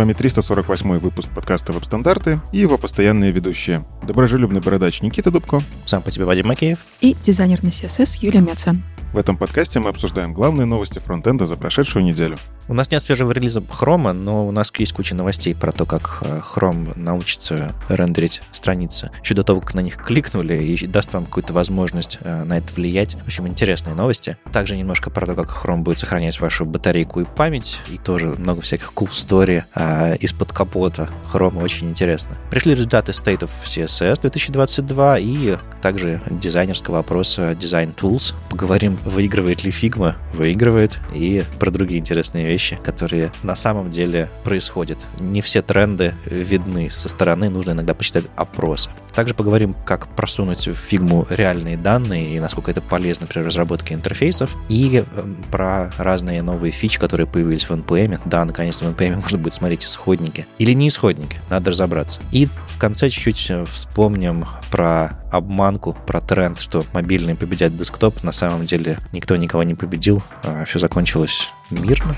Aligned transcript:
Вами 0.00 0.14
348 0.14 0.98
выпуск 0.98 1.28
подкаста 1.28 1.74
«Веб-стандарты» 1.74 2.40
и 2.52 2.58
его 2.58 2.78
постоянные 2.78 3.32
ведущие. 3.32 3.84
Доброжелюбный 4.02 4.62
бородач 4.62 5.02
Никита 5.02 5.30
Дубко. 5.30 5.60
Сам 5.84 6.00
по 6.02 6.10
тебе 6.10 6.24
Вадим 6.24 6.46
Макеев. 6.46 6.78
И 7.02 7.14
дизайнер 7.22 7.62
на 7.62 7.68
CSS 7.68 8.16
Юлия 8.22 8.40
Мяцен. 8.40 8.82
В 9.12 9.18
этом 9.18 9.36
подкасте 9.36 9.78
мы 9.78 9.90
обсуждаем 9.90 10.32
главные 10.32 10.64
новости 10.64 11.00
фронтенда 11.00 11.46
за 11.46 11.56
прошедшую 11.56 12.02
неделю. 12.02 12.38
У 12.70 12.72
нас 12.72 12.88
нет 12.92 13.02
свежего 13.02 13.32
релиза 13.32 13.58
Chrome, 13.58 14.12
но 14.12 14.46
у 14.46 14.52
нас 14.52 14.70
есть 14.78 14.92
куча 14.92 15.16
новостей 15.16 15.56
про 15.56 15.72
то, 15.72 15.86
как 15.86 16.20
э, 16.22 16.40
Chrome 16.54 16.96
научится 16.96 17.74
рендерить 17.88 18.42
страницы 18.52 19.10
еще 19.24 19.34
до 19.34 19.42
того, 19.42 19.60
как 19.60 19.74
на 19.74 19.80
них 19.80 19.96
кликнули, 19.96 20.54
и 20.54 20.86
даст 20.86 21.12
вам 21.12 21.24
какую-то 21.24 21.52
возможность 21.52 22.18
э, 22.20 22.44
на 22.44 22.58
это 22.58 22.72
влиять. 22.72 23.14
В 23.14 23.26
общем, 23.26 23.48
интересные 23.48 23.96
новости. 23.96 24.36
Также 24.52 24.76
немножко 24.76 25.10
про 25.10 25.26
то, 25.26 25.34
как 25.34 25.48
Chrome 25.48 25.82
будет 25.82 25.98
сохранять 25.98 26.38
вашу 26.38 26.64
батарейку 26.64 27.22
и 27.22 27.24
память, 27.24 27.80
и 27.88 27.98
тоже 27.98 28.28
много 28.38 28.60
всяких 28.60 28.92
cool 28.94 29.10
story 29.10 29.64
а, 29.74 30.14
из-под 30.14 30.52
капота 30.52 31.10
Chrome. 31.32 31.60
Очень 31.64 31.90
интересно. 31.90 32.36
Пришли 32.52 32.76
результаты 32.76 33.10
State 33.10 33.40
of 33.40 33.50
CSS 33.64 34.20
2022 34.20 35.18
и 35.18 35.56
также 35.82 36.22
дизайнерского 36.30 37.00
опроса 37.00 37.50
Design 37.50 37.92
Tools. 37.96 38.32
Поговорим 38.48 38.96
выигрывает 39.04 39.64
ли 39.64 39.72
Figma, 39.72 40.14
выигрывает, 40.32 40.98
и 41.12 41.42
про 41.58 41.72
другие 41.72 41.98
интересные 41.98 42.46
вещи, 42.46 42.59
которые 42.82 43.32
на 43.42 43.56
самом 43.56 43.90
деле 43.90 44.30
происходят. 44.44 44.98
Не 45.18 45.40
все 45.40 45.62
тренды 45.62 46.14
видны 46.26 46.90
со 46.90 47.08
стороны, 47.08 47.48
нужно 47.48 47.72
иногда 47.72 47.94
почитать 47.94 48.24
опросы. 48.36 48.90
Также 49.14 49.34
поговорим, 49.34 49.74
как 49.84 50.08
просунуть 50.14 50.68
в 50.68 50.74
фигму 50.74 51.26
реальные 51.30 51.76
данные 51.76 52.34
и 52.34 52.40
насколько 52.40 52.70
это 52.70 52.80
полезно 52.80 53.26
при 53.26 53.40
разработке 53.40 53.94
интерфейсов, 53.94 54.56
и 54.68 55.04
эм, 55.16 55.36
про 55.50 55.90
разные 55.98 56.42
новые 56.42 56.70
фичи, 56.70 56.98
которые 56.98 57.26
появились 57.26 57.68
в 57.68 57.72
NPM. 57.72 58.20
Да, 58.24 58.44
наконец-то 58.44 58.86
в 58.86 58.94
NPM 58.94 59.20
можно 59.20 59.38
будет 59.38 59.54
смотреть 59.54 59.84
исходники. 59.84 60.46
Или 60.58 60.72
не 60.72 60.88
исходники, 60.88 61.38
надо 61.48 61.70
разобраться. 61.70 62.20
И 62.32 62.46
в 62.46 62.78
конце 62.78 63.08
чуть-чуть 63.08 63.50
э, 63.50 63.64
вспомним 63.64 64.46
про 64.70 65.18
обманку, 65.30 65.96
про 66.06 66.20
тренд, 66.20 66.60
что 66.60 66.84
мобильный 66.92 67.34
победят 67.34 67.76
десктоп. 67.76 68.22
На 68.22 68.32
самом 68.32 68.66
деле 68.66 68.98
никто 69.12 69.36
никого 69.36 69.62
не 69.62 69.74
победил, 69.74 70.22
а 70.42 70.64
все 70.64 70.78
закончилось 70.78 71.52
мирно. 71.70 72.14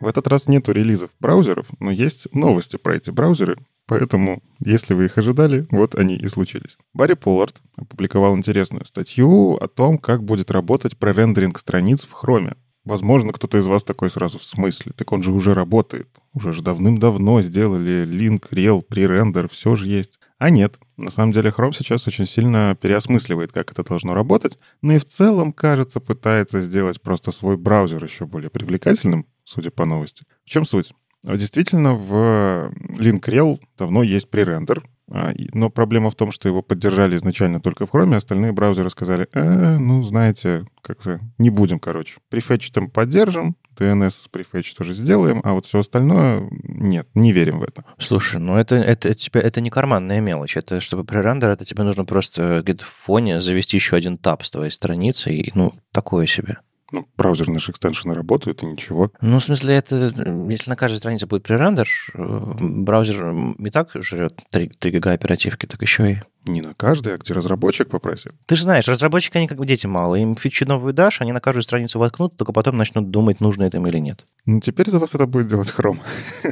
В 0.00 0.06
этот 0.06 0.26
раз 0.26 0.48
нету 0.48 0.72
релизов 0.72 1.10
браузеров, 1.20 1.66
но 1.78 1.90
есть 1.90 2.32
новости 2.34 2.76
про 2.76 2.96
эти 2.96 3.10
браузеры, 3.10 3.58
поэтому, 3.86 4.42
если 4.64 4.94
вы 4.94 5.04
их 5.04 5.18
ожидали, 5.18 5.66
вот 5.70 5.94
они 5.94 6.16
и 6.16 6.26
случились. 6.28 6.78
Барри 6.94 7.14
Поллард 7.14 7.60
опубликовал 7.76 8.36
интересную 8.36 8.86
статью 8.86 9.56
о 9.56 9.68
том, 9.68 9.98
как 9.98 10.24
будет 10.24 10.50
работать 10.50 10.96
пререндеринг 10.96 11.58
страниц 11.58 12.06
в 12.10 12.14
Chrome. 12.24 12.56
Возможно, 12.84 13.34
кто-то 13.34 13.58
из 13.58 13.66
вас 13.66 13.84
такой 13.84 14.08
сразу 14.08 14.38
в 14.38 14.44
смысле. 14.44 14.92
Так 14.96 15.12
он 15.12 15.22
же 15.22 15.32
уже 15.32 15.52
работает. 15.52 16.08
Уже 16.32 16.54
же 16.54 16.62
давным-давно 16.62 17.42
сделали 17.42 18.06
линк, 18.06 18.48
рел, 18.52 18.80
пререндер, 18.80 19.50
все 19.50 19.76
же 19.76 19.86
есть. 19.86 20.18
А 20.38 20.48
нет, 20.48 20.78
на 20.96 21.10
самом 21.10 21.32
деле 21.32 21.50
Chrome 21.50 21.72
сейчас 21.72 22.06
очень 22.06 22.24
сильно 22.24 22.74
переосмысливает, 22.80 23.52
как 23.52 23.70
это 23.70 23.84
должно 23.84 24.14
работать, 24.14 24.58
но 24.80 24.94
и 24.94 24.98
в 24.98 25.04
целом, 25.04 25.52
кажется, 25.52 26.00
пытается 26.00 26.62
сделать 26.62 27.02
просто 27.02 27.30
свой 27.30 27.58
браузер 27.58 28.02
еще 28.02 28.24
более 28.24 28.48
привлекательным, 28.48 29.26
судя 29.50 29.70
по 29.70 29.84
новости. 29.84 30.24
В 30.44 30.50
чем 30.50 30.64
суть? 30.64 30.92
Действительно, 31.22 31.94
в 31.94 32.72
LinkRel 32.98 33.60
давно 33.76 34.02
есть 34.02 34.30
пререндер, 34.30 34.82
а, 35.12 35.32
но 35.52 35.68
проблема 35.68 36.10
в 36.10 36.14
том, 36.14 36.30
что 36.30 36.48
его 36.48 36.62
поддержали 36.62 37.16
изначально 37.16 37.60
только 37.60 37.84
в 37.84 37.90
Chrome, 37.90 38.14
остальные 38.14 38.52
браузеры 38.52 38.90
сказали, 38.90 39.28
э, 39.32 39.76
ну, 39.76 40.02
знаете, 40.04 40.64
как-то 40.82 41.20
не 41.36 41.50
будем, 41.50 41.80
короче. 41.80 42.18
Префетч 42.30 42.72
поддержим, 42.94 43.56
DNS 43.76 44.28
префетч 44.30 44.72
тоже 44.74 44.92
сделаем, 44.92 45.40
а 45.42 45.52
вот 45.52 45.66
все 45.66 45.80
остальное 45.80 46.48
нет, 46.62 47.08
не 47.14 47.32
верим 47.32 47.58
в 47.58 47.64
это. 47.64 47.84
Слушай, 47.98 48.40
ну 48.40 48.56
это, 48.56 48.76
это, 48.76 49.08
это, 49.08 49.18
тебе, 49.18 49.40
это 49.40 49.60
не 49.60 49.70
карманная 49.70 50.20
мелочь. 50.20 50.56
Это 50.56 50.80
чтобы 50.80 51.04
пререндер, 51.04 51.50
это 51.50 51.64
тебе 51.64 51.82
нужно 51.82 52.04
просто 52.04 52.60
где-то 52.62 52.84
в 52.84 52.88
фоне 52.88 53.40
завести 53.40 53.76
еще 53.76 53.96
один 53.96 54.16
таб 54.16 54.44
с 54.44 54.50
твоей 54.50 54.70
страницы, 54.70 55.32
и, 55.32 55.50
ну, 55.54 55.72
такое 55.92 56.26
себе. 56.26 56.58
Ну, 56.92 57.06
браузерные 57.16 57.60
же 57.60 57.72
экстеншены 57.72 58.14
работают, 58.14 58.62
и 58.62 58.66
ничего. 58.66 59.12
Ну, 59.20 59.38
в 59.38 59.44
смысле, 59.44 59.74
это, 59.76 60.12
если 60.48 60.70
на 60.70 60.76
каждой 60.76 60.96
странице 60.96 61.26
будет 61.26 61.42
пререндер, 61.42 61.88
э, 62.14 62.40
браузер 62.60 63.32
и 63.58 63.70
так 63.70 63.90
жрет 63.94 64.40
3, 64.50 64.68
3 64.78 64.90
гига 64.90 65.12
оперативки, 65.12 65.66
так 65.66 65.80
еще 65.82 66.12
и 66.12 66.18
не 66.52 66.60
на 66.60 66.74
каждый, 66.74 67.14
а 67.14 67.18
где 67.18 67.34
разработчик 67.34 67.88
попросил. 67.88 68.32
Ты 68.46 68.56
же 68.56 68.62
знаешь, 68.64 68.88
разработчики, 68.88 69.36
они 69.36 69.46
как 69.46 69.64
дети 69.64 69.86
малые. 69.86 70.22
Им 70.22 70.36
фичу 70.36 70.66
новую 70.66 70.92
дашь, 70.92 71.20
они 71.20 71.32
на 71.32 71.40
каждую 71.40 71.62
страницу 71.62 71.98
воткнут, 71.98 72.36
только 72.36 72.52
потом 72.52 72.76
начнут 72.76 73.10
думать, 73.10 73.40
нужно 73.40 73.64
это 73.64 73.78
им 73.78 73.86
или 73.86 73.98
нет. 73.98 74.26
Ну, 74.46 74.60
теперь 74.60 74.90
за 74.90 74.98
вас 74.98 75.14
это 75.14 75.26
будет 75.26 75.46
делать 75.46 75.72
Chrome. 75.76 75.98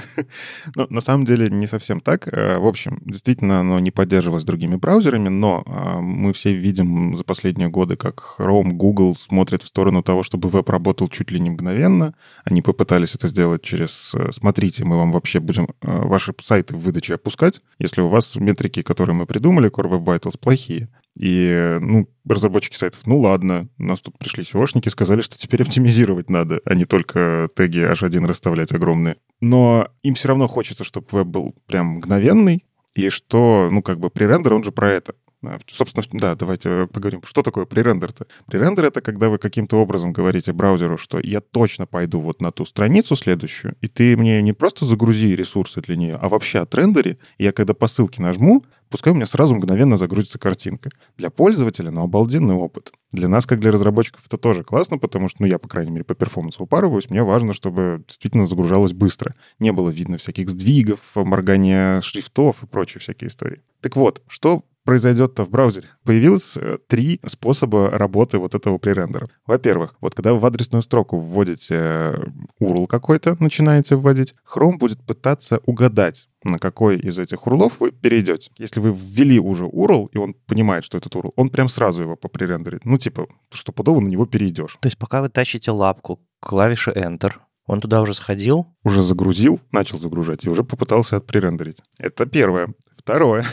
но 0.74 0.86
на 0.90 1.00
самом 1.00 1.24
деле 1.24 1.50
не 1.50 1.66
совсем 1.66 2.00
так. 2.00 2.28
Э, 2.28 2.58
в 2.58 2.66
общем, 2.66 3.00
действительно, 3.04 3.60
оно 3.60 3.78
не 3.78 3.90
поддерживалось 3.90 4.44
другими 4.44 4.76
браузерами, 4.76 5.28
но 5.28 5.62
а, 5.66 6.00
мы 6.00 6.32
все 6.32 6.54
видим 6.54 7.16
за 7.16 7.24
последние 7.24 7.68
годы, 7.68 7.96
как 7.96 8.36
Chrome, 8.38 8.72
Google 8.72 9.16
смотрят 9.16 9.62
в 9.62 9.66
сторону 9.66 10.02
того, 10.02 10.22
чтобы 10.22 10.48
веб 10.48 10.68
работал 10.68 11.08
чуть 11.08 11.30
ли 11.30 11.40
не 11.40 11.50
мгновенно. 11.50 12.14
Они 12.44 12.62
попытались 12.62 13.14
это 13.14 13.28
сделать 13.28 13.62
через 13.62 14.12
э, 14.14 14.30
«смотрите, 14.32 14.84
мы 14.84 14.96
вам 14.96 15.12
вообще 15.12 15.40
будем 15.40 15.68
э, 15.82 15.98
ваши 16.06 16.34
сайты 16.40 16.76
в 16.76 16.80
выдаче 16.80 17.14
опускать, 17.14 17.60
если 17.78 18.00
у 18.00 18.08
вас 18.08 18.36
метрики, 18.36 18.82
которые 18.82 19.14
мы 19.16 19.26
придумали, 19.26 19.68
Core 19.88 19.98
Web 19.98 20.04
Vitals 20.04 20.38
плохие. 20.38 20.88
И, 21.18 21.78
ну, 21.80 22.08
разработчики 22.28 22.76
сайтов, 22.76 23.00
ну 23.04 23.18
ладно, 23.18 23.68
у 23.78 23.84
нас 23.84 24.00
тут 24.00 24.16
пришли 24.18 24.44
SEOшники, 24.44 24.88
сказали, 24.88 25.20
что 25.20 25.36
теперь 25.36 25.62
оптимизировать 25.62 26.30
надо, 26.30 26.60
а 26.64 26.74
не 26.74 26.84
только 26.84 27.48
теги 27.56 27.80
H1 27.80 28.24
расставлять 28.24 28.72
огромные. 28.72 29.16
Но 29.40 29.88
им 30.02 30.14
все 30.14 30.28
равно 30.28 30.46
хочется, 30.46 30.84
чтобы 30.84 31.06
веб 31.10 31.26
был 31.26 31.56
прям 31.66 31.96
мгновенный, 31.96 32.64
и 32.94 33.10
что, 33.10 33.68
ну, 33.70 33.82
как 33.82 33.98
бы 33.98 34.10
пререндер, 34.10 34.54
он 34.54 34.62
же 34.62 34.70
про 34.70 34.92
это. 34.92 35.14
А, 35.44 35.58
собственно, 35.68 36.04
да, 36.12 36.34
давайте 36.34 36.88
поговорим, 36.88 37.22
что 37.24 37.42
такое 37.42 37.64
пререндер-то. 37.64 38.26
Пререндер— 38.46 38.84
это 38.86 39.00
когда 39.00 39.28
вы 39.28 39.38
каким-то 39.38 39.76
образом 39.76 40.12
говорите 40.12 40.52
браузеру, 40.52 40.98
что 40.98 41.20
я 41.22 41.40
точно 41.40 41.86
пойду 41.86 42.20
вот 42.20 42.40
на 42.40 42.50
ту 42.50 42.64
страницу 42.64 43.14
следующую, 43.14 43.76
и 43.80 43.86
ты 43.86 44.16
мне 44.16 44.42
не 44.42 44.52
просто 44.52 44.84
загрузи 44.84 45.36
ресурсы 45.36 45.80
для 45.80 45.96
нее, 45.96 46.18
а 46.20 46.28
вообще 46.28 46.58
отрендери, 46.58 47.18
и 47.38 47.44
я 47.44 47.52
когда 47.52 47.72
по 47.72 47.86
ссылке 47.86 48.20
нажму, 48.20 48.64
пускай 48.90 49.12
у 49.12 49.16
меня 49.16 49.26
сразу 49.26 49.54
мгновенно 49.54 49.96
загрузится 49.96 50.40
картинка. 50.40 50.90
Для 51.16 51.30
пользователя, 51.30 51.92
ну, 51.92 52.02
обалденный 52.02 52.54
опыт. 52.54 52.92
Для 53.12 53.28
нас, 53.28 53.46
как 53.46 53.60
для 53.60 53.70
разработчиков, 53.70 54.22
это 54.26 54.38
тоже 54.38 54.64
классно, 54.64 54.98
потому 54.98 55.28
что, 55.28 55.42
ну, 55.42 55.46
я, 55.46 55.60
по 55.60 55.68
крайней 55.68 55.92
мере, 55.92 56.04
по 56.04 56.16
перформансу 56.16 56.64
упарываюсь, 56.64 57.10
мне 57.10 57.22
важно, 57.22 57.52
чтобы 57.52 58.02
действительно 58.08 58.46
загружалось 58.46 58.92
быстро. 58.92 59.34
Не 59.60 59.70
было 59.72 59.90
видно 59.90 60.18
всяких 60.18 60.48
сдвигов, 60.48 61.00
моргания 61.14 62.00
шрифтов 62.00 62.64
и 62.64 62.66
прочие 62.66 63.00
всякие 63.00 63.28
истории. 63.28 63.62
Так 63.80 63.94
вот, 63.94 64.22
что 64.26 64.64
произойдет-то 64.88 65.44
в 65.44 65.50
браузере? 65.50 65.86
Появилось 66.02 66.56
э, 66.56 66.78
три 66.88 67.20
способа 67.26 67.90
работы 67.90 68.38
вот 68.38 68.54
этого 68.54 68.78
пререндера. 68.78 69.28
Во-первых, 69.46 69.94
вот 70.00 70.14
когда 70.14 70.32
вы 70.32 70.38
в 70.38 70.46
адресную 70.46 70.80
строку 70.80 71.18
вводите 71.18 71.74
э, 71.74 72.24
URL 72.58 72.86
какой-то, 72.86 73.36
начинаете 73.38 73.96
вводить, 73.96 74.34
Chrome 74.50 74.78
будет 74.78 75.04
пытаться 75.04 75.60
угадать, 75.66 76.30
на 76.42 76.58
какой 76.58 76.98
из 76.98 77.18
этих 77.18 77.46
урлов 77.46 77.74
вы 77.80 77.90
перейдете. 77.90 78.50
Если 78.56 78.80
вы 78.80 78.96
ввели 78.98 79.38
уже 79.38 79.66
URL, 79.66 80.08
и 80.10 80.16
он 80.16 80.32
понимает, 80.46 80.84
что 80.86 80.96
этот 80.96 81.14
URL, 81.14 81.32
он 81.36 81.50
прям 81.50 81.68
сразу 81.68 82.00
его 82.00 82.16
попререндерит. 82.16 82.86
Ну, 82.86 82.96
типа, 82.96 83.26
что 83.52 83.72
подобно 83.72 84.06
на 84.06 84.08
него 84.08 84.24
перейдешь. 84.24 84.78
То 84.80 84.86
есть 84.86 84.96
пока 84.96 85.20
вы 85.20 85.28
тащите 85.28 85.70
лапку 85.70 86.18
клавиши 86.40 86.92
Enter, 86.92 87.32
он 87.66 87.82
туда 87.82 88.00
уже 88.00 88.14
сходил? 88.14 88.68
Уже 88.84 89.02
загрузил, 89.02 89.60
начал 89.70 89.98
загружать 89.98 90.46
и 90.46 90.48
уже 90.48 90.64
попытался 90.64 91.18
отпререндерить. 91.18 91.82
Это 91.98 92.24
первое. 92.24 92.72
Второе 92.96 93.44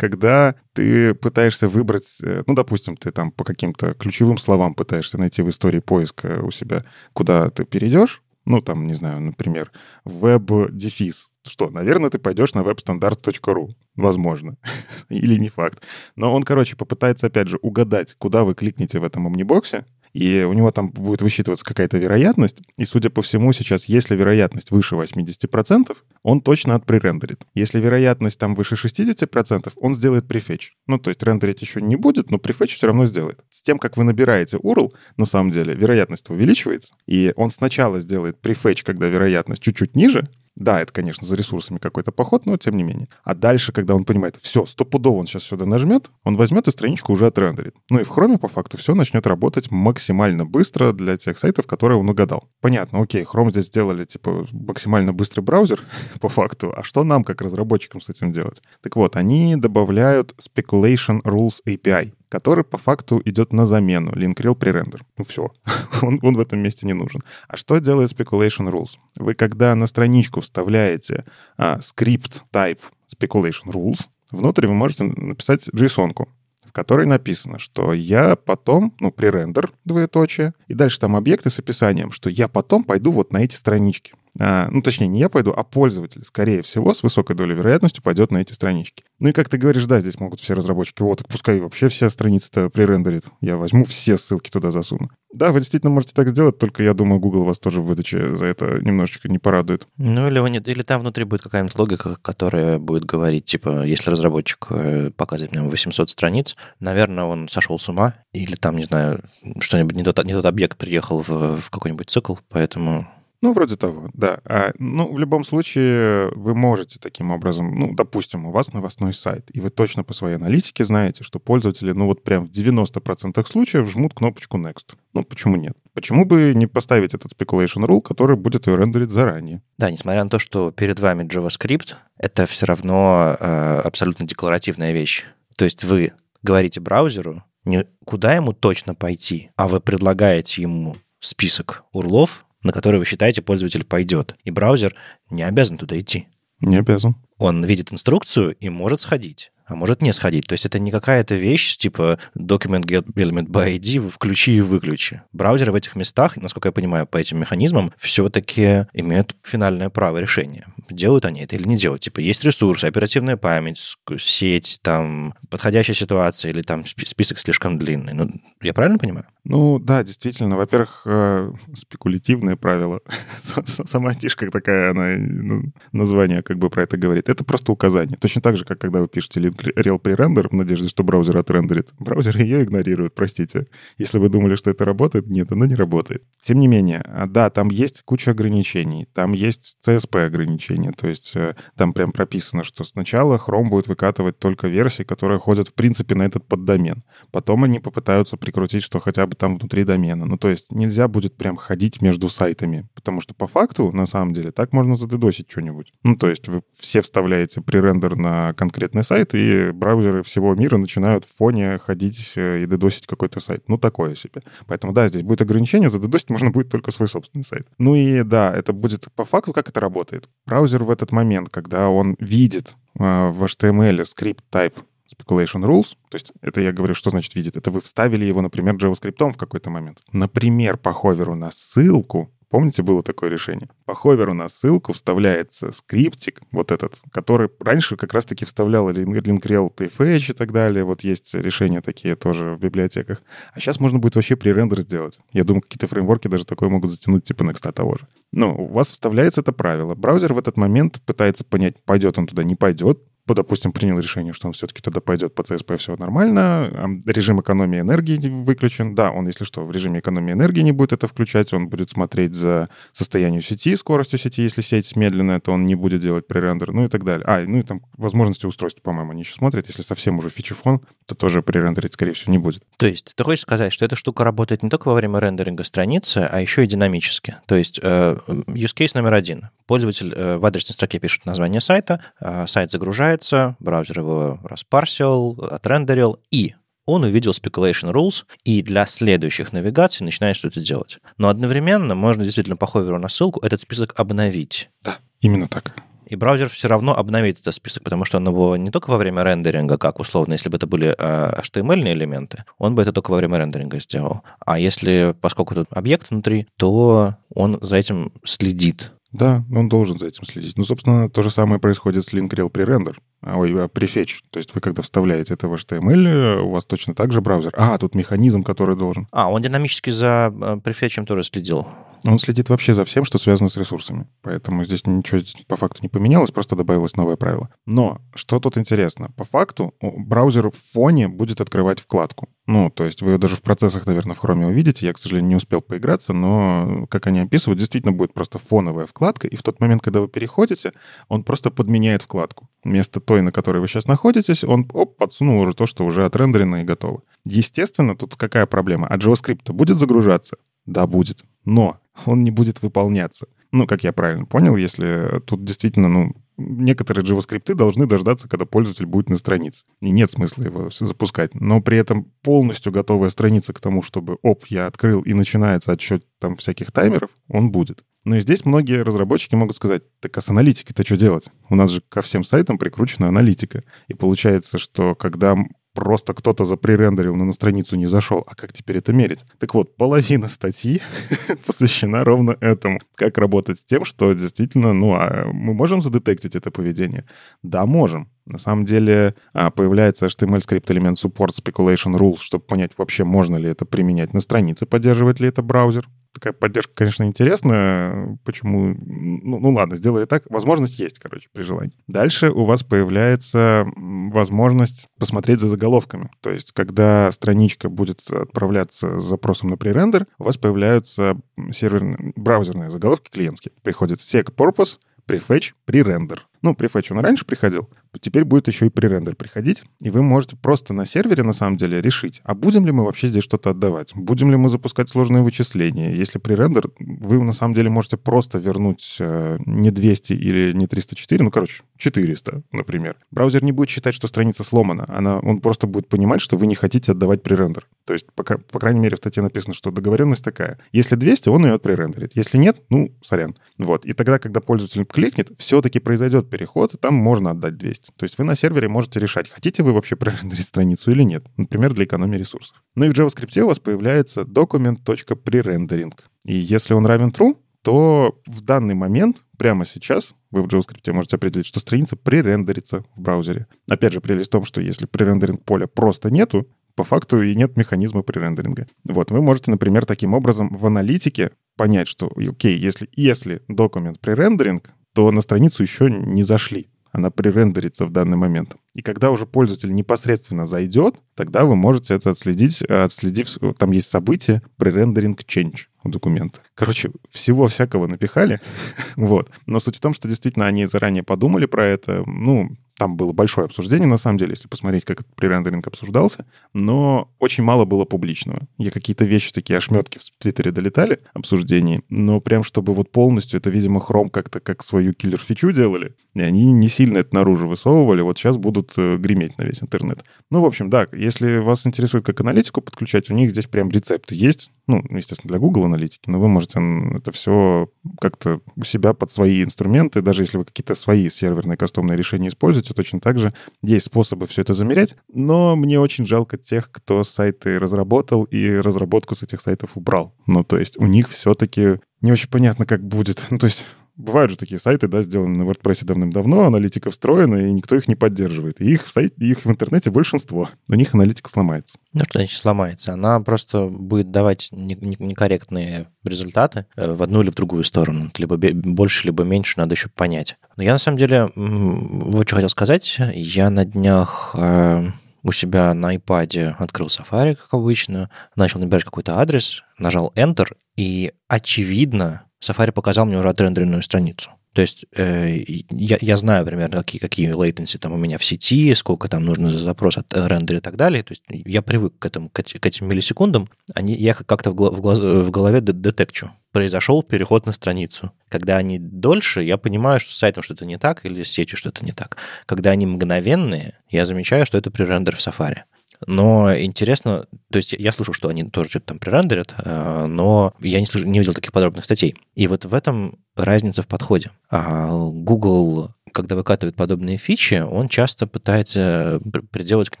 когда 0.00 0.54
ты 0.72 1.12
пытаешься 1.12 1.68
выбрать, 1.68 2.06
э, 2.22 2.42
ну, 2.46 2.54
допустим, 2.54 2.96
ты 2.96 3.12
там 3.12 3.30
по 3.30 3.44
каким-то 3.44 3.92
ключевым 3.92 4.38
словам 4.38 4.72
пытаешься 4.72 5.18
найти 5.18 5.42
в 5.42 5.50
истории 5.50 5.80
поиска 5.80 6.40
у 6.42 6.50
себя, 6.50 6.86
куда 7.12 7.50
ты 7.50 7.66
перейдешь, 7.66 8.22
ну, 8.46 8.62
там, 8.62 8.86
не 8.86 8.94
знаю, 8.94 9.20
например, 9.20 9.70
веб-дефис. 10.06 11.30
Что, 11.46 11.68
наверное, 11.68 12.08
ты 12.08 12.18
пойдешь 12.18 12.54
на 12.54 12.60
webstandards.ru. 12.60 13.70
Возможно. 13.94 14.56
Или 15.10 15.36
не 15.36 15.50
факт. 15.50 15.82
Но 16.16 16.34
он, 16.34 16.44
короче, 16.44 16.76
попытается, 16.76 17.26
опять 17.26 17.48
же, 17.48 17.58
угадать, 17.60 18.14
куда 18.14 18.42
вы 18.44 18.54
кликнете 18.54 19.00
в 19.00 19.04
этом 19.04 19.26
омнибоксе, 19.26 19.84
и 20.12 20.42
у 20.42 20.52
него 20.52 20.70
там 20.70 20.90
будет 20.90 21.22
высчитываться 21.22 21.64
какая-то 21.64 21.98
вероятность, 21.98 22.60
и, 22.76 22.84
судя 22.84 23.10
по 23.10 23.22
всему, 23.22 23.52
сейчас, 23.52 23.86
если 23.86 24.16
вероятность 24.16 24.70
выше 24.70 24.94
80%, 24.96 25.96
он 26.22 26.40
точно 26.40 26.74
отпререндерит. 26.74 27.44
Если 27.54 27.80
вероятность 27.80 28.38
там 28.38 28.54
выше 28.54 28.74
60%, 28.74 29.72
он 29.76 29.94
сделает 29.94 30.26
префетч. 30.26 30.72
Ну, 30.86 30.98
то 30.98 31.10
есть 31.10 31.22
рендерить 31.22 31.62
еще 31.62 31.80
не 31.80 31.96
будет, 31.96 32.30
но 32.30 32.38
префетч 32.38 32.76
все 32.76 32.86
равно 32.86 33.06
сделает. 33.06 33.40
С 33.50 33.62
тем, 33.62 33.78
как 33.78 33.96
вы 33.96 34.04
набираете 34.04 34.56
URL, 34.56 34.92
на 35.16 35.24
самом 35.24 35.50
деле, 35.50 35.74
вероятность 35.74 36.30
увеличивается, 36.30 36.94
и 37.06 37.32
он 37.36 37.50
сначала 37.50 38.00
сделает 38.00 38.40
префетч, 38.40 38.82
когда 38.82 39.08
вероятность 39.08 39.62
чуть-чуть 39.62 39.96
ниже, 39.96 40.28
Да, 40.60 40.82
это, 40.82 40.92
конечно, 40.92 41.26
за 41.26 41.36
ресурсами 41.36 41.78
какой-то 41.78 42.12
поход, 42.12 42.44
но 42.44 42.58
тем 42.58 42.76
не 42.76 42.82
менее. 42.82 43.08
А 43.24 43.34
дальше, 43.34 43.72
когда 43.72 43.94
он 43.94 44.04
понимает, 44.04 44.38
все, 44.42 44.66
стопудово 44.66 45.16
он 45.16 45.26
сейчас 45.26 45.44
сюда 45.44 45.64
нажмет, 45.64 46.10
он 46.22 46.36
возьмет 46.36 46.68
и 46.68 46.70
страничку 46.70 47.14
уже 47.14 47.26
отрендерит. 47.26 47.74
Ну 47.88 47.98
и 47.98 48.04
в 48.04 48.10
Chrome, 48.10 48.36
по 48.36 48.46
факту, 48.46 48.76
все 48.76 48.94
начнет 48.94 49.26
работать 49.26 49.70
максимально 49.70 50.44
быстро 50.44 50.92
для 50.92 51.16
тех 51.16 51.38
сайтов, 51.38 51.66
которые 51.66 51.98
он 51.98 52.10
угадал. 52.10 52.50
Понятно, 52.60 53.00
окей, 53.00 53.24
Chrome 53.24 53.50
здесь 53.52 53.68
сделали, 53.68 54.04
типа, 54.04 54.46
максимально 54.52 55.14
быстрый 55.14 55.40
браузер, 55.40 55.82
по 56.20 56.28
факту. 56.28 56.74
А 56.76 56.82
что 56.82 57.04
нам, 57.04 57.24
как 57.24 57.40
разработчикам, 57.40 58.02
с 58.02 58.10
этим 58.10 58.30
делать? 58.30 58.60
Так 58.82 58.96
вот, 58.96 59.16
они 59.16 59.56
добавляют 59.56 60.34
Speculation 60.38 61.22
Rules 61.22 61.62
API 61.66 62.12
который 62.30 62.64
по 62.64 62.78
факту 62.78 63.20
идет 63.24 63.52
на 63.52 63.66
замену 63.66 64.12
link-rel 64.12 64.54
пререндер. 64.54 65.04
Ну 65.18 65.24
все, 65.24 65.52
он, 66.02 66.18
он 66.22 66.34
в 66.34 66.40
этом 66.40 66.60
месте 66.60 66.86
не 66.86 66.94
нужен. 66.94 67.20
А 67.48 67.58
что 67.58 67.78
делает 67.78 68.12
Speculation 68.12 68.70
Rules? 68.70 68.96
Вы 69.16 69.34
когда 69.34 69.74
на 69.74 69.86
страничку 69.86 70.40
вставляете 70.40 71.26
а, 71.58 71.80
скрипт 71.82 72.44
type 72.52 72.80
Speculation 73.12 73.66
Rules, 73.66 74.06
внутрь 74.30 74.68
вы 74.68 74.74
можете 74.74 75.04
написать 75.04 75.68
JSON-ку, 75.68 76.28
в 76.66 76.72
которой 76.72 77.04
написано, 77.04 77.58
что 77.58 77.92
я 77.92 78.36
потом, 78.36 78.94
ну, 79.00 79.10
пререндер, 79.10 79.72
двоеточие, 79.84 80.54
и 80.68 80.74
дальше 80.74 81.00
там 81.00 81.16
объекты 81.16 81.50
с 81.50 81.58
описанием, 81.58 82.12
что 82.12 82.30
я 82.30 82.46
потом 82.46 82.84
пойду 82.84 83.10
вот 83.10 83.32
на 83.32 83.38
эти 83.38 83.56
странички. 83.56 84.14
А, 84.38 84.68
ну, 84.70 84.82
точнее, 84.82 85.08
не 85.08 85.20
я 85.20 85.28
пойду, 85.28 85.52
а 85.56 85.64
пользователь, 85.64 86.24
скорее 86.24 86.62
всего, 86.62 86.94
с 86.94 87.02
высокой 87.02 87.34
долей 87.34 87.54
вероятности 87.54 88.00
пойдет 88.00 88.30
на 88.30 88.38
эти 88.38 88.52
странички. 88.52 89.04
Ну 89.18 89.28
и 89.28 89.32
как 89.32 89.48
ты 89.48 89.58
говоришь, 89.58 89.86
да, 89.86 90.00
здесь 90.00 90.18
могут 90.20 90.40
все 90.40 90.54
разработчики, 90.54 91.02
вот, 91.02 91.18
так 91.18 91.28
пускай 91.28 91.60
вообще 91.60 91.88
все 91.88 92.08
страницы-то 92.08 92.70
пререндерит. 92.70 93.24
Я 93.40 93.56
возьму 93.56 93.84
все 93.84 94.16
ссылки 94.16 94.50
туда 94.50 94.70
засуну. 94.70 95.10
Да, 95.32 95.52
вы 95.52 95.60
действительно 95.60 95.90
можете 95.90 96.12
так 96.14 96.28
сделать, 96.28 96.58
только 96.58 96.82
я 96.82 96.94
думаю, 96.94 97.20
Google 97.20 97.44
вас 97.44 97.58
тоже 97.58 97.80
в 97.80 97.84
выдаче 97.84 98.34
за 98.36 98.46
это 98.46 98.78
немножечко 98.80 99.28
не 99.28 99.38
порадует. 99.38 99.86
Ну 99.96 100.26
или, 100.28 100.38
вы 100.38 100.50
не, 100.50 100.58
или 100.58 100.82
там 100.82 101.00
внутри 101.00 101.24
будет 101.24 101.42
какая-нибудь 101.42 101.78
логика, 101.78 102.16
которая 102.20 102.78
будет 102.78 103.04
говорить, 103.04 103.44
типа, 103.44 103.84
если 103.84 104.10
разработчик 104.10 104.66
э, 104.70 105.10
показывает 105.10 105.52
мне 105.52 105.62
800 105.62 106.10
страниц, 106.10 106.56
наверное, 106.80 107.24
он 107.24 107.48
сошел 107.48 107.78
с 107.78 107.88
ума, 107.88 108.14
или 108.32 108.54
там, 108.56 108.76
не 108.76 108.84
знаю, 108.84 109.22
что-нибудь, 109.60 109.96
не 109.96 110.02
тот, 110.02 110.24
не 110.24 110.32
тот 110.32 110.46
объект 110.46 110.78
приехал 110.78 111.22
в, 111.26 111.60
в 111.60 111.70
какой-нибудь 111.70 112.10
цикл, 112.10 112.34
поэтому 112.48 113.06
ну, 113.42 113.54
вроде 113.54 113.76
того, 113.76 114.10
да. 114.12 114.40
А, 114.44 114.72
ну, 114.78 115.10
в 115.10 115.18
любом 115.18 115.44
случае, 115.44 116.30
вы 116.34 116.54
можете 116.54 116.98
таким 117.00 117.30
образом, 117.30 117.74
ну, 117.74 117.94
допустим, 117.94 118.46
у 118.46 118.50
вас 118.50 118.72
новостной 118.72 119.14
сайт, 119.14 119.48
и 119.52 119.60
вы 119.60 119.70
точно 119.70 120.04
по 120.04 120.12
своей 120.12 120.36
аналитике 120.36 120.84
знаете, 120.84 121.24
что 121.24 121.38
пользователи, 121.38 121.92
ну, 121.92 122.06
вот 122.06 122.22
прям 122.22 122.46
в 122.46 122.50
90% 122.50 123.46
случаев 123.46 123.90
жмут 123.90 124.12
кнопочку 124.14 124.58
Next. 124.58 124.94
Ну, 125.14 125.24
почему 125.24 125.56
нет? 125.56 125.74
Почему 125.94 126.26
бы 126.26 126.52
не 126.54 126.66
поставить 126.66 127.14
этот 127.14 127.32
speculation 127.32 127.86
rule, 127.86 128.02
который 128.02 128.36
будет 128.36 128.66
ее 128.66 128.76
рендерить 128.76 129.10
заранее? 129.10 129.62
Да, 129.78 129.90
несмотря 129.90 130.22
на 130.24 130.30
то, 130.30 130.38
что 130.38 130.70
перед 130.70 131.00
вами 131.00 131.24
JavaScript, 131.24 131.94
это 132.18 132.46
все 132.46 132.66
равно 132.66 133.36
э, 133.40 133.80
абсолютно 133.84 134.26
декларативная 134.26 134.92
вещь. 134.92 135.24
То 135.56 135.64
есть 135.64 135.82
вы 135.82 136.12
говорите 136.42 136.80
браузеру, 136.80 137.42
не 137.64 137.86
куда 138.04 138.34
ему 138.34 138.52
точно 138.52 138.94
пойти, 138.94 139.50
а 139.56 139.68
вы 139.68 139.80
предлагаете 139.80 140.62
ему 140.62 140.96
список 141.20 141.84
урлов, 141.92 142.44
на 142.62 142.72
который 142.72 142.98
вы 142.98 143.04
считаете 143.04 143.42
пользователь 143.42 143.84
пойдет. 143.84 144.36
И 144.44 144.50
браузер 144.50 144.94
не 145.30 145.42
обязан 145.42 145.78
туда 145.78 145.98
идти. 145.98 146.28
Не 146.60 146.76
обязан. 146.76 147.16
Он 147.38 147.64
видит 147.64 147.92
инструкцию 147.92 148.54
и 148.56 148.68
может 148.68 149.00
сходить 149.00 149.50
а 149.70 149.76
может 149.76 150.02
не 150.02 150.12
сходить. 150.12 150.46
То 150.46 150.54
есть 150.54 150.66
это 150.66 150.78
не 150.78 150.90
какая-то 150.90 151.36
вещь 151.36 151.76
типа 151.76 152.18
document 152.36 152.82
get 152.82 153.04
element 153.14 153.46
by 153.46 153.78
ID, 153.78 154.10
включи 154.10 154.56
и 154.56 154.60
выключи. 154.60 155.22
Браузеры 155.32 155.72
в 155.72 155.76
этих 155.76 155.94
местах, 155.94 156.36
насколько 156.36 156.68
я 156.68 156.72
понимаю, 156.72 157.06
по 157.06 157.18
этим 157.18 157.38
механизмам, 157.38 157.92
все-таки 157.96 158.86
имеют 158.92 159.36
финальное 159.44 159.88
право 159.88 160.18
решения. 160.18 160.66
Делают 160.90 161.24
они 161.24 161.42
это 161.42 161.54
или 161.54 161.68
не 161.68 161.76
делают. 161.76 162.02
Типа 162.02 162.18
есть 162.20 162.44
ресурсы, 162.44 162.86
оперативная 162.86 163.36
память, 163.36 163.96
сеть, 164.18 164.80
там, 164.82 165.34
подходящая 165.48 165.94
ситуация 165.94 166.50
или 166.50 166.62
там 166.62 166.84
список 166.84 167.38
слишком 167.38 167.78
длинный. 167.78 168.12
Ну, 168.12 168.28
я 168.60 168.74
правильно 168.74 168.98
понимаю? 168.98 169.26
Ну, 169.44 169.78
да, 169.78 170.02
действительно. 170.02 170.56
Во-первых, 170.56 171.02
э, 171.06 171.52
спекулятивные 171.74 172.56
правила. 172.56 173.00
Сама 173.64 174.12
фишка 174.12 174.50
такая, 174.50 174.90
она, 174.90 175.16
ну, 175.18 175.62
название 175.92 176.42
как 176.42 176.58
бы 176.58 176.68
про 176.68 176.82
это 176.82 176.96
говорит. 176.96 177.28
Это 177.28 177.42
просто 177.44 177.72
указание. 177.72 178.18
Точно 178.18 178.42
так 178.42 178.56
же, 178.56 178.64
как 178.64 178.78
когда 178.78 179.00
вы 179.00 179.08
пишете 179.08 179.40
Real 179.40 180.00
Pre-Render 180.00 180.48
в 180.48 180.52
надежде, 180.52 180.88
что 180.88 181.04
браузер 181.04 181.38
отрендерит. 181.38 181.90
Браузер 181.98 182.36
ее 182.36 182.62
игнорирует, 182.62 183.14
простите. 183.14 183.66
Если 183.96 184.18
вы 184.18 184.28
думали, 184.28 184.56
что 184.56 184.70
это 184.70 184.84
работает, 184.84 185.26
нет, 185.26 185.50
оно 185.52 185.64
не 185.64 185.74
работает. 185.74 186.22
Тем 186.42 186.60
не 186.60 186.68
менее, 186.68 187.00
а, 187.06 187.26
да, 187.26 187.50
там 187.50 187.70
есть 187.70 188.02
куча 188.02 188.32
ограничений. 188.32 189.08
Там 189.14 189.32
есть 189.32 189.78
CSP 189.86 190.26
ограничения. 190.26 190.92
То 190.92 191.08
есть 191.08 191.32
э, 191.34 191.54
там 191.76 191.94
прям 191.94 192.12
прописано, 192.12 192.62
что 192.62 192.84
сначала 192.84 193.38
Chrome 193.38 193.68
будет 193.68 193.88
выкатывать 193.88 194.38
только 194.38 194.68
версии, 194.68 195.02
которые 195.02 195.38
ходят 195.38 195.68
в 195.68 195.74
принципе 195.74 196.14
на 196.14 196.24
этот 196.24 196.46
поддомен. 196.46 197.04
Потом 197.30 197.64
они 197.64 197.80
попытаются 197.80 198.36
прикрутить, 198.36 198.82
что 198.82 199.00
хотя 199.00 199.26
бы 199.26 199.36
там 199.40 199.58
внутри 199.58 199.84
домена. 199.84 200.26
Ну, 200.26 200.36
то 200.36 200.48
есть 200.48 200.70
нельзя 200.70 201.08
будет 201.08 201.34
прям 201.34 201.56
ходить 201.56 202.02
между 202.02 202.28
сайтами. 202.28 202.86
Потому 202.94 203.20
что 203.20 203.34
по 203.34 203.46
факту, 203.46 203.90
на 203.90 204.06
самом 204.06 204.34
деле, 204.34 204.52
так 204.52 204.72
можно 204.72 204.94
задедосить 204.94 205.50
что-нибудь. 205.50 205.92
Ну, 206.04 206.14
то 206.14 206.28
есть 206.28 206.46
вы 206.46 206.62
все 206.78 207.00
вставляете 207.00 207.62
пререндер 207.62 208.16
на 208.16 208.52
конкретный 208.52 209.02
сайт, 209.02 209.34
и 209.34 209.70
браузеры 209.72 210.22
всего 210.22 210.54
мира 210.54 210.76
начинают 210.76 211.24
в 211.24 211.36
фоне 211.36 211.78
ходить 211.78 212.34
э, 212.36 212.62
и 212.62 212.66
дедосить 212.66 213.06
какой-то 213.06 213.40
сайт. 213.40 213.64
Ну, 213.66 213.78
такое 213.78 214.14
себе. 214.14 214.42
Поэтому, 214.66 214.92
да, 214.92 215.08
здесь 215.08 215.22
будет 215.22 215.40
ограничение, 215.40 215.88
задедосить 215.88 216.30
можно 216.30 216.50
будет 216.50 216.70
только 216.70 216.90
свой 216.90 217.08
собственный 217.08 217.44
сайт. 217.44 217.66
Ну 217.78 217.94
и 217.94 218.22
да, 218.22 218.54
это 218.54 218.74
будет 218.74 219.06
по 219.16 219.24
факту, 219.24 219.52
как 219.54 219.68
это 219.68 219.80
работает. 219.80 220.28
Браузер 220.46 220.84
в 220.84 220.90
этот 220.90 221.12
момент, 221.12 221.48
когда 221.48 221.88
он 221.88 222.14
видит 222.18 222.76
э, 222.98 223.28
в 223.30 223.42
HTML 223.42 224.04
скрипт 224.04 224.44
type 224.52 224.74
speculation 225.12 225.62
rules. 225.64 225.96
То 226.10 226.16
есть 226.16 226.32
это 226.40 226.60
я 226.60 226.72
говорю, 226.72 226.94
что 226.94 227.10
значит 227.10 227.34
видит. 227.34 227.56
Это 227.56 227.70
вы 227.70 227.80
вставили 227.80 228.24
его, 228.24 228.40
например, 228.42 228.76
JavaScript 228.76 229.32
в 229.32 229.36
какой-то 229.36 229.70
момент. 229.70 230.00
Например, 230.12 230.76
по 230.76 230.92
ховеру 230.92 231.34
на 231.34 231.50
ссылку 231.50 232.30
Помните, 232.50 232.82
было 232.82 233.00
такое 233.00 233.30
решение? 233.30 233.68
По 233.84 233.94
ховеру 233.94 234.34
на 234.34 234.48
ссылку 234.48 234.92
вставляется 234.92 235.70
скриптик, 235.70 236.40
вот 236.50 236.72
этот, 236.72 236.96
который 237.12 237.48
раньше 237.60 237.96
как 237.96 238.12
раз-таки 238.12 238.44
вставлял 238.44 238.90
link.rel 238.90 239.72
prefetch 239.72 240.30
и 240.30 240.32
так 240.32 240.50
далее. 240.50 240.82
Вот 240.82 241.02
есть 241.02 241.32
решения 241.32 241.80
такие 241.80 242.16
тоже 242.16 242.56
в 242.56 242.58
библиотеках. 242.58 243.22
А 243.54 243.60
сейчас 243.60 243.78
можно 243.78 244.00
будет 244.00 244.16
вообще 244.16 244.34
пререндер 244.34 244.80
сделать. 244.80 245.20
Я 245.32 245.44
думаю, 245.44 245.62
какие-то 245.62 245.86
фреймворки 245.86 246.26
даже 246.26 246.44
такое 246.44 246.68
могут 246.68 246.90
затянуть, 246.90 247.22
типа 247.22 247.44
Next 247.44 247.70
того 247.70 247.94
же. 247.94 248.08
Но 248.32 248.56
у 248.56 248.66
вас 248.66 248.90
вставляется 248.90 249.42
это 249.42 249.52
правило. 249.52 249.94
Браузер 249.94 250.34
в 250.34 250.38
этот 250.38 250.56
момент 250.56 251.00
пытается 251.06 251.44
понять, 251.44 251.76
пойдет 251.84 252.18
он 252.18 252.26
туда, 252.26 252.42
не 252.42 252.56
пойдет 252.56 253.00
допустим, 253.34 253.72
принял 253.72 253.98
решение, 253.98 254.32
что 254.32 254.46
он 254.46 254.52
все-таки 254.52 254.80
туда 254.82 255.00
пойдет 255.00 255.34
по 255.34 255.42
CSP, 255.42 255.76
все 255.78 255.96
нормально, 255.96 257.00
режим 257.06 257.40
экономии 257.40 257.80
энергии 257.80 258.28
выключен. 258.28 258.94
Да, 258.94 259.10
он, 259.10 259.26
если 259.26 259.44
что, 259.44 259.64
в 259.64 259.70
режиме 259.70 260.00
экономии 260.00 260.32
энергии 260.32 260.60
не 260.60 260.72
будет 260.72 260.92
это 260.92 261.08
включать, 261.08 261.52
он 261.52 261.68
будет 261.68 261.90
смотреть 261.90 262.34
за 262.34 262.68
состоянием 262.92 263.42
сети, 263.42 263.76
скоростью 263.76 264.18
сети, 264.18 264.42
если 264.42 264.62
сеть 264.62 264.96
медленная, 264.96 265.40
то 265.40 265.52
он 265.52 265.66
не 265.66 265.74
будет 265.74 266.00
делать 266.00 266.26
пререндер, 266.26 266.72
ну 266.72 266.84
и 266.84 266.88
так 266.88 267.04
далее. 267.04 267.24
А, 267.26 267.42
ну 267.46 267.58
и 267.58 267.62
там 267.62 267.82
возможности 267.96 268.46
устройства, 268.46 268.80
по-моему, 268.82 269.12
они 269.12 269.22
еще 269.22 269.34
смотрят. 269.34 269.66
Если 269.68 269.82
совсем 269.82 270.18
уже 270.18 270.30
фичефон, 270.30 270.80
то 271.06 271.14
тоже 271.14 271.42
пререндерить, 271.42 271.94
скорее 271.94 272.12
всего, 272.12 272.32
не 272.32 272.38
будет. 272.38 272.62
То 272.76 272.86
есть 272.86 273.14
ты 273.14 273.24
хочешь 273.24 273.42
сказать, 273.42 273.72
что 273.72 273.84
эта 273.84 273.96
штука 273.96 274.24
работает 274.24 274.62
не 274.62 274.70
только 274.70 274.88
во 274.88 274.94
время 274.94 275.18
рендеринга 275.18 275.64
страницы, 275.64 276.28
а 276.30 276.40
еще 276.40 276.64
и 276.64 276.66
динамически. 276.66 277.36
То 277.46 277.54
есть 277.54 277.80
э, 277.82 278.16
use 278.46 278.74
case 278.74 278.90
номер 278.94 279.14
один. 279.14 279.50
Пользователь 279.66 280.12
э, 280.14 280.38
в 280.38 280.46
адресной 280.46 280.74
строке 280.74 280.98
пишет 280.98 281.26
название 281.26 281.60
сайта, 281.60 282.00
э, 282.20 282.46
сайт 282.46 282.70
загружает, 282.70 283.19
нравится, 283.20 283.56
браузер 283.60 283.98
его 284.00 284.40
распарсил, 284.42 285.32
отрендерил, 285.50 286.18
и 286.30 286.54
он 286.86 287.04
увидел 287.04 287.32
speculation 287.32 287.92
rules 287.92 288.24
и 288.44 288.62
для 288.62 288.86
следующих 288.86 289.52
навигаций 289.52 290.04
начинает 290.04 290.36
что-то 290.36 290.60
делать. 290.60 290.98
Но 291.18 291.28
одновременно 291.28 291.94
можно 291.94 292.24
действительно 292.24 292.56
по 292.56 292.66
ховеру 292.66 292.98
на 292.98 293.08
ссылку 293.08 293.40
этот 293.40 293.60
список 293.60 293.92
обновить. 293.96 294.70
Да, 294.82 294.98
именно 295.20 295.46
так. 295.46 295.74
И 296.06 296.16
браузер 296.16 296.48
все 296.48 296.66
равно 296.66 296.96
обновит 296.96 297.38
этот 297.40 297.54
список, 297.54 297.84
потому 297.84 298.04
что 298.04 298.16
он 298.16 298.26
его 298.26 298.56
не 298.56 298.72
только 298.72 298.90
во 298.90 298.96
время 298.96 299.22
рендеринга, 299.22 299.78
как 299.78 300.00
условно, 300.00 300.32
если 300.32 300.48
бы 300.48 300.56
это 300.56 300.66
были 300.66 300.96
HTML 300.98 301.92
элементы, 301.92 302.44
он 302.58 302.74
бы 302.74 302.82
это 302.82 302.92
только 302.92 303.12
во 303.12 303.18
время 303.18 303.38
рендеринга 303.38 303.78
сделал. 303.78 304.22
А 304.44 304.58
если, 304.58 305.14
поскольку 305.20 305.54
тут 305.54 305.68
объект 305.70 306.10
внутри, 306.10 306.48
то 306.56 307.14
он 307.32 307.58
за 307.60 307.76
этим 307.76 308.12
следит. 308.24 308.92
Да, 309.12 309.44
он 309.52 309.68
должен 309.68 309.98
за 309.98 310.06
этим 310.06 310.24
следить. 310.24 310.56
Ну, 310.56 310.64
собственно, 310.64 311.10
то 311.10 311.22
же 311.22 311.30
самое 311.30 311.60
происходит 311.60 312.04
с 312.04 312.12
link 312.12 312.28
rel 312.30 312.50
prerender, 312.50 312.96
а, 313.22 313.38
ой, 313.38 313.52
а, 313.52 313.66
prefetch. 313.66 314.20
То 314.30 314.38
есть 314.38 314.54
вы 314.54 314.60
когда 314.60 314.82
вставляете 314.82 315.34
это 315.34 315.48
в 315.48 315.54
HTML, 315.54 316.40
у 316.40 316.50
вас 316.50 316.64
точно 316.64 316.94
так 316.94 317.12
же 317.12 317.20
браузер. 317.20 317.52
А, 317.56 317.76
тут 317.78 317.94
механизм, 317.94 318.42
который 318.42 318.76
должен. 318.76 319.08
А, 319.10 319.30
он 319.30 319.42
динамически 319.42 319.90
за 319.90 320.32
э, 320.32 320.60
prefetch 320.62 321.04
тоже 321.06 321.24
следил. 321.24 321.66
Он 322.04 322.18
следит 322.18 322.48
вообще 322.48 322.74
за 322.74 322.84
всем, 322.84 323.04
что 323.04 323.18
связано 323.18 323.48
с 323.48 323.56
ресурсами. 323.56 324.06
Поэтому 324.22 324.64
здесь 324.64 324.86
ничего 324.86 325.20
по 325.46 325.56
факту 325.56 325.80
не 325.82 325.88
поменялось, 325.88 326.30
просто 326.30 326.56
добавилось 326.56 326.96
новое 326.96 327.16
правило. 327.16 327.48
Но 327.66 328.00
что 328.14 328.40
тут 328.40 328.56
интересно? 328.58 329.10
По 329.16 329.24
факту 329.24 329.74
браузер 329.80 330.50
в 330.50 330.72
фоне 330.72 331.08
будет 331.08 331.40
открывать 331.40 331.80
вкладку. 331.80 332.28
Ну, 332.46 332.68
то 332.68 332.84
есть 332.84 333.00
вы 333.00 333.16
даже 333.16 333.36
в 333.36 333.42
процессах, 333.42 333.86
наверное, 333.86 334.16
в 334.16 334.24
Chrome 334.24 334.46
увидите. 334.46 334.86
Я, 334.86 334.92
к 334.92 334.98
сожалению, 334.98 335.28
не 335.28 335.36
успел 335.36 335.60
поиграться, 335.60 336.12
но, 336.12 336.86
как 336.90 337.06
они 337.06 337.20
описывают, 337.20 337.58
действительно 337.58 337.92
будет 337.92 338.12
просто 338.12 338.38
фоновая 338.38 338.86
вкладка, 338.86 339.28
и 339.28 339.36
в 339.36 339.42
тот 339.42 339.60
момент, 339.60 339.82
когда 339.82 340.00
вы 340.00 340.08
переходите, 340.08 340.72
он 341.08 341.22
просто 341.22 341.50
подменяет 341.50 342.02
вкладку. 342.02 342.48
Вместо 342.64 343.00
той, 343.00 343.22
на 343.22 343.30
которой 343.30 343.58
вы 343.58 343.68
сейчас 343.68 343.86
находитесь, 343.86 344.42
он 344.42 344.68
оп, 344.72 344.96
подсунул 344.96 345.40
уже 345.40 345.54
то, 345.54 345.66
что 345.66 345.84
уже 345.84 346.04
отрендерено 346.04 346.62
и 346.62 346.64
готово. 346.64 347.02
Естественно, 347.24 347.94
тут 347.94 348.16
какая 348.16 348.46
проблема? 348.46 348.88
А 348.88 348.96
JavaScript 348.96 349.52
будет 349.52 349.78
загружаться? 349.78 350.36
Да, 350.66 350.86
будет. 350.86 351.24
Но 351.44 351.80
он 352.06 352.24
не 352.24 352.30
будет 352.30 352.62
выполняться. 352.62 353.26
Ну, 353.52 353.66
как 353.66 353.82
я 353.82 353.92
правильно 353.92 354.26
понял, 354.26 354.56
если 354.56 355.20
тут 355.26 355.44
действительно, 355.44 355.88
ну, 355.88 356.14
некоторые 356.36 357.04
JavaScript 357.04 357.52
должны 357.54 357.86
дождаться, 357.86 358.28
когда 358.28 358.46
пользователь 358.46 358.86
будет 358.86 359.08
на 359.08 359.16
странице. 359.16 359.64
И 359.80 359.90
нет 359.90 360.10
смысла 360.10 360.44
его 360.44 360.70
запускать. 360.70 361.34
Но 361.34 361.60
при 361.60 361.76
этом 361.78 362.12
полностью 362.22 362.72
готовая 362.72 363.10
страница 363.10 363.52
к 363.52 363.60
тому, 363.60 363.82
чтобы, 363.82 364.18
оп, 364.22 364.46
я 364.48 364.66
открыл 364.66 365.02
и 365.02 365.14
начинается 365.14 365.72
отсчет 365.72 366.04
там 366.20 366.36
всяких 366.36 366.70
таймеров, 366.70 367.10
он 367.28 367.50
будет. 367.50 367.84
Но 368.04 368.16
и 368.16 368.20
здесь 368.20 368.44
многие 368.44 368.82
разработчики 368.82 369.34
могут 369.34 369.56
сказать, 369.56 369.82
так 370.00 370.16
а 370.16 370.20
с 370.20 370.30
аналитикой-то 370.30 370.84
что 370.84 370.96
делать? 370.96 371.28
У 371.48 371.54
нас 371.54 371.70
же 371.70 371.82
ко 371.88 372.00
всем 372.02 372.24
сайтам 372.24 372.56
прикручена 372.56 373.08
аналитика. 373.08 373.62
И 373.88 373.94
получается, 373.94 374.58
что 374.58 374.94
когда 374.94 375.36
просто 375.80 376.12
кто-то 376.12 376.44
запререндерил, 376.44 377.16
но 377.16 377.24
на 377.24 377.32
страницу 377.32 377.76
не 377.76 377.86
зашел. 377.86 378.22
А 378.26 378.34
как 378.34 378.52
теперь 378.52 378.76
это 378.76 378.92
мерить? 378.92 379.24
Так 379.38 379.54
вот, 379.54 379.76
половина 379.76 380.28
статьи 380.28 380.82
посвящена 381.46 382.04
ровно 382.04 382.36
этому. 382.40 382.80
Как 382.94 383.18
работать 383.18 383.58
с 383.58 383.64
тем, 383.64 383.84
что 383.84 384.12
действительно, 384.12 384.74
ну, 384.74 384.92
а 384.94 385.30
мы 385.32 385.54
можем 385.54 385.82
задетектить 385.82 386.36
это 386.36 386.50
поведение? 386.50 387.04
Да, 387.42 387.64
можем. 387.66 388.08
На 388.30 388.38
самом 388.38 388.64
деле 388.64 389.14
а, 389.32 389.50
появляется 389.50 390.06
HTML-скрипт 390.06 390.70
элемент 390.70 391.02
support 391.02 391.30
speculation 391.30 391.96
rules, 391.96 392.18
чтобы 392.20 392.44
понять 392.44 392.72
вообще, 392.76 393.04
можно 393.04 393.36
ли 393.36 393.50
это 393.50 393.64
применять 393.64 394.14
на 394.14 394.20
странице, 394.20 394.66
поддерживает 394.66 395.20
ли 395.20 395.28
это 395.28 395.42
браузер 395.42 395.88
такая 396.12 396.32
поддержка, 396.32 396.72
конечно, 396.74 397.04
интересная. 397.04 398.18
Почему? 398.24 398.74
Ну, 398.76 399.38
ну 399.38 399.50
ладно, 399.52 399.76
сделали 399.76 400.04
так. 400.04 400.24
Возможность 400.28 400.78
есть, 400.78 400.98
короче, 400.98 401.28
при 401.32 401.42
желании. 401.42 401.72
Дальше 401.86 402.30
у 402.30 402.44
вас 402.44 402.62
появляется 402.62 403.66
возможность 403.76 404.88
посмотреть 404.98 405.40
за 405.40 405.48
заголовками. 405.48 406.10
То 406.20 406.30
есть, 406.30 406.52
когда 406.52 407.10
страничка 407.12 407.68
будет 407.68 408.00
отправляться 408.10 408.98
с 408.98 409.04
запросом 409.04 409.50
на 409.50 409.56
пререндер, 409.56 410.06
у 410.18 410.24
вас 410.24 410.36
появляются 410.36 411.16
серверные, 411.52 412.12
браузерные 412.16 412.70
заголовки 412.70 413.10
клиентские. 413.10 413.52
Приходит 413.62 414.00
sec 414.00 414.34
purpose, 414.34 414.78
prefetch, 415.06 415.52
prerender. 415.66 416.18
Ну, 416.42 416.54
префетч 416.54 416.90
он 416.90 417.00
раньше 417.00 417.26
приходил, 417.26 417.68
теперь 418.00 418.24
будет 418.24 418.48
еще 418.48 418.66
и 418.66 418.70
пререндер 418.70 419.16
приходить, 419.16 419.64
и 419.80 419.90
вы 419.90 420.02
можете 420.02 420.36
просто 420.36 420.72
на 420.72 420.86
сервере, 420.86 421.22
на 421.22 421.32
самом 421.32 421.56
деле, 421.56 421.80
решить, 421.80 422.20
а 422.24 422.34
будем 422.34 422.66
ли 422.66 422.72
мы 422.72 422.84
вообще 422.84 423.08
здесь 423.08 423.24
что-то 423.24 423.50
отдавать? 423.50 423.92
Будем 423.94 424.30
ли 424.30 424.36
мы 424.36 424.48
запускать 424.48 424.88
сложные 424.88 425.22
вычисления? 425.22 425.94
Если 425.94 426.18
пререндер, 426.18 426.70
вы 426.78 427.22
на 427.22 427.32
самом 427.32 427.54
деле 427.54 427.70
можете 427.70 427.96
просто 427.96 428.38
вернуть 428.38 428.96
э, 429.00 429.38
не 429.46 429.70
200 429.70 430.12
или 430.12 430.52
не 430.52 430.66
304, 430.66 431.24
ну, 431.24 431.30
короче, 431.30 431.62
400, 431.78 432.42
например. 432.52 432.96
Браузер 433.10 433.42
не 433.42 433.52
будет 433.52 433.70
считать, 433.70 433.94
что 433.94 434.08
страница 434.08 434.44
сломана, 434.44 434.84
она, 434.88 435.18
он 435.18 435.40
просто 435.40 435.66
будет 435.66 435.88
понимать, 435.88 436.20
что 436.20 436.36
вы 436.36 436.46
не 436.46 436.54
хотите 436.54 436.92
отдавать 436.92 437.22
пререндер. 437.22 437.66
То 437.86 437.94
есть, 437.94 438.06
по, 438.14 438.22
по 438.22 438.58
крайней 438.58 438.80
мере, 438.80 438.96
в 438.96 438.98
статье 438.98 439.22
написано, 439.22 439.54
что 439.54 439.70
договоренность 439.70 440.24
такая. 440.24 440.58
Если 440.72 440.94
200, 440.94 441.28
он 441.28 441.46
ее 441.46 441.58
пререндерит. 441.58 442.12
Если 442.14 442.38
нет, 442.38 442.62
ну, 442.68 442.94
сорян. 443.02 443.34
Вот. 443.58 443.84
И 443.84 443.92
тогда, 443.94 444.18
когда 444.18 444.40
пользователь 444.40 444.84
кликнет, 444.84 445.32
все-таки 445.38 445.80
произойдет 445.80 446.30
переход, 446.30 446.74
и 446.74 446.76
там 446.76 446.94
можно 446.94 447.30
отдать 447.30 447.56
200. 447.56 447.79
То 447.96 448.04
есть 448.04 448.18
вы 448.18 448.24
на 448.24 448.34
сервере 448.34 448.68
можете 448.68 449.00
решать, 449.00 449.28
хотите 449.28 449.62
вы 449.62 449.72
вообще 449.72 449.96
пререндерить 449.96 450.46
страницу 450.46 450.90
или 450.90 451.02
нет. 451.02 451.26
Например, 451.36 451.72
для 451.72 451.84
экономии 451.84 452.18
ресурсов. 452.18 452.62
Ну 452.74 452.86
и 452.86 452.90
в 452.90 452.92
JavaScript 452.92 453.38
у 453.40 453.46
вас 453.46 453.58
появляется 453.58 454.22
document.prerendering. 454.22 455.92
И 456.26 456.34
если 456.34 456.74
он 456.74 456.86
равен 456.86 457.08
true, 457.08 457.36
то 457.62 458.18
в 458.26 458.42
данный 458.42 458.74
момент, 458.74 459.18
прямо 459.36 459.66
сейчас, 459.66 460.14
вы 460.30 460.42
в 460.42 460.46
JavaScript 460.46 460.92
можете 460.92 461.16
определить, 461.16 461.46
что 461.46 461.60
страница 461.60 461.96
пререндерится 461.96 462.84
в 462.94 463.00
браузере. 463.00 463.46
Опять 463.68 463.92
же, 463.92 464.00
прелесть 464.00 464.28
в 464.28 464.32
том, 464.32 464.44
что 464.44 464.60
если 464.60 464.86
пререндеринг 464.86 465.44
поля 465.44 465.66
просто 465.66 466.10
нету, 466.10 466.48
по 466.74 466.84
факту 466.84 467.20
и 467.20 467.34
нет 467.34 467.56
механизма 467.56 468.02
пререндеринга. 468.02 468.66
Вот, 468.84 469.10
вы 469.10 469.20
можете, 469.20 469.50
например, 469.50 469.84
таким 469.84 470.14
образом 470.14 470.48
в 470.56 470.64
аналитике 470.64 471.32
понять, 471.56 471.88
что, 471.88 472.10
окей, 472.16 472.56
если, 472.56 472.88
если 472.96 473.42
документ 473.48 474.00
пререндеринг, 474.00 474.70
то 474.94 475.10
на 475.10 475.20
страницу 475.20 475.62
еще 475.62 475.90
не 475.90 476.22
зашли. 476.22 476.69
Она 476.92 477.10
пререндерится 477.10 477.86
в 477.86 477.90
данный 477.90 478.16
момент. 478.16 478.56
И 478.74 478.82
когда 478.82 479.10
уже 479.10 479.26
пользователь 479.26 479.72
непосредственно 479.72 480.46
зайдет, 480.46 480.96
тогда 481.14 481.44
вы 481.44 481.56
можете 481.56 481.94
это 481.94 482.10
отследить, 482.10 482.62
отследив, 482.62 483.28
там 483.58 483.70
есть 483.70 483.88
событие 483.88 484.42
пререндеринг 484.56 485.20
change 485.20 485.66
документа. 485.84 486.40
Короче, 486.54 486.90
всего 487.10 487.48
всякого 487.48 487.86
напихали, 487.86 488.40
вот. 488.96 489.30
Но 489.46 489.60
суть 489.60 489.76
в 489.76 489.80
том, 489.80 489.94
что 489.94 490.08
действительно 490.08 490.46
они 490.46 490.66
заранее 490.66 491.02
подумали 491.02 491.46
про 491.46 491.64
это. 491.64 492.02
Ну, 492.06 492.50
там 492.80 492.96
было 492.96 493.12
большое 493.12 493.44
обсуждение, 493.44 493.86
на 493.86 493.98
самом 493.98 494.16
деле, 494.16 494.30
если 494.30 494.48
посмотреть, 494.48 494.86
как 494.86 495.02
этот 495.02 495.14
пререндеринг 495.14 495.66
обсуждался, 495.66 496.24
но 496.54 497.10
очень 497.18 497.44
мало 497.44 497.66
было 497.66 497.84
публичного. 497.84 498.48
Я 498.56 498.70
какие-то 498.70 499.04
вещи, 499.04 499.32
такие 499.32 499.58
ошметки 499.58 499.98
в 499.98 500.02
Твиттере 500.16 500.50
долетали, 500.50 501.00
обсуждений, 501.12 501.82
но 501.90 502.22
прям 502.22 502.42
чтобы 502.42 502.72
вот 502.72 502.90
полностью, 502.90 503.38
это, 503.38 503.50
видимо, 503.50 503.84
Chrome 503.86 504.08
как-то 504.08 504.40
как 504.40 504.64
свою 504.64 504.94
киллер-фичу 504.94 505.52
делали, 505.52 505.94
и 506.14 506.22
они 506.22 506.50
не 506.52 506.68
сильно 506.68 506.96
это 506.96 507.14
наружу 507.14 507.48
высовывали, 507.48 508.00
вот 508.00 508.16
сейчас 508.16 508.38
будут 508.38 508.72
э, 508.78 508.96
греметь 508.96 509.36
на 509.36 509.42
весь 509.42 509.62
интернет. 509.62 510.02
Ну, 510.30 510.40
в 510.40 510.46
общем, 510.46 510.70
да, 510.70 510.86
если 510.92 511.36
вас 511.36 511.66
интересует, 511.66 512.06
как 512.06 512.22
аналитику 512.22 512.62
подключать, 512.62 513.10
у 513.10 513.14
них 513.14 513.28
здесь 513.32 513.46
прям 513.46 513.68
рецепты 513.68 514.14
есть, 514.14 514.50
ну, 514.66 514.82
естественно, 514.88 515.28
для 515.28 515.38
Google 515.38 515.64
аналитики, 515.64 516.08
но 516.08 516.18
вы 516.18 516.28
можете 516.28 516.60
это 516.94 517.12
все 517.12 517.68
как-то 518.00 518.40
у 518.56 518.64
себя 518.64 518.94
под 518.94 519.10
свои 519.10 519.42
инструменты, 519.42 520.00
даже 520.00 520.22
если 520.22 520.38
вы 520.38 520.44
какие-то 520.46 520.74
свои 520.74 521.10
серверные 521.10 521.58
кастомные 521.58 521.98
решения 521.98 522.28
используете, 522.28 522.69
точно 522.74 523.00
так 523.00 523.18
же 523.18 523.32
есть 523.62 523.86
способы 523.86 524.26
все 524.26 524.42
это 524.42 524.54
замерять, 524.54 524.96
но 525.12 525.56
мне 525.56 525.80
очень 525.80 526.06
жалко 526.06 526.38
тех, 526.38 526.70
кто 526.70 527.04
сайты 527.04 527.58
разработал 527.58 528.24
и 528.24 528.50
разработку 528.56 529.14
с 529.14 529.22
этих 529.22 529.40
сайтов 529.40 529.70
убрал. 529.74 530.14
Ну, 530.26 530.44
то 530.44 530.58
есть 530.58 530.78
у 530.78 530.86
них 530.86 531.08
все-таки 531.10 531.80
не 532.00 532.12
очень 532.12 532.28
понятно, 532.28 532.66
как 532.66 532.82
будет. 532.82 533.26
Ну, 533.30 533.38
то 533.38 533.46
есть 533.46 533.64
бывают 534.00 534.30
же 534.30 534.36
такие 534.36 534.58
сайты, 534.58 534.88
да, 534.88 535.02
сделаны 535.02 535.44
на 535.44 535.48
WordPress 535.48 535.84
давным-давно, 535.84 536.44
аналитика 536.44 536.90
встроена, 536.90 537.36
и 537.36 537.52
никто 537.52 537.76
их 537.76 537.88
не 537.88 537.94
поддерживает. 537.94 538.60
И 538.60 538.72
их 538.72 538.86
в, 538.86 538.90
сайт, 538.90 539.16
их 539.18 539.44
в 539.44 539.50
интернете 539.50 539.90
большинство. 539.90 540.48
У 540.68 540.74
них 540.74 540.94
аналитика 540.94 541.30
сломается. 541.30 541.78
Ну, 541.92 542.02
что 542.04 542.18
значит 542.18 542.38
сломается? 542.38 542.92
Она 542.92 543.20
просто 543.20 543.66
будет 543.66 544.10
давать 544.10 544.48
некорректные 544.52 545.88
результаты 546.04 546.66
э, 546.76 546.92
в 546.92 547.02
одну 547.02 547.22
или 547.22 547.30
в 547.30 547.34
другую 547.34 547.64
сторону. 547.64 548.10
Либо 548.16 548.36
больше, 548.36 549.06
либо 549.06 549.24
меньше, 549.24 549.58
надо 549.58 549.74
еще 549.74 549.88
понять. 549.88 550.36
Но 550.56 550.62
я 550.62 550.72
на 550.72 550.78
самом 550.78 550.98
деле 550.98 551.30
вот 551.34 552.26
что 552.26 552.36
хотел 552.36 552.48
сказать. 552.48 552.98
Я 553.14 553.50
на 553.50 553.64
днях 553.64 554.34
э, 554.36 554.88
у 555.22 555.32
себя 555.32 555.74
на 555.74 555.96
iPad 555.96 556.54
открыл 556.58 556.88
Safari, 556.88 557.34
как 557.34 557.52
обычно, 557.52 558.10
начал 558.36 558.60
набирать 558.60 558.84
какой-то 558.84 559.18
адрес, 559.18 559.62
нажал 559.78 560.12
Enter, 560.16 560.52
и 560.76 561.12
очевидно, 561.28 562.22
Safari 562.42 562.72
показал 562.72 563.06
мне 563.06 563.18
уже 563.18 563.28
отрендеренную 563.28 563.82
страницу. 563.82 564.30
То 564.52 564.62
есть 564.62 564.84
э, 564.96 565.36
я, 565.70 565.96
я 566.00 566.16
знаю 566.16 566.44
примерно, 566.44 566.78
какие, 566.78 567.00
какие 567.00 567.32
latency 567.32 567.78
там 567.78 567.92
у 567.92 567.96
меня 567.96 568.18
в 568.18 568.24
сети, 568.24 568.74
сколько 568.74 569.08
там 569.08 569.24
нужно 569.24 569.50
за 569.50 569.58
запрос 569.58 569.96
от 569.96 570.12
рендера 570.12 570.58
и 570.58 570.60
так 570.60 570.76
далее. 570.76 571.04
То 571.04 571.12
есть 571.12 571.22
я 571.28 571.62
привык 571.62 571.94
к, 571.98 572.06
этому, 572.06 572.30
к, 572.30 572.42
к 572.42 572.66
этим 572.66 572.88
миллисекундам. 572.88 573.48
Они, 573.74 573.94
я 573.94 574.14
как-то 574.14 574.50
в, 574.50 574.54
в, 574.54 574.80
глаз, 574.80 574.98
в 574.98 575.30
голове 575.30 575.60
детекчу. 575.60 576.32
Произошел 576.50 577.04
переход 577.04 577.46
на 577.46 577.52
страницу. 577.52 578.10
Когда 578.28 578.56
они 578.56 578.80
дольше, 578.80 579.44
я 579.44 579.56
понимаю, 579.56 580.00
что 580.00 580.12
с 580.12 580.16
сайтом 580.16 580.42
что-то 580.42 580.66
не 580.66 580.78
так 580.78 581.06
или 581.06 581.22
с 581.22 581.30
сетью 581.30 581.56
что-то 581.56 581.84
не 581.84 581.92
так. 581.92 582.16
Когда 582.46 582.70
они 582.70 582.86
мгновенные, 582.86 583.78
я 583.88 584.04
замечаю, 584.04 584.46
что 584.46 584.58
это 584.58 584.72
пререндер 584.72 585.14
в 585.14 585.20
Safari. 585.20 585.60
Но 586.06 586.54
интересно, 586.56 587.26
то 587.50 587.56
есть 587.56 587.72
я 587.72 587.92
слышал, 587.92 588.14
что 588.14 588.28
они 588.28 588.44
тоже 588.44 588.70
что-то 588.70 588.86
там 588.86 588.98
пререндерят, 588.98 589.54
э, 589.58 590.06
но 590.06 590.54
я 590.60 590.80
не, 590.80 590.86
слышал, 590.86 591.08
не 591.08 591.18
видел 591.18 591.34
таких 591.34 591.52
подробных 591.52 591.84
статей. 591.84 592.16
И 592.34 592.46
вот 592.46 592.64
в 592.64 592.74
этом 592.74 593.18
разница 593.36 593.82
в 593.82 593.86
подходе. 593.86 594.30
А 594.50 594.88
Google 594.90 595.90
когда 596.12 596.34
выкатывает 596.34 596.76
подобные 596.76 597.16
фичи, 597.16 597.60
он 597.60 597.88
часто 597.88 598.26
пытается 598.26 599.20
приделать 599.50 599.90
к 599.90 600.00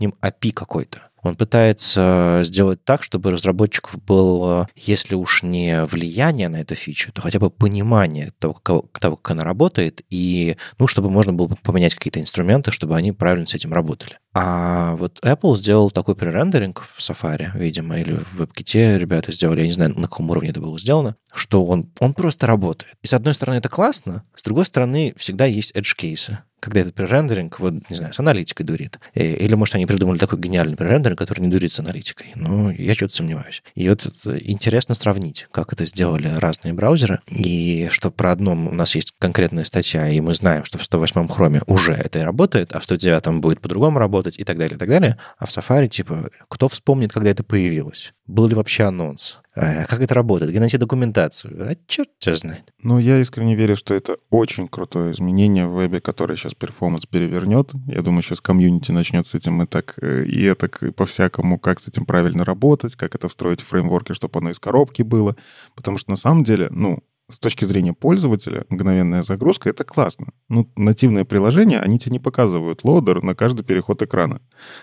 ним 0.00 0.14
API 0.20 0.52
какой-то. 0.52 1.02
Он 1.22 1.36
пытается 1.36 2.40
сделать 2.44 2.84
так, 2.84 3.02
чтобы 3.02 3.30
разработчиков 3.30 4.02
было, 4.02 4.68
если 4.74 5.14
уж 5.14 5.42
не 5.42 5.84
влияние 5.84 6.48
на 6.48 6.56
эту 6.56 6.74
фичу, 6.74 7.12
то 7.12 7.20
хотя 7.20 7.38
бы 7.38 7.50
понимание 7.50 8.32
того, 8.38 8.54
как, 8.54 8.98
того, 8.98 9.16
как 9.16 9.32
она 9.32 9.44
работает, 9.44 10.02
и 10.10 10.56
ну, 10.78 10.86
чтобы 10.86 11.10
можно 11.10 11.32
было 11.32 11.48
поменять 11.62 11.94
какие-то 11.94 12.20
инструменты, 12.20 12.70
чтобы 12.72 12.96
они 12.96 13.12
правильно 13.12 13.46
с 13.46 13.54
этим 13.54 13.72
работали. 13.72 14.18
А 14.32 14.94
вот 14.96 15.18
Apple 15.24 15.56
сделал 15.56 15.90
такой 15.90 16.14
пререндеринг 16.14 16.80
в 16.80 17.00
Safari, 17.00 17.50
видимо, 17.54 17.98
или 17.98 18.16
в 18.16 18.40
WebKit 18.40 18.98
ребята 18.98 19.32
сделали, 19.32 19.60
я 19.60 19.66
не 19.66 19.72
знаю, 19.72 19.98
на 19.98 20.08
каком 20.08 20.30
уровне 20.30 20.50
это 20.50 20.60
было 20.60 20.78
сделано, 20.78 21.16
что 21.34 21.64
он, 21.66 21.92
он 21.98 22.14
просто 22.14 22.46
работает. 22.46 22.94
И 23.02 23.06
с 23.06 23.12
одной 23.12 23.34
стороны 23.34 23.56
это 23.56 23.68
классно, 23.68 24.24
с 24.36 24.42
другой 24.42 24.64
стороны 24.64 25.14
всегда 25.16 25.46
есть 25.46 25.74
edge-кейсы 25.74 26.38
когда 26.60 26.80
этот 26.80 26.94
пререндеринг, 26.94 27.58
вот, 27.60 27.74
не 27.88 27.96
знаю, 27.96 28.12
с 28.12 28.18
аналитикой 28.18 28.64
дурит. 28.64 29.00
Э, 29.14 29.24
или, 29.24 29.54
может, 29.54 29.74
они 29.74 29.86
придумали 29.86 30.18
такой 30.18 30.38
гениальный 30.38 30.76
пререндеринг, 30.76 31.18
который 31.18 31.40
не 31.40 31.48
дурит 31.48 31.72
с 31.72 31.80
аналитикой. 31.80 32.32
Но 32.34 32.70
я 32.70 32.94
что-то 32.94 33.16
сомневаюсь. 33.16 33.62
И 33.74 33.88
вот 33.88 34.06
интересно 34.24 34.94
сравнить, 34.94 35.48
как 35.50 35.72
это 35.72 35.84
сделали 35.84 36.28
разные 36.28 36.74
браузеры, 36.74 37.20
и 37.28 37.88
что 37.90 38.10
про 38.10 38.32
одном 38.32 38.68
у 38.68 38.72
нас 38.72 38.94
есть 38.94 39.14
конкретная 39.18 39.64
статья, 39.64 40.08
и 40.08 40.20
мы 40.20 40.34
знаем, 40.34 40.64
что 40.64 40.78
в 40.78 40.82
108-м 40.82 41.28
хроме 41.28 41.62
уже 41.66 41.92
это 41.92 42.20
и 42.20 42.22
работает, 42.22 42.72
а 42.72 42.80
в 42.80 42.88
109-м 42.88 43.40
будет 43.40 43.60
по-другому 43.60 43.98
работать, 43.98 44.38
и 44.38 44.44
так 44.44 44.58
далее, 44.58 44.76
и 44.76 44.78
так 44.78 44.88
далее. 44.88 45.18
А 45.38 45.46
в 45.46 45.50
Safari, 45.50 45.88
типа, 45.88 46.30
кто 46.48 46.68
вспомнит, 46.68 47.12
когда 47.12 47.30
это 47.30 47.42
появилось? 47.42 48.12
Был 48.26 48.46
ли 48.46 48.54
вообще 48.54 48.84
анонс? 48.84 49.39
А 49.54 49.84
как 49.86 50.00
это 50.00 50.14
работает? 50.14 50.50
Где 50.50 50.60
найти 50.60 50.78
документацию? 50.78 51.70
А 51.70 51.74
черт 51.86 52.08
тебя 52.18 52.36
знает. 52.36 52.72
Ну, 52.82 52.98
я 52.98 53.18
искренне 53.18 53.56
верю, 53.56 53.76
что 53.76 53.94
это 53.94 54.16
очень 54.30 54.68
крутое 54.68 55.12
изменение 55.12 55.66
в 55.66 55.74
вебе, 55.74 56.00
которое 56.00 56.36
сейчас 56.36 56.54
performance 56.54 57.06
перевернет. 57.06 57.72
Я 57.86 58.02
думаю, 58.02 58.22
сейчас 58.22 58.40
комьюнити 58.40 58.92
начнет 58.92 59.26
с 59.26 59.34
этим 59.34 59.62
и 59.62 59.66
так, 59.66 59.96
э, 60.00 60.24
и 60.24 60.44
это 60.44 60.70
и 60.86 60.90
по-всякому, 60.90 61.58
как 61.58 61.80
с 61.80 61.88
этим 61.88 62.04
правильно 62.06 62.44
работать, 62.44 62.94
как 62.94 63.14
это 63.16 63.28
встроить 63.28 63.60
в 63.60 63.66
фреймворке, 63.66 64.14
чтобы 64.14 64.38
оно 64.38 64.50
из 64.50 64.60
коробки 64.60 65.02
было. 65.02 65.34
Потому 65.74 65.98
что 65.98 66.10
на 66.10 66.16
самом 66.16 66.44
деле, 66.44 66.68
ну, 66.70 67.02
с 67.30 67.38
точки 67.38 67.64
зрения 67.64 67.92
пользователя, 67.92 68.64
мгновенная 68.68 69.22
загрузка— 69.22 69.68
это 69.70 69.84
классно. 69.84 70.28
Ну, 70.48 70.70
нативные 70.76 71.24
приложения, 71.24 71.80
они 71.80 71.98
тебе 71.98 72.12
не 72.12 72.18
показывают 72.18 72.84
лодер 72.84 73.22
на 73.22 73.34
каждый 73.34 73.64
переход 73.64 74.02
экрана. 74.02 74.40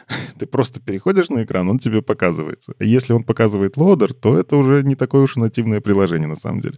Ты 0.40 0.46
просто 0.46 0.80
переходишь 0.82 1.30
на 1.30 1.44
экран, 1.44 1.70
он 1.70 1.80
тебе 1.80 2.02
показывается. 2.02 2.74
Если 2.80 3.14
он 3.14 3.24
показывает 3.24 3.78
лодер, 3.78 4.14
то 4.14 4.38
это 4.38 4.58
уже 4.58 4.84
не 4.84 4.96
такое 4.96 5.24
уж 5.24 5.38
и 5.38 5.40
нативное 5.40 5.82
приложение 5.82 6.28
на 6.28 6.36
самом 6.36 6.62
деле. 6.62 6.78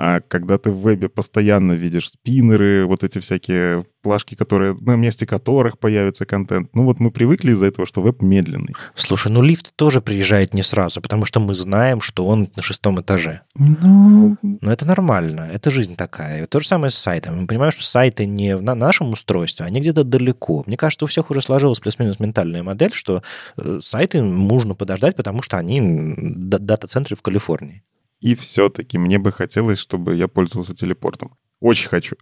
А 0.00 0.20
когда 0.20 0.58
ты 0.58 0.70
в 0.70 0.80
вебе 0.80 1.08
постоянно 1.08 1.72
видишь 1.72 2.10
спиннеры, 2.10 2.86
вот 2.86 3.02
эти 3.02 3.18
всякие 3.18 3.84
плашки, 4.00 4.36
которые, 4.36 4.74
на 4.74 4.94
месте 4.94 5.26
которых 5.26 5.80
появится 5.80 6.24
контент. 6.24 6.70
Ну 6.72 6.84
вот 6.84 7.00
мы 7.00 7.10
привыкли 7.10 7.50
из-за 7.50 7.66
этого, 7.66 7.84
что 7.84 8.00
веб 8.00 8.22
медленный. 8.22 8.76
Слушай, 8.94 9.32
ну 9.32 9.42
лифт 9.42 9.74
тоже 9.74 10.00
приезжает 10.00 10.54
не 10.54 10.62
сразу, 10.62 11.02
потому 11.02 11.24
что 11.24 11.40
мы 11.40 11.52
знаем, 11.52 12.00
что 12.00 12.26
он 12.26 12.48
на 12.54 12.62
шестом 12.62 13.00
этаже. 13.00 13.40
Ну... 13.56 14.36
Но 14.42 14.72
это 14.72 14.86
нормально, 14.86 15.48
это 15.52 15.72
жизнь 15.72 15.96
такая. 15.96 16.46
То 16.46 16.60
же 16.60 16.68
самое 16.68 16.92
с 16.92 16.96
сайтом. 16.96 17.40
Мы 17.40 17.46
понимаем, 17.48 17.72
что 17.72 17.84
сайты 17.84 18.24
не 18.24 18.56
на 18.56 18.76
нашем 18.76 19.12
устройстве, 19.12 19.66
они 19.66 19.80
где-то 19.80 20.04
далеко. 20.04 20.62
Мне 20.66 20.76
кажется, 20.76 21.06
у 21.06 21.08
всех 21.08 21.32
уже 21.32 21.40
сложилась 21.40 21.80
плюс-минус 21.80 22.20
ментальная 22.20 22.62
модель, 22.62 22.92
что 22.92 23.24
э, 23.56 23.80
сайты 23.82 24.22
нужно 24.22 24.76
подождать, 24.76 25.16
потому 25.16 25.42
что 25.42 25.56
они 25.56 26.14
дата-центры 26.16 27.16
в 27.16 27.22
Калифорнии. 27.22 27.82
И 28.20 28.34
все-таки 28.34 28.98
мне 28.98 29.18
бы 29.18 29.32
хотелось, 29.32 29.78
чтобы 29.78 30.16
я 30.16 30.28
пользовался 30.28 30.74
телепортом. 30.74 31.36
Очень 31.60 31.88
хочу. 31.88 32.16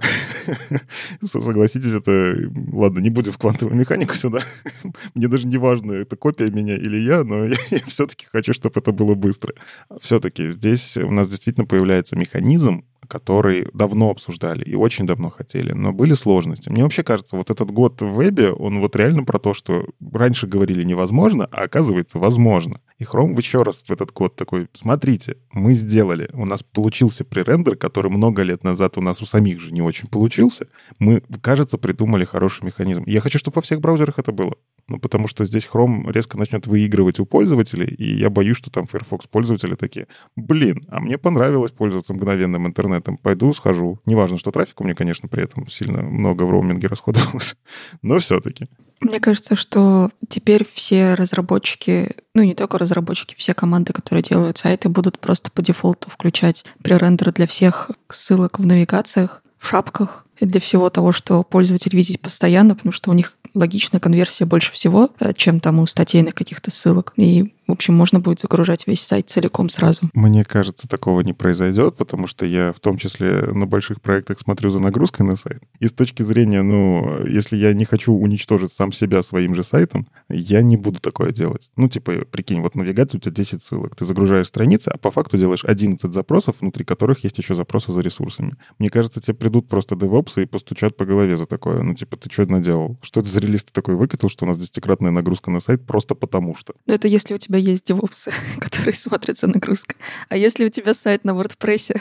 Согласитесь, 1.23 1.93
это... 1.93 2.37
Ладно, 2.73 3.01
не 3.01 3.11
будем 3.11 3.33
в 3.33 3.39
квантовую 3.39 3.77
механику 3.77 4.15
сюда. 4.15 4.41
Мне 5.15 5.29
даже 5.29 5.47
не 5.47 5.59
важно, 5.59 5.93
это 5.93 6.17
копия 6.17 6.51
меня 6.51 6.75
или 6.75 6.97
я, 6.97 7.23
но 7.23 7.45
я, 7.47 7.57
я 7.71 7.81
все-таки 7.87 8.27
хочу, 8.33 8.55
чтобы 8.55 8.81
это 8.81 8.93
было 8.93 9.15
быстро. 9.15 9.53
Все-таки 10.01 10.51
здесь 10.51 10.97
у 10.97 11.11
нас 11.11 11.29
действительно 11.29 11.67
появляется 11.67 12.17
механизм, 12.17 12.87
который 13.09 13.69
давно 13.75 14.11
обсуждали 14.11 14.65
и 14.65 14.75
очень 14.75 15.07
давно 15.07 15.29
хотели, 15.29 15.73
но 15.73 15.93
были 15.93 16.15
сложности. 16.15 16.71
Мне 16.71 16.83
вообще 16.83 17.03
кажется, 17.03 17.37
вот 17.37 17.51
этот 17.51 17.71
год 17.71 18.01
в 18.01 18.15
вебе, 18.15 18.53
он 18.53 18.81
вот 18.81 18.97
реально 18.97 19.23
про 19.25 19.39
то, 19.39 19.53
что 19.53 19.87
раньше 20.13 20.47
говорили 20.47 20.83
невозможно, 20.83 21.47
а 21.53 21.65
оказывается 21.65 22.19
возможно. 22.19 22.81
И 22.99 23.05
Chrome 23.05 23.37
еще 23.37 23.63
раз 23.63 23.83
в 23.83 23.91
этот 23.91 24.13
год 24.13 24.37
такой, 24.37 24.69
смотрите, 24.73 25.37
мы 25.53 25.75
сделали, 25.75 26.31
у 26.33 26.47
нас 26.47 26.63
получился 26.63 27.25
пререндер, 27.25 27.77
который 27.77 28.11
много 28.11 28.43
лет 28.43 28.65
назад 28.65 28.97
у 28.97 29.03
нас 29.03 29.21
у 29.21 29.27
самих 29.27 29.61
же 29.61 29.73
не 29.73 29.83
очень 29.83 30.09
получился. 30.09 30.69
Мы, 30.99 31.23
кажется, 31.43 31.77
придумали 31.77 32.25
хороший 32.25 32.65
механизм. 32.65 33.05
я 33.07 33.21
хочу, 33.21 33.39
чтобы 33.39 33.57
во 33.57 33.63
всех 33.63 33.81
браузерах 33.81 34.19
это 34.19 34.33
было. 34.33 34.55
Ну, 34.89 34.99
потому 35.01 35.27
что 35.27 35.45
здесь 35.45 35.69
Chrome 35.71 36.11
резко 36.13 36.39
начнет 36.39 36.67
выигрывать 36.67 37.19
у 37.19 37.27
пользователей, 37.27 37.89
и 37.89 38.17
я 38.17 38.31
боюсь, 38.31 38.57
что 38.57 38.71
там 38.71 38.87
Firefox 38.87 39.27
пользователи 39.27 39.75
такие, 39.75 40.07
блин, 40.37 40.83
а 40.89 41.01
мне 41.01 41.19
понравилось 41.19 41.73
пользоваться 41.73 42.15
мгновенным 42.15 42.67
интернетом, 42.67 43.19
пойду 43.19 43.53
схожу. 43.53 44.01
Неважно, 44.07 44.39
что 44.39 44.53
трафик 44.53 44.81
у 44.81 44.85
меня, 44.85 44.95
конечно, 44.95 45.29
при 45.29 45.43
этом 45.43 45.69
сильно 45.69 46.03
много 46.03 46.45
в 46.45 46.51
роуминге 46.51 46.87
расходовалось, 46.87 47.57
но 48.03 48.19
все-таки. 48.21 48.69
Мне 49.01 49.21
кажется, 49.21 49.57
что 49.57 50.11
теперь 50.29 50.67
все 50.75 51.15
разработчики, 51.15 52.17
ну 52.35 52.43
не 52.43 52.55
только 52.55 52.79
разработчики, 52.79 53.35
все 53.37 53.53
команды, 53.53 53.93
которые 53.93 54.23
делают 54.23 54.59
сайты, 54.59 54.89
будут 54.89 55.19
просто 55.19 55.51
по 55.51 55.61
дефолту 55.61 56.11
включать 56.11 56.65
пререндер 56.83 57.33
для 57.33 57.47
всех 57.47 57.91
ссылок 58.09 58.59
в 58.59 58.67
навигациях, 58.67 59.43
в 59.59 59.69
шапках, 59.69 60.27
и 60.39 60.47
для 60.47 60.61
всего 60.61 60.91
того, 60.91 61.13
что 61.13 61.43
пользователь 61.43 61.95
видит 61.95 62.21
постоянно, 62.21 62.75
потому 62.75 62.93
что 62.93 63.11
у 63.11 63.15
них 63.15 63.33
логичная 63.55 64.01
конверсия 64.01 64.45
больше 64.45 64.73
всего, 64.73 65.11
э, 65.19 65.33
чем 65.33 65.61
там 65.61 65.79
у 65.79 65.87
статейных 65.87 66.35
каких-то 66.35 66.71
ссылок. 66.71 67.13
И 67.17 67.55
в 67.67 67.73
общем, 67.73 67.95
можно 67.95 68.21
будет 68.21 68.41
загружать 68.41 68.87
весь 68.87 69.03
сайт 69.03 69.29
целиком 69.29 69.69
сразу. 69.69 70.09
Мне 70.15 70.45
кажется, 70.45 70.89
такого 70.89 71.21
не 71.23 71.33
произойдет, 71.33 71.97
потому 71.97 72.27
что 72.27 72.47
я 72.47 72.73
в 72.73 72.81
том 72.81 72.97
числе 72.97 73.43
на 73.43 73.67
больших 73.67 74.01
проектах 74.01 74.39
смотрю 74.39 74.71
за 74.71 74.81
нагрузкой 74.81 75.27
на 75.27 75.37
сайт. 75.37 75.63
И 75.81 75.89
с 75.89 75.93
точки 75.93 76.23
зрения, 76.23 76.63
ну, 76.63 77.27
если 77.27 77.57
я 77.57 77.73
не 77.73 77.85
хочу 77.85 78.13
уничтожить 78.13 78.73
сам 78.73 78.93
себя 78.93 79.23
своим 79.23 79.55
же 79.55 79.65
сайтом, 79.65 80.07
я 80.29 80.63
не 80.63 80.77
буду 80.77 81.01
такое 81.01 81.33
делать. 81.33 81.71
Ну, 81.77 81.89
типа, 81.89 82.25
прикинь, 82.31 82.61
вот 82.61 82.75
навигация 82.75 83.19
у 83.19 83.21
тебя 83.21 83.33
10 83.33 83.63
ссылок. 83.63 83.97
Ты 83.97 84.05
загружаешь 84.05 84.47
страницы, 84.47 84.89
а 84.89 84.99
по 84.99 85.11
факту 85.11 85.37
делаешь 85.37 85.65
11 85.65 86.13
запросов, 86.13 86.57
внутри 86.61 86.85
которых 86.85 87.25
есть 87.25 87.39
еще 87.39 87.55
запросы 87.55 87.93
за 87.93 88.01
ресурсами. 88.01 88.57
Мне 88.79 88.91
кажется, 88.91 89.21
тебе 89.21 89.35
придут 89.35 89.69
просто 89.69 89.97
девопсы 89.97 90.45
и 90.45 90.47
постучат 90.47 90.97
по 90.97 91.05
голове 91.05 91.37
за 91.37 91.47
такое. 91.47 91.83
Ну, 91.83 91.95
типа, 91.95 92.17
ты 92.17 92.31
что 92.31 92.47
наделал? 92.47 92.97
Что 93.03 93.21
это 93.21 93.29
за 93.29 93.41
релиз 93.41 93.65
ты 93.65 93.73
такой 93.73 93.97
выкатил, 93.97 94.29
что 94.29 94.45
у 94.45 94.49
нас 94.49 94.59
десятикратная 94.59 95.11
нагрузка 95.11 95.51
на 95.51 95.61
сайт 95.61 95.85
просто 95.85 96.15
потому 96.15 96.55
что? 96.55 96.75
Ну, 96.87 96.95
это 96.95 97.09
если 97.09 97.35
у 97.35 97.39
тебя 97.39 97.56
тебя 97.57 97.71
есть 97.71 97.91
DevOps, 97.91 98.33
который 98.61 98.93
смотрит 98.95 99.39
за 99.39 99.47
нагрузкой. 99.47 99.97
А 100.29 100.37
если 100.37 100.65
у 100.65 100.69
тебя 100.69 100.95
сайт 100.95 101.25
на 101.25 101.31
WordPress? 101.31 102.01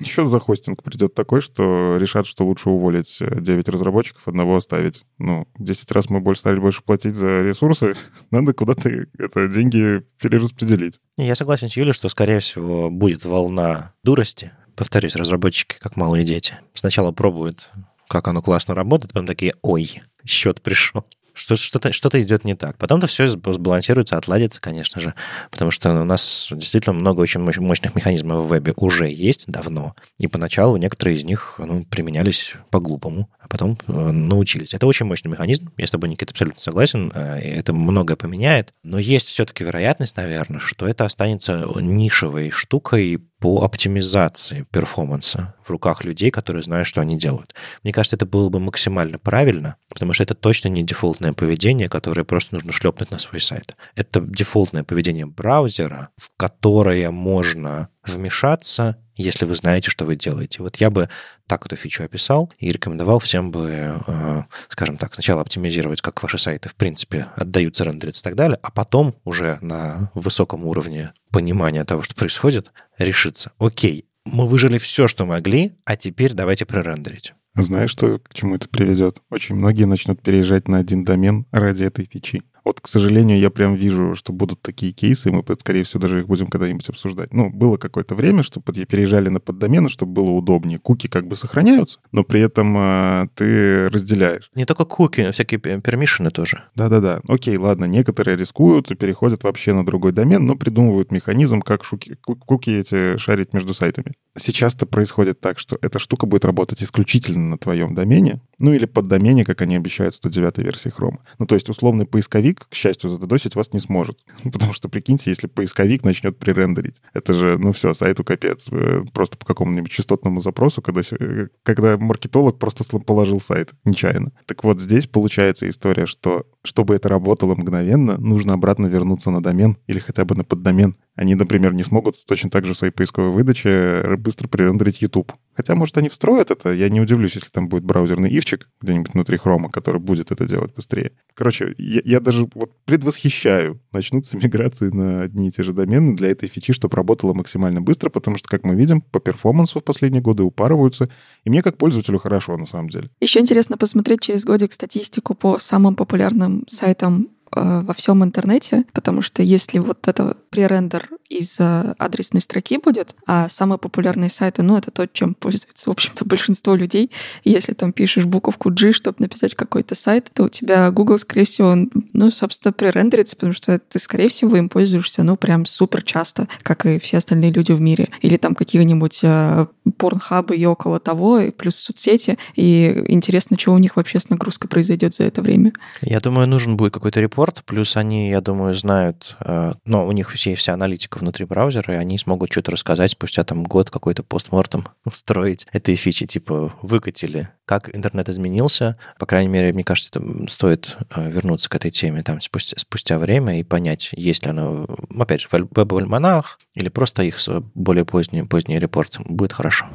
Еще 0.00 0.26
за 0.26 0.40
хостинг 0.40 0.82
придет 0.82 1.14
такой, 1.14 1.40
что 1.40 1.96
решат, 1.96 2.26
что 2.26 2.44
лучше 2.44 2.70
уволить 2.70 3.18
9 3.20 3.68
разработчиков, 3.68 4.26
одного 4.26 4.56
оставить. 4.56 5.04
Ну, 5.18 5.46
10 5.58 5.90
раз 5.92 6.10
мы 6.10 6.20
больше 6.20 6.40
стали 6.40 6.58
больше 6.58 6.82
платить 6.82 7.14
за 7.14 7.42
ресурсы, 7.42 7.94
надо 8.30 8.52
куда-то 8.52 9.06
это 9.18 9.48
деньги 9.48 10.02
перераспределить. 10.20 11.00
Я 11.16 11.34
согласен 11.34 11.70
с 11.70 11.76
Юлей, 11.76 11.92
что, 11.92 12.08
скорее 12.08 12.40
всего, 12.40 12.90
будет 12.90 13.24
волна 13.24 13.92
дурости. 14.02 14.52
Повторюсь, 14.74 15.16
разработчики, 15.16 15.76
как 15.78 15.96
малые 15.96 16.24
дети, 16.24 16.54
сначала 16.74 17.12
пробуют, 17.12 17.70
как 18.08 18.28
оно 18.28 18.42
классно 18.42 18.74
работает, 18.74 19.12
потом 19.12 19.26
такие, 19.26 19.54
ой, 19.62 20.02
счет 20.24 20.60
пришел 20.62 21.06
что, 21.36 21.54
что-то, 21.54 21.92
что-то 21.92 22.20
идет 22.22 22.44
не 22.44 22.54
так. 22.54 22.78
Потом-то 22.78 23.06
все 23.06 23.26
сбалансируется, 23.26 24.16
отладится, 24.16 24.60
конечно 24.60 25.00
же, 25.00 25.14
потому 25.50 25.70
что 25.70 26.00
у 26.00 26.04
нас 26.04 26.48
действительно 26.50 26.94
много 26.94 27.20
очень 27.20 27.40
мощных 27.40 27.94
механизмов 27.94 28.46
в 28.46 28.48
вебе 28.48 28.72
уже 28.76 29.08
есть 29.08 29.44
давно, 29.46 29.94
и 30.18 30.26
поначалу 30.26 30.76
некоторые 30.76 31.16
из 31.16 31.24
них 31.24 31.56
ну, 31.58 31.84
применялись 31.84 32.54
по-глупому, 32.70 33.30
а 33.38 33.48
потом 33.48 33.78
э, 33.86 33.92
научились. 33.92 34.74
Это 34.74 34.86
очень 34.86 35.06
мощный 35.06 35.28
механизм, 35.28 35.70
я 35.76 35.86
с 35.86 35.90
тобой, 35.90 36.08
Никита, 36.08 36.32
абсолютно 36.32 36.60
согласен, 36.60 37.12
э, 37.14 37.38
это 37.40 37.72
многое 37.72 38.16
поменяет, 38.16 38.72
но 38.82 38.98
есть 38.98 39.28
все-таки 39.28 39.62
вероятность, 39.62 40.16
наверное, 40.16 40.60
что 40.60 40.88
это 40.88 41.04
останется 41.04 41.66
нишевой 41.76 42.50
штукой 42.50 43.22
по 43.38 43.62
оптимизации 43.62 44.66
перформанса 44.70 45.54
в 45.62 45.70
руках 45.70 46.04
людей, 46.04 46.30
которые 46.30 46.62
знают, 46.62 46.88
что 46.88 47.00
они 47.00 47.18
делают. 47.18 47.54
Мне 47.82 47.92
кажется, 47.92 48.16
это 48.16 48.26
было 48.26 48.48
бы 48.48 48.60
максимально 48.60 49.18
правильно, 49.18 49.76
потому 49.88 50.12
что 50.12 50.22
это 50.22 50.34
точно 50.34 50.68
не 50.68 50.82
дефолтное 50.82 51.32
поведение, 51.32 51.88
которое 51.88 52.24
просто 52.24 52.54
нужно 52.54 52.72
шлепнуть 52.72 53.10
на 53.10 53.18
свой 53.18 53.40
сайт. 53.40 53.76
Это 53.94 54.20
дефолтное 54.20 54.84
поведение 54.84 55.26
браузера, 55.26 56.10
в 56.16 56.30
которое 56.36 57.10
можно 57.10 57.88
вмешаться, 58.04 58.96
если 59.16 59.44
вы 59.44 59.54
знаете, 59.54 59.90
что 59.90 60.04
вы 60.04 60.16
делаете. 60.16 60.62
Вот 60.62 60.76
я 60.76 60.90
бы 60.90 61.08
так 61.46 61.66
эту 61.66 61.76
фичу 61.76 62.04
описал 62.04 62.52
и 62.58 62.70
рекомендовал 62.70 63.18
всем 63.18 63.50
бы, 63.50 64.00
э, 64.06 64.42
скажем 64.68 64.96
так, 64.96 65.14
сначала 65.14 65.40
оптимизировать, 65.40 66.00
как 66.00 66.22
ваши 66.22 66.38
сайты, 66.38 66.68
в 66.68 66.74
принципе, 66.74 67.28
отдаются, 67.36 67.84
рендериться 67.84 68.20
и 68.20 68.24
так 68.24 68.34
далее, 68.34 68.58
а 68.62 68.70
потом 68.70 69.16
уже 69.24 69.58
на 69.60 70.10
высоком 70.14 70.64
уровне 70.66 71.12
понимания 71.30 71.84
того, 71.84 72.02
что 72.02 72.14
происходит, 72.14 72.72
решиться. 72.98 73.52
Окей, 73.58 74.06
мы 74.24 74.46
выжили 74.46 74.78
все, 74.78 75.08
что 75.08 75.24
могли, 75.24 75.76
а 75.84 75.96
теперь 75.96 76.32
давайте 76.34 76.66
прорендерить. 76.66 77.34
Знаешь, 77.54 77.90
что, 77.90 78.18
к 78.18 78.34
чему 78.34 78.56
это 78.56 78.68
приведет? 78.68 79.22
Очень 79.30 79.54
многие 79.54 79.84
начнут 79.84 80.20
переезжать 80.20 80.68
на 80.68 80.78
один 80.78 81.04
домен 81.04 81.46
ради 81.52 81.84
этой 81.84 82.04
фичи. 82.04 82.42
Вот, 82.66 82.80
к 82.80 82.88
сожалению, 82.88 83.38
я 83.38 83.48
прям 83.50 83.76
вижу, 83.76 84.16
что 84.16 84.32
будут 84.32 84.60
такие 84.60 84.90
кейсы, 84.90 85.28
и 85.28 85.32
мы, 85.32 85.44
скорее 85.56 85.84
всего, 85.84 86.00
даже 86.00 86.18
их 86.18 86.26
будем 86.26 86.48
когда-нибудь 86.48 86.88
обсуждать. 86.88 87.32
Ну, 87.32 87.48
было 87.48 87.76
какое-то 87.76 88.16
время, 88.16 88.42
что 88.42 88.60
переезжали 88.60 89.28
на 89.28 89.38
поддомены, 89.38 89.88
чтобы 89.88 90.14
было 90.14 90.30
удобнее. 90.30 90.80
Куки 90.80 91.06
как 91.06 91.28
бы 91.28 91.36
сохраняются, 91.36 92.00
но 92.10 92.24
при 92.24 92.40
этом 92.40 92.76
э, 92.76 93.28
ты 93.36 93.88
разделяешь. 93.88 94.50
Не 94.56 94.64
только 94.64 94.84
куки, 94.84 95.30
всякие 95.30 95.60
пермишины 95.60 96.32
тоже. 96.32 96.64
Да-да-да. 96.74 97.20
Окей, 97.28 97.56
ладно, 97.56 97.84
некоторые 97.84 98.36
рискуют 98.36 98.90
и 98.90 98.96
переходят 98.96 99.44
вообще 99.44 99.72
на 99.72 99.86
другой 99.86 100.10
домен, 100.10 100.44
но 100.44 100.56
придумывают 100.56 101.12
механизм, 101.12 101.60
как 101.60 101.84
шуки, 101.84 102.16
куки 102.20 102.70
эти 102.70 103.16
шарить 103.16 103.52
между 103.52 103.74
сайтами. 103.74 104.14
Сейчас-то 104.36 104.86
происходит 104.86 105.40
так, 105.40 105.58
что 105.58 105.78
эта 105.80 105.98
штука 105.98 106.26
будет 106.26 106.44
работать 106.44 106.82
исключительно 106.82 107.50
на 107.50 107.58
твоем 107.58 107.94
домене, 107.94 108.40
ну 108.58 108.72
или 108.72 108.84
под 108.84 109.06
домене, 109.06 109.44
как 109.44 109.62
они 109.62 109.76
обещают, 109.76 110.14
109 110.14 110.58
версии 110.58 110.92
Chrome. 110.92 111.18
Ну 111.38 111.46
то 111.46 111.54
есть 111.54 111.68
условный 111.70 112.06
поисковик, 112.06 112.55
к 112.58 112.74
счастью, 112.74 113.10
задодосить 113.10 113.54
вас 113.54 113.72
не 113.72 113.80
сможет. 113.80 114.18
Потому 114.44 114.72
что, 114.72 114.88
прикиньте, 114.88 115.30
если 115.30 115.46
поисковик 115.46 116.04
начнет 116.04 116.38
пререндерить, 116.38 117.00
это 117.12 117.34
же, 117.34 117.58
ну 117.58 117.72
все, 117.72 117.94
сайту 117.94 118.24
капец. 118.24 118.66
Э, 118.70 119.04
просто 119.12 119.36
по 119.36 119.46
какому-нибудь 119.46 119.90
частотному 119.90 120.40
запросу, 120.40 120.82
когда, 120.82 121.02
э, 121.18 121.48
когда 121.62 121.96
маркетолог 121.96 122.58
просто 122.58 122.84
положил 122.98 123.40
сайт 123.40 123.70
нечаянно. 123.84 124.32
Так 124.46 124.64
вот, 124.64 124.80
здесь 124.80 125.06
получается 125.06 125.68
история, 125.68 126.06
что 126.06 126.46
чтобы 126.66 126.94
это 126.94 127.08
работало 127.08 127.54
мгновенно, 127.54 128.18
нужно 128.18 128.52
обратно 128.52 128.86
вернуться 128.86 129.30
на 129.30 129.42
домен 129.42 129.78
или 129.86 129.98
хотя 129.98 130.24
бы 130.24 130.34
на 130.34 130.44
поддомен. 130.44 130.96
Они, 131.14 131.34
например, 131.34 131.72
не 131.72 131.82
смогут 131.82 132.14
точно 132.26 132.50
так 132.50 132.66
же 132.66 132.74
в 132.74 132.76
своей 132.76 132.92
поисковой 132.92 133.30
выдаче 133.30 134.16
быстро 134.18 134.48
пререндерить 134.48 135.00
YouTube. 135.00 135.32
Хотя, 135.54 135.74
может, 135.74 135.96
они 135.96 136.10
встроят 136.10 136.50
это. 136.50 136.72
Я 136.72 136.90
не 136.90 137.00
удивлюсь, 137.00 137.34
если 137.34 137.48
там 137.48 137.68
будет 137.68 137.84
браузерный 137.84 138.30
ивчик 138.30 138.68
где-нибудь 138.82 139.14
внутри 139.14 139.38
хрома, 139.38 139.70
который 139.70 140.00
будет 140.00 140.30
это 140.30 140.46
делать 140.46 140.74
быстрее. 140.74 141.12
Короче, 141.32 141.74
я, 141.78 142.02
я 142.04 142.20
даже 142.20 142.46
вот 142.54 142.72
предвосхищаю. 142.84 143.80
Начнутся 143.92 144.36
миграции 144.42 144.90
на 144.90 145.22
одни 145.22 145.48
и 145.48 145.50
те 145.50 145.62
же 145.62 145.72
домены 145.72 146.14
для 146.14 146.28
этой 146.28 146.50
фичи, 146.50 146.74
чтобы 146.74 146.96
работало 146.96 147.32
максимально 147.32 147.80
быстро, 147.80 148.10
потому 148.10 148.36
что, 148.36 148.48
как 148.48 148.64
мы 148.64 148.74
видим, 148.74 149.00
по 149.00 149.18
перформансу 149.18 149.80
в 149.80 149.84
последние 149.84 150.20
годы 150.20 150.42
упарываются. 150.42 151.08
И 151.44 151.50
мне 151.50 151.62
как 151.62 151.78
пользователю 151.78 152.18
хорошо, 152.18 152.58
на 152.58 152.66
самом 152.66 152.90
деле. 152.90 153.08
Еще 153.20 153.40
интересно 153.40 153.78
посмотреть 153.78 154.20
через 154.20 154.44
годик 154.44 154.74
статистику 154.74 155.34
по 155.34 155.58
самым 155.58 155.96
популярным 155.96 156.55
сайтам 156.66 157.35
Э, 157.35 157.35
во 157.52 157.94
всем 157.94 158.24
интернете, 158.24 158.84
потому 158.92 159.22
что 159.22 159.42
если 159.42 159.78
вот 159.78 160.08
это 160.08 160.36
пререндер 160.50 161.08
из 161.28 161.58
адресной 161.60 162.40
строки 162.40 162.78
будет, 162.78 163.14
а 163.26 163.48
самые 163.48 163.78
популярные 163.78 164.30
сайты, 164.30 164.62
ну, 164.62 164.76
это 164.76 164.90
то, 164.90 165.06
чем 165.06 165.34
пользуется, 165.34 165.88
в 165.88 165.92
общем-то, 165.92 166.24
большинство 166.26 166.74
людей. 166.74 167.10
Если 167.44 167.72
там 167.72 167.92
пишешь 167.92 168.24
буковку 168.24 168.70
G, 168.70 168.92
чтобы 168.92 169.16
написать 169.18 169.54
какой-то 169.54 169.94
сайт, 169.94 170.30
то 170.32 170.44
у 170.44 170.48
тебя 170.48 170.90
Google, 170.90 171.18
скорее 171.18 171.44
всего, 171.44 171.76
ну, 172.12 172.30
собственно, 172.30 172.72
пререндерится, 172.72 173.36
потому 173.36 173.52
что 173.52 173.78
ты, 173.78 173.98
скорее 173.98 174.28
всего, 174.28 174.56
им 174.56 174.68
пользуешься, 174.68 175.22
ну, 175.22 175.36
прям 175.36 175.66
супер 175.66 176.02
часто, 176.02 176.48
как 176.62 176.86
и 176.86 176.98
все 176.98 177.18
остальные 177.18 177.52
люди 177.52 177.72
в 177.72 177.80
мире. 177.80 178.08
Или 178.22 178.36
там 178.36 178.54
какие-нибудь 178.54 179.20
э, 179.22 179.66
порнхабы 179.98 180.56
и 180.56 180.64
около 180.66 181.00
того, 181.00 181.40
и 181.40 181.50
плюс 181.50 181.76
соцсети. 181.76 182.38
И 182.54 183.04
интересно, 183.08 183.58
что 183.58 183.72
у 183.72 183.78
них 183.78 183.96
вообще 183.96 184.20
с 184.20 184.30
нагрузкой 184.30 184.68
произойдет 184.68 185.14
за 185.14 185.24
это 185.24 185.42
время. 185.42 185.72
Я 186.02 186.20
думаю, 186.20 186.48
нужен 186.48 186.76
будет 186.76 186.92
какой-то 186.92 187.20
репорт 187.20 187.35
репорт, 187.36 187.64
плюс 187.66 187.98
они, 187.98 188.30
я 188.30 188.40
думаю, 188.40 188.72
знают, 188.72 189.36
э, 189.40 189.74
но 189.84 190.06
у 190.06 190.12
них 190.12 190.32
все, 190.32 190.54
вся 190.54 190.72
аналитика 190.72 191.18
внутри 191.18 191.44
браузера, 191.44 191.92
и 191.92 191.96
они 191.98 192.16
смогут 192.16 192.50
что-то 192.50 192.70
рассказать 192.70 193.10
спустя 193.10 193.44
там 193.44 193.62
год 193.62 193.90
какой-то 193.90 194.22
постмортом 194.22 194.88
устроить 195.04 195.66
этой 195.70 195.96
фичи, 195.96 196.26
типа 196.26 196.72
выкатили, 196.80 197.50
как 197.66 197.94
интернет 197.94 198.30
изменился. 198.30 198.96
По 199.18 199.26
крайней 199.26 199.48
мере, 199.48 199.74
мне 199.74 199.84
кажется, 199.84 200.10
это 200.14 200.50
стоит 200.50 200.96
э, 201.14 201.30
вернуться 201.30 201.68
к 201.68 201.74
этой 201.74 201.90
теме 201.90 202.22
там 202.22 202.40
спустя, 202.40 202.78
спустя 202.78 203.18
время 203.18 203.60
и 203.60 203.62
понять, 203.62 204.10
есть 204.12 204.44
ли 204.44 204.50
оно, 204.50 204.86
опять 205.18 205.42
же, 205.42 205.48
в 205.50 205.68
веб-альманах 205.76 206.58
или 206.74 206.88
просто 206.88 207.22
их 207.22 207.38
более 207.74 208.06
поздний, 208.06 208.44
поздний 208.44 208.78
репорт. 208.78 209.18
Будет 209.26 209.52
хорошо. 209.52 209.86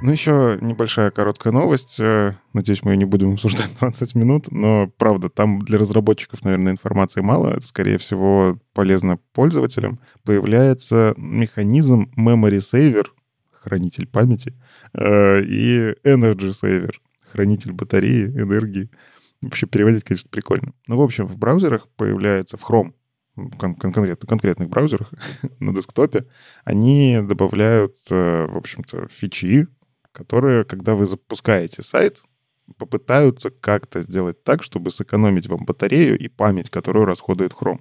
Ну, 0.00 0.12
еще 0.12 0.58
небольшая 0.60 1.10
короткая 1.10 1.52
новость. 1.52 1.98
Э, 1.98 2.34
надеюсь, 2.52 2.84
мы 2.84 2.92
ее 2.92 2.98
не 2.98 3.04
будем 3.04 3.32
обсуждать 3.32 3.70
20 3.80 4.14
минут, 4.14 4.50
но, 4.52 4.86
правда, 4.96 5.28
там 5.28 5.58
для 5.60 5.76
разработчиков, 5.76 6.44
наверное, 6.44 6.70
информации 6.72 7.20
мало. 7.20 7.48
Это, 7.50 7.66
скорее 7.66 7.98
всего, 7.98 8.58
полезно 8.74 9.18
пользователям. 9.32 9.98
Появляется 10.24 11.14
механизм 11.16 12.12
Memory 12.16 12.58
Saver, 12.58 13.06
хранитель 13.50 14.06
памяти, 14.06 14.54
э, 14.94 15.42
и 15.42 15.94
Energy 16.04 16.50
Saver, 16.50 16.92
хранитель 17.32 17.72
батареи, 17.72 18.26
энергии. 18.26 18.90
Вообще 19.42 19.66
переводить, 19.66 20.04
конечно, 20.04 20.30
прикольно. 20.30 20.74
Ну, 20.86 20.96
в 20.96 21.02
общем, 21.02 21.26
в 21.26 21.36
браузерах 21.36 21.88
появляется, 21.96 22.56
в 22.56 22.62
Chrome, 22.62 22.92
кон- 23.58 23.74
конкретно, 23.74 24.28
конкретных 24.28 24.68
браузерах 24.68 25.12
на 25.58 25.74
десктопе, 25.74 26.26
они 26.64 27.18
добавляют, 27.20 27.96
э, 28.10 28.46
в 28.46 28.56
общем-то, 28.56 29.08
фичи, 29.08 29.66
которые, 30.18 30.64
когда 30.64 30.96
вы 30.96 31.06
запускаете 31.06 31.82
сайт, 31.82 32.22
попытаются 32.76 33.50
как-то 33.50 34.02
сделать 34.02 34.42
так, 34.42 34.64
чтобы 34.64 34.90
сэкономить 34.90 35.46
вам 35.46 35.64
батарею 35.64 36.18
и 36.18 36.28
память, 36.28 36.70
которую 36.70 37.06
расходует 37.06 37.52
Chrome. 37.52 37.80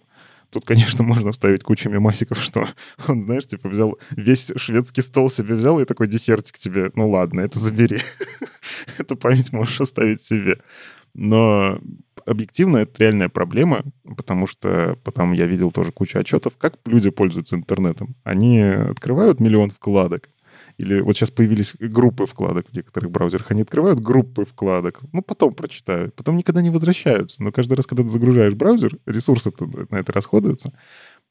Тут, 0.51 0.65
конечно, 0.65 1.03
можно 1.11 1.31
вставить 1.31 1.63
кучу 1.63 1.89
мемасиков, 1.89 2.41
что 2.41 2.65
он, 3.07 3.23
знаешь, 3.23 3.47
типа 3.47 3.69
взял 3.69 3.97
весь 4.11 4.51
шведский 4.55 5.01
стол 5.01 5.31
себе 5.31 5.55
взял 5.55 5.79
и 5.79 5.85
такой 5.85 6.07
десертик 6.07 6.57
тебе, 6.57 6.91
ну 6.93 7.09
ладно, 7.09 7.41
это 7.41 7.59
забери. 7.59 7.97
Эту 8.99 9.17
память 9.17 9.51
можешь 9.51 9.81
оставить 9.81 10.21
себе. 10.21 10.59
Но 11.15 11.79
объективно 12.27 12.77
это 12.77 12.91
реальная 13.03 13.29
проблема, 13.29 13.83
потому 14.03 14.45
что 14.45 14.99
потом 15.03 15.33
я 15.33 15.47
видел 15.47 15.71
тоже 15.71 15.91
кучу 15.91 16.19
отчетов, 16.19 16.53
как 16.57 16.75
люди 16.85 17.09
пользуются 17.09 17.55
интернетом. 17.55 18.15
Они 18.23 18.59
открывают 18.59 19.39
миллион 19.39 19.71
вкладок, 19.71 20.29
или 20.77 21.01
вот 21.01 21.17
сейчас 21.17 21.31
появились 21.31 21.73
группы 21.79 22.25
вкладок 22.25 22.69
в 22.69 22.75
некоторых 22.75 23.11
браузерах. 23.11 23.49
Они 23.49 23.63
открывают 23.63 23.99
группы 23.99 24.45
вкладок, 24.45 24.99
ну, 25.11 25.21
потом 25.21 25.53
прочитают, 25.53 26.15
потом 26.15 26.37
никогда 26.37 26.61
не 26.61 26.69
возвращаются. 26.69 27.41
Но 27.41 27.51
каждый 27.51 27.73
раз, 27.73 27.87
когда 27.87 28.03
ты 28.03 28.09
загружаешь 28.09 28.53
браузер, 28.53 28.97
ресурсы 29.05 29.51
на 29.89 29.97
это 29.97 30.11
расходуются. 30.13 30.73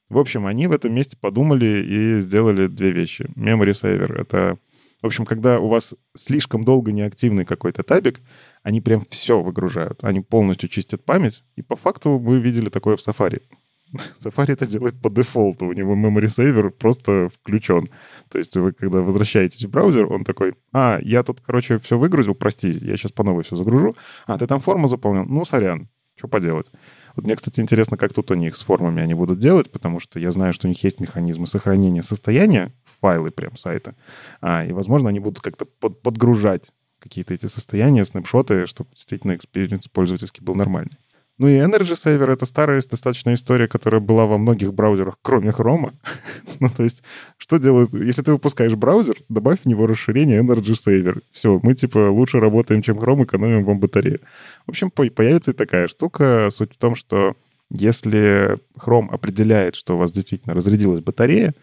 В 0.09 0.19
общем, 0.19 0.47
они 0.47 0.67
в 0.67 0.73
этом 0.73 0.95
месте 0.95 1.17
подумали 1.21 1.85
и 1.87 2.21
сделали 2.21 2.67
две 2.67 2.91
вещи. 2.91 3.29
Memory 3.37 3.71
Saver— 3.71 4.15
это... 4.21 4.59
В 5.03 5.07
общем, 5.07 5.27
когда 5.27 5.61
у 5.61 5.69
вас 5.69 5.95
слишком 6.17 6.65
долго 6.65 6.91
неактивный 6.91 7.45
какой-то 7.45 7.83
табик, 7.83 8.21
они 8.63 8.81
прям 8.81 9.03
все 9.11 9.41
выгружают. 9.41 10.03
Они 10.03 10.21
полностью 10.21 10.69
чистят 10.69 11.05
память. 11.05 11.45
И 11.55 11.63
по 11.63 11.77
факту 11.77 12.19
мы 12.19 12.41
видели 12.41 12.71
такое 12.71 12.97
в 12.97 13.07
Safari. 13.07 13.43
Safari 14.23 14.53
это 14.53 14.67
делает 14.67 15.01
по 15.01 15.11
дефолту. 15.11 15.67
У 15.67 15.73
него 15.73 15.95
memory 15.95 16.27
saver 16.27 16.71
просто 16.71 17.29
включен. 17.29 17.89
То 18.29 18.39
есть 18.39 18.57
вы, 18.57 18.73
когда 18.73 19.01
возвращаетесь 19.01 19.65
в 19.65 19.71
браузер, 19.71 20.13
он 20.13 20.25
такой, 20.25 20.55
а, 20.73 20.99
я 21.03 21.23
тут, 21.23 21.41
короче, 21.41 21.79
все 21.79 21.99
выгрузил, 21.99 22.35
прости, 22.35 22.71
я 22.71 22.97
сейчас 22.97 23.13
по 23.13 23.23
новой 23.25 23.45
все 23.45 23.57
загружу. 23.57 23.95
А, 24.27 24.39
ты 24.39 24.47
там 24.47 24.61
форму 24.61 24.89
заполнил? 24.89 25.25
Ну, 25.25 25.45
сорян, 25.45 25.89
что 26.17 26.29
поделать. 26.29 26.71
Вот 27.15 27.25
мне, 27.25 27.37
кстати, 27.37 27.61
интересно, 27.61 27.97
как 27.97 28.13
тут 28.13 28.31
у 28.31 28.35
них 28.35 28.57
с 28.57 28.63
формами 28.63 29.03
они 29.03 29.15
будут 29.15 29.39
делать, 29.39 29.71
потому 29.71 30.01
что 30.01 30.19
я 30.19 30.31
знаю, 30.31 30.53
что 30.53 30.67
у 30.67 30.69
них 30.69 30.83
есть 30.85 31.01
механизмы 31.01 31.47
сохранения 31.47 32.03
состояния, 32.03 32.73
файлы 33.01 33.31
прям 33.31 33.57
сайта, 33.57 33.95
а, 34.41 34.65
и, 34.65 34.73
возможно, 34.73 35.09
они 35.09 35.21
будут 35.21 35.41
как-то 35.41 35.65
под, 35.65 36.03
подгружать 36.03 36.73
какие-то 36.99 37.35
эти 37.35 37.47
состояния, 37.47 38.05
снапшоты, 38.05 38.67
чтобы 38.67 38.91
действительно 38.91 39.37
experience 39.37 39.89
пользовательский 39.89 40.43
был 40.43 40.55
нормальный. 40.55 40.99
Ну 41.39 41.49
и 41.49 41.59
Energy 41.59 41.95
Saver— 41.95 42.33
это 42.33 42.47
старая 42.47 42.81
достаточно 42.81 43.35
история, 43.35 43.69
которая 43.69 44.01
была 44.01 44.25
во 44.25 44.39
многих 44.39 44.73
браузерах, 44.73 45.19
кроме 45.21 45.51
Chrome. 45.51 45.93
ну, 46.61 46.69
то 46.71 46.83
есть, 46.83 47.03
что 47.37 47.59
делают? 47.59 47.93
Если 47.93 48.23
ты 48.23 48.33
выпускаешь 48.33 48.75
браузер, 48.75 49.17
добавь 49.29 49.61
в 49.65 49.67
него 49.67 49.87
расширение 49.87 50.43
Energy 50.43 50.73
Saver. 50.73 51.21
Все, 51.33 51.61
мы, 51.63 51.75
типа, 51.75 52.11
лучше 52.11 52.41
работаем, 52.41 52.81
чем 52.81 52.99
Chrome, 52.99 53.25
экономим 53.25 53.65
вам 53.65 53.79
батарею. 53.81 54.21
В 54.67 54.71
общем, 54.71 54.91
появится 54.91 55.51
и 55.51 55.55
такая 55.55 55.89
штука. 55.89 56.49
Суть 56.51 56.75
в 56.75 56.79
том, 56.79 56.95
что 56.95 57.35
если 57.71 58.59
Chrome 58.79 59.11
определяет, 59.11 59.75
что 59.75 59.95
у 59.95 59.99
вас 59.99 60.13
действительно 60.13 60.55
разрядилась 60.55 61.01
батарея, 61.01 61.55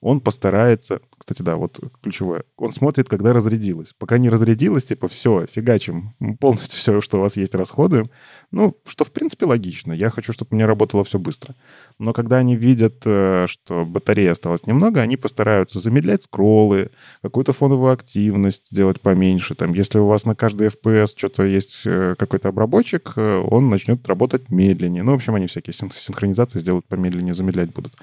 он 0.00 0.20
постарается, 0.20 1.00
кстати, 1.16 1.42
да, 1.42 1.56
вот 1.56 1.80
ключевое, 2.02 2.44
он 2.56 2.70
смотрит, 2.70 3.08
когда 3.08 3.32
разрядилась. 3.32 3.94
Пока 3.98 4.18
не 4.18 4.28
разрядилась, 4.28 4.84
типа, 4.84 5.08
все, 5.08 5.46
фигачим, 5.46 6.14
полностью 6.38 6.78
все, 6.78 7.00
что 7.00 7.18
у 7.18 7.22
вас 7.22 7.36
есть, 7.36 7.54
расходуем. 7.54 8.10
Ну, 8.50 8.76
что, 8.86 9.04
в 9.04 9.10
принципе, 9.10 9.46
логично. 9.46 9.92
Я 9.92 10.10
хочу, 10.10 10.32
чтобы 10.32 10.50
у 10.52 10.54
меня 10.54 10.66
работало 10.66 11.02
все 11.04 11.18
быстро. 11.18 11.54
Но 11.98 12.12
когда 12.12 12.36
они 12.36 12.56
видят, 12.56 13.02
э, 13.04 13.46
что 13.48 13.86
батареи 13.86 14.28
осталось 14.28 14.66
немного, 14.66 15.00
они 15.00 15.16
постараются 15.16 15.80
замедлять 15.80 16.22
скроллы, 16.22 16.90
какую-то 17.22 17.54
фоновую 17.54 17.92
активность 17.92 18.68
сделать 18.70 19.00
поменьше. 19.00 19.54
Там, 19.54 19.72
если 19.72 19.98
у 19.98 20.06
вас 20.06 20.24
на 20.24 20.34
каждый 20.34 20.68
FPS 20.68 21.14
что-то 21.16 21.44
есть 21.44 21.82
э, 21.86 22.14
какой-то 22.18 22.50
обработчик, 22.50 23.14
э, 23.16 23.38
он 23.38 23.70
начнет 23.70 24.06
работать 24.06 24.50
медленнее. 24.50 25.02
Ну, 25.02 25.12
в 25.12 25.14
общем, 25.16 25.34
они 25.34 25.46
всякие 25.46 25.72
синхронизации 25.72 26.58
сделают 26.58 26.86
помедленнее, 26.86 27.34
замедлять 27.34 27.72
будут. 27.72 27.94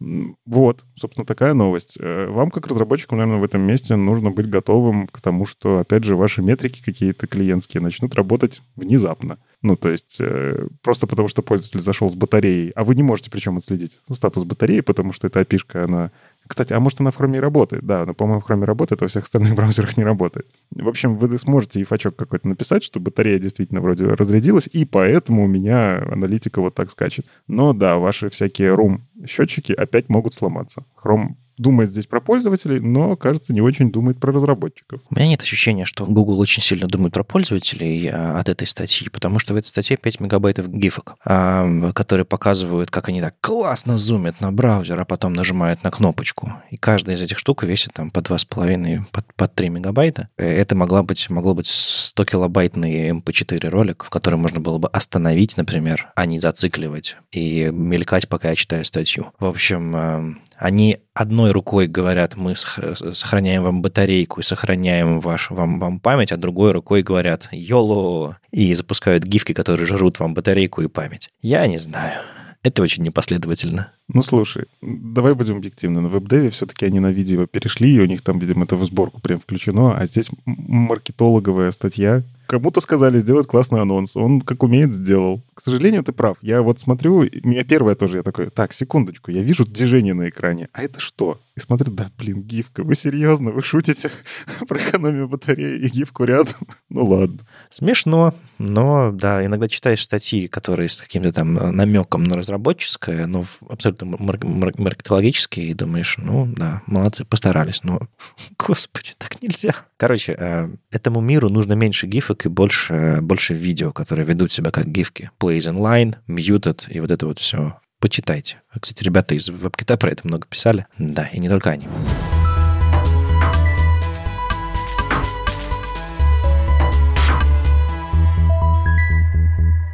Вот, 0.00 0.84
собственно, 0.94 1.26
такая 1.26 1.54
новость. 1.54 1.96
Э, 1.98 2.28
вам, 2.28 2.50
как 2.50 2.68
разработчикам, 2.68 3.18
наверное, 3.18 3.40
в 3.40 3.44
этом 3.44 3.62
месте 3.62 3.96
нужно 3.96 4.30
быть 4.30 4.48
готовым 4.48 5.08
к 5.08 5.20
тому, 5.20 5.44
что, 5.44 5.78
опять 5.78 6.04
же, 6.04 6.14
ваши 6.14 6.40
метрики 6.40 6.82
какие-то 6.82 7.26
клиентские 7.26 7.82
начнут 7.82 8.14
работать 8.14 8.62
внезапно. 8.76 9.38
Ну, 9.60 9.74
то 9.74 9.88
есть 9.88 10.18
э, 10.20 10.68
просто 10.82 11.08
потому, 11.08 11.26
что 11.26 11.42
пользователь 11.42 11.80
зашел 11.80 12.08
с 12.08 12.14
батареей, 12.14 12.70
а 12.70 12.84
вы 12.84 12.94
не 12.94 13.02
можете 13.02 13.30
причем 13.30 13.56
отследить 13.56 14.00
статус 14.08 14.44
батареи, 14.44 14.80
потому 14.80 15.12
что 15.12 15.26
эта 15.26 15.40
api 15.40 15.58
она 15.72 16.12
кстати, 16.48 16.72
а 16.72 16.80
может, 16.80 17.00
она 17.00 17.10
в 17.10 17.16
хроме 17.16 17.38
работает? 17.40 17.84
Да, 17.84 18.04
но, 18.04 18.14
по-моему, 18.14 18.40
в 18.40 18.44
хроме 18.44 18.64
работает, 18.64 19.00
а 19.02 19.04
во 19.04 19.08
всех 19.08 19.24
остальных 19.24 19.54
браузерах 19.56 19.96
не 19.96 20.04
работает. 20.04 20.46
В 20.70 20.88
общем, 20.88 21.16
вы 21.16 21.38
сможете 21.38 21.80
и 21.80 21.84
фачок 21.84 22.16
какой-то 22.16 22.48
написать, 22.48 22.82
что 22.82 23.00
батарея 23.00 23.38
действительно 23.38 23.80
вроде 23.80 24.06
разрядилась, 24.06 24.68
и 24.72 24.84
поэтому 24.84 25.44
у 25.44 25.46
меня 25.46 25.98
аналитика 26.10 26.60
вот 26.60 26.74
так 26.74 26.90
скачет. 26.90 27.26
Но 27.46 27.72
да, 27.72 27.96
ваши 27.96 28.30
всякие 28.30 28.74
рум-счетчики 28.74 29.72
опять 29.72 30.08
могут 30.08 30.34
сломаться. 30.34 30.84
Chrome 31.02 31.34
думает 31.58 31.90
здесь 31.90 32.06
про 32.06 32.20
пользователей, 32.20 32.80
но, 32.80 33.16
кажется, 33.16 33.52
не 33.52 33.60
очень 33.60 33.90
думает 33.90 34.18
про 34.18 34.32
разработчиков. 34.32 35.00
У 35.10 35.14
меня 35.14 35.28
нет 35.28 35.42
ощущения, 35.42 35.84
что 35.84 36.06
Google 36.06 36.38
очень 36.40 36.62
сильно 36.62 36.86
думает 36.86 37.14
про 37.14 37.24
пользователей 37.24 38.08
а, 38.08 38.38
от 38.38 38.48
этой 38.48 38.66
статьи, 38.66 39.08
потому 39.08 39.38
что 39.38 39.54
в 39.54 39.56
этой 39.56 39.66
статье 39.66 39.96
5 39.96 40.20
мегабайтов 40.20 40.68
гифок, 40.68 41.16
а, 41.24 41.92
которые 41.92 42.24
показывают, 42.24 42.90
как 42.90 43.08
они 43.08 43.20
так 43.20 43.34
классно 43.40 43.98
зумят 43.98 44.40
на 44.40 44.52
браузер, 44.52 45.00
а 45.00 45.04
потом 45.04 45.32
нажимают 45.32 45.82
на 45.84 45.90
кнопочку. 45.90 46.54
И 46.70 46.76
каждая 46.76 47.16
из 47.16 47.22
этих 47.22 47.38
штук 47.38 47.64
весит 47.64 47.92
там 47.92 48.10
по 48.10 48.20
2,5, 48.20 49.04
по, 49.12 49.22
по 49.36 49.48
3 49.48 49.68
мегабайта. 49.68 50.28
Э, 50.36 50.46
это 50.46 50.74
могла 50.74 51.02
быть, 51.02 51.28
могло 51.30 51.54
быть 51.54 51.66
100 51.66 52.24
килобайтный 52.24 53.10
MP4 53.10 53.66
эм 53.66 53.70
ролик, 53.70 54.04
в 54.04 54.10
котором 54.10 54.40
можно 54.40 54.60
было 54.60 54.78
бы 54.78 54.88
остановить, 54.88 55.56
например, 55.56 56.10
а 56.14 56.26
не 56.26 56.40
зацикливать 56.40 57.16
и 57.32 57.70
мелькать, 57.72 58.28
пока 58.28 58.50
я 58.50 58.56
читаю 58.56 58.84
статью. 58.84 59.32
В 59.38 59.46
общем, 59.46 59.96
а, 59.96 60.24
они 60.58 60.98
одной 61.14 61.52
рукой 61.52 61.86
говорят, 61.86 62.36
мы 62.36 62.54
сохраняем 62.56 63.62
вам 63.62 63.80
батарейку 63.80 64.40
и 64.40 64.42
сохраняем 64.42 65.20
ваш, 65.20 65.50
вам, 65.50 65.78
вам 65.78 66.00
память, 66.00 66.32
а 66.32 66.36
другой 66.36 66.72
рукой 66.72 67.02
говорят 67.02 67.48
«Йоло!» 67.52 68.38
и 68.50 68.74
запускают 68.74 69.24
гифки, 69.24 69.52
которые 69.52 69.86
жрут 69.86 70.18
вам 70.18 70.34
батарейку 70.34 70.82
и 70.82 70.88
память. 70.88 71.30
Я 71.40 71.66
не 71.66 71.78
знаю. 71.78 72.20
Это 72.62 72.82
очень 72.82 73.04
непоследовательно. 73.04 73.92
Ну, 74.08 74.22
слушай, 74.22 74.66
давай 74.80 75.34
будем 75.34 75.56
объективны. 75.56 76.00
На 76.00 76.08
веб-деве 76.08 76.50
все-таки 76.50 76.86
они 76.86 76.98
на 76.98 77.10
видео 77.10 77.46
перешли, 77.46 77.94
и 77.94 78.00
у 78.00 78.06
них 78.06 78.22
там, 78.22 78.38
видимо, 78.38 78.64
это 78.64 78.76
в 78.76 78.84
сборку 78.84 79.20
прям 79.20 79.38
включено, 79.38 79.94
а 79.96 80.06
здесь 80.06 80.30
маркетологовая 80.46 81.70
статья, 81.72 82.22
Кому-то 82.48 82.80
сказали 82.80 83.18
сделать 83.18 83.46
классный 83.46 83.82
анонс. 83.82 84.16
Он 84.16 84.40
как 84.40 84.62
умеет 84.62 84.94
сделал. 84.94 85.42
К 85.52 85.60
сожалению, 85.60 86.02
ты 86.02 86.12
прав. 86.12 86.38
Я 86.40 86.62
вот 86.62 86.80
смотрю, 86.80 87.28
меня 87.44 87.62
первое 87.62 87.94
тоже, 87.94 88.16
я 88.16 88.22
такой, 88.22 88.48
так, 88.48 88.72
секундочку, 88.72 89.30
я 89.30 89.42
вижу 89.42 89.64
движение 89.64 90.14
на 90.14 90.30
экране. 90.30 90.70
А 90.72 90.82
это 90.82 90.98
что? 90.98 91.38
И 91.56 91.60
смотрю, 91.60 91.92
да, 91.92 92.10
блин, 92.16 92.40
гифка, 92.40 92.84
вы 92.84 92.94
серьезно, 92.94 93.50
вы 93.50 93.60
шутите 93.60 94.10
про 94.68 94.78
экономию 94.78 95.28
батареи 95.28 95.78
и 95.78 95.88
гифку 95.90 96.24
рядом? 96.24 96.54
ну 96.88 97.04
ладно. 97.04 97.40
Смешно, 97.68 98.34
но 98.56 99.12
да, 99.12 99.44
иногда 99.44 99.68
читаешь 99.68 100.02
статьи, 100.02 100.48
которые 100.48 100.88
с 100.88 101.02
каким-то 101.02 101.32
там 101.32 101.52
намеком 101.52 102.24
на 102.24 102.36
разработческое, 102.36 103.26
но 103.26 103.44
абсолютно 103.68 103.97
мар- 104.06 104.44
мар- 104.44 104.78
маркетологические, 104.78 105.68
и 105.68 105.74
думаешь, 105.74 106.16
ну 106.18 106.46
да, 106.46 106.82
молодцы, 106.86 107.24
постарались, 107.24 107.84
но, 107.84 108.00
господи, 108.58 109.10
так 109.18 109.42
нельзя. 109.42 109.74
Короче, 109.96 110.36
э, 110.38 110.68
этому 110.90 111.20
миру 111.20 111.48
нужно 111.48 111.74
меньше 111.74 112.06
гифок 112.06 112.46
и 112.46 112.48
больше, 112.48 113.18
больше 113.20 113.54
видео, 113.54 113.92
которые 113.92 114.26
ведут 114.26 114.52
себя 114.52 114.70
как 114.70 114.86
гифки. 114.86 115.30
Plays 115.40 115.72
inline, 115.72 116.16
muted 116.28 116.90
и 116.90 117.00
вот 117.00 117.10
это 117.10 117.26
вот 117.26 117.38
все. 117.38 117.78
Почитайте. 118.00 118.62
Кстати, 118.80 119.02
ребята 119.02 119.34
из 119.34 119.48
WebKit 119.50 119.96
про 119.96 120.10
это 120.10 120.26
много 120.26 120.46
писали. 120.46 120.86
Да, 120.98 121.26
и 121.32 121.40
не 121.40 121.48
только 121.48 121.70
они. 121.70 121.88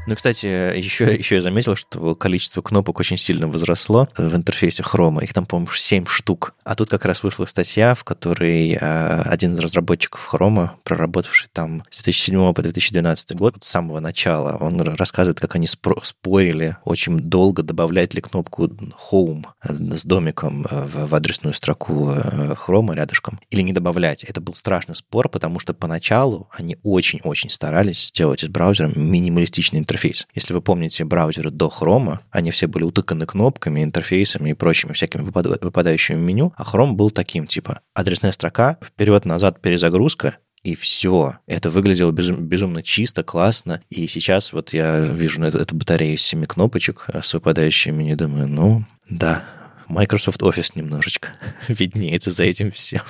Ну, 0.06 0.14
кстати, 0.16 0.46
еще, 0.46 1.14
еще 1.18 1.36
я 1.36 1.42
заметил, 1.42 1.76
что 1.76 2.14
количество 2.14 2.60
кнопок 2.60 3.00
очень 3.00 3.16
сильно 3.16 3.48
возросло 3.48 4.08
в 4.16 4.34
интерфейсе 4.34 4.82
Chrome. 4.82 5.22
Их 5.22 5.32
там, 5.32 5.46
по-моему, 5.46 5.72
7 5.72 6.06
штук. 6.06 6.54
А 6.64 6.74
тут 6.74 6.90
как 6.90 7.04
раз 7.04 7.22
вышла 7.22 7.46
статья, 7.46 7.94
в 7.94 8.04
которой 8.04 8.72
э, 8.72 9.22
один 9.22 9.54
из 9.54 9.60
разработчиков 9.60 10.28
Chrome, 10.32 10.70
проработавший 10.82 11.48
там 11.52 11.84
с 11.90 12.02
2007 12.02 12.52
по 12.52 12.62
2012 12.62 13.32
год, 13.34 13.56
с 13.60 13.68
самого 13.68 14.00
начала, 14.00 14.56
он 14.60 14.80
рассказывает, 14.80 15.40
как 15.40 15.54
они 15.56 15.66
спорили 15.66 16.76
очень 16.84 17.18
долго, 17.20 17.62
добавлять 17.62 18.14
ли 18.14 18.20
кнопку 18.20 18.66
Home 19.10 19.46
с 19.62 20.04
домиком 20.04 20.66
в, 20.70 21.14
адресную 21.14 21.54
строку 21.54 22.12
Chrome 22.12 22.94
рядышком 22.94 23.40
или 23.50 23.62
не 23.62 23.72
добавлять. 23.72 24.24
Это 24.24 24.40
был 24.40 24.54
страшный 24.54 24.96
спор, 24.96 25.28
потому 25.28 25.58
что 25.58 25.72
поначалу 25.72 26.48
они 26.52 26.76
очень-очень 26.82 27.50
старались 27.50 28.08
сделать 28.08 28.42
из 28.42 28.48
браузера 28.48 28.90
минималистичный 28.94 29.80
интерфейс. 29.94 30.26
Если 30.34 30.52
вы 30.52 30.60
помните 30.60 31.04
браузеры 31.04 31.50
до 31.50 31.68
Chrome, 31.68 32.18
они 32.30 32.50
все 32.50 32.66
были 32.66 32.82
утыканы 32.84 33.26
кнопками, 33.26 33.84
интерфейсами 33.84 34.50
и 34.50 34.54
прочими 34.54 34.92
всякими 34.92 35.22
выпадающими 35.22 36.18
меню, 36.18 36.52
а 36.56 36.64
Chrome 36.64 36.92
был 36.92 37.10
таким, 37.10 37.46
типа, 37.46 37.80
адресная 37.94 38.32
строка, 38.32 38.78
вперед-назад 38.82 39.60
перезагрузка, 39.60 40.38
и 40.64 40.74
все. 40.74 41.36
Это 41.46 41.70
выглядело 41.70 42.10
безум, 42.10 42.46
безумно 42.46 42.82
чисто, 42.82 43.22
классно. 43.22 43.82
И 43.90 44.06
сейчас 44.06 44.52
вот 44.52 44.72
я 44.72 44.98
вижу 44.98 45.42
эту, 45.42 45.58
эту 45.58 45.74
батарею 45.76 46.14
из 46.14 46.22
семи 46.22 46.46
кнопочек 46.46 47.06
с 47.22 47.34
выпадающими 47.34 47.94
меню, 47.94 48.16
думаю, 48.16 48.48
ну, 48.48 48.84
да, 49.08 49.44
Microsoft 49.88 50.42
Office 50.42 50.72
немножечко 50.74 51.28
виднеется 51.68 52.30
за 52.30 52.44
этим 52.44 52.72
всем. 52.72 53.02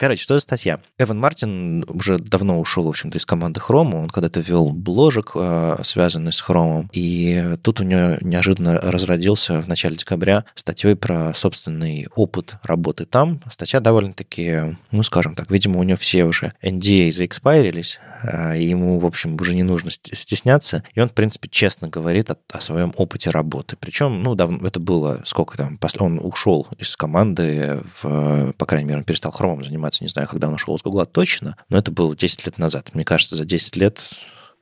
Короче, 0.00 0.22
что 0.22 0.32
за 0.32 0.40
статья? 0.40 0.80
Эван 0.96 1.20
Мартин 1.20 1.84
уже 1.86 2.18
давно 2.18 2.58
ушел, 2.58 2.84
в 2.84 2.88
общем-то, 2.88 3.18
из 3.18 3.26
команды 3.26 3.60
Chrome. 3.60 4.04
Он 4.04 4.08
когда-то 4.08 4.40
вел 4.40 4.72
бложек, 4.72 5.32
э, 5.34 5.76
связанный 5.82 6.32
с 6.32 6.42
Chrome. 6.42 6.86
И 6.94 7.58
тут 7.62 7.82
у 7.82 7.84
него 7.84 8.16
неожиданно 8.22 8.80
разродился 8.80 9.60
в 9.60 9.68
начале 9.68 9.96
декабря 9.96 10.46
статьей 10.54 10.96
про 10.96 11.34
собственный 11.34 12.08
опыт 12.16 12.56
работы 12.62 13.04
там. 13.04 13.42
Статья 13.52 13.80
довольно-таки, 13.80 14.78
ну, 14.90 15.02
скажем 15.02 15.34
так, 15.34 15.50
видимо, 15.50 15.78
у 15.78 15.82
него 15.82 15.98
все 15.98 16.24
уже 16.24 16.54
NDA 16.62 17.12
заэкспайрились, 17.12 18.00
э, 18.02 18.09
и 18.56 18.64
ему, 18.64 18.98
в 18.98 19.06
общем, 19.06 19.36
уже 19.40 19.54
не 19.54 19.62
нужно 19.62 19.90
стесняться. 19.90 20.82
И 20.94 21.00
он, 21.00 21.08
в 21.08 21.12
принципе, 21.12 21.48
честно 21.48 21.88
говорит 21.88 22.30
о, 22.30 22.36
о 22.52 22.60
своем 22.60 22.92
опыте 22.96 23.30
работы. 23.30 23.76
Причем, 23.78 24.22
ну, 24.22 24.34
давно, 24.34 24.66
это 24.66 24.80
было 24.80 25.22
сколько 25.24 25.56
там, 25.56 25.78
он 26.04 26.20
ушел 26.22 26.68
из 26.78 26.96
команды, 26.96 27.80
в, 28.02 28.52
по 28.52 28.66
крайней 28.66 28.88
мере, 28.88 28.98
он 28.98 29.04
перестал 29.04 29.32
заниматься 29.32 29.62
заниматься, 29.64 30.04
не 30.04 30.08
знаю, 30.08 30.28
когда 30.28 30.48
он 30.48 30.54
ушел 30.54 30.76
из 30.76 30.82
Гугла 30.82 31.06
точно, 31.06 31.56
но 31.68 31.78
это 31.78 31.90
было 31.90 32.16
10 32.16 32.46
лет 32.46 32.58
назад. 32.58 32.90
Мне 32.94 33.04
кажется, 33.04 33.36
за 33.36 33.44
10 33.44 33.76
лет 33.76 34.10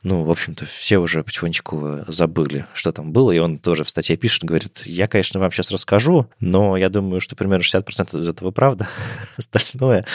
ну, 0.04 0.22
в 0.22 0.30
общем-то, 0.30 0.64
все 0.64 0.98
уже 0.98 1.24
потихонечку 1.24 2.04
забыли, 2.06 2.66
что 2.72 2.92
там 2.92 3.12
было, 3.12 3.32
и 3.32 3.38
он 3.38 3.58
тоже 3.58 3.82
в 3.82 3.90
статье 3.90 4.16
пишет, 4.16 4.44
говорит, 4.44 4.82
я, 4.87 5.08
конечно, 5.08 5.40
вам 5.40 5.50
сейчас 5.50 5.72
расскажу, 5.72 6.28
но 6.38 6.76
я 6.76 6.88
думаю, 6.88 7.20
что 7.20 7.34
примерно 7.34 7.62
60% 7.62 8.20
из 8.20 8.28
этого 8.28 8.52
правда. 8.52 8.88
остальное, 9.37 10.06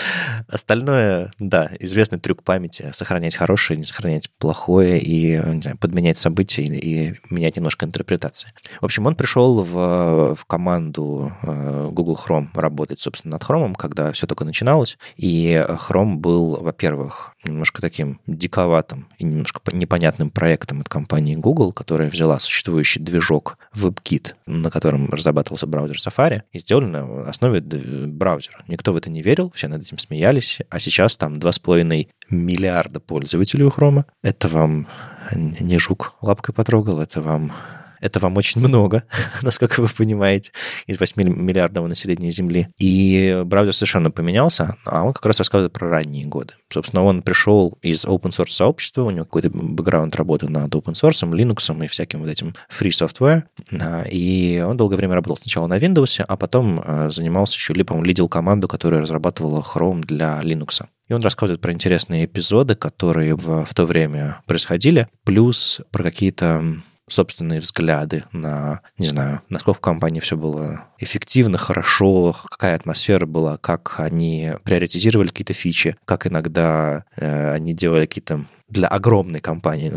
остальное, 0.47 1.33
да, 1.37 1.71
известный 1.79 2.19
трюк 2.19 2.43
памяти, 2.43 2.91
сохранять 2.93 3.35
хорошее, 3.35 3.77
не 3.77 3.83
сохранять 3.83 4.29
плохое, 4.37 4.99
и, 4.99 5.37
не 5.45 5.61
знаю, 5.61 5.77
подменять 5.77 6.17
события 6.17 6.63
и, 6.63 7.09
и 7.09 7.15
менять 7.29 7.57
немножко 7.57 7.85
интерпретации. 7.85 8.53
В 8.79 8.85
общем, 8.85 9.05
он 9.05 9.15
пришел 9.15 9.63
в, 9.63 10.35
в 10.35 10.45
команду 10.45 11.33
э, 11.41 11.89
Google 11.91 12.17
Chrome 12.23 12.47
работать, 12.53 13.01
собственно, 13.01 13.33
над 13.33 13.43
Chrome, 13.43 13.73
когда 13.77 14.13
все 14.13 14.27
только 14.27 14.45
начиналось, 14.45 14.97
и 15.17 15.61
Chrome 15.67 16.15
был, 16.15 16.57
во-первых, 16.61 17.35
немножко 17.43 17.81
таким 17.81 18.21
диковатым 18.27 19.09
и 19.17 19.25
немножко 19.25 19.59
непонятным 19.73 20.29
проектом 20.29 20.81
от 20.81 20.89
компании 20.89 21.35
Google, 21.35 21.71
которая 21.71 22.09
взяла 22.09 22.39
существующий 22.39 22.99
движок 22.99 23.57
WebKit, 23.75 24.33
на 24.45 24.69
котором 24.69 25.09
разрабатывался 25.09 25.67
браузер 25.67 25.97
Safari, 25.97 26.41
и 26.51 26.59
сделали 26.59 26.85
на 26.85 27.29
основе 27.29 27.61
браузера. 27.61 28.63
Никто 28.67 28.93
в 28.93 28.97
это 28.97 29.09
не 29.09 29.21
верил, 29.21 29.51
все 29.55 29.67
над 29.67 29.81
этим 29.81 29.97
смеялись, 29.97 30.59
а 30.69 30.79
сейчас 30.79 31.17
там 31.17 31.39
2,5 31.39 32.07
миллиарда 32.29 32.99
пользователей 32.99 33.65
у 33.65 33.69
Chrome. 33.69 34.05
Это 34.21 34.47
вам 34.47 34.87
не 35.31 35.79
жук 35.79 36.15
лапкой 36.21 36.53
потрогал, 36.53 36.99
это 36.99 37.21
вам 37.21 37.51
это 38.03 38.19
вам 38.19 38.37
очень 38.37 38.61
много, 38.61 39.03
насколько 39.41 39.81
вы 39.81 39.87
понимаете, 39.87 40.51
из 40.87 40.99
8 40.99 41.23
миллиардного 41.23 41.87
населения 41.87 42.31
Земли. 42.31 42.67
И 42.77 43.41
браузер 43.45 43.73
совершенно 43.73 44.11
поменялся, 44.11 44.75
а 44.85 45.03
он 45.03 45.13
как 45.13 45.25
раз 45.25 45.39
рассказывает 45.39 45.73
про 45.73 45.89
ранние 45.89 46.25
годы. 46.25 46.53
Собственно, 46.71 47.03
он 47.03 47.21
пришел 47.21 47.77
из 47.81 48.05
open 48.05 48.31
source 48.31 48.49
сообщества, 48.49 49.03
у 49.03 49.11
него 49.11 49.25
какой-то 49.25 49.49
бэкграунд 49.51 50.15
работы 50.15 50.49
над 50.49 50.73
open 50.75 50.93
source, 50.93 51.23
Linux 51.23 51.83
и 51.83 51.87
всяким 51.87 52.19
вот 52.19 52.29
этим 52.29 52.53
free 52.69 52.89
software. 52.89 53.43
И 54.11 54.63
он 54.67 54.75
долгое 54.75 54.97
время 54.97 55.15
работал 55.15 55.37
сначала 55.37 55.67
на 55.67 55.77
Windows, 55.77 56.23
а 56.27 56.37
потом 56.37 56.81
э, 56.85 57.09
занимался 57.09 57.55
еще, 57.55 57.73
или, 57.73 57.83
по-моему, 57.83 58.05
лидил 58.05 58.27
команду, 58.27 58.67
которая 58.67 59.01
разрабатывала 59.01 59.61
Chrome 59.61 60.01
для 60.01 60.41
Linux. 60.41 60.85
И 61.07 61.13
он 61.13 61.21
рассказывает 61.21 61.61
про 61.61 61.71
интересные 61.71 62.25
эпизоды, 62.25 62.75
которые 62.75 63.35
в, 63.35 63.65
в 63.65 63.73
то 63.73 63.85
время 63.85 64.41
происходили, 64.45 65.07
плюс 65.23 65.81
про 65.91 66.03
какие-то 66.03 66.63
собственные 67.09 67.59
взгляды 67.59 68.23
на, 68.31 68.81
не 68.97 69.07
знаю, 69.07 69.41
насколько 69.49 69.77
в 69.77 69.81
компании 69.81 70.19
все 70.19 70.37
было 70.37 70.85
эффективно, 70.99 71.57
хорошо, 71.57 72.35
какая 72.49 72.75
атмосфера 72.75 73.25
была, 73.25 73.57
как 73.57 73.95
они 73.99 74.53
приоритизировали 74.63 75.27
какие-то 75.27 75.53
фичи, 75.53 75.95
как 76.05 76.27
иногда 76.27 77.05
э, 77.15 77.51
они 77.53 77.73
делали 77.73 78.05
какие-то 78.05 78.45
для 78.73 78.87
огромной 78.87 79.39
компании, 79.39 79.93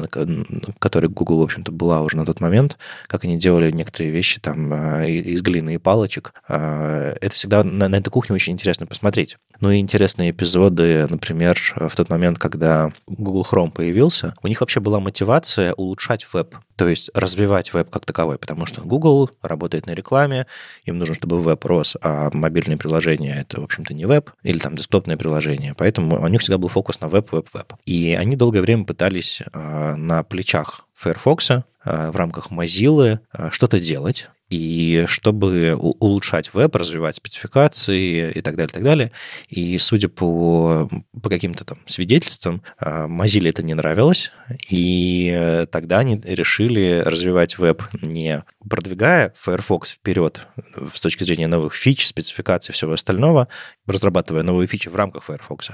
которой 0.79 1.09
Google, 1.09 1.41
в 1.41 1.45
общем-то, 1.45 1.73
была 1.73 2.03
уже 2.03 2.17
на 2.17 2.27
тот 2.27 2.41
момент, 2.41 2.79
как 3.09 3.25
они 3.25 3.39
делали 3.39 3.71
некоторые 3.71 4.11
вещи 4.11 4.39
там 4.41 4.73
э, 4.73 5.11
из 5.11 5.43
глины 5.43 5.75
и 5.75 5.79
палочек. 5.79 6.35
Э, 6.49 7.17
это 7.21 7.35
всегда 7.35 7.65
на, 7.65 7.89
на 7.89 7.97
эту 7.97 8.11
кухню 8.11 8.35
очень 8.35 8.53
интересно 8.53 8.87
посмотреть. 8.87 9.39
Ну 9.61 9.71
и 9.71 9.79
интересные 9.79 10.31
эпизоды, 10.31 11.07
например, 11.09 11.59
в 11.77 11.97
тот 11.97 12.11
момент, 12.11 12.39
когда 12.39 12.93
Google 13.07 13.47
Chrome 13.51 13.71
появился, 13.71 14.35
у 14.43 14.49
них 14.49 14.61
вообще 14.61 14.81
была 14.81 15.01
мотивация 15.01 15.73
улучшать 15.73 16.27
веб, 16.33 16.57
то 16.77 16.87
есть 16.87 17.11
развивать 17.15 17.73
веб 17.73 17.89
как 17.89 18.05
таковой, 18.05 18.39
потому 18.39 18.67
что 18.67 18.83
Google 18.83 19.31
работает 19.43 19.87
на 19.87 19.93
рекламе, 19.93 20.47
им 20.85 20.99
нужно, 20.99 21.15
чтобы 21.15 21.41
веб 21.41 21.65
рос, 21.65 21.97
а 22.03 22.31
мобильные 22.33 22.77
приложения— 22.77 23.41
это, 23.41 23.63
в 23.63 23.65
общем-то, 23.65 23.95
не 23.95 24.05
веб, 24.05 24.31
или 24.43 24.59
там 24.59 24.77
десктопное 24.77 25.17
приложение, 25.17 25.75
поэтому 25.75 26.23
у 26.23 26.29
них 26.29 26.43
всегда 26.43 26.59
был 26.59 26.69
фокус 26.69 27.01
на 27.01 27.09
веб, 27.09 27.33
веб, 27.33 27.49
веб. 27.55 27.73
И 27.87 28.15
они 28.19 28.37
долгое 28.37 28.61
время 28.67 28.85
пытались 28.85 29.41
э, 29.41 29.95
на 29.95 30.23
плечах 30.23 30.87
Firefox 30.95 31.51
э, 31.51 31.63
в 31.85 32.17
рамках 32.17 32.51
Mozilla 32.51 33.21
э, 33.33 33.51
что-то 33.51 33.81
делать, 33.81 34.29
и 34.49 35.05
чтобы 35.09 35.75
улучшать 35.75 36.55
веб, 36.55 36.77
развивать 36.77 37.17
спецификации 37.17 38.31
и 38.31 38.41
так 38.43 38.55
далее, 38.55 38.73
так 38.73 38.83
далее. 38.85 39.13
И 39.49 39.77
судя 39.79 40.09
по, 40.09 40.89
по 41.21 41.29
каким-то 41.29 41.65
там 41.65 41.79
свидетельствам, 41.87 42.63
а, 42.79 43.09
Mozilla 43.09 43.49
это 43.49 43.65
не 43.65 43.75
нравилось, 43.75 44.31
и 44.71 45.67
тогда 45.73 45.99
они 45.99 46.21
решили 46.25 47.03
развивать 47.05 47.59
веб 47.59 47.83
не 48.03 48.45
продвигая 48.69 49.35
Firefox 49.37 49.91
вперед 49.91 50.47
с 50.95 51.01
точки 51.01 51.25
зрения 51.25 51.49
новых 51.49 51.75
фич, 51.75 52.07
спецификаций 52.07 52.73
и 52.73 52.75
всего 52.75 52.93
остального, 52.93 53.49
разрабатывая 53.87 54.43
новые 54.43 54.67
фичи 54.67 54.89
в 54.89 54.97
рамках 54.97 55.25
Firefox, 55.25 55.71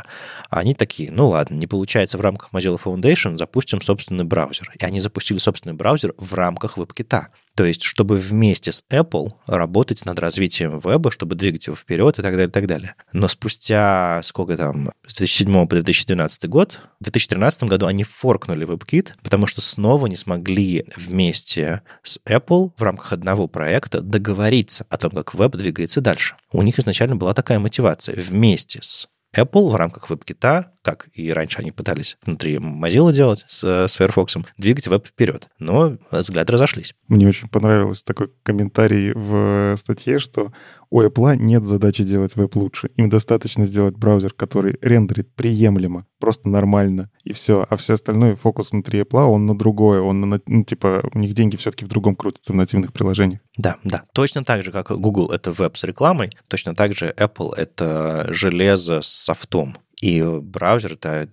они 0.50 0.74
такие, 0.74 1.10
ну 1.10 1.28
ладно, 1.28 1.54
не 1.54 1.66
получается 1.66 2.18
в 2.18 2.20
рамках 2.20 2.50
Mozilla 2.52 2.80
Foundation, 2.82 3.38
запустим 3.38 3.80
собственный 3.80 4.24
браузер. 4.24 4.72
И 4.78 4.84
они 4.84 5.00
запустили 5.00 5.38
собственный 5.38 5.74
браузер 5.74 6.14
в 6.16 6.34
рамках 6.34 6.78
WebKit. 6.78 7.26
То 7.54 7.64
есть, 7.64 7.82
чтобы 7.82 8.16
вместе 8.16 8.72
с 8.72 8.82
Apple 8.90 9.30
работать 9.46 10.06
над 10.06 10.18
развитием 10.18 10.78
веба, 10.78 11.10
чтобы 11.10 11.34
двигать 11.34 11.66
его 11.66 11.76
вперед 11.76 12.18
и 12.18 12.22
так 12.22 12.32
далее, 12.32 12.48
и 12.48 12.50
так 12.50 12.66
далее. 12.66 12.94
Но 13.12 13.28
спустя, 13.28 14.20
сколько 14.24 14.56
там, 14.56 14.90
с 15.06 15.14
2007 15.16 15.66
по 15.66 15.74
2012 15.74 16.48
год, 16.48 16.80
в 17.00 17.04
2013 17.04 17.64
году 17.64 17.86
они 17.86 18.04
форкнули 18.04 18.66
WebKit, 18.66 19.14
потому 19.22 19.46
что 19.46 19.60
снова 19.60 20.06
не 20.06 20.16
смогли 20.16 20.86
вместе 20.96 21.82
с 22.02 22.18
Apple 22.26 22.72
в 22.76 22.82
рамках 22.82 23.12
одного 23.12 23.48
проекта 23.48 24.00
договориться 24.00 24.86
о 24.88 24.96
том, 24.96 25.10
как 25.10 25.34
веб 25.34 25.52
двигается 25.52 26.00
дальше. 26.00 26.36
У 26.52 26.62
них 26.62 26.78
изначально 26.78 27.16
была 27.16 27.34
такая 27.34 27.58
мотивация 27.58 28.01
вместе 28.08 28.80
с 28.82 29.08
Apple 29.34 29.70
в 29.70 29.76
рамках 29.76 30.10
WebKit, 30.10 30.66
как 30.82 31.08
и 31.14 31.32
раньше 31.32 31.60
они 31.60 31.72
пытались 31.72 32.18
внутри 32.22 32.56
Mozilla 32.56 33.12
делать 33.12 33.44
с, 33.48 33.64
с 33.88 33.96
Firefox, 33.96 34.36
двигать 34.58 34.86
веб 34.86 35.06
вперед. 35.06 35.48
Но 35.58 35.96
взгляды 36.10 36.52
разошлись. 36.52 36.94
Мне 37.08 37.26
очень 37.26 37.48
понравился 37.48 38.04
такой 38.04 38.30
комментарий 38.42 39.12
в 39.12 39.76
статье, 39.78 40.18
что 40.18 40.52
у 40.92 41.00
Apple 41.00 41.36
нет 41.36 41.64
задачи 41.64 42.04
делать 42.04 42.36
веб 42.36 42.54
лучше. 42.54 42.90
Им 42.96 43.08
достаточно 43.08 43.64
сделать 43.64 43.96
браузер, 43.96 44.34
который 44.34 44.76
рендерит 44.82 45.34
приемлемо, 45.34 46.06
просто 46.20 46.50
нормально, 46.50 47.10
и 47.24 47.32
все. 47.32 47.66
А 47.68 47.76
все 47.76 47.94
остальное, 47.94 48.36
фокус 48.36 48.72
внутри 48.72 49.00
Apple, 49.00 49.24
он 49.24 49.46
на 49.46 49.56
другое. 49.56 50.02
Он 50.02 50.20
на, 50.20 50.40
ну, 50.46 50.64
типа, 50.64 51.02
у 51.14 51.18
них 51.18 51.32
деньги 51.32 51.56
все-таки 51.56 51.86
в 51.86 51.88
другом 51.88 52.14
крутятся 52.14 52.52
в 52.52 52.56
нативных 52.56 52.92
приложениях. 52.92 53.40
Да, 53.56 53.76
да. 53.84 54.04
Точно 54.12 54.44
так 54.44 54.62
же, 54.64 54.70
как 54.70 54.90
Google— 54.90 55.30
это 55.32 55.50
веб 55.50 55.78
с 55.78 55.84
рекламой, 55.84 56.30
точно 56.48 56.74
так 56.74 56.94
же 56.94 57.14
Apple— 57.16 57.54
это 57.56 58.26
железо 58.28 59.00
с 59.00 59.08
софтом. 59.08 59.74
И 60.02 60.20
браузер— 60.22 60.92
это 60.94 61.28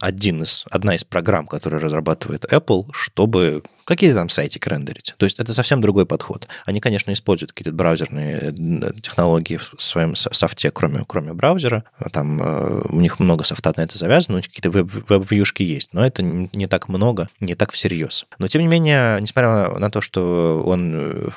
один 0.00 0.42
из, 0.44 0.64
одна 0.70 0.94
из 0.94 1.04
программ, 1.04 1.46
которые 1.46 1.80
разрабатывает 1.80 2.44
Apple, 2.50 2.86
чтобы 2.92 3.62
какие 3.84 4.12
там 4.12 4.28
сайтики 4.28 4.68
рендерить. 4.68 5.14
То 5.16 5.26
есть 5.26 5.38
это 5.38 5.52
совсем 5.54 5.80
другой 5.80 6.06
подход. 6.06 6.48
Они, 6.64 6.80
конечно, 6.80 7.12
используют 7.12 7.52
какие-то 7.52 7.76
браузерные 7.76 8.52
э, 8.52 9.00
технологии 9.00 9.56
в 9.56 9.82
своем 9.82 10.14
софте, 10.16 10.70
кроме, 10.70 11.04
кроме 11.06 11.32
браузера. 11.32 11.84
Там 12.12 12.40
э, 12.42 12.82
у 12.88 13.00
них 13.00 13.20
много 13.20 13.44
софта 13.44 13.72
на 13.76 13.82
это 13.82 13.96
завязано, 13.98 14.36
у 14.36 14.38
них 14.38 14.48
какие-то 14.48 14.70
веб-вьюшки 14.70 15.62
есть, 15.62 15.94
но 15.94 16.04
это 16.04 16.22
не 16.22 16.66
так 16.66 16.88
много, 16.88 17.28
не 17.40 17.54
так 17.54 17.72
всерьез. 17.72 18.26
Но, 18.38 18.48
тем 18.48 18.62
не 18.62 18.68
менее, 18.68 19.20
несмотря 19.20 19.70
на 19.78 19.90
то, 19.90 20.00
что 20.00 20.62
он 20.64 20.92
э, 20.94 21.28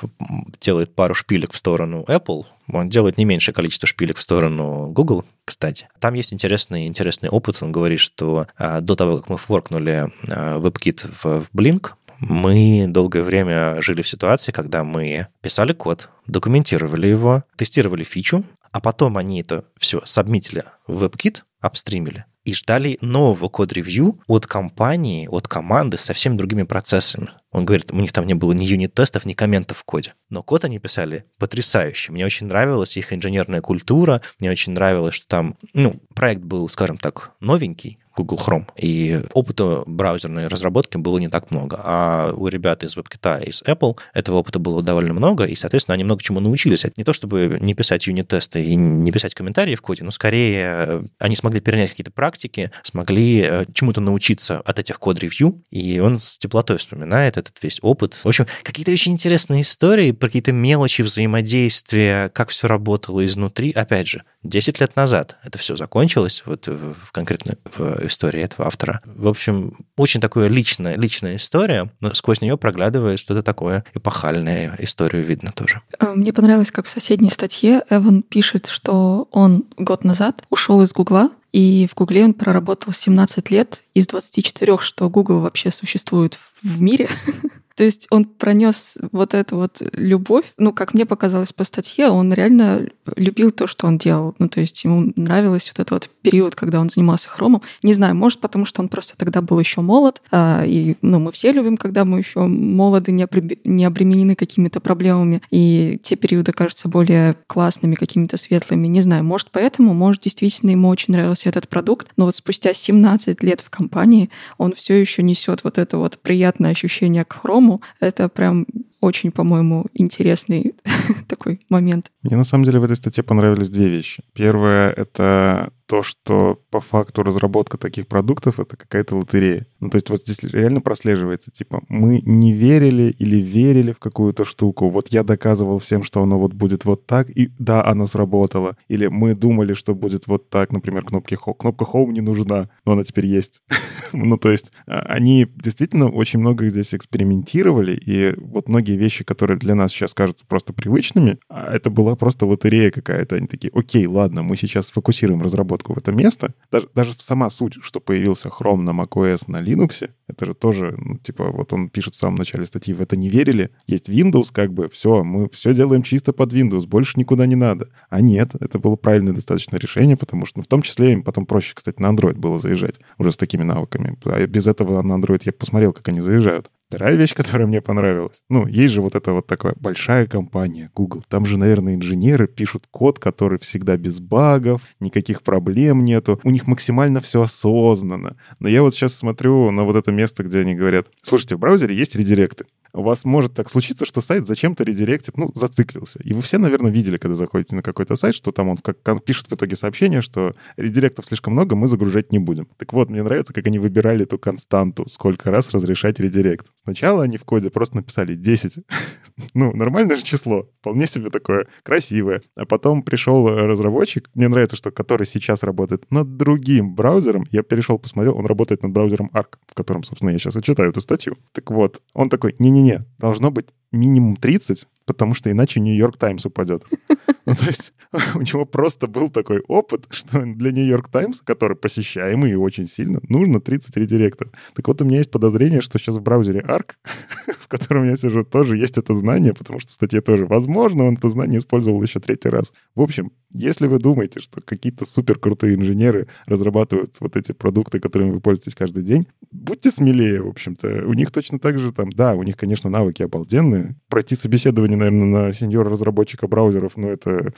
делает 0.60 0.94
пару 0.94 1.14
шпилек 1.14 1.52
в 1.52 1.56
сторону 1.56 2.04
Apple, 2.08 2.46
он 2.72 2.88
делает 2.88 3.16
не 3.16 3.24
меньшее 3.24 3.54
количество 3.54 3.86
шпилек 3.86 4.18
в 4.18 4.22
сторону 4.22 4.88
Google, 4.88 5.24
кстати. 5.44 5.88
Там 6.00 6.14
есть 6.14 6.32
интересный, 6.32 6.86
интересный 6.86 7.28
опыт. 7.28 7.58
Он 7.60 7.70
говорит, 7.70 8.00
что 8.00 8.46
а, 8.56 8.80
до 8.80 8.96
того, 8.96 9.18
как 9.18 9.28
мы 9.28 9.38
форкнули 9.38 10.08
а, 10.28 10.58
WebKit 10.58 11.08
в, 11.08 11.44
в 11.44 11.50
Blink, 11.54 11.92
мы 12.18 12.86
долгое 12.88 13.22
время 13.22 13.80
жили 13.80 14.02
в 14.02 14.08
ситуации, 14.08 14.52
когда 14.52 14.84
мы 14.84 15.28
писали 15.40 15.72
код, 15.72 16.10
документировали 16.26 17.06
его, 17.06 17.44
тестировали 17.56 18.04
фичу, 18.04 18.44
а 18.72 18.80
потом 18.80 19.16
они 19.16 19.40
это 19.40 19.64
все 19.78 20.00
сабмитили 20.04 20.64
в 20.86 21.02
WebKit, 21.04 21.42
апстримили, 21.60 22.24
и 22.44 22.54
ждали 22.54 22.96
нового 23.00 23.48
код-ревью 23.48 24.18
от 24.28 24.46
компании, 24.46 25.28
от 25.30 25.48
команды 25.48 25.98
с 25.98 26.02
совсем 26.02 26.36
другими 26.36 26.62
процессами. 26.62 27.30
Он 27.50 27.64
говорит, 27.64 27.90
у 27.90 27.96
них 27.96 28.12
там 28.12 28.26
не 28.26 28.34
было 28.34 28.52
ни 28.52 28.64
юнит-тестов, 28.64 29.24
ни 29.24 29.32
комментов 29.32 29.78
в 29.78 29.84
коде. 29.84 30.14
Но 30.28 30.42
код 30.42 30.64
они 30.64 30.78
писали 30.78 31.24
потрясающий. 31.38 32.12
Мне 32.12 32.24
очень 32.24 32.46
нравилась 32.46 32.96
их 32.96 33.12
инженерная 33.12 33.62
культура, 33.62 34.22
мне 34.38 34.50
очень 34.50 34.74
нравилось, 34.74 35.14
что 35.14 35.26
там, 35.26 35.56
ну, 35.74 36.00
проект 36.14 36.42
был, 36.42 36.68
скажем 36.68 36.98
так, 36.98 37.32
новенький, 37.40 37.98
Google 38.16 38.38
Chrome. 38.38 38.66
И 38.76 39.22
опыта 39.32 39.82
браузерной 39.86 40.48
разработки 40.48 40.96
было 40.96 41.18
не 41.18 41.28
так 41.28 41.50
много. 41.50 41.80
А 41.82 42.32
у 42.34 42.48
ребят 42.48 42.82
из 42.82 42.96
WebKit 42.96 43.44
из 43.48 43.62
Apple 43.62 43.96
этого 44.14 44.36
опыта 44.38 44.58
было 44.58 44.82
довольно 44.82 45.12
много, 45.12 45.44
и, 45.44 45.54
соответственно, 45.54 45.94
они 45.94 46.04
много 46.04 46.22
чему 46.22 46.40
научились. 46.40 46.84
Это 46.84 46.94
не 46.96 47.04
то, 47.04 47.12
чтобы 47.12 47.58
не 47.60 47.74
писать 47.74 48.06
юнит-тесты 48.06 48.64
и 48.64 48.74
не 48.74 49.12
писать 49.12 49.34
комментарии 49.34 49.74
в 49.74 49.82
коде, 49.82 50.04
но 50.04 50.10
скорее 50.10 50.64
э, 50.66 51.04
они 51.18 51.36
смогли 51.36 51.60
перенять 51.60 51.90
какие-то 51.90 52.10
практики, 52.10 52.70
смогли 52.82 53.42
э, 53.42 53.64
чему-то 53.72 54.00
научиться 54.00 54.60
от 54.60 54.78
этих 54.78 54.98
код-ревью, 54.98 55.62
и 55.70 56.00
он 56.00 56.18
с 56.18 56.38
теплотой 56.38 56.78
вспоминает 56.78 57.36
этот 57.36 57.62
весь 57.62 57.78
опыт. 57.82 58.14
В 58.24 58.28
общем, 58.28 58.46
какие-то 58.62 58.92
очень 58.92 59.12
интересные 59.12 59.62
истории 59.62 60.12
про 60.12 60.28
какие-то 60.28 60.52
мелочи 60.52 61.02
взаимодействия, 61.02 62.30
как 62.30 62.50
все 62.50 62.68
работало 62.68 63.24
изнутри. 63.24 63.72
Опять 63.72 64.08
же, 64.08 64.22
10 64.48 64.80
лет 64.80 64.96
назад 64.96 65.36
это 65.44 65.58
все 65.58 65.76
закончилось, 65.76 66.42
вот 66.46 66.66
в, 66.66 67.12
конкретно 67.12 67.56
в 67.76 68.06
истории 68.06 68.42
этого 68.42 68.66
автора. 68.66 69.00
В 69.04 69.28
общем, 69.28 69.74
очень 69.96 70.20
такая 70.20 70.48
личная, 70.48 70.96
личная 70.96 71.36
история, 71.36 71.90
но 72.00 72.14
сквозь 72.14 72.40
нее 72.40 72.56
проглядывает 72.56 73.18
что-то 73.18 73.42
такое 73.42 73.84
эпохальное, 73.94 74.74
историю 74.78 75.24
видно 75.24 75.52
тоже. 75.52 75.82
Э, 75.98 76.12
мне 76.14 76.32
понравилось, 76.32 76.70
как 76.70 76.86
в 76.86 76.88
соседней 76.88 77.30
статье 77.30 77.82
Эван 77.90 78.22
пишет, 78.22 78.66
что 78.66 79.28
он 79.30 79.64
год 79.76 80.04
назад 80.04 80.42
ушел 80.50 80.82
из 80.82 80.92
Гугла, 80.92 81.30
и 81.52 81.86
в 81.86 81.94
Гугле 81.94 82.24
он 82.24 82.34
проработал 82.34 82.92
17 82.92 83.50
лет 83.50 83.82
из 83.94 84.06
24, 84.06 84.78
что 84.80 85.08
Google 85.08 85.40
вообще 85.40 85.70
существует 85.70 86.38
в 86.62 86.80
мире. 86.80 87.08
То 87.76 87.84
есть 87.84 88.06
он 88.10 88.24
пронес 88.24 88.98
вот 89.12 89.34
эту 89.34 89.56
вот 89.56 89.82
любовь, 89.92 90.46
ну, 90.56 90.72
как 90.72 90.94
мне 90.94 91.04
показалось 91.04 91.52
по 91.52 91.64
статье, 91.64 92.08
он 92.08 92.32
реально 92.32 92.88
любил 93.16 93.50
то, 93.50 93.66
что 93.66 93.86
он 93.86 93.98
делал. 93.98 94.34
Ну, 94.38 94.48
то 94.48 94.60
есть 94.60 94.82
ему 94.82 95.12
нравилось 95.14 95.68
вот 95.68 95.80
этот 95.80 95.90
вот 95.90 96.10
период, 96.22 96.54
когда 96.54 96.80
он 96.80 96.88
занимался 96.88 97.28
хромом. 97.28 97.62
Не 97.82 97.92
знаю, 97.92 98.14
может, 98.14 98.40
потому 98.40 98.64
что 98.64 98.80
он 98.80 98.88
просто 98.88 99.16
тогда 99.16 99.42
был 99.42 99.58
еще 99.58 99.82
молод, 99.82 100.22
а, 100.30 100.64
и, 100.66 100.96
ну, 101.02 101.18
мы 101.18 101.32
все 101.32 101.52
любим, 101.52 101.76
когда 101.76 102.04
мы 102.04 102.18
еще 102.18 102.40
молоды, 102.40 103.12
не, 103.12 103.24
обре- 103.24 103.58
не 103.64 103.84
обременены 103.84 104.34
какими-то 104.34 104.80
проблемами, 104.80 105.42
и 105.50 106.00
те 106.02 106.16
периоды 106.16 106.52
кажутся 106.52 106.88
более 106.88 107.36
классными, 107.46 107.94
какими-то 107.94 108.38
светлыми. 108.38 108.86
Не 108.86 109.02
знаю, 109.02 109.22
может, 109.22 109.50
поэтому, 109.52 109.92
может, 109.92 110.22
действительно 110.22 110.70
ему 110.70 110.88
очень 110.88 111.12
нравился 111.12 111.48
этот 111.50 111.68
продукт, 111.68 112.08
но 112.16 112.24
вот 112.24 112.34
спустя 112.34 112.72
17 112.72 113.42
лет 113.42 113.60
в 113.60 113.68
компании 113.68 114.30
он 114.56 114.74
все 114.74 114.98
еще 114.98 115.22
несет 115.22 115.62
вот 115.62 115.78
это 115.78 115.98
вот 115.98 116.18
приятное 116.18 116.70
ощущение 116.70 117.24
к 117.24 117.34
хрому, 117.34 117.65
по 117.66 117.80
это 118.00 118.28
прям 118.28 118.66
очень, 119.06 119.30
по-моему, 119.30 119.86
интересный 119.94 120.74
такой 121.28 121.60
момент. 121.68 122.10
Мне 122.22 122.36
на 122.36 122.44
самом 122.44 122.64
деле 122.64 122.80
в 122.80 122.84
этой 122.84 122.96
статье 122.96 123.22
понравились 123.22 123.68
две 123.68 123.88
вещи. 123.88 124.22
Первое— 124.34 124.90
это 124.96 125.70
то, 125.86 126.02
что 126.02 126.60
по 126.70 126.80
факту 126.80 127.22
разработка 127.22 127.78
таких 127.78 128.08
продуктов— 128.08 128.58
это 128.60 128.76
какая-то 128.76 129.16
лотерея. 129.16 129.66
Ну, 129.80 129.88
то 129.88 129.96
есть 129.96 130.10
вот 130.10 130.20
здесь 130.20 130.42
реально 130.42 130.80
прослеживается, 130.80 131.50
типа, 131.50 131.82
мы 131.88 132.20
не 132.24 132.52
верили 132.52 133.14
или 133.18 133.36
верили 133.36 133.92
в 133.92 133.98
какую-то 133.98 134.44
штуку. 134.44 134.90
Вот 134.90 135.08
я 135.08 135.22
доказывал 135.22 135.78
всем, 135.78 136.02
что 136.02 136.22
оно 136.22 136.38
вот 136.38 136.52
будет 136.52 136.84
вот 136.84 137.06
так, 137.06 137.30
и 137.30 137.50
да, 137.58 137.84
оно 137.84 138.06
сработало. 138.06 138.76
Или 138.88 139.06
мы 139.06 139.34
думали, 139.34 139.74
что 139.74 139.94
будет 139.94 140.26
вот 140.26 140.50
так, 140.50 140.72
например, 140.72 141.04
кнопки 141.04 141.34
Home. 141.34 141.54
Кнопка 141.56 141.84
Home 141.84 142.12
не 142.12 142.20
нужна, 142.20 142.68
но 142.84 142.92
она 142.92 143.04
теперь 143.04 143.26
есть. 143.26 143.62
ну, 144.12 144.38
то 144.38 144.50
есть 144.50 144.72
а, 144.86 144.98
они 145.00 145.46
действительно 145.54 146.08
очень 146.08 146.40
много 146.40 146.68
здесь 146.68 146.94
экспериментировали, 146.94 147.94
и 147.94 148.34
вот 148.38 148.68
многие 148.68 148.95
вещи, 148.96 149.24
которые 149.24 149.58
для 149.58 149.74
нас 149.74 149.92
сейчас 149.92 150.14
кажутся 150.14 150.44
просто 150.46 150.72
привычными, 150.72 151.38
а 151.48 151.74
это 151.74 151.90
была 151.90 152.16
просто 152.16 152.46
лотерея 152.46 152.90
какая-то. 152.90 153.36
Они 153.36 153.46
такие, 153.46 153.70
окей, 153.74 154.06
ладно, 154.06 154.42
мы 154.42 154.56
сейчас 154.56 154.88
сфокусируем 154.88 155.42
разработку 155.42 155.94
в 155.94 155.98
это 155.98 156.12
место. 156.12 156.54
Даже, 156.70 156.88
даже 156.94 157.12
сама 157.18 157.50
суть, 157.50 157.74
что 157.82 158.00
появился 158.00 158.48
Chrome 158.48 158.82
на 158.82 158.90
macOS 158.90 159.44
на 159.46 159.62
Linux, 159.62 160.08
это 160.28 160.46
же 160.46 160.54
тоже, 160.54 160.94
ну, 160.98 161.18
типа, 161.18 161.50
вот 161.50 161.72
он 161.72 161.88
пишет 161.88 162.14
в 162.14 162.18
самом 162.18 162.36
начале 162.36 162.66
статьи, 162.66 162.92
в 162.92 163.00
это 163.00 163.16
не 163.16 163.28
верили. 163.28 163.70
Есть 163.86 164.08
Windows, 164.08 164.48
как 164.52 164.72
бы, 164.72 164.88
все, 164.88 165.22
мы 165.22 165.48
все 165.50 165.72
делаем 165.72 166.02
чисто 166.02 166.32
под 166.32 166.52
Windows, 166.52 166.86
больше 166.86 167.18
никуда 167.18 167.46
не 167.46 167.54
надо. 167.54 167.88
А 168.10 168.20
нет, 168.20 168.50
это 168.58 168.78
было 168.78 168.96
правильное 168.96 169.32
достаточно 169.32 169.76
решение, 169.76 170.16
потому 170.16 170.46
что, 170.46 170.58
ну, 170.58 170.64
в 170.64 170.66
том 170.66 170.82
числе 170.82 171.12
им 171.12 171.22
потом 171.22 171.46
проще, 171.46 171.74
кстати, 171.74 172.00
на 172.00 172.12
Android 172.12 172.34
было 172.34 172.58
заезжать 172.58 172.96
уже 173.18 173.32
с 173.32 173.36
такими 173.36 173.62
навыками. 173.62 174.18
А 174.24 174.46
без 174.46 174.66
этого 174.66 175.02
на 175.02 175.14
Android 175.14 175.42
я 175.44 175.52
посмотрел, 175.52 175.92
как 175.92 176.08
они 176.08 176.20
заезжают. 176.20 176.70
Вторая 176.88 177.16
вещь, 177.16 177.34
которая 177.34 177.66
мне 177.66 177.80
понравилась. 177.80 178.42
Ну, 178.48 178.66
есть 178.68 178.94
же 178.94 179.02
вот 179.02 179.16
эта 179.16 179.32
вот 179.32 179.48
такая 179.48 179.74
большая 179.76 180.26
компания 180.26 180.90
Google. 180.94 181.24
Там 181.28 181.44
же, 181.44 181.58
наверное, 181.58 181.96
инженеры 181.96 182.46
пишут 182.46 182.84
код, 182.90 183.18
который 183.18 183.58
всегда 183.58 183.96
без 183.96 184.20
багов, 184.20 184.82
никаких 185.00 185.42
проблем 185.42 186.04
нету. 186.04 186.40
У 186.44 186.50
них 186.50 186.68
максимально 186.68 187.18
все 187.20 187.42
осознанно. 187.42 188.36
Но 188.60 188.68
я 188.68 188.82
вот 188.82 188.94
сейчас 188.94 189.14
смотрю 189.14 189.72
на 189.72 189.82
вот 189.82 189.96
это 189.96 190.12
место, 190.12 190.44
где 190.44 190.60
они 190.60 190.76
говорят, 190.76 191.08
слушайте, 191.22 191.56
в 191.56 191.58
браузере 191.58 191.96
есть 191.96 192.14
редиректы 192.14 192.66
у 192.96 193.02
вас 193.02 193.24
может 193.24 193.54
так 193.54 193.70
случиться, 193.70 194.06
что 194.06 194.20
сайт 194.20 194.46
зачем-то 194.46 194.82
редиректит, 194.82 195.36
ну, 195.36 195.52
зациклился. 195.54 196.18
И 196.22 196.32
вы 196.32 196.40
все, 196.40 196.58
наверное, 196.58 196.90
видели, 196.90 197.18
когда 197.18 197.34
заходите 197.34 197.76
на 197.76 197.82
какой-то 197.82 198.16
сайт, 198.16 198.34
что 198.34 198.52
там 198.52 198.70
он 198.70 198.78
как, 198.78 199.22
пишет 199.22 199.48
в 199.50 199.54
итоге 199.54 199.76
сообщение, 199.76 200.22
что 200.22 200.54
редиректов 200.76 201.26
слишком 201.26 201.52
много, 201.52 201.76
мы 201.76 201.88
загружать 201.88 202.32
не 202.32 202.38
будем. 202.38 202.68
Так 202.78 202.92
вот, 202.94 203.10
мне 203.10 203.22
нравится, 203.22 203.52
как 203.52 203.66
они 203.66 203.78
выбирали 203.78 204.24
эту 204.24 204.38
константу, 204.38 205.06
сколько 205.08 205.50
раз 205.50 205.70
разрешать 205.70 206.18
редирект. 206.20 206.66
Сначала 206.86 207.24
они 207.24 207.36
в 207.36 207.42
коде 207.42 207.68
просто 207.68 207.96
написали 207.96 208.36
10. 208.36 208.78
ну, 209.54 209.72
нормальное 209.74 210.16
же 210.16 210.22
число, 210.22 210.70
вполне 210.78 211.08
себе 211.08 211.30
такое 211.30 211.66
красивое. 211.82 212.42
А 212.54 212.64
потом 212.64 213.02
пришел 213.02 213.48
разработчик, 213.48 214.30
мне 214.34 214.46
нравится, 214.46 214.76
что 214.76 214.92
который 214.92 215.26
сейчас 215.26 215.64
работает 215.64 216.08
над 216.10 216.36
другим 216.36 216.94
браузером, 216.94 217.44
я 217.50 217.64
перешел, 217.64 217.98
посмотрел, 217.98 218.38
он 218.38 218.46
работает 218.46 218.84
над 218.84 218.92
браузером 218.92 219.32
Arc, 219.34 219.56
в 219.66 219.74
котором, 219.74 220.04
собственно, 220.04 220.30
я 220.30 220.38
сейчас 220.38 220.56
и 220.56 220.62
читаю 220.62 220.90
эту 220.90 221.00
статью. 221.00 221.36
Так 221.50 221.72
вот, 221.72 222.00
он 222.14 222.28
такой, 222.28 222.54
не-не-не, 222.60 222.90
не, 222.92 223.04
должно 223.18 223.50
быть 223.50 223.66
минимум 223.90 224.36
30, 224.36 224.86
потому 225.06 225.34
что 225.34 225.50
иначе 225.50 225.80
Нью-Йорк 225.80 226.18
Таймс 226.18 226.44
упадет. 226.46 226.84
Ну, 227.46 227.54
то 227.54 227.66
есть 227.66 227.94
у 228.34 228.40
него 228.40 228.64
просто 228.64 229.06
был 229.06 229.30
такой 229.30 229.60
опыт, 229.68 230.06
что 230.10 230.42
для 230.44 230.72
Нью-Йорк 230.72 231.08
Таймс, 231.08 231.40
который 231.40 231.76
посещаемый 231.76 232.50
и 232.50 232.56
очень 232.56 232.88
сильно, 232.88 233.20
нужно 233.28 233.60
30 233.60 233.96
редиректов. 233.96 234.50
Так 234.74 234.88
вот, 234.88 235.00
у 235.00 235.04
меня 235.04 235.18
есть 235.18 235.30
подозрение, 235.30 235.80
что 235.80 235.98
сейчас 235.98 236.16
в 236.16 236.22
браузере 236.22 236.60
Arc, 236.60 236.92
в 237.60 237.68
котором 237.68 238.08
я 238.08 238.16
сижу, 238.16 238.44
тоже 238.44 238.76
есть 238.76 238.98
это 238.98 239.14
знание, 239.14 239.54
потому 239.54 239.80
что 239.80 239.90
в 239.90 239.94
статье 239.94 240.20
тоже, 240.20 240.46
возможно, 240.46 241.04
он 241.04 241.14
это 241.14 241.28
знание 241.28 241.58
использовал 241.58 242.02
еще 242.02 242.20
третий 242.20 242.48
раз. 242.48 242.72
В 242.94 243.00
общем, 243.00 243.30
если 243.50 243.86
вы 243.86 243.98
думаете, 243.98 244.40
что 244.40 244.60
какие-то 244.60 245.04
супер 245.04 245.38
крутые 245.38 245.76
инженеры 245.76 246.28
разрабатывают 246.46 247.14
вот 247.20 247.36
эти 247.36 247.52
продукты, 247.52 248.00
которыми 248.00 248.32
вы 248.32 248.40
пользуетесь 248.40 248.74
каждый 248.74 249.02
день, 249.02 249.26
будьте 249.50 249.90
смелее, 249.90 250.42
в 250.42 250.48
общем-то. 250.48 251.04
У 251.06 251.14
них 251.14 251.30
точно 251.30 251.58
так 251.58 251.78
же 251.78 251.92
там, 251.92 252.10
да, 252.10 252.34
у 252.34 252.42
них, 252.42 252.56
конечно, 252.56 252.90
навыки 252.90 253.22
обалденные. 253.22 253.96
Пройти 254.08 254.36
собеседование, 254.36 254.95
наверное, 254.96 255.46
на 255.46 255.52
сеньора-разработчика 255.52 256.48
браузеров, 256.48 256.96
но 256.96 257.08
это... 257.08 257.52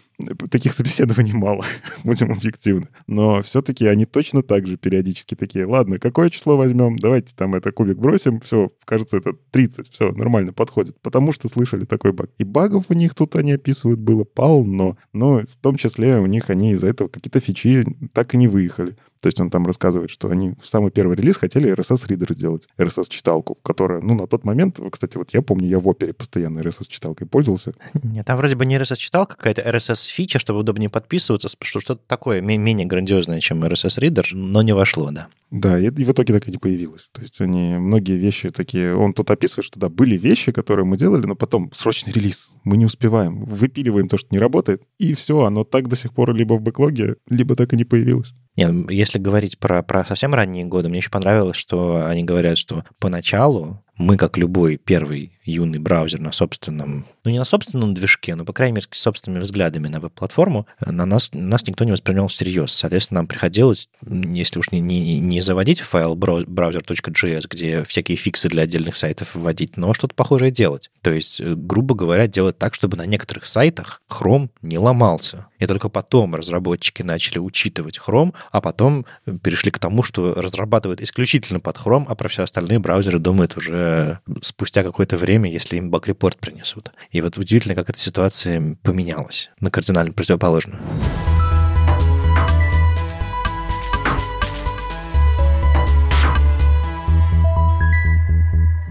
Таких 0.51 0.72
собеседований 0.72 1.32
мало, 1.32 1.64
будем 2.05 2.32
объективны. 2.32 2.89
Но 3.07 3.43
все-таки 3.43 3.86
они 3.86 4.05
точно 4.05 4.43
так 4.43 4.66
же 4.66 4.76
периодически 4.76 5.34
такие, 5.34 5.66
ладно, 5.66 5.99
какое 5.99 6.30
число 6.30 6.57
возьмем? 6.57 6.97
Давайте 6.97 7.34
там 7.34 7.55
это 7.55 7.72
кубик 7.72 7.99
бросим. 7.99 8.41
Все, 8.41 8.70
кажется, 8.84 9.16
это 9.16 9.32
30. 9.51 9.91
Все, 9.93 10.12
нормально, 10.12 10.53
подходит. 10.53 11.01
Потому 11.01 11.32
что 11.32 11.49
слышали 11.49 11.84
такой 11.84 12.12
баг. 12.12 12.30
И 12.39 12.45
багов 12.45 12.86
у 12.89 12.95
них 12.95 13.14
тут 13.14 13.36
они 13.36 13.53
описывают 13.53 14.01
было 14.01 14.24
полно. 14.24 14.97
Но 15.12 15.41
в 15.41 15.57
том 15.62 15.76
числе 15.76 16.18
у 16.18 16.26
них 16.26 16.51
они 16.51 16.72
из-за 16.72 16.89
этого 16.89 17.09
какие-то 17.09 17.41
фичи 17.41 17.86
так 18.12 18.34
и 18.34 18.36
не 18.36 18.49
выехали. 18.49 18.97
То 19.21 19.27
есть 19.27 19.41
он 19.41 19.51
там 19.51 19.66
рассказывает, 19.66 20.11
что 20.11 20.29
они 20.29 20.55
в 20.61 20.66
самый 20.66 20.91
первый 20.91 21.16
релиз 21.16 21.37
хотели 21.37 21.73
RSS-ридер 21.73 22.33
сделать, 22.33 22.69
RSS-читалку, 22.79 23.57
которая, 23.57 24.01
ну, 24.01 24.14
на 24.14 24.27
тот 24.27 24.45
момент, 24.45 24.79
кстати, 24.91 25.16
вот 25.16 25.33
я 25.33 25.43
помню, 25.43 25.69
я 25.69 25.79
в 25.79 25.89
опере 25.89 26.12
постоянно 26.12 26.61
RSS-читалкой 26.61 27.27
пользовался. 27.27 27.73
Нет, 28.03 28.27
там 28.27 28.37
вроде 28.37 28.57
бы 28.57 28.66
не 28.66 28.77
RSS-читалка, 28.77 29.37
какая-то 29.37 29.62
RSS-фича, 29.62 30.39
чтобы 30.39 30.61
удобнее 30.61 30.91
подписываться, 30.91 31.49
что 31.49 31.81
что-то 31.81 32.03
такое 32.07 32.41
менее 32.41 32.87
грандиозное, 32.87 33.41
чем 33.41 33.64
RSS-ридер, 33.64 34.29
но 34.33 34.62
не 34.62 34.75
вошло, 34.75 35.11
да. 35.11 35.29
Да, 35.51 35.79
и, 35.79 35.87
и 35.87 36.05
в 36.05 36.12
итоге 36.12 36.35
так 36.35 36.47
и 36.49 36.51
не 36.51 36.59
появилось. 36.59 37.09
То 37.12 37.23
есть 37.23 37.41
они, 37.41 37.79
многие 37.79 38.19
вещи 38.19 38.51
такие... 38.51 38.95
Он 38.95 39.14
тут 39.14 39.31
описывает, 39.31 39.64
что 39.64 39.81
да, 39.81 39.89
были 39.89 40.16
вещи, 40.16 40.53
которые 40.53 40.85
мы 40.85 40.99
делали, 40.99 41.25
но 41.25 41.35
потом 41.35 41.73
срочный 41.75 42.12
релиз. 42.12 42.51
Мы 42.64 42.77
не 42.77 42.85
успеваем. 42.85 43.45
Выпиливаем 43.45 44.09
то, 44.09 44.19
что 44.19 44.29
не 44.31 44.39
работает, 44.39 44.83
и 44.99 45.14
все, 45.14 45.41
оно 45.45 45.64
так 45.64 45.89
до 45.89 45.97
сих 45.97 46.12
пор 46.12 46.35
либо 46.35 46.55
в 46.55 46.61
бэклоге, 46.61 47.16
либо 47.29 47.57
так 47.57 47.73
и 47.73 47.77
не 47.77 47.85
появилось. 47.85 48.35
Нет, 48.59 48.90
если 48.90 49.20
говорить 49.20 49.56
про, 49.61 49.84
про 49.84 50.04
совсем 50.04 50.34
ранние 50.34 50.64
годы, 50.64 50.88
мне 50.88 50.98
еще 50.98 51.11
понравилось, 51.11 51.56
что 51.56 52.04
они 52.04 52.24
говорят, 52.24 52.59
что 52.59 52.84
поначалу 52.98 53.84
мы, 53.96 54.16
как 54.16 54.36
любой 54.36 54.78
первый 54.78 55.38
юный 55.53 55.78
браузер 55.78 56.20
на 56.20 56.32
собственном, 56.32 57.07
ну 57.24 57.30
не 57.30 57.38
на 57.38 57.44
собственном 57.44 57.94
движке, 57.94 58.34
но, 58.34 58.44
по 58.44 58.53
крайней 58.53 58.76
мере, 58.76 58.86
с 58.90 58.99
собственными 58.99 59.42
взглядами 59.42 59.88
на 59.88 60.01
веб-платформу, 60.01 60.66
на 60.84 61.07
нас, 61.07 61.30
нас 61.32 61.66
никто 61.66 61.84
не 61.84 61.92
воспринимал 61.92 62.28
всерьез. 62.28 62.72
Соответственно, 62.72 63.20
нам 63.20 63.26
приходилось, 63.26 63.88
если 64.03 64.59
уж 64.59 64.70
не, 64.70 64.80
не, 64.80 65.20
не 65.20 65.40
заводить 65.40 65.80
файл 65.80 66.16
browser.js, 66.16 67.46
где 67.49 67.84
всякие 67.84 68.16
фиксы 68.16 68.49
для 68.49 68.62
отдельных 68.62 68.96
сайтов 68.96 69.34
вводить, 69.34 69.76
но 69.76 69.94
что-то 69.94 70.14
похожее 70.14 70.51
делать. 70.51 70.90
То 71.03 71.11
есть, 71.11 71.40
э, 71.40 71.55
грубо 71.55 71.94
говоря, 71.94 72.26
делать 72.26 72.59
так, 72.59 72.74
чтобы 72.74 72.96
на 72.96 73.07
некоторых 73.07 73.46
сайтах 73.46 74.03
Chrome 74.09 74.51
не 74.62 74.78
ломался. 74.78 75.46
И 75.59 75.66
только 75.66 75.88
потом 75.88 76.34
разработчики 76.34 77.03
начали 77.03 77.38
учитывать 77.38 77.99
Chrome, 77.99 78.34
а 78.51 78.61
потом 78.61 79.07
перешли 79.42 79.70
к 79.70 79.78
тому, 79.78 80.03
что 80.03 80.34
разрабатывают 80.34 81.03
исключительно 81.03 81.61
под 81.61 81.76
Chrome, 81.76 82.05
а 82.09 82.14
про 82.14 82.28
все 82.28 82.42
остальные 82.42 82.78
браузеры 82.78 83.18
думают 83.18 83.57
уже 83.57 84.20
спустя 84.42 84.82
какое-то 84.82 85.16
время, 85.16 85.38
время, 85.39 85.53
если 85.53 85.76
им 85.76 85.91
баг-репорт 85.91 86.39
принесут. 86.39 86.91
И 87.11 87.20
вот 87.20 87.39
удивительно, 87.39 87.74
как 87.74 87.91
эта 87.91 87.99
ситуация 87.99 88.76
поменялась 88.82 89.51
на 89.61 89.70
кардинально 89.70 90.12
противоположную. 90.12 90.80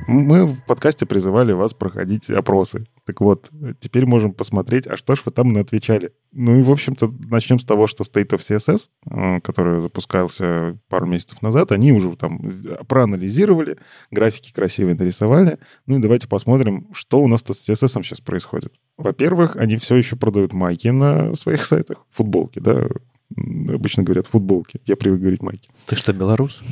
Мы 0.08 0.46
в 0.46 0.64
подкасте 0.64 1.06
призывали 1.06 1.52
вас 1.52 1.74
проходить 1.74 2.30
опросы. 2.30 2.86
Так 3.06 3.20
вот, 3.20 3.50
теперь 3.80 4.06
можем 4.06 4.34
посмотреть, 4.34 4.88
а 4.88 4.96
что 4.96 5.16
ж 5.16 5.22
вы 5.26 5.32
там 5.32 5.56
отвечали. 5.58 6.14
Ну 6.32 6.58
и, 6.58 6.64
в 6.64 6.72
общем-то, 6.72 7.14
начнем 7.30 7.60
с 7.60 7.66
того, 7.66 7.88
что 7.88 8.04
State 8.04 8.30
of 8.30 8.40
CSS, 8.40 8.90
э, 9.10 9.42
который 9.42 9.82
запускался 9.82 10.80
пару 10.88 11.08
месяцев 11.08 11.42
назад, 11.42 11.74
они 11.74 11.92
уже 11.92 12.16
там 12.16 12.52
проанализировали, 12.88 13.78
графики 14.10 14.54
красивые 14.54 14.96
нарисовали. 14.96 15.58
Ну 15.86 15.98
и 15.98 16.02
давайте 16.02 16.28
посмотрим, 16.30 16.88
что 16.94 17.20
у 17.22 17.28
нас-то 17.28 17.54
с 17.54 17.68
CSS 17.68 18.04
сейчас 18.04 18.22
происходит. 18.22 18.74
Во-первых, 18.98 19.58
они 19.58 19.76
все 19.76 19.96
еще 19.96 20.16
продают 20.16 20.54
майки 20.54 20.88
на 20.88 21.36
своих 21.36 21.66
сайтах, 21.66 22.06
футболки, 22.12 22.60
да, 22.60 22.88
обычно 23.36 24.04
говорят 24.04 24.28
футболки. 24.28 24.82
Я 24.86 24.96
привык 24.96 25.22
говорить 25.22 25.42
майки. 25.42 25.70
Ты 25.86 25.96
что, 25.96 26.14
белорус? 26.14 26.62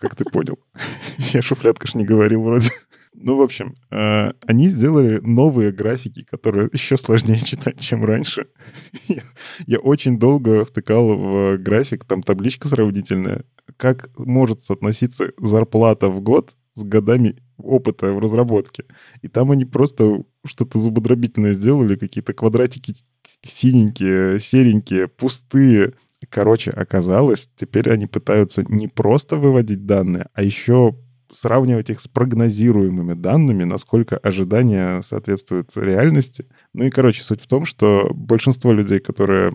как 0.00 0.16
ты 0.16 0.24
понял. 0.24 0.58
Я 1.32 1.42
шуфлятка 1.42 1.86
ж 1.86 1.94
не 1.94 2.04
говорил 2.04 2.42
вроде. 2.42 2.70
Ну, 3.12 3.36
в 3.36 3.42
общем, 3.42 3.74
э, 3.90 4.32
они 4.46 4.68
сделали 4.68 5.18
новые 5.18 5.72
графики, 5.72 6.22
которые 6.22 6.70
еще 6.72 6.96
сложнее 6.96 7.40
читать, 7.40 7.78
чем 7.80 8.04
раньше. 8.04 8.46
Я, 9.08 9.22
я 9.66 9.78
очень 9.78 10.16
долго 10.18 10.64
втыкал 10.64 11.18
в 11.18 11.56
график, 11.58 12.04
там 12.04 12.22
табличка 12.22 12.68
сравнительная, 12.68 13.44
как 13.76 14.10
может 14.16 14.62
соотноситься 14.62 15.32
зарплата 15.38 16.08
в 16.08 16.20
год 16.20 16.52
с 16.74 16.84
годами 16.84 17.36
опыта 17.64 18.12
в 18.12 18.18
разработке. 18.18 18.84
И 19.22 19.28
там 19.28 19.50
они 19.50 19.64
просто 19.64 20.22
что-то 20.44 20.78
зубодробительное 20.78 21.54
сделали, 21.54 21.96
какие-то 21.96 22.32
квадратики 22.32 22.94
синенькие, 23.42 24.38
серенькие, 24.38 25.08
пустые, 25.08 25.94
Короче, 26.28 26.70
оказалось, 26.70 27.48
теперь 27.56 27.90
они 27.90 28.06
пытаются 28.06 28.62
не 28.68 28.88
просто 28.88 29.36
выводить 29.36 29.86
данные, 29.86 30.26
а 30.34 30.42
еще 30.42 30.94
сравнивать 31.32 31.90
их 31.90 32.00
с 32.00 32.08
прогнозируемыми 32.08 33.14
данными, 33.14 33.64
насколько 33.64 34.16
ожидания 34.16 35.00
соответствуют 35.02 35.70
реальности. 35.76 36.46
Ну 36.74 36.84
и, 36.84 36.90
короче, 36.90 37.22
суть 37.22 37.40
в 37.40 37.46
том, 37.46 37.64
что 37.64 38.10
большинство 38.12 38.72
людей, 38.72 38.98
которые 38.98 39.52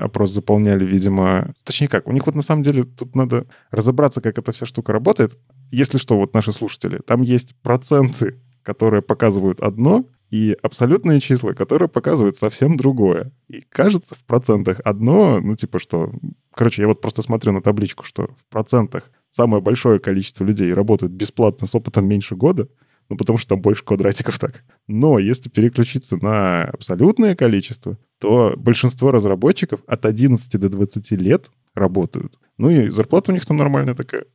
опрос 0.00 0.32
заполняли, 0.32 0.84
видимо... 0.84 1.52
Точнее 1.64 1.88
как, 1.88 2.08
у 2.08 2.12
них 2.12 2.26
вот 2.26 2.34
на 2.34 2.42
самом 2.42 2.62
деле 2.62 2.84
тут 2.84 3.14
надо 3.14 3.46
разобраться, 3.70 4.20
как 4.20 4.38
эта 4.38 4.52
вся 4.52 4.66
штука 4.66 4.92
работает. 4.92 5.38
Если 5.70 5.98
что, 5.98 6.16
вот 6.16 6.34
наши 6.34 6.52
слушатели, 6.52 7.00
там 7.04 7.22
есть 7.22 7.54
проценты, 7.62 8.40
которые 8.62 9.02
показывают 9.02 9.60
одно, 9.60 10.06
и 10.30 10.56
абсолютные 10.62 11.20
числа, 11.20 11.54
которые 11.54 11.88
показывают 11.88 12.36
совсем 12.36 12.76
другое. 12.76 13.32
И 13.48 13.62
кажется 13.68 14.14
в 14.14 14.24
процентах 14.24 14.80
одно, 14.84 15.40
ну 15.40 15.56
типа 15.56 15.78
что... 15.78 16.12
Короче, 16.54 16.82
я 16.82 16.88
вот 16.88 17.00
просто 17.00 17.22
смотрю 17.22 17.52
на 17.52 17.62
табличку, 17.62 18.04
что 18.04 18.26
в 18.26 18.44
процентах 18.48 19.10
самое 19.30 19.62
большое 19.62 19.98
количество 19.98 20.44
людей 20.44 20.72
работает 20.72 21.12
бесплатно 21.12 21.66
с 21.66 21.74
опытом 21.74 22.06
меньше 22.06 22.36
года, 22.36 22.68
ну 23.08 23.16
потому 23.16 23.38
что 23.38 23.50
там 23.50 23.60
больше 23.60 23.84
квадратиков 23.84 24.38
так. 24.38 24.62
Но 24.86 25.18
если 25.18 25.48
переключиться 25.48 26.16
на 26.16 26.64
абсолютное 26.64 27.34
количество, 27.34 27.98
то 28.20 28.54
большинство 28.56 29.10
разработчиков 29.10 29.80
от 29.86 30.06
11 30.06 30.60
до 30.60 30.68
20 30.68 31.10
лет 31.12 31.50
работают. 31.74 32.34
Ну 32.56 32.70
и 32.70 32.88
зарплата 32.88 33.32
у 33.32 33.34
них 33.34 33.46
там 33.46 33.56
нормальная 33.56 33.94
такая, 33.94 34.26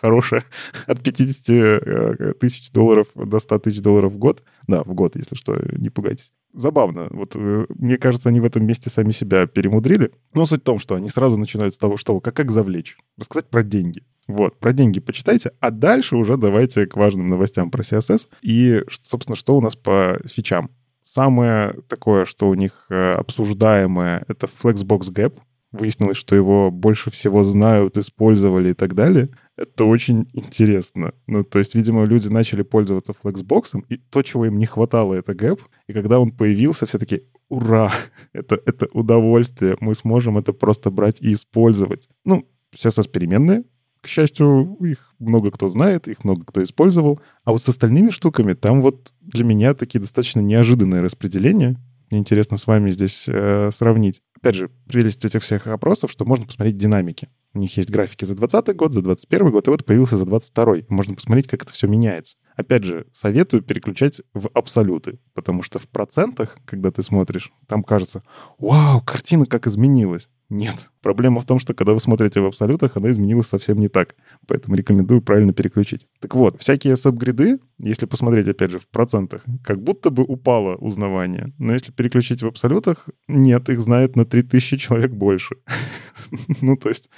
хорошая, 0.00 0.44
от 0.86 1.02
50 1.02 1.50
э, 1.50 2.32
тысяч 2.40 2.70
долларов 2.72 3.08
до 3.14 3.38
100 3.38 3.58
тысяч 3.60 3.80
долларов 3.80 4.12
в 4.12 4.18
год. 4.18 4.42
Да, 4.66 4.82
в 4.82 4.94
год, 4.94 5.16
если 5.16 5.34
что, 5.34 5.56
не 5.72 5.90
пугайтесь. 5.90 6.32
Забавно. 6.56 7.08
Вот 7.10 7.32
э, 7.34 7.66
мне 7.68 7.98
кажется, 7.98 8.30
они 8.30 8.40
в 8.40 8.44
этом 8.44 8.66
месте 8.66 8.88
сами 8.88 9.10
себя 9.10 9.46
перемудрили. 9.46 10.12
Но 10.32 10.46
суть 10.46 10.62
в 10.62 10.64
том, 10.64 10.78
что 10.78 10.94
они 10.94 11.08
сразу 11.10 11.36
начинают 11.36 11.74
с 11.74 11.78
того, 11.78 11.96
что 11.96 12.18
как, 12.20 12.34
как 12.34 12.50
завлечь. 12.50 12.96
Рассказать 13.18 13.48
про 13.50 13.62
деньги. 13.62 14.02
Вот, 14.26 14.58
про 14.58 14.72
деньги 14.72 14.98
почитайте, 14.98 15.52
а 15.60 15.70
дальше 15.70 16.16
уже 16.16 16.36
давайте 16.36 16.86
к 16.86 16.96
важным 16.96 17.28
новостям 17.28 17.70
про 17.70 17.82
CSS. 17.82 18.28
И, 18.42 18.82
собственно, 19.02 19.36
что 19.36 19.56
у 19.56 19.60
нас 19.60 19.76
по 19.76 20.18
фичам. 20.26 20.70
Самое 21.02 21.76
такое, 21.88 22.24
что 22.24 22.48
у 22.48 22.54
них 22.54 22.86
э, 22.90 23.12
обсуждаемое, 23.12 24.24
это 24.26 24.46
Flexbox 24.46 25.12
Gap. 25.12 25.38
Выяснилось, 25.70 26.16
что 26.16 26.34
его 26.34 26.70
больше 26.70 27.10
всего 27.10 27.44
знают, 27.44 27.96
использовали 27.96 28.70
и 28.70 28.74
так 28.74 28.94
далее. 28.94 29.28
Это 29.56 29.84
очень 29.86 30.28
интересно. 30.34 31.14
Ну, 31.26 31.42
то 31.42 31.58
есть, 31.58 31.74
видимо, 31.74 32.04
люди 32.04 32.28
начали 32.28 32.62
пользоваться 32.62 33.12
Flexbox, 33.12 33.84
и 33.88 33.96
то, 33.96 34.22
чего 34.22 34.46
им 34.46 34.58
не 34.58 34.66
хватало, 34.66 35.14
это 35.14 35.34
гэп. 35.34 35.60
И 35.86 35.92
когда 35.92 36.20
он 36.20 36.30
появился, 36.30 36.86
все 36.86 36.98
таки 36.98 37.22
ура, 37.48 37.92
это, 38.32 38.60
это 38.66 38.86
удовольствие, 38.92 39.76
мы 39.80 39.94
сможем 39.94 40.36
это 40.36 40.52
просто 40.52 40.90
брать 40.90 41.20
и 41.22 41.32
использовать. 41.32 42.08
Ну, 42.24 42.46
CSS 42.74 43.08
переменные, 43.08 43.64
к 44.06 44.08
счастью, 44.08 44.76
их 44.82 45.14
много 45.18 45.50
кто 45.50 45.68
знает, 45.68 46.06
их 46.06 46.22
много 46.22 46.44
кто 46.44 46.62
использовал. 46.62 47.20
А 47.44 47.52
вот 47.52 47.62
с 47.62 47.68
остальными 47.68 48.10
штуками 48.10 48.52
там 48.52 48.80
вот 48.80 49.12
для 49.20 49.44
меня 49.44 49.74
такие 49.74 49.98
достаточно 50.00 50.40
неожиданные 50.40 51.00
распределения. 51.02 51.76
Мне 52.10 52.20
интересно 52.20 52.56
с 52.56 52.68
вами 52.68 52.92
здесь 52.92 53.24
э, 53.26 53.70
сравнить. 53.72 54.22
Опять 54.36 54.54
же, 54.54 54.70
прелесть 54.86 55.24
этих 55.24 55.42
всех 55.42 55.66
опросов, 55.66 56.12
что 56.12 56.24
можно 56.24 56.46
посмотреть 56.46 56.76
динамики. 56.76 57.28
У 57.56 57.58
них 57.58 57.74
есть 57.78 57.88
графики 57.88 58.26
за 58.26 58.34
2020 58.34 58.76
год, 58.76 58.92
за 58.92 59.00
2021 59.00 59.50
год, 59.50 59.66
и 59.66 59.70
вот 59.70 59.86
появился 59.86 60.18
за 60.18 60.26
2022. 60.26 60.94
Можно 60.94 61.14
посмотреть, 61.14 61.46
как 61.46 61.62
это 61.62 61.72
все 61.72 61.86
меняется. 61.86 62.36
Опять 62.54 62.84
же, 62.84 63.06
советую 63.12 63.62
переключать 63.62 64.20
в 64.34 64.50
абсолюты, 64.52 65.20
потому 65.32 65.62
что 65.62 65.78
в 65.78 65.88
процентах, 65.88 66.58
когда 66.66 66.90
ты 66.90 67.02
смотришь, 67.02 67.50
там 67.66 67.82
кажется, 67.82 68.22
вау, 68.58 69.00
картина 69.00 69.46
как 69.46 69.66
изменилась. 69.66 70.28
Нет. 70.50 70.90
Проблема 71.00 71.40
в 71.40 71.46
том, 71.46 71.58
что 71.58 71.72
когда 71.72 71.92
вы 71.94 72.00
смотрите 72.00 72.40
в 72.40 72.46
абсолютах, 72.46 72.96
она 72.96 73.10
изменилась 73.10 73.46
совсем 73.46 73.78
не 73.78 73.88
так. 73.88 74.14
Поэтому 74.46 74.76
рекомендую 74.76 75.22
правильно 75.22 75.54
переключить. 75.54 76.06
Так 76.20 76.34
вот, 76.34 76.60
всякие 76.60 76.96
сабгриды, 76.96 77.58
если 77.78 78.04
посмотреть, 78.04 78.48
опять 78.48 78.70
же, 78.70 78.78
в 78.78 78.86
процентах, 78.86 79.44
как 79.64 79.82
будто 79.82 80.10
бы 80.10 80.22
упало 80.22 80.76
узнавание. 80.76 81.52
Но 81.58 81.72
если 81.72 81.90
переключить 81.90 82.42
в 82.42 82.46
абсолютах, 82.46 83.08
нет, 83.28 83.68
их 83.70 83.80
знает 83.80 84.14
на 84.14 84.26
3000 84.26 84.76
человек 84.76 85.12
больше. 85.12 85.56
ну, 86.60 86.76
то 86.76 86.88
есть 86.88 87.10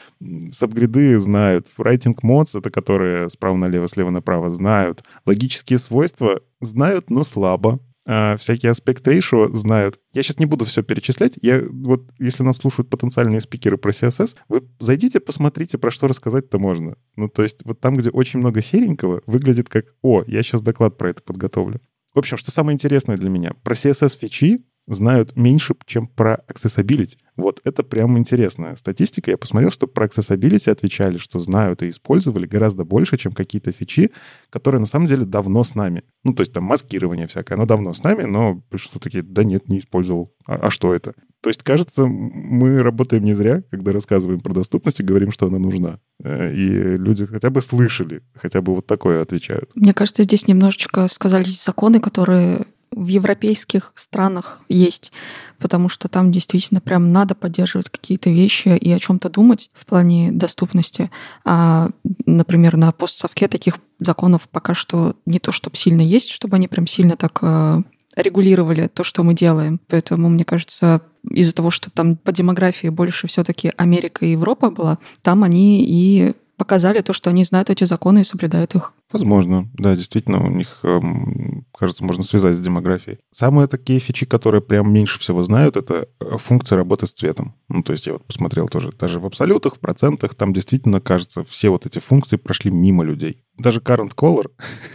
сабгриды 0.53 1.19
знают. 1.19 1.67
Writing 1.77 2.15
mods, 2.23 2.59
это 2.59 2.71
которые 2.71 3.29
справа 3.31 3.57
налево, 3.57 3.89
слева 3.89 4.11
направо, 4.11 4.51
знают. 4.51 5.05
Логические 5.27 5.79
свойства 5.79 6.41
знают, 6.61 7.11
но 7.11 7.25
слабо. 7.25 7.81
А, 8.11 8.39
всякие 8.39 8.71
аспект 8.71 9.07
ratio 9.07 9.55
знают. 9.55 10.01
Я 10.15 10.23
сейчас 10.23 10.39
не 10.39 10.47
буду 10.47 10.65
все 10.65 10.83
перечислять. 10.83 11.35
Я 11.43 11.63
вот, 11.71 12.09
если 12.19 12.43
нас 12.43 12.57
слушают 12.57 12.89
потенциальные 12.89 13.43
спикеры 13.43 13.77
про 13.77 13.91
CSS, 13.91 14.35
вы 14.49 14.67
зайдите, 14.81 15.21
посмотрите, 15.21 15.77
про 15.77 15.91
что 15.91 16.09
рассказать-то 16.09 16.59
можно. 16.59 16.97
Ну, 17.17 17.29
то 17.29 17.43
есть 17.43 17.59
вот 17.65 17.81
там, 17.81 17.97
где 17.97 18.09
очень 18.09 18.39
много 18.39 18.63
серенького, 18.63 19.21
выглядит 19.27 19.69
как, 19.69 19.87
о, 20.01 20.25
я 20.27 20.43
сейчас 20.43 20.63
доклад 20.63 20.97
про 20.97 21.11
это 21.11 21.23
подготовлю. 21.23 21.83
В 22.15 22.19
общем, 22.19 22.39
что 22.39 22.51
самое 22.51 22.75
интересное 22.75 23.19
для 23.19 23.29
меня, 23.29 23.53
про 23.63 23.75
CSS-фичи 23.75 24.65
знают 24.89 25.37
меньше, 25.37 25.75
чем 25.87 26.07
про 26.07 26.41
accessibility. 26.49 27.17
Вот 27.37 27.61
это 27.65 27.83
прям 27.83 28.19
интересная 28.19 28.75
статистика. 28.77 29.31
Я 29.31 29.39
посмотрел, 29.39 29.71
что 29.71 29.87
про 29.87 30.07
accessibility 30.07 30.71
отвечали, 30.71 31.19
что 31.19 31.39
знают 31.39 31.83
и 31.83 31.91
использовали 31.91 32.47
гораздо 32.47 32.85
больше, 32.85 33.17
чем 33.17 33.33
какие-то 33.33 33.73
фичи, 33.73 34.11
которые 34.51 34.81
на 34.81 34.87
самом 34.87 35.07
деле 35.07 35.25
давно 35.25 35.63
с 35.63 35.75
нами. 35.75 36.03
Ну, 36.25 36.35
то 36.35 36.43
есть 36.43 36.53
там 36.53 36.65
маскирование 36.65 37.27
всякое, 37.27 37.55
оно 37.55 37.67
давно 37.67 37.95
с 37.95 38.03
нами, 38.03 38.25
но 38.25 38.63
что 38.75 38.99
такие, 38.99 39.23
да 39.23 39.45
нет, 39.45 39.69
не 39.69 39.79
использовал. 39.79 40.35
А, 40.47 40.55
а 40.55 40.71
что 40.71 40.95
это? 40.95 41.15
То 41.43 41.51
есть, 41.51 41.63
кажется, 41.63 42.07
мы 42.07 42.83
работаем 42.83 43.25
не 43.25 43.33
зря, 43.33 43.63
когда 43.71 43.93
рассказываем 43.93 44.41
про 44.41 44.55
доступность 44.55 45.01
и 45.01 45.05
говорим, 45.05 45.31
что 45.31 45.47
она 45.47 45.59
нужна. 45.59 46.01
Э, 46.23 46.53
и 46.53 46.97
люди 46.97 47.27
хотя 47.27 47.51
бы 47.51 47.63
слышали, 47.63 48.23
хотя 48.35 48.61
бы 48.61 48.75
вот 48.75 48.87
такое 48.87 49.23
отвечают. 49.23 49.71
Мне 49.75 49.95
кажется, 49.95 50.25
здесь 50.25 50.49
немножечко 50.49 51.07
сказались 51.09 51.63
законы, 51.63 52.01
которые 52.01 52.67
в 52.91 53.07
европейских 53.07 53.93
странах 53.95 54.63
есть, 54.69 55.13
потому 55.59 55.89
что 55.89 56.09
там 56.09 56.33
действительно 56.33 56.81
прям 56.81 57.13
надо 57.13 57.35
поддерживать 57.35 57.91
какие-то 57.91 58.31
вещи 58.31 58.69
и 58.69 58.91
о 58.91 58.99
чем-то 58.99 59.29
думать 59.29 59.71
в 59.75 59.87
плане 59.87 60.33
доступности. 60.33 61.11
А, 61.45 61.91
например, 62.27 62.77
на 62.77 62.93
постсовке 62.93 63.47
таких 63.49 63.79
законов 64.01 64.49
пока 64.49 64.75
что 64.75 65.17
не 65.27 65.39
то, 65.39 65.53
чтобы 65.53 65.77
сильно 65.77 66.01
есть, 66.01 66.31
чтобы 66.31 66.57
они 66.57 66.67
прям 66.67 66.87
сильно 66.87 67.17
так 67.17 67.39
э, 67.43 67.83
регулировали 68.23 68.89
то, 68.89 69.05
что 69.05 69.23
мы 69.23 69.35
делаем. 69.35 69.81
Поэтому, 69.89 70.29
мне 70.29 70.45
кажется, 70.45 71.03
из-за 71.31 71.55
того, 71.55 71.71
что 71.71 71.91
там 71.91 72.17
по 72.17 72.33
демографии 72.33 72.89
больше 72.89 73.27
все-таки 73.27 73.73
Америка 73.77 74.25
и 74.25 74.33
Европа 74.33 74.71
была, 74.71 74.99
там 75.23 75.45
они 75.45 75.85
и 75.85 76.35
показали 76.57 77.01
то, 77.01 77.13
что 77.13 77.31
они 77.31 77.45
знают 77.45 77.71
эти 77.71 77.85
законы 77.85 78.21
и 78.21 78.25
соблюдают 78.25 78.75
их. 78.75 78.93
Возможно, 79.11 79.71
да, 79.73 79.95
действительно, 79.97 80.45
у 80.45 80.51
них, 80.51 80.81
эм, 80.83 81.65
кажется, 81.77 82.05
можно 82.05 82.23
связать 82.23 82.57
с 82.57 82.61
демографией. 82.61 83.19
Самые 83.31 83.67
такие 83.67 84.01
фичи, 84.01 84.27
которые 84.27 84.61
прям 84.61 84.93
меньше 84.93 85.19
всего 85.19 85.43
знают, 85.43 85.77
это 85.77 86.09
э, 86.21 86.37
функция 86.37 86.77
работы 86.77 87.07
с 87.07 87.13
цветом. 87.13 87.55
Ну, 87.69 87.83
то 87.83 87.93
есть 87.93 88.07
я 88.07 88.13
вот 88.15 88.27
посмотрел 88.27 88.69
тоже, 88.69 88.93
даже 88.93 89.19
в 89.19 89.25
абсолютах, 89.25 89.77
в 89.77 89.79
процентах, 89.81 90.35
там 90.35 90.53
действительно, 90.53 91.01
кажется, 91.01 91.43
все 91.45 91.71
вот 91.71 91.87
эти 91.87 92.01
функции 92.01 92.37
прошли 92.37 92.71
мимо 92.71 93.03
людей. 93.03 93.43
Даже 93.57 93.81
current 93.81 94.15
color, 94.17 94.51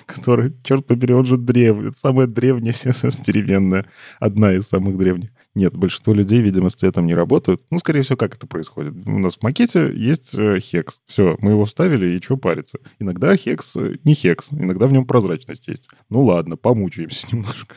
который, 0.05 0.53
черт 0.63 0.85
побери, 0.85 1.15
он 1.15 1.25
же 1.25 1.37
древний, 1.37 1.91
самая 1.95 2.27
древняя 2.27 2.73
CSS-переменная, 2.73 3.87
одна 4.19 4.53
из 4.53 4.67
самых 4.67 4.95
древних. 4.95 5.31
Нет, 5.55 5.75
большинство 5.75 6.13
людей, 6.13 6.41
видимо, 6.41 6.69
с 6.69 6.73
цветом 6.73 7.05
не 7.05 7.13
работают. 7.13 7.61
Ну, 7.69 7.77
скорее 7.77 8.01
всего, 8.01 8.17
как 8.17 8.35
это 8.35 8.47
происходит? 8.47 8.95
У 9.05 9.19
нас 9.19 9.37
в 9.37 9.43
макете 9.43 9.91
есть 9.93 10.33
э, 10.33 10.59
хекс. 10.59 11.01
Все, 11.05 11.37
мы 11.39 11.51
его 11.51 11.65
вставили, 11.65 12.07
и 12.07 12.21
что 12.21 12.37
париться? 12.37 12.79
Иногда 12.99 13.35
хекс 13.35 13.75
э, 13.75 13.97
не 14.03 14.15
хекс, 14.15 14.49
иногда 14.51 14.87
в 14.87 14.91
нем 14.91 15.05
прозрачность 15.05 15.67
есть. 15.67 15.89
Ну 16.09 16.23
ладно, 16.23 16.57
помучаемся 16.57 17.27
немножко. 17.31 17.75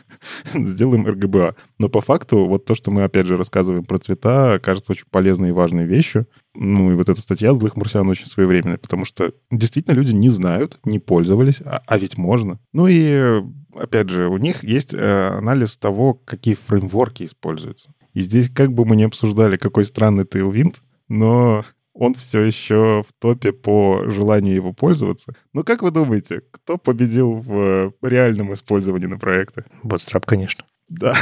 Сделаем 0.53 1.05
RGBA. 1.05 1.55
Но 1.77 1.89
по 1.89 2.01
факту 2.01 2.45
вот 2.45 2.65
то, 2.65 2.73
что 2.73 2.89
мы 2.89 3.03
опять 3.03 3.27
же 3.27 3.37
рассказываем 3.37 3.85
про 3.85 3.99
цвета, 3.99 4.59
кажется 4.63 4.93
очень 4.93 5.05
полезной 5.11 5.49
и 5.49 5.53
важной 5.53 5.85
вещью. 5.85 6.27
Ну 6.59 6.91
и 6.91 6.95
вот 6.95 7.07
эта 7.07 7.21
статья 7.21 7.53
«Злых 7.53 7.75
марсиан» 7.75 8.09
очень 8.09 8.25
своевременная, 8.25 8.79
потому 8.79 9.05
что 9.05 9.31
действительно 9.51 9.93
люди 9.93 10.11
не 10.11 10.29
знают, 10.29 10.79
не 10.83 10.97
пользовались, 10.97 11.61
а, 11.63 11.83
а 11.85 11.97
ведь 11.99 12.17
можно. 12.17 12.59
Ну 12.73 12.87
и 12.87 13.43
опять 13.75 14.09
же, 14.09 14.27
у 14.27 14.37
них 14.37 14.63
есть 14.63 14.91
э, 14.93 15.27
анализ 15.37 15.77
того, 15.77 16.15
какие 16.15 16.55
фреймворки 16.55 17.23
используются. 17.23 17.93
И 18.13 18.21
здесь 18.21 18.49
как 18.49 18.73
бы 18.73 18.85
мы 18.85 18.95
не 18.95 19.03
обсуждали, 19.03 19.57
какой 19.57 19.85
странный 19.85 20.23
Tailwind, 20.23 20.77
но 21.07 21.63
он 21.93 22.15
все 22.15 22.41
еще 22.41 23.03
в 23.07 23.13
топе 23.21 23.51
по 23.51 24.05
желанию 24.07 24.55
его 24.55 24.73
пользоваться. 24.73 25.35
Ну, 25.53 25.63
как 25.63 25.83
вы 25.83 25.91
думаете, 25.91 26.41
кто 26.49 26.79
победил 26.79 27.33
в 27.39 27.93
реальном 28.01 28.53
использовании 28.53 29.07
на 29.07 29.19
проектах? 29.19 29.65
Bootstrap, 29.83 30.23
конечно. 30.25 30.65
Да. 30.89 31.15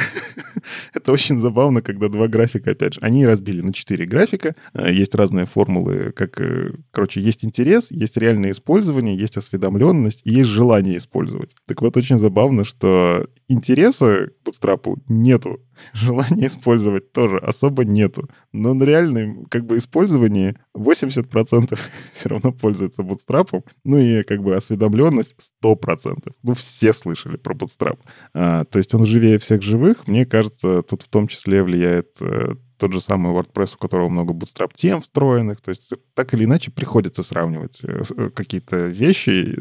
Это 0.94 1.12
очень 1.12 1.40
забавно, 1.40 1.82
когда 1.82 2.08
два 2.08 2.28
графика, 2.28 2.72
опять 2.72 2.96
же, 2.96 3.02
они 3.02 3.26
разбили 3.26 3.62
на 3.62 3.74
четыре 3.74 4.06
графика. 4.06 4.56
Э, 4.74 4.92
есть 4.92 5.16
разные 5.16 5.46
формулы, 5.46 6.12
как, 6.16 6.40
э, 6.40 6.74
короче, 6.92 7.22
есть 7.22 7.44
интерес, 7.44 7.90
есть 7.90 8.18
реальное 8.18 8.52
использование, 8.52 9.18
есть 9.18 9.38
осведомленность 9.38 10.22
и 10.24 10.32
есть 10.32 10.50
желание 10.50 10.98
использовать. 10.98 11.56
Так 11.68 11.82
вот, 11.82 11.98
очень 11.98 12.20
забавно, 12.20 12.64
что 12.64 13.28
интереса 13.48 14.30
Bootstrap 14.46 15.00
нету. 15.08 15.60
Желания 15.94 16.48
использовать 16.48 17.12
тоже 17.12 17.38
особо 17.38 17.86
нету. 17.86 18.30
Но 18.52 18.74
на 18.74 18.84
реальном 18.84 19.46
как 19.46 19.66
бы 19.66 19.78
использовании 19.78 20.56
80% 20.76 21.80
все 22.14 22.30
равно 22.30 22.52
пользуются 22.52 23.04
Bootstrap. 23.04 23.64
Ну 23.84 23.98
и 23.98 24.24
как 24.24 24.42
бы 24.42 24.56
осведомленность 24.56 25.36
100%. 25.64 26.34
Ну 26.44 26.54
все 26.54 26.94
слышали 26.94 27.38
про 27.38 27.54
Bootstrap. 27.54 28.00
А, 28.34 28.66
то 28.66 28.78
есть 28.78 28.94
он 28.94 29.06
живее 29.06 29.40
всех 29.40 29.62
живых. 29.62 30.08
Мне 30.08 30.26
кажется, 30.26 30.84
тут 30.84 31.04
в 31.04 31.08
том 31.08 31.28
числе 31.28 31.64
влияет 31.64 32.18
э, 32.22 32.56
тот 32.78 32.94
же 32.94 33.02
самый 33.02 33.34
WordPress, 33.34 33.76
у 33.76 33.78
которого 33.78 34.10
много 34.10 34.34
bootstrap 34.34 34.72
тем 34.76 35.02
встроенных. 35.02 35.62
То 35.62 35.70
есть 35.70 35.90
так 36.14 36.34
или 36.34 36.46
иначе 36.46 36.72
приходится 36.72 37.24
сравнивать 37.24 37.80
э, 37.84 38.04
э, 38.16 38.30
какие-то 38.30 38.88
вещи, 38.88 39.58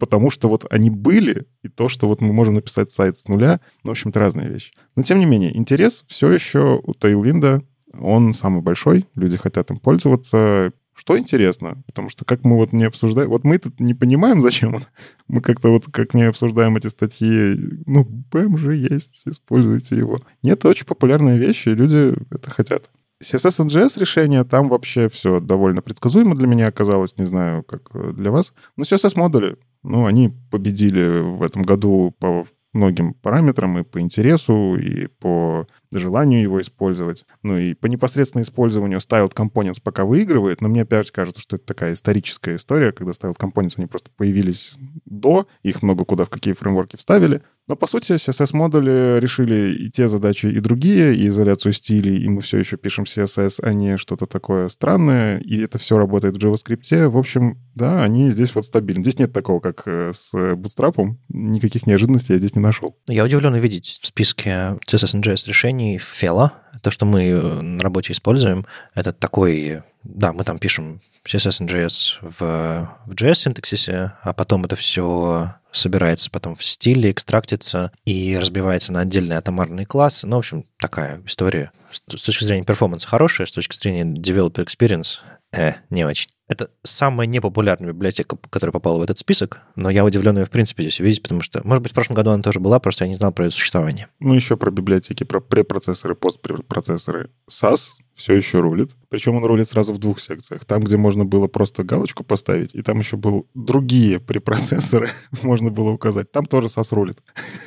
потому 0.00 0.30
что 0.30 0.48
вот 0.48 0.66
они 0.70 0.90
были, 0.90 1.46
и 1.62 1.68
то, 1.68 1.88
что 1.88 2.08
вот 2.08 2.20
мы 2.20 2.32
можем 2.32 2.54
написать 2.54 2.90
сайт 2.90 3.16
с 3.16 3.28
нуля, 3.28 3.60
ну, 3.84 3.90
в 3.90 3.92
общем-то, 3.92 4.18
разные 4.18 4.48
вещи. 4.48 4.72
Но, 4.96 5.04
тем 5.04 5.20
не 5.20 5.26
менее, 5.26 5.56
интерес 5.56 6.04
все 6.08 6.32
еще 6.32 6.80
у 6.82 6.92
Tailwind, 6.92 7.62
он 7.92 8.32
самый 8.32 8.62
большой, 8.62 9.06
люди 9.14 9.36
хотят 9.36 9.70
им 9.70 9.76
пользоваться. 9.76 10.72
Что 10.94 11.18
интересно, 11.18 11.82
потому 11.86 12.10
что 12.10 12.24
как 12.24 12.44
мы 12.44 12.56
вот 12.56 12.72
не 12.72 12.84
обсуждаем... 12.84 13.30
Вот 13.30 13.44
мы 13.44 13.58
тут 13.58 13.78
не 13.80 13.94
понимаем, 13.94 14.40
зачем 14.42 14.74
он. 14.74 14.82
Мы 15.28 15.40
как-то 15.40 15.68
вот 15.68 15.86
как 15.90 16.14
не 16.14 16.24
обсуждаем 16.24 16.76
эти 16.76 16.88
статьи, 16.88 17.56
ну, 17.86 18.04
БЭМ 18.04 18.58
же 18.58 18.74
есть, 18.74 19.22
используйте 19.26 19.96
его. 19.96 20.18
Нет, 20.42 20.58
это 20.58 20.68
очень 20.68 20.86
популярная 20.86 21.36
вещь, 21.36 21.66
и 21.66 21.74
люди 21.74 22.14
это 22.30 22.50
хотят. 22.50 22.90
CSS 23.22 23.66
NGS 23.66 23.98
решение, 23.98 24.44
там 24.44 24.68
вообще 24.68 25.08
все 25.10 25.40
довольно 25.40 25.82
предсказуемо 25.82 26.34
для 26.34 26.46
меня 26.46 26.68
оказалось, 26.68 27.16
не 27.18 27.26
знаю, 27.26 27.62
как 27.62 27.90
для 28.14 28.30
вас. 28.30 28.54
Но 28.76 28.84
CSS 28.84 29.12
модули, 29.16 29.56
ну, 29.82 30.06
они 30.06 30.30
победили 30.50 31.20
в 31.20 31.42
этом 31.42 31.62
году 31.62 32.14
по 32.18 32.46
многим 32.72 33.14
параметрам 33.14 33.78
и 33.78 33.82
по 33.82 34.00
интересу, 34.00 34.76
и 34.76 35.08
по 35.08 35.66
желанию 35.92 36.42
его 36.42 36.60
использовать. 36.60 37.24
Ну 37.42 37.56
и 37.58 37.74
по 37.74 37.86
непосредственному 37.86 38.44
использованию 38.44 39.00
Styled 39.00 39.34
Components 39.34 39.80
пока 39.82 40.04
выигрывает, 40.04 40.60
но 40.60 40.68
мне 40.68 40.82
опять 40.82 41.10
кажется, 41.10 41.40
что 41.40 41.56
это 41.56 41.66
такая 41.66 41.94
историческая 41.94 42.56
история, 42.56 42.92
когда 42.92 43.12
Styled 43.12 43.38
Components, 43.38 43.74
они 43.76 43.86
просто 43.86 44.10
появились 44.16 44.72
до, 45.04 45.48
их 45.62 45.82
много 45.82 46.04
куда 46.04 46.24
в 46.24 46.30
какие 46.30 46.54
фреймворки 46.54 46.96
вставили, 46.96 47.42
но, 47.66 47.76
по 47.76 47.86
сути, 47.86 48.12
CSS-модули 48.12 49.20
решили 49.20 49.72
и 49.74 49.90
те 49.90 50.08
задачи, 50.08 50.46
и 50.46 50.58
другие, 50.60 51.14
и 51.14 51.28
изоляцию 51.28 51.72
стилей, 51.72 52.18
и 52.18 52.28
мы 52.28 52.42
все 52.42 52.58
еще 52.58 52.76
пишем 52.76 53.04
CSS, 53.04 53.60
а 53.62 53.72
не 53.72 53.96
что-то 53.96 54.26
такое 54.26 54.68
странное, 54.68 55.38
и 55.38 55.60
это 55.60 55.78
все 55.78 55.96
работает 55.96 56.34
в 56.34 56.38
JavaScript. 56.38 57.08
В 57.08 57.16
общем, 57.16 57.58
да, 57.74 58.02
они 58.02 58.30
здесь 58.30 58.54
вот 58.54 58.66
стабильны. 58.66 59.02
Здесь 59.02 59.18
нет 59.18 59.32
такого, 59.32 59.60
как 59.60 59.82
э, 59.86 60.12
с 60.14 60.34
Bootstrap, 60.34 61.14
никаких 61.28 61.86
неожиданностей 61.86 62.34
я 62.34 62.38
здесь 62.38 62.54
не 62.54 62.62
нашел. 62.62 62.96
Я 63.06 63.24
удивлен 63.24 63.54
увидеть 63.54 63.86
в 63.86 64.06
списке 64.06 64.78
CSS 64.86 65.20
NGS 65.20 65.48
решений 65.48 65.98
Fela. 65.98 66.50
То, 66.82 66.90
что 66.90 67.06
мы 67.06 67.28
э, 67.28 67.40
на 67.40 67.82
работе 67.82 68.12
используем, 68.12 68.66
это 68.94 69.12
такой... 69.12 69.82
Да, 70.02 70.32
мы 70.32 70.44
там 70.44 70.58
пишем 70.58 71.00
CSS 71.24 71.66
NGS 71.66 72.18
в, 72.22 72.96
в 73.06 73.14
JS-синтаксисе, 73.14 74.12
а 74.22 74.32
потом 74.32 74.64
это 74.64 74.76
все 74.76 75.54
собирается 75.72 76.30
потом 76.30 76.56
в 76.56 76.64
стиле, 76.64 77.10
экстрактится 77.10 77.92
и 78.04 78.36
разбивается 78.38 78.92
на 78.92 79.00
отдельные 79.00 79.38
атомарные 79.38 79.86
классы. 79.86 80.26
Ну, 80.26 80.36
в 80.36 80.40
общем, 80.40 80.64
такая 80.78 81.22
история. 81.26 81.72
С 81.90 82.22
точки 82.22 82.44
зрения 82.44 82.64
перформанса 82.64 83.06
хорошая, 83.06 83.46
с 83.46 83.52
точки 83.52 83.76
зрения 83.76 84.04
developer 84.04 84.64
experience 84.64 85.18
э, 85.52 85.74
не 85.90 86.04
очень. 86.04 86.30
Это 86.50 86.68
самая 86.82 87.28
непопулярная 87.28 87.92
библиотека, 87.92 88.36
которая 88.50 88.72
попала 88.72 88.98
в 88.98 89.02
этот 89.02 89.16
список, 89.18 89.62
но 89.76 89.88
я 89.88 90.04
удивлен 90.04 90.36
ее 90.36 90.44
в 90.46 90.50
принципе 90.50 90.82
здесь 90.82 90.98
увидеть, 90.98 91.22
потому 91.22 91.42
что, 91.42 91.60
может 91.64 91.80
быть, 91.80 91.92
в 91.92 91.94
прошлом 91.94 92.16
году 92.16 92.30
она 92.30 92.42
тоже 92.42 92.58
была, 92.58 92.80
просто 92.80 93.04
я 93.04 93.08
не 93.08 93.14
знал 93.14 93.30
про 93.30 93.44
ее 93.44 93.50
существование. 93.52 94.08
Ну, 94.18 94.34
еще 94.34 94.56
про 94.56 94.72
библиотеки, 94.72 95.22
про 95.22 95.40
препроцессоры, 95.40 96.16
постпроцессоры. 96.16 97.30
SAS 97.48 97.90
все 98.20 98.34
еще 98.34 98.60
рулит. 98.60 98.90
Причем 99.08 99.36
он 99.36 99.44
рулит 99.44 99.68
сразу 99.68 99.94
в 99.94 99.98
двух 99.98 100.20
секциях. 100.20 100.64
Там, 100.66 100.80
где 100.80 100.96
можно 100.96 101.24
было 101.24 101.46
просто 101.46 101.82
галочку 101.82 102.22
поставить, 102.22 102.74
и 102.74 102.82
там 102.82 102.98
еще 102.98 103.16
был 103.16 103.48
другие 103.54 104.20
препроцессоры, 104.20 105.08
можно 105.42 105.70
было 105.70 105.90
указать. 105.90 106.30
Там 106.30 106.44
тоже 106.44 106.68
SAS 106.68 106.94
рулит. 106.94 107.18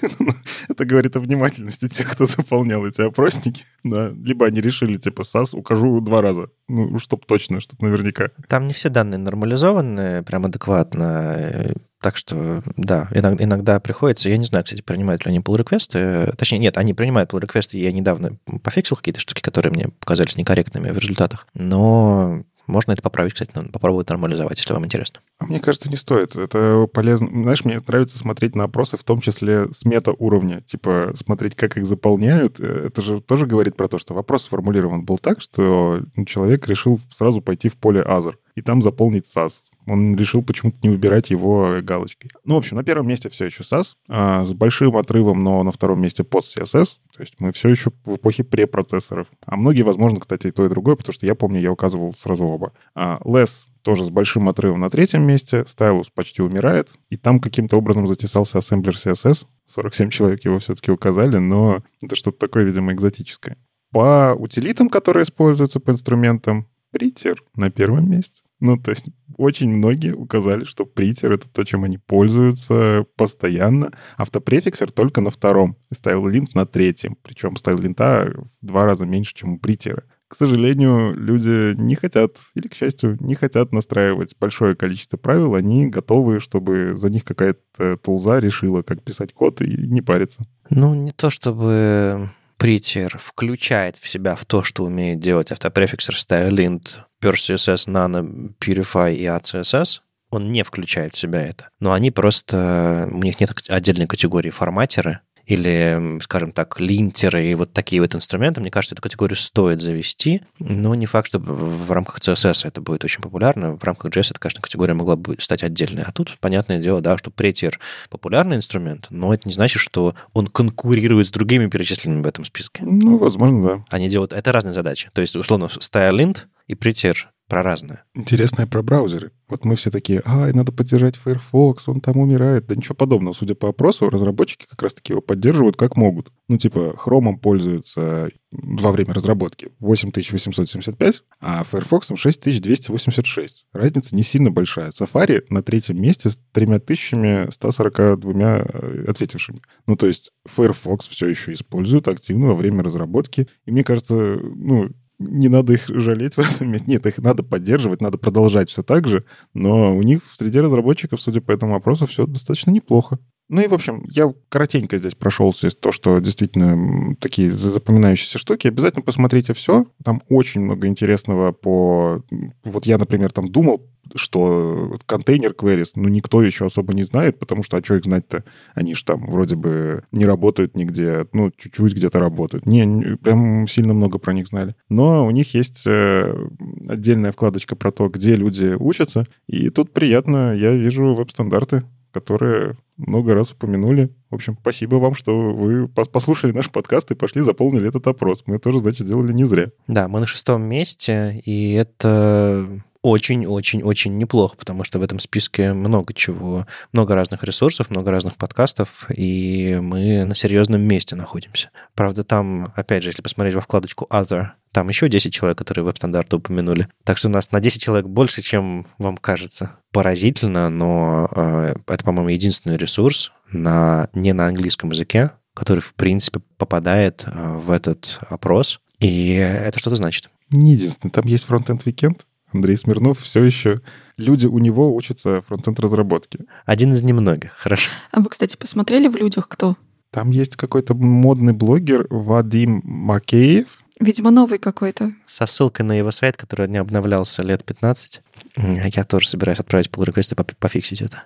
Это 0.69 0.85
говорит 0.85 1.15
о 1.15 1.19
внимательности 1.19 1.89
тех, 1.89 2.11
кто 2.11 2.25
заполнял 2.27 2.85
эти 2.85 3.01
опросники. 3.01 3.65
Да. 3.83 4.09
Либо 4.09 4.45
они 4.45 4.61
решили, 4.61 4.97
типа, 4.97 5.23
SAS 5.23 5.57
укажу 5.57 5.99
два 6.01 6.21
раза. 6.21 6.49
Ну, 6.67 6.99
чтоб 6.99 7.25
точно, 7.25 7.59
чтоб 7.59 7.81
наверняка. 7.81 8.29
Там 8.47 8.67
не 8.67 8.73
все 8.73 8.89
данные 8.89 9.17
нормализованы 9.17 10.23
прям 10.23 10.45
адекватно. 10.45 11.73
Так 12.03 12.17
что, 12.17 12.61
да, 12.75 13.07
иногда, 13.13 13.43
иногда 13.45 13.79
приходится. 13.79 14.27
Я 14.27 14.37
не 14.37 14.43
знаю, 14.43 14.65
кстати, 14.65 14.81
принимают 14.81 15.25
ли 15.25 15.31
они 15.31 15.39
pull 15.39 15.57
реквесты 15.57 16.33
Точнее, 16.37 16.59
нет, 16.59 16.77
они 16.77 16.93
принимают 16.93 17.31
pull 17.31 17.39
реквесты 17.39 17.79
Я 17.79 17.93
недавно 17.93 18.37
пофиксил 18.61 18.97
какие-то 18.97 19.21
штуки, 19.21 19.39
которые 19.39 19.71
мне 19.71 19.87
показались 20.01 20.35
некорректными 20.35 20.91
в 20.91 20.97
результатах. 20.97 21.47
Но 21.53 22.43
можно 22.67 22.91
это 22.91 23.01
поправить, 23.01 23.33
кстати, 23.33 23.51
попробовать 23.71 24.09
нормализовать, 24.09 24.57
если 24.57 24.73
вам 24.73 24.83
интересно. 24.83 25.21
А 25.37 25.45
мне 25.45 25.61
кажется, 25.61 25.89
не 25.89 25.95
стоит. 25.95 26.35
Это 26.35 26.87
полезно. 26.91 27.29
Знаешь, 27.29 27.63
мне 27.63 27.79
нравится 27.87 28.17
смотреть 28.17 28.53
на 28.53 28.65
опросы, 28.65 28.97
в 28.97 29.03
том 29.05 29.21
числе 29.21 29.71
с 29.71 29.85
мета-уровня. 29.85 30.59
Типа 30.59 31.13
смотреть, 31.15 31.55
как 31.55 31.77
их 31.77 31.85
заполняют. 31.85 32.59
Это 32.59 33.01
же 33.01 33.21
тоже 33.21 33.45
говорит 33.45 33.77
про 33.77 33.87
то, 33.87 33.97
что 33.97 34.13
вопрос 34.13 34.43
сформулирован 34.43 35.05
был 35.05 35.17
так, 35.17 35.39
что 35.39 36.01
человек 36.27 36.67
решил 36.67 36.99
сразу 37.09 37.41
пойти 37.41 37.69
в 37.69 37.77
поле 37.77 38.01
Azure 38.01 38.35
и 38.55 38.61
там 38.61 38.81
заполнить 38.81 39.25
SAS. 39.25 39.53
Он 39.85 40.15
решил 40.15 40.43
почему-то 40.43 40.77
не 40.83 40.89
выбирать 40.89 41.29
его 41.29 41.79
галочкой. 41.81 42.31
Ну, 42.43 42.55
в 42.55 42.57
общем, 42.57 42.77
на 42.77 42.83
первом 42.83 43.07
месте 43.07 43.29
все 43.29 43.45
еще 43.45 43.63
SAS, 43.63 43.95
а, 44.07 44.45
с 44.45 44.53
большим 44.53 44.95
отрывом, 44.97 45.43
но 45.43 45.63
на 45.63 45.71
втором 45.71 46.01
месте 46.01 46.23
пост 46.23 46.57
CSS. 46.57 46.97
То 47.15 47.21
есть 47.21 47.35
мы 47.39 47.51
все 47.51 47.69
еще 47.69 47.91
в 48.05 48.15
эпохе 48.15 48.43
препроцессоров. 48.43 49.27
А 49.45 49.55
многие, 49.57 49.83
возможно, 49.83 50.19
кстати, 50.19 50.47
и 50.47 50.51
то, 50.51 50.65
и 50.65 50.69
другое, 50.69 50.95
потому 50.95 51.13
что 51.13 51.25
я 51.25 51.35
помню, 51.35 51.59
я 51.59 51.71
указывал 51.71 52.13
сразу 52.15 52.45
оба. 52.45 52.73
А, 52.95 53.19
Less 53.23 53.67
тоже 53.81 54.05
с 54.05 54.09
большим 54.09 54.47
отрывом 54.49 54.79
на 54.79 54.89
третьем 54.89 55.23
месте. 55.23 55.61
Stylus 55.61 56.05
почти 56.13 56.41
умирает. 56.41 56.93
И 57.09 57.17
там 57.17 57.39
каким-то 57.39 57.77
образом 57.77 58.07
затесался 58.07 58.59
ассемблер 58.59 58.95
CSS. 58.95 59.45
47 59.65 60.09
человек 60.09 60.45
его 60.45 60.59
все-таки 60.59 60.91
указали, 60.91 61.37
но 61.37 61.83
это 62.01 62.15
что-то 62.15 62.37
такое, 62.39 62.63
видимо, 62.63 62.93
экзотическое. 62.93 63.57
По 63.91 64.35
утилитам, 64.37 64.89
которые 64.89 65.23
используются 65.23 65.79
по 65.79 65.91
инструментам, 65.91 66.67
Притер 66.93 67.43
на 67.55 67.71
первом 67.71 68.07
месте. 68.07 68.43
Ну, 68.63 68.77
то 68.77 68.91
есть 68.91 69.07
очень 69.37 69.69
многие 69.69 70.13
указали, 70.13 70.63
что 70.63 70.85
притер— 70.85 71.31
это 71.33 71.49
то, 71.51 71.65
чем 71.65 71.83
они 71.83 71.97
пользуются 71.97 73.05
постоянно. 73.17 73.91
Автопрефиксер 74.15 74.89
только 74.89 75.19
на 75.19 75.31
втором. 75.31 75.75
Ставил 75.91 76.27
линт 76.27 76.55
на 76.55 76.65
третьем. 76.65 77.17
Причем 77.23 77.57
ставил 77.57 77.79
линта 77.79 78.33
в 78.61 78.65
два 78.65 78.85
раза 78.85 79.05
меньше, 79.05 79.33
чем 79.35 79.55
у 79.55 79.59
притера. 79.59 80.05
К 80.29 80.37
сожалению, 80.37 81.13
люди 81.13 81.75
не 81.75 81.95
хотят, 81.95 82.37
или, 82.55 82.69
к 82.69 82.73
счастью, 82.73 83.17
не 83.19 83.35
хотят 83.35 83.73
настраивать 83.73 84.33
большое 84.39 84.77
количество 84.77 85.17
правил. 85.17 85.55
Они 85.55 85.87
готовы, 85.87 86.39
чтобы 86.39 86.93
за 86.95 87.09
них 87.09 87.25
какая-то 87.25 87.97
тулза 87.97 88.39
решила, 88.39 88.81
как 88.81 89.03
писать 89.03 89.33
код 89.33 89.59
и 89.59 89.75
не 89.75 90.01
париться. 90.01 90.41
Ну, 90.69 90.95
не 90.95 91.11
то 91.11 91.29
чтобы 91.29 92.29
Prettier 92.63 93.17
включает 93.19 93.97
в 93.97 94.07
себя 94.07 94.37
в 94.37 94.45
то, 94.45 94.63
что 94.63 94.85
умеет 94.85 95.19
делать 95.19 95.51
автопрефиксер 95.51 96.15
StyleInt, 96.15 96.91
PureCSS, 97.21 97.89
Nano, 97.89 98.53
Purify 98.57 99.13
и 99.13 99.25
ACSS, 99.25 99.99
он 100.29 100.49
не 100.49 100.63
включает 100.63 101.13
в 101.13 101.17
себя 101.17 101.41
это. 101.41 101.67
Но 101.81 101.91
они 101.91 102.09
просто... 102.09 103.09
У 103.11 103.17
них 103.17 103.41
нет 103.41 103.51
отдельной 103.67 104.07
категории 104.07 104.49
форматеры, 104.49 105.19
или, 105.45 106.19
скажем 106.21 106.51
так, 106.51 106.79
линтеры 106.79 107.45
и 107.45 107.55
вот 107.55 107.73
такие 107.73 108.01
вот 108.01 108.15
инструменты, 108.15 108.61
мне 108.61 108.71
кажется, 108.71 108.95
эту 108.95 109.01
категорию 109.01 109.35
стоит 109.35 109.81
завести, 109.81 110.41
но 110.59 110.95
не 110.95 111.05
факт, 111.05 111.27
что 111.27 111.39
в 111.39 111.91
рамках 111.91 112.19
CSS 112.19 112.67
это 112.67 112.81
будет 112.81 113.03
очень 113.03 113.21
популярно. 113.21 113.75
В 113.75 113.83
рамках 113.83 114.11
JS 114.11 114.31
эта, 114.31 114.39
конечно, 114.39 114.61
категория 114.61 114.93
могла 114.93 115.15
бы 115.15 115.35
стать 115.39 115.63
отдельной. 115.63 116.03
А 116.03 116.11
тут, 116.11 116.37
понятное 116.39 116.79
дело, 116.79 117.01
да, 117.01 117.17
что 117.17 117.31
претир 117.31 117.79
популярный 118.09 118.57
инструмент, 118.57 119.07
но 119.09 119.33
это 119.33 119.47
не 119.47 119.53
значит, 119.53 119.81
что 119.81 120.15
он 120.33 120.47
конкурирует 120.47 121.27
с 121.27 121.31
другими 121.31 121.67
перечисленными 121.67 122.23
в 122.23 122.27
этом 122.27 122.45
списке. 122.45 122.83
Ну, 122.83 123.17
возможно, 123.17 123.63
да. 123.63 123.85
Они 123.89 124.07
делают... 124.07 124.33
Это 124.33 124.51
разные 124.51 124.73
задачи. 124.73 125.09
То 125.13 125.21
есть, 125.21 125.35
условно, 125.35 125.65
StyleInt 125.65 126.39
и 126.67 126.73
Prettier 126.73 127.15
про 127.47 127.61
разное. 127.61 128.03
Интересное 128.15 128.65
про 128.65 128.81
браузеры. 128.81 129.31
Вот 129.47 129.65
мы 129.65 129.75
все 129.75 129.91
такие, 129.91 130.21
ай, 130.25 130.53
надо 130.53 130.71
поддержать 130.71 131.15
Firefox, 131.15 131.87
он 131.87 132.01
там 132.01 132.17
умирает. 132.17 132.65
Да 132.65 132.75
ничего 132.75 132.95
подобного. 132.95 133.33
Судя 133.33 133.53
по 133.53 133.69
опросу, 133.69 134.09
разработчики 134.09 134.65
как 134.67 134.81
раз-таки 134.81 135.13
его 135.13 135.21
поддерживают 135.21 135.75
как 135.75 135.95
могут. 135.95 136.31
Ну, 136.47 136.57
типа, 136.57 136.95
Chrome 136.97 137.37
пользуются 137.37 138.29
во 138.51 138.91
время 138.91 139.13
разработки 139.13 139.69
8875, 139.79 141.23
а 141.41 141.63
Firefox 141.63 142.11
6286. 142.15 143.65
Разница 143.73 144.15
не 144.15 144.23
сильно 144.23 144.49
большая. 144.49 144.89
Safari 144.89 145.43
на 145.49 145.61
третьем 145.61 146.01
месте 146.01 146.29
с 146.29 146.39
3142 146.53 148.33
э, 148.33 149.05
ответившими. 149.07 149.61
Ну, 149.85 149.95
то 149.95 150.07
есть 150.07 150.31
Firefox 150.45 151.07
все 151.07 151.27
еще 151.27 151.53
используют 151.53 152.07
активно 152.07 152.47
во 152.47 152.55
время 152.55 152.83
разработки. 152.83 153.47
И 153.65 153.71
мне 153.71 153.83
кажется, 153.83 154.15
ну, 154.15 154.89
не 155.29 155.47
надо 155.47 155.73
их 155.73 155.87
жалеть 155.87 156.35
в 156.35 156.39
этом 156.39 156.71
месте. 156.71 156.87
Нет, 156.87 157.05
их 157.05 157.17
надо 157.19 157.43
поддерживать, 157.43 158.01
надо 158.01 158.17
продолжать 158.17 158.69
все 158.69 158.83
так 158.83 159.07
же, 159.07 159.25
но 159.53 159.95
у 159.95 160.01
них 160.01 160.21
среди 160.33 160.59
разработчиков, 160.59 161.21
судя 161.21 161.41
по 161.41 161.51
этому 161.51 161.75
опросу, 161.75 162.07
все 162.07 162.25
достаточно 162.25 162.71
неплохо. 162.71 163.19
Ну 163.49 163.61
и, 163.61 163.67
в 163.67 163.73
общем, 163.73 164.05
я 164.09 164.33
коротенько 164.49 164.97
здесь 164.97 165.15
прошелся 165.15 165.67
из 165.67 165.75
то, 165.75 165.91
что 165.91 166.19
действительно 166.19 167.15
такие 167.19 167.51
запоминающиеся 167.51 168.37
штуки. 168.37 168.67
Обязательно 168.67 169.03
посмотрите 169.03 169.53
все. 169.53 169.85
Там 170.03 170.23
очень 170.29 170.61
много 170.61 170.87
интересного 170.87 171.51
по... 171.51 172.23
Вот 172.63 172.85
я, 172.85 172.97
например, 172.97 173.31
там 173.31 173.49
думал, 173.49 173.85
что 174.15 174.95
контейнер 175.05 175.51
queries, 175.51 175.91
ну, 175.95 176.09
никто 176.09 176.41
еще 176.41 176.65
особо 176.65 176.93
не 176.93 177.03
знает, 177.03 177.39
потому 177.39 177.63
что, 177.63 177.77
а 177.77 177.83
что 177.83 177.95
их 177.95 178.03
знать-то? 178.03 178.43
Они 178.75 178.95
же 178.95 179.03
там 179.05 179.25
вроде 179.25 179.55
бы 179.55 180.03
не 180.11 180.25
работают 180.25 180.75
нигде, 180.75 181.25
ну, 181.33 181.51
чуть-чуть 181.51 181.93
где-то 181.93 182.19
работают. 182.19 182.65
Не, 182.65 182.85
не, 182.85 183.17
прям 183.17 183.67
сильно 183.67 183.93
много 183.93 184.19
про 184.19 184.33
них 184.33 184.47
знали. 184.47 184.75
Но 184.89 185.25
у 185.25 185.31
них 185.31 185.53
есть 185.53 185.83
э, 185.87 186.47
отдельная 186.87 187.31
вкладочка 187.31 187.75
про 187.75 187.91
то, 187.91 188.09
где 188.09 188.35
люди 188.35 188.75
учатся, 188.77 189.27
и 189.47 189.69
тут 189.69 189.91
приятно, 189.91 190.53
я 190.53 190.71
вижу 190.73 191.15
веб-стандарты, 191.15 191.83
которые 192.11 192.77
много 192.97 193.33
раз 193.33 193.51
упомянули. 193.51 194.15
В 194.29 194.35
общем, 194.35 194.57
спасибо 194.59 194.95
вам, 194.95 195.15
что 195.15 195.53
вы 195.53 195.87
послушали 195.87 196.51
наш 196.51 196.69
подкаст 196.69 197.11
и 197.11 197.15
пошли 197.15 197.41
заполнили 197.41 197.87
этот 197.87 198.07
опрос. 198.07 198.43
Мы 198.45 198.59
тоже, 198.59 198.79
значит, 198.79 199.07
сделали 199.07 199.33
не 199.33 199.45
зря. 199.45 199.71
Да, 199.87 200.07
мы 200.07 200.19
на 200.19 200.27
шестом 200.27 200.63
месте, 200.63 201.41
и 201.45 201.73
это 201.73 202.67
очень-очень-очень 203.03 204.17
неплохо, 204.17 204.55
потому 204.57 204.83
что 204.83 204.97
в 204.97 205.03
этом 205.03 205.19
списке 205.19 205.73
много 205.73 206.13
чего, 206.13 206.65
много 206.93 207.13
разных 207.13 207.43
ресурсов, 207.43 207.89
много 207.89 208.09
разных 208.11 208.37
подкастов, 208.37 209.05
и 209.15 209.77
мы 209.81 210.23
на 210.23 210.33
серьезном 210.33 210.81
месте 210.81 211.15
находимся. 211.15 211.69
Правда, 211.93 212.23
там, 212.23 212.71
опять 212.75 213.03
же, 213.03 213.09
если 213.09 213.21
посмотреть 213.21 213.55
во 213.55 213.61
вкладочку 213.61 214.07
Other, 214.09 214.47
там 214.71 214.89
еще 214.89 215.07
10 215.07 215.31
человек, 215.31 215.57
которые 215.57 215.85
веб-стандарты 215.85 216.37
упомянули. 216.37 216.87
Так 217.03 217.17
что 217.17 217.27
у 217.27 217.31
нас 217.31 217.51
на 217.51 217.59
10 217.59 217.79
человек 217.79 218.07
больше, 218.07 218.41
чем 218.41 218.85
вам 218.97 219.17
кажется. 219.17 219.77
Поразительно, 219.91 220.69
но 220.69 221.29
э, 221.35 221.75
это, 221.87 222.03
по-моему, 222.03 222.29
единственный 222.29 222.77
ресурс 222.77 223.31
на, 223.51 224.09
не 224.13 224.33
на 224.33 224.47
английском 224.47 224.89
языке, 224.89 225.31
который, 225.53 225.81
в 225.81 225.93
принципе, 225.93 226.39
попадает 226.57 227.23
э, 227.27 227.57
в 227.57 227.69
этот 227.69 228.19
опрос. 228.29 228.79
И 228.99 229.33
это 229.33 229.77
что-то 229.77 229.97
значит. 229.97 230.29
Не 230.49 230.71
единственный. 230.71 231.11
Там 231.11 231.25
есть 231.27 231.43
фронтенд 231.43 231.85
Weekend. 231.85 232.21
Андрей 232.53 232.77
Смирнов 232.77 233.19
все 233.19 233.43
еще... 233.43 233.81
Люди 234.15 234.45
у 234.45 234.59
него 234.59 234.95
учатся 234.95 235.41
фронтенд 235.47 235.79
разработке. 235.79 236.45
Один 236.65 236.93
из 236.93 237.01
немногих, 237.01 237.51
хорошо. 237.53 237.89
А 238.11 238.19
вы, 238.19 238.29
кстати, 238.29 238.55
посмотрели 238.55 239.07
в 239.07 239.15
людях 239.15 239.47
кто? 239.47 239.75
Там 240.11 240.29
есть 240.29 240.55
какой-то 240.55 240.93
модный 240.93 241.53
блогер 241.53 242.05
Вадим 242.11 242.81
Макеев, 242.83 243.65
Видимо, 243.99 244.31
новый 244.31 244.57
какой-то. 244.57 245.13
Со 245.27 245.45
ссылкой 245.45 245.85
на 245.85 245.93
его 245.93 246.11
сайт, 246.11 246.35
который 246.35 246.67
не 246.67 246.77
обновлялся 246.77 247.41
лет 247.41 247.63
15. 247.63 248.21
Я 248.57 249.03
тоже 249.05 249.29
собираюсь 249.29 249.59
отправить 249.59 249.87
pull 249.87 250.03
реквесты 250.05 250.35
пофиксить 250.35 251.01
это. 251.01 251.23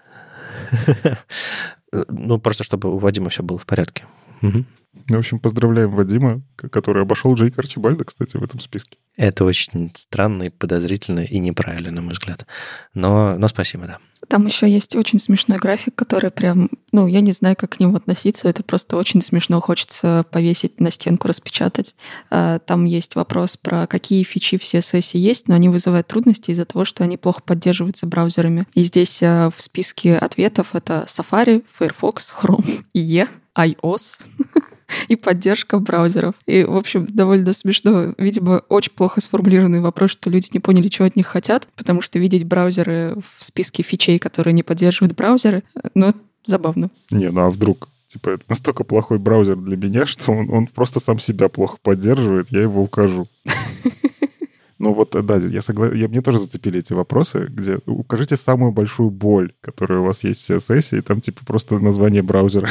Ну, 2.09 2.37
просто 2.37 2.65
чтобы 2.65 2.93
у 2.93 2.97
Вадима 2.97 3.29
все 3.29 3.43
было 3.43 3.57
в 3.57 3.65
порядке. 3.65 4.03
В 4.41 5.15
общем, 5.15 5.39
поздравляем 5.39 5.91
Вадима, 5.91 6.41
который 6.55 7.03
обошел 7.03 7.33
Джейка 7.35 7.61
Арчибальда, 7.61 8.03
кстати, 8.03 8.35
в 8.35 8.43
этом 8.43 8.59
списке. 8.59 8.97
Это 9.15 9.45
очень 9.45 9.91
странно 9.95 10.43
и 10.43 10.49
подозрительно 10.49 11.21
и 11.21 11.39
неправильно, 11.39 11.91
на 11.91 12.01
мой 12.01 12.13
взгляд. 12.13 12.45
Но, 12.93 13.37
но 13.37 13.47
спасибо, 13.47 13.85
да. 13.87 13.99
Там 14.27 14.45
еще 14.45 14.69
есть 14.69 14.95
очень 14.95 15.19
смешной 15.19 15.57
график, 15.57 15.95
который 15.95 16.31
прям, 16.31 16.69
ну, 16.91 17.07
я 17.07 17.21
не 17.21 17.31
знаю, 17.31 17.55
как 17.55 17.71
к 17.71 17.79
нему 17.79 17.95
относиться. 17.95 18.49
Это 18.49 18.63
просто 18.63 18.97
очень 18.97 19.21
смешно. 19.21 19.61
Хочется 19.61 20.25
повесить 20.31 20.81
на 20.81 20.91
стенку, 20.91 21.27
распечатать. 21.27 21.95
А, 22.29 22.59
там 22.59 22.83
есть 22.85 23.15
вопрос 23.15 23.55
про 23.55 23.87
какие 23.87 24.23
фичи 24.23 24.57
в 24.57 24.63
CSS 24.63 25.17
есть, 25.17 25.47
но 25.47 25.55
они 25.55 25.69
вызывают 25.69 26.07
трудности 26.07 26.51
из-за 26.51 26.65
того, 26.65 26.83
что 26.83 27.03
они 27.03 27.15
плохо 27.15 27.41
поддерживаются 27.41 28.07
браузерами. 28.07 28.65
И 28.73 28.83
здесь 28.83 29.21
а, 29.23 29.49
в 29.55 29.61
списке 29.61 30.17
ответов 30.17 30.75
это 30.75 31.05
Safari, 31.07 31.63
Firefox, 31.77 32.33
Chrome, 32.41 32.83
IE, 32.93 33.29
iOS. 33.57 34.21
и 35.07 35.15
поддержка 35.15 35.79
браузеров. 35.79 36.35
И, 36.45 36.63
в 36.63 36.75
общем, 36.75 37.05
довольно 37.09 37.53
смешно. 37.53 38.13
Видимо, 38.17 38.61
очень 38.69 38.93
плохо 38.93 39.21
сформулированный 39.21 39.81
вопрос, 39.81 40.11
что 40.11 40.29
люди 40.29 40.49
не 40.53 40.59
поняли, 40.59 40.87
чего 40.87 41.05
от 41.05 41.15
них 41.15 41.27
хотят, 41.27 41.67
потому 41.75 42.01
что 42.01 42.19
видеть 42.19 42.45
браузеры 42.45 43.17
в 43.37 43.43
списке 43.43 43.83
фичей, 43.83 44.19
которые 44.19 44.53
не 44.53 44.63
поддерживают 44.63 45.15
браузеры, 45.15 45.63
ну, 45.93 46.13
забавно. 46.45 46.89
Не, 47.11 47.31
ну 47.31 47.41
а 47.41 47.49
вдруг 47.49 47.89
Типа, 48.07 48.29
это 48.29 48.45
настолько 48.47 48.85
плохой 48.85 49.17
браузер 49.17 49.57
для 49.57 49.75
меня, 49.75 50.05
что 50.07 50.31
он, 50.31 50.49
он 50.49 50.67
просто 50.67 50.99
сам 50.99 51.19
себя 51.19 51.49
плохо 51.49 51.77
поддерживает, 51.81 52.51
я 52.51 52.61
его 52.61 52.81
укажу. 52.81 53.27
Ну 54.79 54.93
вот, 54.93 55.15
да, 55.25 55.37
я 55.37 55.61
согласен. 55.61 55.97
Я, 55.97 56.07
мне 56.07 56.21
тоже 56.21 56.37
зацепили 56.37 56.77
эти 56.77 56.93
вопросы, 56.93 57.47
где 57.49 57.79
укажите 57.87 58.37
самую 58.37 58.71
большую 58.71 59.09
боль, 59.09 59.51
которая 59.59 60.01
у 60.01 60.03
вас 60.03 60.23
есть 60.23 60.47
в 60.47 60.51
CSS, 60.51 60.99
и 60.99 61.01
там 61.01 61.19
типа 61.19 61.43
просто 61.47 61.79
название 61.79 62.21
браузера. 62.21 62.69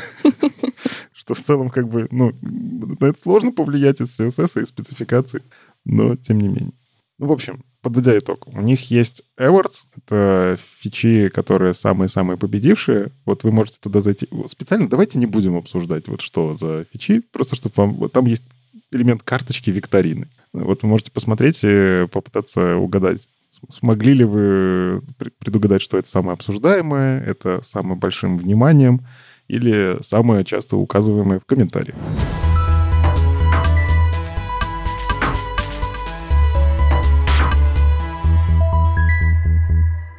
Что 1.16 1.32
в 1.32 1.40
целом 1.40 1.70
как 1.70 1.88
бы, 1.88 2.08
ну, 2.10 2.32
на 2.42 3.06
это 3.06 3.18
сложно 3.18 3.50
повлиять 3.50 4.02
из 4.02 4.20
CSS 4.20 4.62
и 4.62 4.66
спецификаций, 4.66 5.40
но 5.86 6.14
тем 6.14 6.38
не 6.38 6.48
менее. 6.48 6.72
Ну, 7.18 7.28
в 7.28 7.32
общем, 7.32 7.64
подводя 7.80 8.18
итог, 8.18 8.46
у 8.48 8.60
них 8.60 8.90
есть 8.90 9.22
Awards, 9.40 9.84
это 9.96 10.58
фичи, 10.78 11.30
которые 11.30 11.72
самые-самые 11.72 12.36
победившие. 12.36 13.12
Вот 13.24 13.44
вы 13.44 13.50
можете 13.50 13.78
туда 13.80 14.02
зайти. 14.02 14.28
Специально 14.46 14.90
давайте 14.90 15.18
не 15.18 15.24
будем 15.24 15.56
обсуждать, 15.56 16.06
вот 16.08 16.20
что 16.20 16.54
за 16.54 16.84
фичи, 16.92 17.20
просто 17.20 17.56
чтобы 17.56 17.72
вам... 17.76 17.94
Вот 17.94 18.12
там 18.12 18.26
есть 18.26 18.42
элемент 18.92 19.22
карточки 19.22 19.70
викторины. 19.70 20.28
Вот 20.52 20.82
вы 20.82 20.88
можете 20.90 21.10
посмотреть 21.10 21.60
и 21.62 22.06
попытаться 22.12 22.76
угадать, 22.76 23.26
смогли 23.70 24.12
ли 24.12 24.24
вы 24.24 25.02
предугадать, 25.38 25.80
что 25.80 25.96
это 25.96 26.10
самое 26.10 26.34
обсуждаемое, 26.34 27.22
это 27.22 27.62
самым 27.62 27.98
большим 27.98 28.36
вниманием 28.36 29.00
или 29.48 29.98
самое 30.02 30.44
часто 30.44 30.76
указываемое 30.76 31.40
в 31.40 31.44
комментариях. 31.44 31.96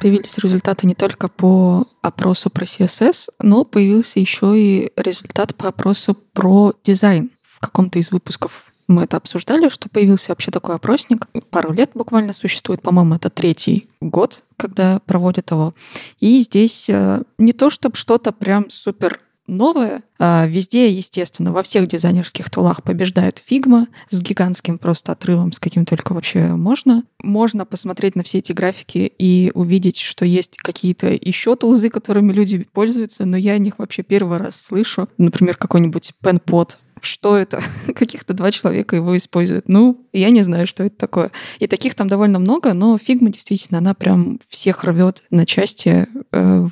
Появились 0.00 0.38
результаты 0.38 0.86
не 0.86 0.94
только 0.94 1.28
по 1.28 1.84
опросу 2.02 2.50
про 2.50 2.64
CSS, 2.64 3.30
но 3.42 3.64
появился 3.64 4.20
еще 4.20 4.56
и 4.56 4.92
результат 4.96 5.56
по 5.56 5.68
опросу 5.68 6.14
про 6.32 6.72
дизайн. 6.84 7.30
В 7.42 7.58
каком-то 7.58 7.98
из 7.98 8.12
выпусков 8.12 8.67
мы 8.88 9.04
это 9.04 9.18
обсуждали, 9.18 9.68
что 9.68 9.88
появился 9.88 10.30
вообще 10.30 10.50
такой 10.50 10.74
опросник. 10.74 11.26
Пару 11.50 11.72
лет 11.72 11.90
буквально 11.94 12.32
существует, 12.32 12.82
по-моему, 12.82 13.14
это 13.14 13.30
третий 13.30 13.88
год, 14.00 14.42
когда 14.56 15.00
проводят 15.00 15.50
его. 15.50 15.72
И 16.20 16.40
здесь 16.40 16.86
э, 16.88 17.22
не 17.36 17.52
то, 17.52 17.70
чтобы 17.70 17.96
что-то 17.96 18.32
прям 18.32 18.70
супер 18.70 19.20
новое. 19.48 20.02
А 20.20 20.46
везде, 20.46 20.92
естественно, 20.92 21.52
во 21.52 21.62
всех 21.62 21.88
дизайнерских 21.88 22.50
тулах 22.50 22.82
побеждает 22.82 23.42
Figma 23.50 23.86
с 24.08 24.22
гигантским 24.22 24.78
просто 24.78 25.12
отрывом, 25.12 25.52
с 25.52 25.58
каким 25.58 25.84
только 25.84 26.12
вообще 26.12 26.48
можно. 26.48 27.02
Можно 27.22 27.64
посмотреть 27.64 28.14
на 28.14 28.22
все 28.22 28.38
эти 28.38 28.52
графики 28.52 29.10
и 29.18 29.50
увидеть, 29.54 29.98
что 29.98 30.24
есть 30.24 30.58
какие-то 30.58 31.08
еще 31.08 31.56
тулзы, 31.56 31.88
которыми 31.88 32.32
люди 32.32 32.68
пользуются, 32.72 33.24
но 33.24 33.36
я 33.36 33.52
о 33.52 33.58
них 33.58 33.78
вообще 33.78 34.02
первый 34.02 34.38
раз 34.38 34.60
слышу. 34.60 35.08
Например, 35.16 35.56
какой-нибудь 35.56 36.12
PenPod, 36.22 36.76
что 37.04 37.36
это? 37.36 37.62
Каких-то 37.94 38.34
два 38.34 38.50
человека 38.50 38.96
его 38.96 39.16
используют. 39.16 39.68
Ну, 39.68 40.06
я 40.12 40.30
не 40.30 40.42
знаю, 40.42 40.66
что 40.66 40.84
это 40.84 40.96
такое. 40.96 41.30
И 41.58 41.66
таких 41.66 41.94
там 41.94 42.08
довольно 42.08 42.38
много, 42.38 42.72
но 42.74 42.98
Figma 42.98 43.30
действительно, 43.30 43.78
она 43.78 43.94
прям 43.94 44.38
всех 44.48 44.84
рвет 44.84 45.24
на 45.30 45.46
части. 45.46 46.06
Э, 46.32 46.66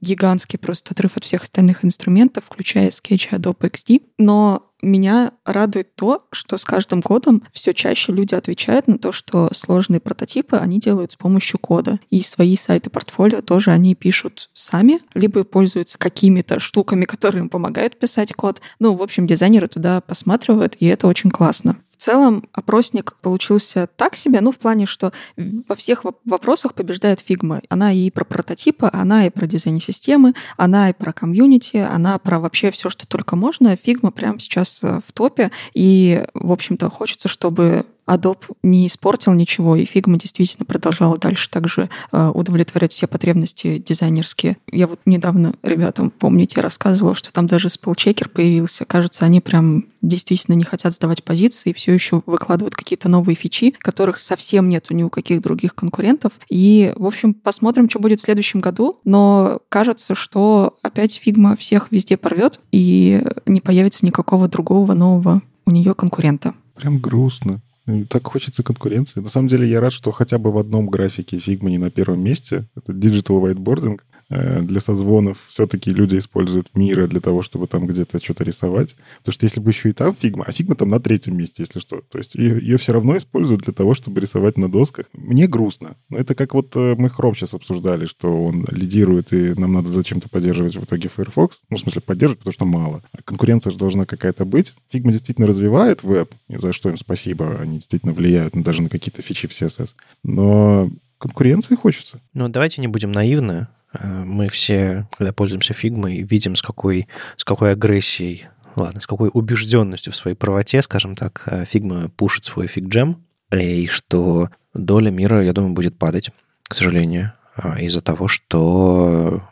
гигантский 0.00 0.58
просто 0.58 0.92
отрыв 0.92 1.16
от 1.16 1.24
всех 1.24 1.42
остальных 1.42 1.84
инструментов, 1.84 2.44
включая 2.46 2.90
Sketch 2.90 3.28
и 3.30 3.36
Adobe 3.36 3.70
XD. 3.70 4.02
Но 4.18 4.70
меня 4.82 5.32
радует 5.44 5.94
то, 5.94 6.26
что 6.32 6.56
с 6.56 6.64
каждым 6.64 7.00
годом 7.00 7.42
все 7.52 7.74
чаще 7.74 8.12
люди 8.12 8.34
отвечают 8.34 8.88
на 8.88 8.98
то, 8.98 9.12
что 9.12 9.50
сложные 9.52 10.00
прототипы 10.00 10.56
они 10.56 10.78
делают 10.78 11.12
с 11.12 11.16
помощью 11.16 11.58
кода. 11.58 12.00
И 12.08 12.22
свои 12.22 12.56
сайты 12.56 12.88
портфолио 12.88 13.42
тоже 13.42 13.72
они 13.72 13.94
пишут 13.94 14.48
сами, 14.54 15.00
либо 15.14 15.44
пользуются 15.44 15.98
какими-то 15.98 16.60
штуками, 16.60 17.04
которые 17.04 17.42
им 17.42 17.48
помогают 17.50 17.98
писать 17.98 18.32
код. 18.32 18.60
Ну, 18.78 18.94
в 18.94 19.02
общем, 19.02 19.26
дизайнеры 19.26 19.68
туда 19.68 20.00
посматривают, 20.00 20.76
и 20.78 20.86
это 20.86 21.06
очень 21.06 21.30
классно. 21.30 21.76
Целом 22.00 22.48
опросник 22.54 23.14
получился 23.20 23.86
так 23.86 24.16
себе, 24.16 24.40
ну, 24.40 24.52
в 24.52 24.58
плане, 24.58 24.86
что 24.86 25.12
во 25.36 25.76
всех 25.76 26.06
вопросах 26.24 26.72
побеждает 26.72 27.20
Figma. 27.20 27.60
Она 27.68 27.92
и 27.92 28.10
про 28.10 28.24
прототипы, 28.24 28.88
она 28.90 29.26
и 29.26 29.30
про 29.30 29.46
дизайн 29.46 29.82
системы, 29.82 30.32
она 30.56 30.88
и 30.88 30.94
про 30.94 31.12
комьюнити, 31.12 31.76
она 31.76 32.18
про 32.18 32.40
вообще 32.40 32.70
все, 32.70 32.88
что 32.88 33.06
только 33.06 33.36
можно. 33.36 33.76
Figma 33.76 34.12
прямо 34.12 34.38
сейчас 34.38 34.82
э, 34.82 35.00
в 35.06 35.12
топе, 35.12 35.50
и, 35.74 36.24
в 36.32 36.52
общем-то, 36.52 36.88
хочется, 36.88 37.28
чтобы 37.28 37.84
Adobe 38.10 38.56
не 38.62 38.86
испортил 38.86 39.32
ничего, 39.32 39.76
и 39.76 39.84
Figma 39.84 40.18
действительно 40.18 40.64
продолжала 40.64 41.16
дальше 41.16 41.48
также 41.48 41.88
э, 42.10 42.30
удовлетворять 42.34 42.92
все 42.92 43.06
потребности 43.06 43.78
дизайнерские. 43.78 44.56
Я 44.70 44.88
вот 44.88 44.98
недавно 45.06 45.54
ребятам, 45.62 46.10
помните, 46.10 46.60
рассказывала, 46.60 47.14
что 47.14 47.32
там 47.32 47.46
даже 47.46 47.68
спелчекер 47.68 48.28
появился. 48.28 48.84
Кажется, 48.84 49.24
они 49.24 49.40
прям 49.40 49.84
действительно 50.02 50.56
не 50.56 50.64
хотят 50.64 50.92
сдавать 50.92 51.22
позиции 51.22 51.70
и 51.70 51.72
все 51.72 51.92
еще 51.92 52.22
выкладывают 52.26 52.74
какие-то 52.74 53.08
новые 53.08 53.36
фичи, 53.36 53.74
которых 53.78 54.18
совсем 54.18 54.68
нету 54.68 54.94
ни 54.94 55.02
у 55.02 55.10
каких 55.10 55.40
других 55.40 55.74
конкурентов. 55.74 56.32
И, 56.48 56.92
в 56.96 57.06
общем, 57.06 57.32
посмотрим, 57.34 57.88
что 57.88 58.00
будет 58.00 58.20
в 58.20 58.24
следующем 58.24 58.60
году. 58.60 58.98
Но 59.04 59.60
кажется, 59.68 60.14
что 60.14 60.76
опять 60.82 61.20
Figma 61.24 61.54
всех 61.54 61.92
везде 61.92 62.16
порвет 62.16 62.60
и 62.72 63.22
не 63.46 63.60
появится 63.60 64.04
никакого 64.04 64.48
другого 64.48 64.94
нового 64.94 65.42
у 65.66 65.70
нее 65.70 65.94
конкурента. 65.94 66.54
Прям 66.74 66.98
грустно. 66.98 67.60
Так 68.08 68.26
хочется 68.26 68.62
конкуренции. 68.62 69.20
На 69.20 69.28
самом 69.28 69.48
деле 69.48 69.68
я 69.68 69.80
рад, 69.80 69.92
что 69.92 70.10
хотя 70.12 70.38
бы 70.38 70.50
в 70.50 70.58
одном 70.58 70.88
графике 70.88 71.38
Figma 71.38 71.70
не 71.70 71.78
на 71.78 71.90
первом 71.90 72.20
месте. 72.20 72.66
Это 72.74 72.92
Digital 72.92 73.40
Whiteboarding. 73.42 74.00
Э, 74.30 74.60
для 74.62 74.78
созвонов 74.78 75.38
все-таки 75.48 75.90
люди 75.90 76.16
используют 76.16 76.68
Miro 76.74 77.08
для 77.08 77.20
того, 77.20 77.42
чтобы 77.42 77.66
там 77.66 77.86
где-то 77.86 78.22
что-то 78.22 78.44
рисовать. 78.44 78.96
Потому 79.18 79.32
что 79.32 79.46
если 79.46 79.60
бы 79.60 79.70
еще 79.70 79.90
и 79.90 79.92
там 79.92 80.14
Figma, 80.14 80.44
а 80.46 80.52
Figma 80.52 80.76
там 80.76 80.88
на 80.88 81.00
третьем 81.00 81.36
месте, 81.36 81.64
если 81.64 81.80
что. 81.80 82.02
То 82.08 82.18
есть 82.18 82.36
ее, 82.36 82.78
все 82.78 82.92
равно 82.92 83.16
используют 83.16 83.62
для 83.62 83.72
того, 83.72 83.94
чтобы 83.94 84.20
рисовать 84.20 84.56
на 84.56 84.70
досках. 84.70 85.06
Мне 85.12 85.48
грустно. 85.48 85.96
Но 86.08 86.18
это 86.18 86.36
как 86.36 86.54
вот 86.54 86.76
э, 86.76 86.94
мы 86.96 87.08
Chrome 87.08 87.34
сейчас 87.34 87.54
обсуждали, 87.54 88.06
что 88.06 88.28
он 88.44 88.66
лидирует, 88.70 89.32
и 89.32 89.52
нам 89.54 89.72
надо 89.72 89.88
зачем-то 89.88 90.28
поддерживать 90.28 90.76
в 90.76 90.84
итоге 90.84 91.08
Firefox. 91.08 91.62
Ну, 91.68 91.76
в 91.76 91.80
смысле, 91.80 92.00
поддерживать, 92.00 92.38
потому 92.38 92.52
что 92.52 92.64
мало. 92.64 93.02
Конкуренция 93.24 93.72
же 93.72 93.78
должна 93.78 94.06
какая-то 94.06 94.44
быть. 94.44 94.76
Figma 94.90 95.10
действительно 95.10 95.48
развивает 95.48 96.04
веб, 96.04 96.32
за 96.48 96.72
что 96.72 96.88
им 96.88 96.96
спасибо. 96.96 97.58
Они 97.58 97.78
действительно 97.78 98.12
влияют 98.12 98.54
даже 98.54 98.82
на 98.82 98.88
какие-то 98.88 99.22
фичи 99.22 99.48
в 99.48 99.50
CSS. 99.50 99.94
Но 100.22 100.88
конкуренции 101.18 101.74
хочется. 101.74 102.20
Ну, 102.32 102.48
давайте 102.48 102.80
не 102.80 102.86
будем 102.86 103.10
наивны. 103.10 103.66
Мы 103.98 104.48
все, 104.48 105.08
когда 105.16 105.32
пользуемся 105.32 105.74
фигмой, 105.74 106.22
видим, 106.22 106.54
с 106.54 106.62
какой, 106.62 107.08
с 107.36 107.44
какой 107.44 107.72
агрессией, 107.72 108.46
ладно, 108.76 109.00
с 109.00 109.06
какой 109.06 109.30
убежденностью 109.32 110.12
в 110.12 110.16
своей 110.16 110.36
правоте, 110.36 110.82
скажем 110.82 111.16
так, 111.16 111.42
э, 111.46 111.64
Figma 111.64 112.08
пушит 112.08 112.44
свой 112.44 112.66
FigJam, 112.66 113.24
и 113.52 113.86
что 113.88 114.48
доля 114.74 115.10
Miro, 115.10 115.44
я 115.44 115.52
думаю, 115.52 115.74
будет 115.74 115.98
падать, 115.98 116.30
к 116.68 116.74
сожалению, 116.74 117.32
э, 117.56 117.82
из-за 117.82 118.00
того, 118.00 118.28
что 118.28 119.42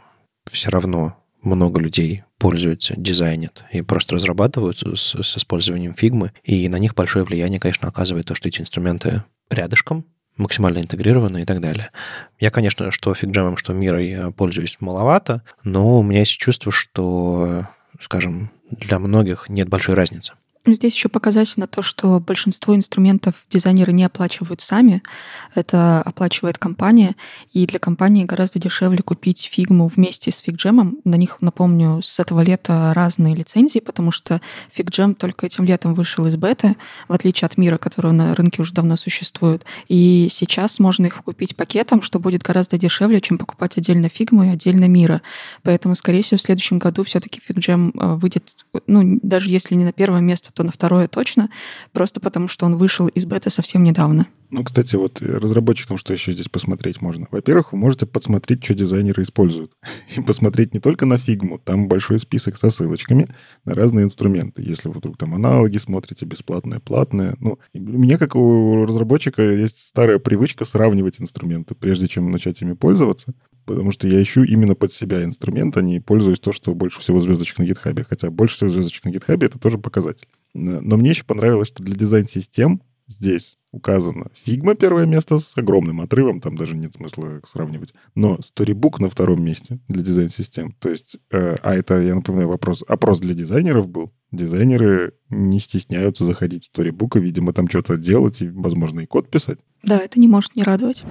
все 0.51 0.71
равно 0.71 1.17
много 1.43 1.81
людей 1.81 2.25
пользуются, 2.39 2.95
дизайнят 2.97 3.65
и 3.73 3.83
просто 3.83 4.15
разрабатывают 4.15 4.79
с, 4.79 5.15
с 5.15 5.37
использованием 5.37 5.95
фигмы, 5.95 6.33
и 6.45 6.69
на 6.69 6.77
них 6.77 6.95
большое 6.95 7.25
влияние, 7.25 7.61
конечно, 7.61 7.89
оказывает 7.89 8.27
то, 8.27 8.35
что 8.35 8.49
эти 8.49 8.61
инструменты 8.61 9.25
рядышком, 9.51 10.05
максимально 10.39 10.79
интегрированы 10.79 11.43
и 11.43 11.45
так 11.45 11.61
далее. 11.61 11.91
Я, 12.41 12.51
конечно, 12.51 12.91
что 12.91 13.15
фигджемом, 13.15 13.57
что 13.57 13.73
мирой 13.73 14.11
э, 14.11 14.31
пользуюсь 14.31 14.79
маловато, 14.81 15.43
но 15.65 15.99
у 15.99 16.03
меня 16.03 16.21
есть 16.21 16.39
чувство, 16.39 16.73
что, 16.73 17.67
скажем, 18.01 18.51
для 18.71 18.99
многих 18.99 19.49
нет 19.49 19.69
большой 19.69 19.95
разницы. 19.95 20.35
Здесь 20.75 20.95
еще 20.95 21.09
показательно 21.09 21.67
то, 21.67 21.83
что 21.83 22.21
большинство 22.21 22.75
инструментов 22.75 23.47
дизайнеры 23.51 23.93
не 23.93 24.05
оплачивают 24.05 24.61
сами, 24.61 25.03
это 25.55 26.03
оплачивает 26.03 26.59
компания, 26.59 27.17
и 27.53 27.67
для 27.67 27.79
компании 27.79 28.25
гораздо 28.25 28.59
дешевле 28.59 28.99
купить 28.99 29.49
фигму 29.51 29.87
вместе 29.87 30.31
с 30.31 30.39
фигджемом. 30.39 30.99
На 31.05 31.17
них, 31.17 31.39
напомню, 31.41 32.01
с 32.03 32.21
этого 32.21 32.41
лета 32.41 32.93
разные 32.95 33.35
лицензии, 33.35 33.79
потому 33.79 34.11
что 34.11 34.41
фигджем 34.71 35.15
только 35.15 35.47
этим 35.47 35.65
летом 35.65 35.95
вышел 35.95 36.27
из 36.27 36.37
беты, 36.37 36.77
в 37.09 37.13
отличие 37.13 37.47
от 37.47 37.57
мира, 37.57 37.79
который 37.79 38.13
на 38.13 38.35
рынке 38.35 38.63
уже 38.63 38.75
давно 38.75 38.97
существует. 38.97 39.65
И 39.89 40.29
сейчас 40.31 40.79
можно 40.79 41.07
их 41.07 41.23
купить 41.25 41.57
пакетом, 41.57 42.03
что 42.03 42.19
будет 42.19 42.43
гораздо 42.43 42.79
дешевле, 42.79 43.21
чем 43.21 43.39
покупать 43.39 43.77
отдельно 43.79 44.09
фигму 44.09 44.45
и 44.45 44.49
отдельно 44.49 44.87
мира. 44.89 45.23
Поэтому, 45.63 45.95
скорее 45.95 46.23
всего, 46.23 46.39
в 46.39 46.43
следующем 46.43 46.79
году 46.79 47.05
все-таки 47.05 47.41
фигджем 47.41 47.91
э, 47.91 48.15
выйдет, 48.15 48.55
ну, 48.87 49.19
даже 49.23 49.49
если 49.49 49.75
не 49.75 49.85
на 49.85 49.93
первое 49.93 50.21
место, 50.21 50.53
то 50.59 50.65
на 50.65 50.73
второе 50.73 51.07
точно, 51.07 51.51
просто 51.93 52.19
потому 52.19 52.49
что 52.49 52.67
он 52.67 52.77
вышел 52.77 53.07
из 53.07 53.25
бета 53.25 53.49
совсем 53.49 53.85
недавно. 53.85 54.27
Ну, 54.51 54.65
кстати, 54.65 54.97
вот 54.97 55.21
разработчикам 55.21 55.99
что 55.99 56.13
еще 56.15 56.33
здесь 56.33 56.49
посмотреть 56.49 57.03
можно? 57.03 57.27
Во-первых, 57.31 57.73
вы 57.73 57.79
можете 57.79 58.07
подсмотреть, 58.07 58.65
что 58.65 58.75
дизайнеры 58.75 59.23
используют. 59.23 59.73
И 60.17 60.23
посмотреть 60.23 60.73
не 60.73 60.81
только 60.81 61.05
на 61.05 61.19
фигму, 61.19 61.59
там 61.59 61.87
большой 61.87 62.19
список 62.19 62.57
со 62.57 62.71
ссылочками 62.71 63.29
на 63.65 63.75
разные 63.75 64.05
инструменты. 64.05 64.63
Если 64.63 64.89
вы 64.89 64.95
вдруг 64.95 65.19
там 65.19 65.35
аналоги 65.35 65.77
смотрите, 65.77 66.25
бесплатные, 66.25 66.81
платные. 66.81 67.37
Ну, 67.41 67.59
у 67.75 67.79
меня, 67.79 68.17
как 68.17 68.37
у 68.37 68.87
разработчика, 68.87 69.43
есть 69.43 69.87
старая 69.87 70.19
привычка 70.19 70.65
сравнивать 70.65 71.21
инструменты, 71.21 71.75
прежде 71.75 72.09
чем 72.09 72.31
начать 72.31 72.63
ими 72.63 72.73
пользоваться 72.73 73.35
потому 73.69 73.93
что 73.93 74.09
я 74.09 74.23
ищу 74.23 74.45
именно 74.45 74.75
под 74.75 74.95
себя 74.95 75.23
инструмент, 75.23 75.77
а 75.77 75.83
не 75.83 76.01
пользуюсь 76.01 76.41
то, 76.41 76.53
что 76.53 76.75
больше 76.75 77.01
всего 77.01 77.21
звездочек 77.21 77.59
на 77.59 77.65
гитхабе. 77.65 78.07
Хотя 78.09 78.31
больше 78.31 78.57
всего 78.57 78.71
звездочек 78.71 79.05
на 79.05 79.11
гитхабе— 79.11 79.47
это 79.49 79.59
тоже 79.59 79.77
показатель. 79.77 80.27
Но 80.55 80.97
мне 80.97 81.11
еще 81.11 81.25
понравилось, 81.25 81.69
что 81.69 81.83
для 81.83 81.95
дизайн-систем 81.95 82.81
здесь 83.09 83.59
указано 83.73 84.29
Figma 84.47 84.77
первое 84.77 85.07
место 85.07 85.39
с 85.39 85.57
огромным 85.57 86.01
отрывом, 86.01 86.41
там 86.41 86.57
даже 86.57 86.77
нет 86.77 86.95
смысла 86.95 87.41
сравнивать. 87.45 87.93
Но 88.15 88.37
Storybook 88.37 89.01
на 89.01 89.11
втором 89.11 89.43
месте 89.43 89.81
для 89.89 90.03
дизайн-систем. 90.03 90.73
То 90.79 90.91
есть, 90.91 91.19
э, 91.31 91.57
а 91.63 91.75
это, 91.75 92.01
я 92.01 92.15
напоминаю, 92.15 92.49
вопрос, 92.49 92.85
опрос 92.87 93.19
для 93.21 93.35
дизайнеров 93.35 93.89
был. 93.89 94.13
Дизайнеры 94.31 95.15
не 95.31 95.59
стесняются 95.59 96.25
заходить 96.25 96.69
в 96.69 96.79
Storybook, 96.79 97.19
и, 97.19 97.21
видимо, 97.21 97.53
там 97.53 97.69
что-то 97.69 97.97
делать 97.97 98.43
и, 98.43 98.49
возможно, 98.49 99.01
и 99.01 99.07
код 99.07 99.31
писать. 99.31 99.59
Да, 99.83 99.99
это 99.99 100.21
не 100.21 100.29
может 100.29 100.55
не 100.55 100.63
радовать. 100.63 101.05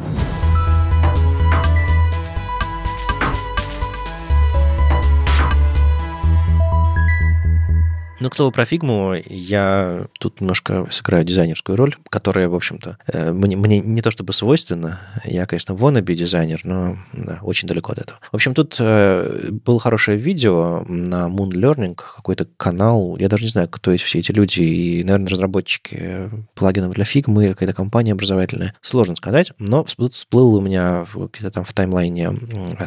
Ну, 8.20 8.32
к 8.32 8.36
слову 8.36 8.52
про 8.52 8.66
фигму, 8.66 9.14
я 9.28 10.08
тут 10.20 10.42
немножко 10.42 10.88
сыграю 10.90 11.24
дизайнерскую 11.24 11.76
роль, 11.76 11.96
которая, 12.10 12.50
в 12.50 12.56
общем-то, 12.56 12.98
э, 13.06 13.32
мне, 13.32 13.56
мне 13.56 13.80
не 13.80 14.02
то 14.02 14.10
чтобы 14.10 14.34
свойственна. 14.34 15.00
Я, 15.24 15.46
конечно, 15.46 15.74
wannabe 15.74 16.16
дизайнер, 16.16 16.62
но 16.64 16.98
да, 17.14 17.38
очень 17.44 17.68
далеко 17.68 17.92
от 17.92 18.00
этого. 18.00 18.20
В 18.32 18.36
общем, 18.36 18.56
тут 18.56 18.78
э, 18.80 19.50
было 19.64 19.80
хорошее 19.80 20.18
видео 20.18 20.84
на 20.88 21.28
Moon 21.28 21.52
Learning, 21.52 21.94
какой-то 21.94 22.48
канал, 22.58 23.18
я 23.18 23.30
даже 23.30 23.44
не 23.44 23.50
знаю, 23.50 23.70
кто 23.70 23.92
есть 23.92 24.04
все 24.04 24.18
эти 24.18 24.32
люди, 24.32 24.62
и, 24.62 25.04
наверное, 25.04 25.30
разработчики 25.30 26.32
плагинов 26.56 26.96
для 26.96 27.06
фигмы, 27.06 27.50
какая-то 27.50 27.76
компания 27.76 28.14
образовательная. 28.14 28.74
Сложно 28.82 29.16
сказать, 29.16 29.52
но 29.60 29.86
тут 29.96 30.16
всплыло 30.16 30.58
у 30.58 30.62
меня 30.62 31.06
где-то 31.14 31.52
там 31.52 31.66
в 31.66 31.74
таймлайне, 31.74 32.32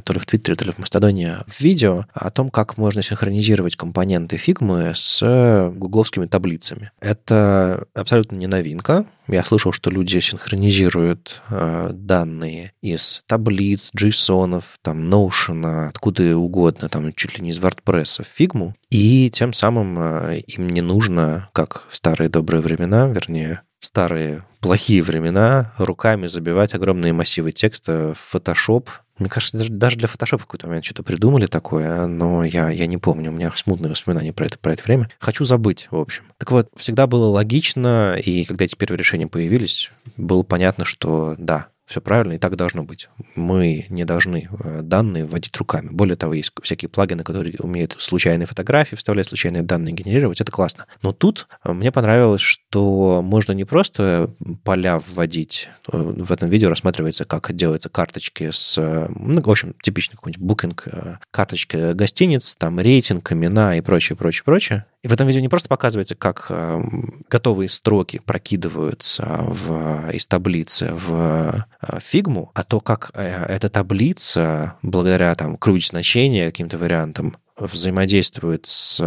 то 0.04 0.12
ли 0.12 0.18
в 0.18 0.26
Твиттере, 0.26 0.56
то 0.56 0.64
ли 0.64 0.72
в 0.72 0.78
Мастодоне, 0.78 1.36
видео 1.60 2.06
о 2.12 2.30
том, 2.30 2.50
как 2.50 2.76
можно 2.76 3.00
синхронизировать 3.00 3.76
компоненты 3.76 4.36
фигмы 4.36 4.92
с 4.92 5.19
с 5.20 5.70
гугловскими 5.74 6.26
таблицами. 6.26 6.92
Это 7.00 7.86
абсолютно 7.94 8.36
не 8.36 8.46
новинка. 8.46 9.04
Я 9.28 9.44
слышал, 9.44 9.72
что 9.72 9.90
люди 9.90 10.18
синхронизируют 10.18 11.42
э, 11.50 11.90
данные 11.92 12.72
из 12.82 13.22
таблиц, 13.26 13.90
JSON, 13.96 14.62
там, 14.82 15.12
Notion, 15.12 15.88
откуда 15.88 16.36
угодно, 16.36 16.88
там, 16.88 17.12
чуть 17.12 17.38
ли 17.38 17.44
не 17.44 17.50
из 17.50 17.60
WordPress 17.60 18.24
в 18.24 18.40
Figma, 18.40 18.72
и 18.90 19.30
тем 19.30 19.52
самым 19.52 19.98
э, 19.98 20.40
им 20.46 20.68
не 20.68 20.80
нужно, 20.80 21.48
как 21.52 21.86
в 21.88 21.96
старые 21.96 22.28
добрые 22.28 22.60
времена, 22.60 23.06
вернее, 23.06 23.62
в 23.78 23.86
старые 23.86 24.44
плохие 24.60 25.02
времена, 25.02 25.72
руками 25.78 26.26
забивать 26.26 26.74
огромные 26.74 27.12
массивы 27.12 27.52
текста 27.52 28.14
в 28.14 28.34
Photoshop, 28.34 28.88
мне 29.20 29.28
кажется, 29.28 29.56
даже, 29.56 29.96
для 29.98 30.08
Photoshop 30.08 30.38
в 30.38 30.46
какой-то 30.46 30.66
момент 30.66 30.84
что-то 30.84 31.02
придумали 31.02 31.46
такое, 31.46 32.06
но 32.06 32.42
я, 32.42 32.70
я 32.70 32.86
не 32.86 32.96
помню, 32.96 33.30
у 33.30 33.34
меня 33.34 33.52
смутные 33.54 33.90
воспоминания 33.90 34.32
про 34.32 34.46
это, 34.46 34.58
про 34.58 34.72
это 34.72 34.82
время. 34.82 35.10
Хочу 35.18 35.44
забыть, 35.44 35.88
в 35.90 35.96
общем. 35.96 36.24
Так 36.38 36.50
вот, 36.50 36.70
всегда 36.76 37.06
было 37.06 37.26
логично, 37.26 38.16
и 38.16 38.44
когда 38.44 38.64
эти 38.64 38.74
первые 38.74 38.98
решения 38.98 39.26
появились, 39.26 39.90
было 40.16 40.42
понятно, 40.42 40.84
что 40.84 41.34
да, 41.38 41.68
все 41.90 42.00
правильно, 42.00 42.34
и 42.34 42.38
так 42.38 42.54
должно 42.54 42.84
быть. 42.84 43.08
Мы 43.34 43.86
не 43.88 44.04
должны 44.04 44.48
э, 44.48 44.80
данные 44.82 45.24
вводить 45.24 45.56
руками. 45.56 45.88
Более 45.90 46.14
того, 46.14 46.34
есть 46.34 46.52
всякие 46.62 46.88
плагины, 46.88 47.24
которые 47.24 47.56
умеют 47.58 47.96
случайные 47.98 48.46
фотографии 48.46 48.94
вставлять, 48.94 49.26
случайные 49.26 49.64
данные 49.64 49.92
генерировать. 49.92 50.40
Это 50.40 50.52
классно. 50.52 50.86
Но 51.02 51.12
тут 51.12 51.48
э, 51.64 51.72
мне 51.72 51.90
понравилось, 51.90 52.42
что 52.42 53.22
можно 53.22 53.50
не 53.52 53.64
просто 53.64 54.32
поля 54.62 55.00
вводить. 55.00 55.68
Э, 55.92 55.98
в 55.98 56.30
этом 56.30 56.48
видео 56.48 56.68
рассматривается, 56.68 57.24
как 57.24 57.52
делаются 57.56 57.88
карточки 57.88 58.50
с, 58.52 58.76
ну, 59.08 59.42
в 59.42 59.50
общем, 59.50 59.74
типичный 59.82 60.14
какой-нибудь 60.14 60.46
букинг, 60.46 60.86
карточка 61.32 61.94
гостиниц, 61.94 62.54
там 62.56 62.78
рейтинг, 62.78 63.32
имена 63.32 63.76
и 63.76 63.80
прочее, 63.80 64.16
прочее, 64.16 64.44
прочее. 64.44 64.86
И 65.02 65.08
в 65.08 65.12
этом 65.12 65.26
видео 65.26 65.40
не 65.40 65.48
просто 65.48 65.68
показывается, 65.68 66.14
как 66.14 66.50
готовые 67.30 67.70
строки 67.70 68.20
прокидываются 68.24 69.24
в, 69.46 70.10
из 70.12 70.26
таблицы 70.26 70.90
в 70.92 71.66
фигму, 72.00 72.50
а 72.54 72.64
то, 72.64 72.80
как 72.80 73.10
э, 73.14 73.44
эта 73.48 73.70
таблица, 73.70 74.74
благодаря 74.82 75.34
там 75.34 75.56
круть 75.56 75.86
значения 75.86 76.46
каким-то 76.46 76.76
вариантам, 76.76 77.36
взаимодействует 77.56 78.66
с, 78.66 79.00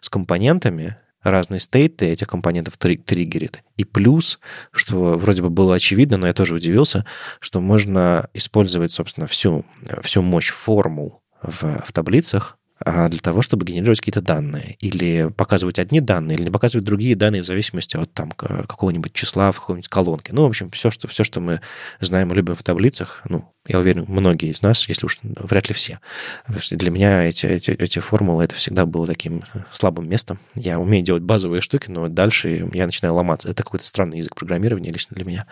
с 0.00 0.08
компонентами, 0.08 0.96
разные 1.22 1.60
стейты 1.60 2.06
этих 2.06 2.28
компонентов 2.28 2.76
триггерит. 2.78 3.62
И 3.76 3.84
плюс, 3.84 4.38
что 4.72 5.18
вроде 5.18 5.42
бы 5.42 5.50
было 5.50 5.74
очевидно, 5.74 6.16
но 6.16 6.26
я 6.26 6.32
тоже 6.32 6.54
удивился, 6.54 7.04
что 7.40 7.60
можно 7.60 8.28
использовать, 8.34 8.92
собственно, 8.92 9.26
всю, 9.26 9.64
всю 10.02 10.22
мощь 10.22 10.50
формул 10.50 11.22
в, 11.42 11.82
в 11.84 11.92
таблицах 11.92 12.57
для 12.84 13.18
того, 13.18 13.42
чтобы 13.42 13.66
генерировать 13.66 14.00
какие-то 14.00 14.22
данные. 14.22 14.76
Или 14.80 15.30
показывать 15.36 15.78
одни 15.78 16.00
данные, 16.00 16.38
или 16.38 16.50
показывать 16.50 16.84
другие 16.86 17.16
данные 17.16 17.42
в 17.42 17.46
зависимости 17.46 17.96
от 17.96 18.12
там, 18.12 18.30
какого-нибудь 18.30 19.12
числа 19.12 19.52
в 19.52 19.60
какой-нибудь 19.60 19.88
колонке. 19.88 20.32
Ну, 20.32 20.42
в 20.44 20.46
общем, 20.48 20.70
все 20.70 20.90
что, 20.90 21.08
все, 21.08 21.24
что 21.24 21.40
мы 21.40 21.60
знаем 22.00 22.32
и 22.32 22.34
любим 22.34 22.54
в 22.54 22.62
таблицах, 22.62 23.22
ну, 23.28 23.52
я 23.68 23.78
уверен, 23.78 24.06
многие 24.08 24.50
из 24.50 24.62
нас, 24.62 24.88
если 24.88 25.04
уж 25.04 25.20
вряд 25.22 25.68
ли 25.68 25.74
все. 25.74 26.00
Потому 26.46 26.60
что 26.60 26.76
для 26.76 26.90
меня 26.90 27.24
эти, 27.24 27.44
эти, 27.44 27.70
эти 27.70 27.98
формулы, 27.98 28.44
это 28.44 28.54
всегда 28.54 28.86
было 28.86 29.06
таким 29.06 29.42
слабым 29.70 30.08
местом. 30.08 30.40
Я 30.54 30.80
умею 30.80 31.04
делать 31.04 31.22
базовые 31.22 31.60
штуки, 31.60 31.90
но 31.90 32.08
дальше 32.08 32.66
я 32.72 32.86
начинаю 32.86 33.14
ломаться. 33.14 33.50
Это 33.50 33.62
какой-то 33.62 33.86
странный 33.86 34.18
язык 34.18 34.34
программирования 34.34 34.90
лично 34.90 35.14
для 35.14 35.26
меня. 35.26 35.46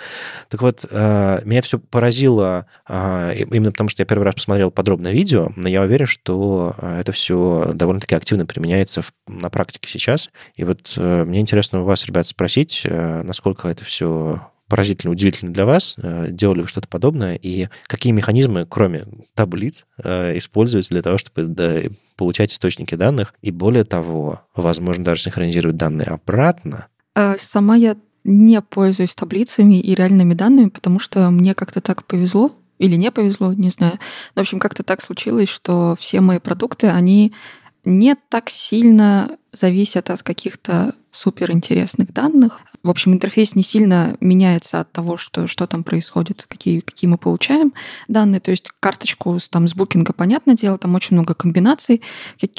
Так 0.48 0.62
вот, 0.62 0.86
э, 0.90 1.40
меня 1.44 1.58
это 1.58 1.68
все 1.68 1.78
поразило 1.78 2.66
э, 2.88 3.34
именно 3.50 3.70
потому, 3.70 3.90
что 3.90 4.00
я 4.00 4.06
первый 4.06 4.24
раз 4.24 4.36
посмотрел 4.36 4.70
подробное 4.70 5.12
видео, 5.12 5.50
но 5.54 5.68
я 5.68 5.82
уверен, 5.82 6.06
что 6.06 6.74
э, 6.78 7.00
это 7.00 7.12
все 7.12 7.70
довольно-таки 7.74 8.14
активно 8.14 8.46
применяется 8.46 9.02
в, 9.02 9.12
на 9.28 9.50
практике 9.50 9.90
сейчас. 9.90 10.30
И 10.54 10.64
вот 10.64 10.94
мне 10.96 11.40
интересно 11.40 11.82
у 11.82 11.84
вас, 11.84 12.06
ребят, 12.06 12.26
спросить, 12.26 12.86
насколько 12.88 13.68
это 13.68 13.84
все 13.84 14.40
поразительно 14.68 15.12
удивительно 15.12 15.52
для 15.52 15.64
вас. 15.64 15.96
Э, 15.98 16.26
делали 16.30 16.62
вы 16.62 16.68
что-то 16.68 16.88
подобное? 16.88 17.38
И 17.40 17.68
какие 17.86 18.12
механизмы, 18.12 18.66
кроме 18.68 19.06
таблиц, 19.34 19.86
э, 20.02 20.36
используются 20.36 20.92
для 20.92 21.02
того, 21.02 21.18
чтобы 21.18 21.90
получать 22.16 22.52
источники 22.52 22.94
данных? 22.94 23.34
И 23.42 23.50
более 23.50 23.84
того, 23.84 24.40
возможно, 24.54 25.04
даже 25.04 25.22
синхронизировать 25.22 25.76
данные 25.76 26.08
обратно? 26.08 26.88
Э, 27.14 27.36
сама 27.38 27.76
я 27.76 27.96
не 28.24 28.60
пользуюсь 28.60 29.14
таблицами 29.14 29.80
и 29.80 29.94
реальными 29.94 30.34
данными, 30.34 30.68
потому 30.68 30.98
что 30.98 31.30
мне 31.30 31.54
как-то 31.54 31.80
так 31.80 32.04
повезло, 32.04 32.52
или 32.78 32.96
не 32.96 33.10
повезло, 33.10 33.52
не 33.52 33.70
знаю. 33.70 33.98
в 34.34 34.40
общем, 34.40 34.58
как-то 34.58 34.82
так 34.82 35.00
случилось, 35.00 35.48
что 35.48 35.96
все 35.98 36.20
мои 36.20 36.38
продукты, 36.38 36.88
они 36.88 37.32
не 37.84 38.16
так 38.28 38.50
сильно 38.50 39.38
зависят 39.56 40.10
от 40.10 40.22
каких-то 40.22 40.94
суперинтересных 41.16 42.12
данных. 42.12 42.60
В 42.82 42.90
общем, 42.90 43.14
интерфейс 43.14 43.54
не 43.54 43.62
сильно 43.62 44.16
меняется 44.20 44.80
от 44.80 44.92
того, 44.92 45.16
что, 45.16 45.46
что 45.46 45.66
там 45.66 45.82
происходит, 45.82 46.44
какие, 46.48 46.80
какие 46.80 47.08
мы 47.08 47.18
получаем 47.18 47.72
данные. 48.06 48.40
То 48.40 48.50
есть 48.50 48.70
карточку 48.80 49.38
с, 49.38 49.48
там, 49.48 49.66
с 49.66 49.74
букинга, 49.74 50.12
понятное 50.12 50.54
дело, 50.54 50.78
там 50.78 50.94
очень 50.94 51.16
много 51.16 51.34
комбинаций, 51.34 52.02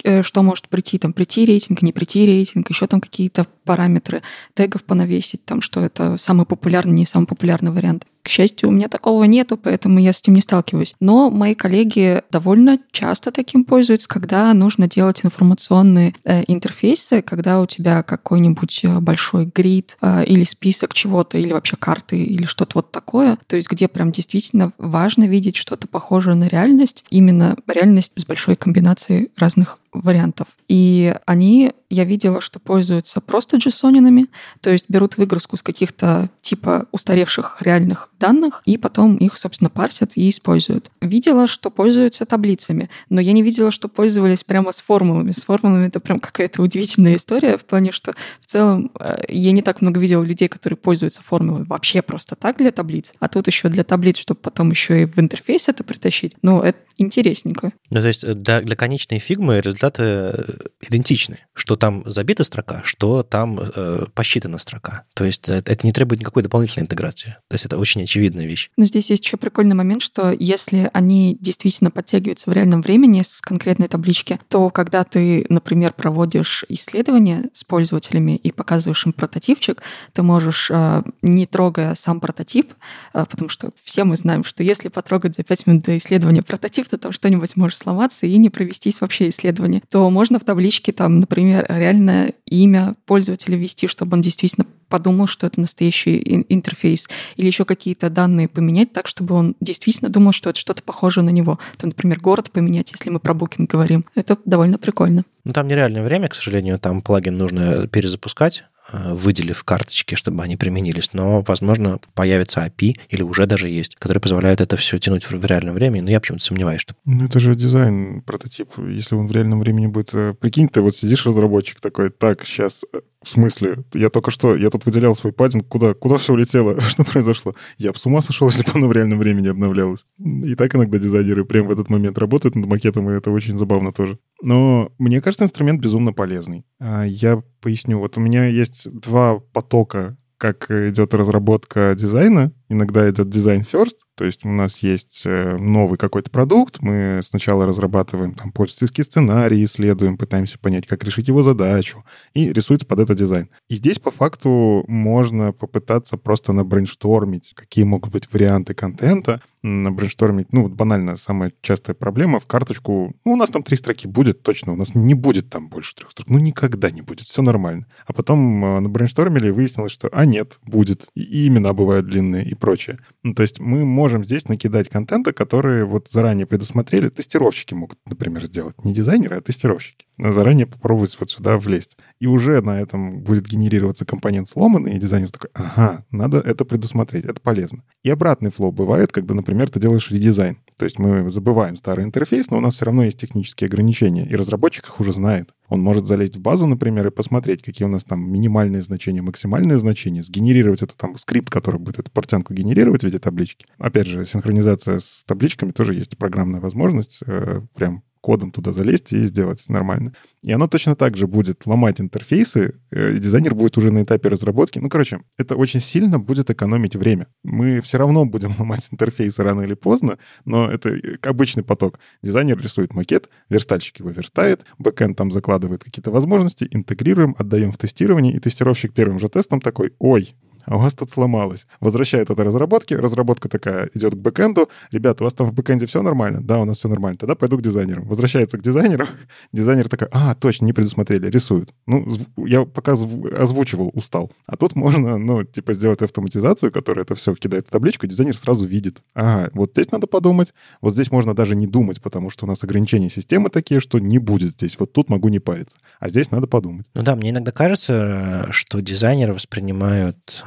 э, 0.03 0.23
что 0.23 0.41
может 0.41 0.67
прийти, 0.69 0.97
там, 0.97 1.13
прийти 1.13 1.45
рейтинг, 1.45 1.81
не 1.81 1.93
прийти 1.93 2.25
рейтинг, 2.25 2.69
еще 2.69 2.87
там 2.87 2.99
какие-то 2.99 3.45
параметры 3.63 4.23
тегов 4.53 4.83
понавесить, 4.83 5.45
там, 5.45 5.61
что 5.61 5.81
это 5.81 6.17
самый 6.17 6.45
популярный, 6.45 6.93
не 6.93 7.05
самый 7.05 7.27
популярный 7.27 7.71
вариант. 7.71 8.05
К 8.23 8.29
счастью, 8.29 8.67
у 8.67 8.73
меня 8.73 8.89
такого 8.89 9.23
нету, 9.23 9.55
поэтому 9.55 9.99
я 9.99 10.11
с 10.11 10.19
этим 10.19 10.33
не 10.33 10.41
сталкиваюсь. 10.41 10.95
Но 10.99 11.29
мои 11.29 11.55
коллеги 11.55 12.23
довольно 12.29 12.77
часто 12.91 13.31
таким 13.31 13.63
пользуются, 13.63 14.09
когда 14.09 14.53
нужно 14.53 14.89
делать 14.89 15.21
информационные 15.23 16.13
э, 16.25 16.43
интерфейсы, 16.47 16.86
когда 17.21 17.59
у 17.61 17.65
тебя 17.65 18.03
какой-нибудь 18.03 18.81
э, 18.83 18.99
большой 18.99 19.45
грид 19.45 19.97
э, 20.01 20.25
или 20.25 20.43
список 20.43 20.93
чего-то, 20.93 21.37
или 21.37 21.53
вообще 21.53 21.75
карты, 21.77 22.17
или 22.17 22.45
что-то 22.45 22.73
вот 22.75 22.91
такое. 22.91 23.37
То 23.47 23.55
есть 23.55 23.69
где 23.69 23.87
прям 23.87 24.11
действительно 24.11 24.71
важно 24.77 25.25
видеть 25.25 25.55
что-то 25.55 25.87
похожее 25.87 26.35
на 26.35 26.47
реальность, 26.47 27.05
именно 27.09 27.57
реальность 27.67 28.13
с 28.15 28.25
большой 28.25 28.55
комбинацией 28.55 29.31
разных 29.37 29.79
вариантов. 30.01 30.49
И 30.67 31.15
они, 31.25 31.73
я 31.89 32.03
видела, 32.03 32.41
что 32.41 32.59
пользуются 32.59 33.21
просто 33.21 33.57
JSON, 33.57 34.27
то 34.61 34.69
есть 34.69 34.85
берут 34.89 35.17
выгрузку 35.17 35.57
с 35.57 35.63
каких-то 35.63 36.29
типа 36.41 36.87
устаревших 36.91 37.57
реальных 37.61 38.09
данных, 38.19 38.61
и 38.65 38.77
потом 38.77 39.17
их, 39.17 39.37
собственно, 39.37 39.69
парсят 39.69 40.15
и 40.15 40.29
используют. 40.29 40.91
Видела, 41.01 41.47
что 41.47 41.69
пользуются 41.69 42.25
таблицами, 42.25 42.89
но 43.09 43.21
я 43.21 43.33
не 43.33 43.43
видела, 43.43 43.71
что 43.71 43.87
пользовались 43.87 44.43
прямо 44.43 44.71
с 44.71 44.81
формулами. 44.81 45.31
С 45.31 45.43
формулами 45.43 45.87
это 45.87 45.99
прям 45.99 46.19
какая-то 46.19 46.61
удивительная 46.61 47.15
история 47.15 47.57
в 47.57 47.65
плане, 47.65 47.91
что 47.91 48.13
в 48.41 48.45
целом 48.47 48.91
э, 48.99 49.23
я 49.27 49.51
не 49.51 49.61
так 49.61 49.81
много 49.81 49.99
видела 49.99 50.23
людей, 50.23 50.47
которые 50.47 50.77
пользуются 50.77 51.21
формулой 51.21 51.63
вообще 51.63 52.01
просто 52.01 52.35
так 52.35 52.57
для 52.57 52.71
таблиц, 52.71 53.13
а 53.19 53.27
тут 53.27 53.47
еще 53.47 53.69
для 53.69 53.83
таблиц, 53.83 54.17
чтобы 54.17 54.39
потом 54.39 54.71
еще 54.71 55.03
и 55.03 55.05
в 55.05 55.19
интерфейс 55.19 55.67
это 55.67 55.83
притащить. 55.83 56.35
Ну, 56.41 56.61
это 56.61 56.79
интересненько. 56.97 57.71
Ну, 57.89 58.01
то 58.01 58.07
есть 58.07 58.23
э, 58.23 58.33
для, 58.33 58.61
для 58.61 58.75
конечной 58.75 59.19
фигмы 59.19 59.61
результаты 59.61 60.03
э, 60.03 60.43
идентичны. 60.81 61.39
Что 61.53 61.75
там 61.75 62.03
забита 62.05 62.43
строка, 62.43 62.81
что 62.83 63.23
там 63.23 63.59
э, 63.59 64.05
посчитана 64.13 64.57
строка. 64.57 65.03
То 65.13 65.23
есть 65.23 65.47
это, 65.47 65.71
это 65.71 65.85
не 65.85 65.93
требует 65.93 66.19
никакой 66.19 66.43
дополнительной 66.43 66.85
интеграции. 66.85 67.37
То 67.47 67.55
есть 67.55 67.65
это 67.65 67.77
очень 67.77 68.03
очевидная 68.03 68.45
вещь. 68.45 68.69
Но 68.77 68.85
здесь 68.85 69.09
есть 69.09 69.25
еще 69.25 69.37
прикольный 69.37 69.75
момент, 69.75 70.01
что 70.01 70.31
если 70.31 70.89
они 70.93 71.37
действительно 71.39 71.91
подтягиваются 71.91 72.49
в 72.49 72.53
реальном 72.53 72.81
времени 72.81 73.21
с 73.21 73.41
конкретной 73.41 73.87
таблички, 73.87 74.39
то 74.49 74.69
когда 74.69 75.03
ты, 75.03 75.45
например, 75.49 75.93
проводишь 75.93 76.65
исследование 76.69 77.49
с 77.53 77.63
пользователями 77.63 78.35
и 78.35 78.51
показываешь 78.51 79.05
им 79.05 79.13
прототипчик, 79.13 79.81
ты 80.13 80.23
можешь, 80.23 80.69
э, 80.71 81.03
не 81.21 81.45
трогая 81.45 81.95
сам 81.95 82.19
прототип, 82.19 82.73
э, 83.13 83.25
потому 83.29 83.49
что 83.49 83.71
все 83.83 84.03
мы 84.03 84.15
знаем, 84.15 84.43
что 84.43 84.63
если 84.63 84.89
потрогать 84.89 85.35
за 85.35 85.43
5 85.43 85.67
минут 85.67 85.83
до 85.83 85.97
исследования 85.97 86.41
прототип, 86.41 86.86
то 86.87 86.97
там 86.97 87.11
что-нибудь 87.11 87.55
может 87.55 87.77
сломаться 87.77 88.25
и 88.25 88.37
не 88.37 88.49
провестись 88.49 89.01
вообще 89.01 89.29
исследование, 89.29 89.81
то 89.89 90.09
можно 90.09 90.39
в 90.39 90.43
табличке 90.43 90.91
там, 90.91 91.19
например, 91.19 91.65
реальное 91.69 92.33
имя 92.45 92.95
пользователя 93.05 93.57
ввести, 93.57 93.87
чтобы 93.87 94.15
он 94.15 94.21
действительно 94.21 94.65
подумал, 94.89 95.27
что 95.27 95.47
это 95.47 95.59
настоящий 95.59 96.45
интерфейс, 96.49 97.09
или 97.35 97.47
еще 97.47 97.65
какие-то 97.65 98.09
данные 98.09 98.47
поменять 98.47 98.93
так, 98.93 99.07
чтобы 99.07 99.35
он 99.35 99.55
действительно 99.59 100.09
думал, 100.09 100.31
что 100.31 100.49
это 100.49 100.59
что-то 100.59 100.81
похожее 100.81 101.23
на 101.23 101.29
него. 101.29 101.59
Там, 101.77 101.89
например, 101.89 102.19
город 102.19 102.51
поменять, 102.51 102.91
если 102.91 103.09
мы 103.09 103.19
про 103.19 103.33
букинг 103.33 103.69
говорим. 103.69 104.05
Это 104.15 104.37
довольно 104.45 104.77
прикольно. 104.77 105.25
Ну, 105.43 105.53
там 105.53 105.67
нереальное 105.67 106.03
время, 106.03 106.29
к 106.29 106.35
сожалению, 106.35 106.79
там 106.79 107.01
плагин 107.01 107.37
нужно 107.37 107.87
перезапускать, 107.87 108.63
выделив 108.91 109.63
карточки, 109.63 110.15
чтобы 110.15 110.43
они 110.43 110.57
применились. 110.57 111.13
Но, 111.13 111.41
возможно, 111.41 111.99
появится 112.13 112.65
API, 112.65 112.95
или 113.09 113.23
уже 113.23 113.45
даже 113.45 113.69
есть, 113.69 113.95
который 113.95 114.19
позволяет 114.19 114.61
это 114.61 114.77
все 114.77 114.97
тянуть 114.97 115.29
в 115.29 115.45
реальном 115.45 115.75
времени. 115.75 116.01
Но 116.01 116.11
я 116.11 116.19
почему-то 116.19 116.43
сомневаюсь, 116.43 116.81
что... 116.81 116.95
Ну, 117.05 117.25
это 117.25 117.39
же 117.39 117.55
дизайн, 117.55 118.21
прототип. 118.21 118.69
Если 118.77 119.15
он 119.15 119.27
в 119.27 119.31
реальном 119.31 119.59
времени 119.59 119.87
будет... 119.87 120.13
Э, 120.13 120.33
прикинь, 120.39 120.69
ты 120.69 120.81
вот 120.81 120.95
сидишь, 120.95 121.25
разработчик 121.25 121.79
такой, 121.79 122.09
так, 122.09 122.45
сейчас 122.45 122.85
э, 122.93 122.99
в 123.27 123.31
смысле? 123.31 123.83
Я 123.93 124.09
только 124.09 124.31
что, 124.31 124.55
я 124.55 124.69
тут 124.69 124.85
выделял 124.85 125.15
свой 125.15 125.33
паддинг, 125.33 125.67
куда, 125.67 125.93
куда 125.93 126.17
все 126.17 126.33
улетело? 126.33 126.79
что 126.89 127.03
произошло? 127.03 127.55
Я 127.77 127.91
бы 127.91 127.97
с 127.97 128.05
ума 128.05 128.21
сошел, 128.21 128.47
если 128.47 128.63
бы 128.63 128.71
оно 128.73 128.87
в 128.87 128.91
реальном 128.93 129.19
времени 129.19 129.49
обновлялось. 129.49 130.05
И 130.17 130.55
так 130.55 130.73
иногда 130.75 130.97
дизайнеры 130.97 131.43
прямо 131.43 131.67
в 131.67 131.71
этот 131.71 131.89
момент 131.89 132.17
работают 132.17 132.55
над 132.55 132.65
макетом, 132.65 133.09
и 133.09 133.13
это 133.13 133.31
очень 133.31 133.57
забавно 133.57 133.91
тоже. 133.91 134.17
Но 134.41 134.91
мне 134.97 135.21
кажется, 135.21 135.43
инструмент 135.43 135.81
безумно 135.81 136.13
полезный. 136.13 136.65
А, 136.79 137.03
я 137.03 137.43
поясню. 137.61 137.99
Вот 137.99 138.17
у 138.17 138.21
меня 138.21 138.45
есть 138.45 138.89
два 138.91 139.39
потока 139.39 140.17
как 140.37 140.69
идет 140.69 141.13
разработка 141.13 141.95
дизайна. 141.97 142.51
Иногда 142.69 143.09
идет 143.09 143.29
дизайн 143.29 143.61
first, 143.61 143.97
то 144.15 144.25
есть 144.25 144.43
у 144.45 144.49
нас 144.49 144.79
есть 144.79 145.21
э, 145.25 145.57
новый 145.57 145.97
какой-то 145.97 146.29
продукт, 146.29 146.81
мы 146.81 147.21
сначала 147.23 147.65
разрабатываем 147.65 148.33
там 148.33 148.51
пользовательский 148.51 149.03
сценарий, 149.03 149.63
исследуем, 149.63 150.17
пытаемся 150.17 150.59
понять, 150.59 150.87
как 150.87 151.03
решить 151.03 151.27
его 151.27 151.43
задачу, 151.43 152.03
и 152.33 152.51
рисуется 152.51 152.85
под 152.85 152.99
это 152.99 153.15
дизайн. 153.15 153.49
И 153.69 153.75
здесь 153.75 153.99
по 153.99 154.11
факту 154.11 154.83
можно 154.87 155.53
попытаться 155.53 156.17
просто 156.17 156.51
набрейнштормить, 156.51 157.53
какие 157.55 157.85
могут 157.85 158.11
быть 158.11 158.27
варианты 158.33 158.73
контента, 158.73 159.41
набрейнштормить, 159.61 160.51
ну, 160.51 160.67
банально, 160.67 161.15
самая 161.17 161.53
частая 161.61 161.95
проблема 161.95 162.39
в 162.39 162.47
карточку, 162.47 163.15
ну, 163.23 163.33
у 163.33 163.35
нас 163.35 163.49
там 163.49 163.63
три 163.63 163.77
строки 163.77 164.07
будет 164.07 164.43
точно, 164.43 164.73
у 164.73 164.75
нас 164.75 164.95
не 164.95 165.13
будет 165.13 165.49
там 165.49 165.69
больше 165.69 165.95
трех 165.95 166.11
строк, 166.11 166.27
ну, 166.29 166.39
никогда 166.39 166.91
не 166.91 167.01
будет, 167.01 167.27
все 167.27 167.41
нормально. 167.41 167.85
А 168.05 168.13
потом 168.13 168.65
э, 168.65 168.79
набрейнштормили, 168.79 169.47
и 169.47 169.51
выяснилось, 169.51 169.91
что, 169.91 170.09
а 170.11 170.25
нет, 170.25 170.59
будет, 170.65 171.07
и 171.15 171.47
имена 171.47 171.73
бывают 171.73 172.07
длинные, 172.07 172.45
и 172.45 172.55
прочее. 172.57 172.99
Ну, 173.23 173.33
то 173.33 173.43
есть 173.43 173.59
мы 173.59 173.85
можем 173.85 174.23
здесь 174.23 174.47
накидать 174.47 174.89
контента, 174.89 175.33
который 175.33 175.85
вот 175.85 176.09
заранее 176.09 176.45
предусмотрели. 176.45 177.09
Тестировщики 177.09 177.73
могут, 177.73 177.99
например, 178.05 178.45
сделать. 178.45 178.83
Не 178.83 178.93
дизайнеры, 178.93 179.37
а 179.37 179.41
тестировщики. 179.41 180.06
Заранее 180.17 180.65
попробовать 180.65 181.15
вот 181.19 181.29
сюда 181.29 181.59
влезть. 181.59 181.97
И 182.19 182.25
уже 182.25 182.61
на 182.61 182.81
этом 182.81 183.21
будет 183.21 183.45
генерироваться 183.45 184.05
компонент 184.05 184.47
сломанный, 184.47 184.95
и 184.95 184.99
дизайнер 184.99 185.31
такой, 185.31 185.49
ага, 185.53 186.05
надо 186.09 186.39
это 186.39 186.65
предусмотреть, 186.65 187.25
это 187.25 187.39
полезно. 187.39 187.83
И 188.03 188.09
обратный 188.09 188.49
flow 188.49 188.71
бывает, 188.71 189.11
когда, 189.11 189.35
например, 189.35 189.69
ты 189.69 189.79
делаешь 189.79 190.09
редизайн. 190.09 190.57
То 190.77 190.85
есть 190.85 190.97
мы 190.97 191.29
забываем 191.29 191.75
старый 191.75 192.03
интерфейс, 192.03 192.49
но 192.49 192.57
у 192.57 192.61
нас 192.61 192.75
все 192.75 192.85
равно 192.85 193.03
есть 193.03 193.19
технические 193.19 193.67
ограничения, 193.67 194.25
и 194.25 194.35
разработчик 194.35 194.85
их 194.85 194.99
уже 194.99 195.13
знает. 195.13 195.49
Он 195.69 195.81
может 195.81 196.07
залезть 196.07 196.37
в 196.37 196.41
базу, 196.41 196.65
например, 196.65 197.07
и 197.07 197.11
посмотреть, 197.11 197.61
какие 197.61 197.85
у 197.85 197.91
нас 197.91 198.03
там 198.03 198.31
минимальные 198.31 198.81
значения, 198.81 199.21
максимальные 199.21 199.77
значения, 199.77 200.23
сгенерировать 200.23 200.81
это 200.81 200.95
там 200.97 201.17
скрипт, 201.17 201.49
который 201.49 201.79
будет 201.79 201.99
эту 201.99 202.11
портянку 202.11 202.53
генерировать 202.53 203.01
в 203.01 203.03
виде 203.03 203.19
таблички. 203.19 203.65
Опять 203.77 204.07
же, 204.07 204.25
синхронизация 204.25 204.99
с 204.99 205.23
табличками 205.25 205.71
тоже 205.71 205.93
есть 205.93 206.17
программная 206.17 206.61
возможность. 206.61 207.19
Э, 207.25 207.61
прям 207.75 208.03
кодом 208.27 208.51
туда 208.51 208.73
залезть 208.73 209.13
и 209.13 209.23
сделать 209.23 209.63
нормально. 209.69 210.11
И 210.43 210.51
оно 210.51 210.67
точно 210.67 210.97
так 210.97 211.15
же 211.15 211.27
будет 211.27 211.65
ломать 211.65 212.01
интерфейсы, 212.01 212.73
э, 212.91 213.13
и 213.15 213.19
дизайнер 213.19 213.55
будет 213.55 213.77
уже 213.77 213.89
на 213.89 214.03
этапе 214.03 214.27
разработки. 214.27 214.79
Ну, 214.79 214.89
короче, 214.89 215.21
это 215.37 215.55
очень 215.55 215.79
сильно 215.79 216.19
будет 216.19 216.49
экономить 216.49 216.97
время. 216.97 217.27
Мы 217.43 217.79
все 217.79 217.97
равно 217.97 218.25
будем 218.25 218.53
ломать 218.59 218.89
интерфейсы 218.91 219.43
рано 219.43 219.61
или 219.61 219.75
поздно, 219.75 220.17
но 220.43 220.69
это 220.69 220.89
э, 220.89 221.15
обычный 221.21 221.63
поток. 221.63 221.99
Дизайнер 222.21 222.59
рисует 222.61 222.93
макет, 222.93 223.29
верстальщик 223.49 223.99
его 223.99 224.09
верстает, 224.09 224.65
бэкэнд 224.77 225.17
там 225.17 225.31
закладывает 225.31 225.85
какие-то 225.85 226.11
возможности, 226.11 226.67
интегрируем, 226.69 227.33
отдаем 227.39 227.71
в 227.71 227.77
тестирование, 227.77 228.33
и 228.33 228.39
тестировщик 228.39 228.93
первым 228.93 229.19
же 229.19 229.29
тестом 229.29 229.61
такой, 229.61 229.93
ой, 229.99 230.35
а 230.67 230.75
у 230.75 230.79
вас 230.79 230.93
тут 230.93 231.09
сломалось. 231.09 231.65
Возвращает 231.79 232.29
это 232.29 232.43
разработке, 232.43 232.97
разработка 232.97 233.47
такая 233.47 233.89
идет 233.93 234.15
к 234.15 234.17
бэкэнду. 234.17 234.69
Ребята, 234.91 235.23
у 235.23 235.25
вас 235.25 235.33
там 235.33 235.47
в 235.47 235.53
бэкэнде 235.53 235.85
все 235.85 236.01
нормально? 236.01 236.43
Да, 236.43 236.59
у 236.59 236.65
нас 236.65 236.77
все 236.77 236.89
нормально. 236.89 237.17
Тогда 237.17 237.35
пойду 237.35 237.57
к 237.57 237.61
дизайнеру. 237.61 238.03
Возвращается 238.03 238.57
к 238.57 238.61
дизайнеру. 238.61 239.05
Дизайнер 239.53 239.87
такой, 239.87 240.09
а, 240.11 240.35
точно, 240.35 240.65
не 240.65 240.73
предусмотрели, 240.73 241.29
рисуют. 241.29 241.73
Ну, 241.85 242.05
я 242.35 242.65
пока 242.65 242.91
озвучивал, 242.91 243.91
устал. 243.93 244.31
А 244.45 244.57
тут 244.57 244.75
можно, 244.75 245.17
ну, 245.17 245.45
типа, 245.45 245.73
сделать 245.73 246.01
автоматизацию, 246.01 246.71
которая 246.71 247.05
это 247.05 247.15
все 247.15 247.33
кидает 247.33 247.67
в 247.67 247.71
табличку, 247.71 248.05
дизайнер 248.05 248.35
сразу 248.35 248.65
видит. 248.65 248.97
Ага, 249.13 249.49
вот 249.53 249.71
здесь 249.71 249.91
надо 249.91 250.05
подумать, 250.05 250.53
вот 250.81 250.93
здесь 250.93 251.11
можно 251.11 251.33
даже 251.33 251.55
не 251.55 251.67
думать, 251.67 252.01
потому 252.01 252.29
что 252.29 252.45
у 252.45 252.47
нас 252.47 252.61
ограничения 252.63 253.09
системы 253.09 253.49
такие, 253.49 253.79
что 253.79 253.99
не 253.99 254.17
будет 254.17 254.51
здесь. 254.51 254.77
Вот 254.77 254.91
тут 254.91 255.09
могу 255.09 255.29
не 255.29 255.39
париться. 255.39 255.77
А 256.01 256.09
здесь 256.09 256.29
надо 256.29 256.47
подумать. 256.47 256.87
Ну 256.93 257.03
да, 257.03 257.15
мне 257.15 257.29
иногда 257.29 257.53
кажется, 257.53 258.47
что 258.51 258.81
дизайнеры 258.81 259.33
воспринимают 259.33 260.43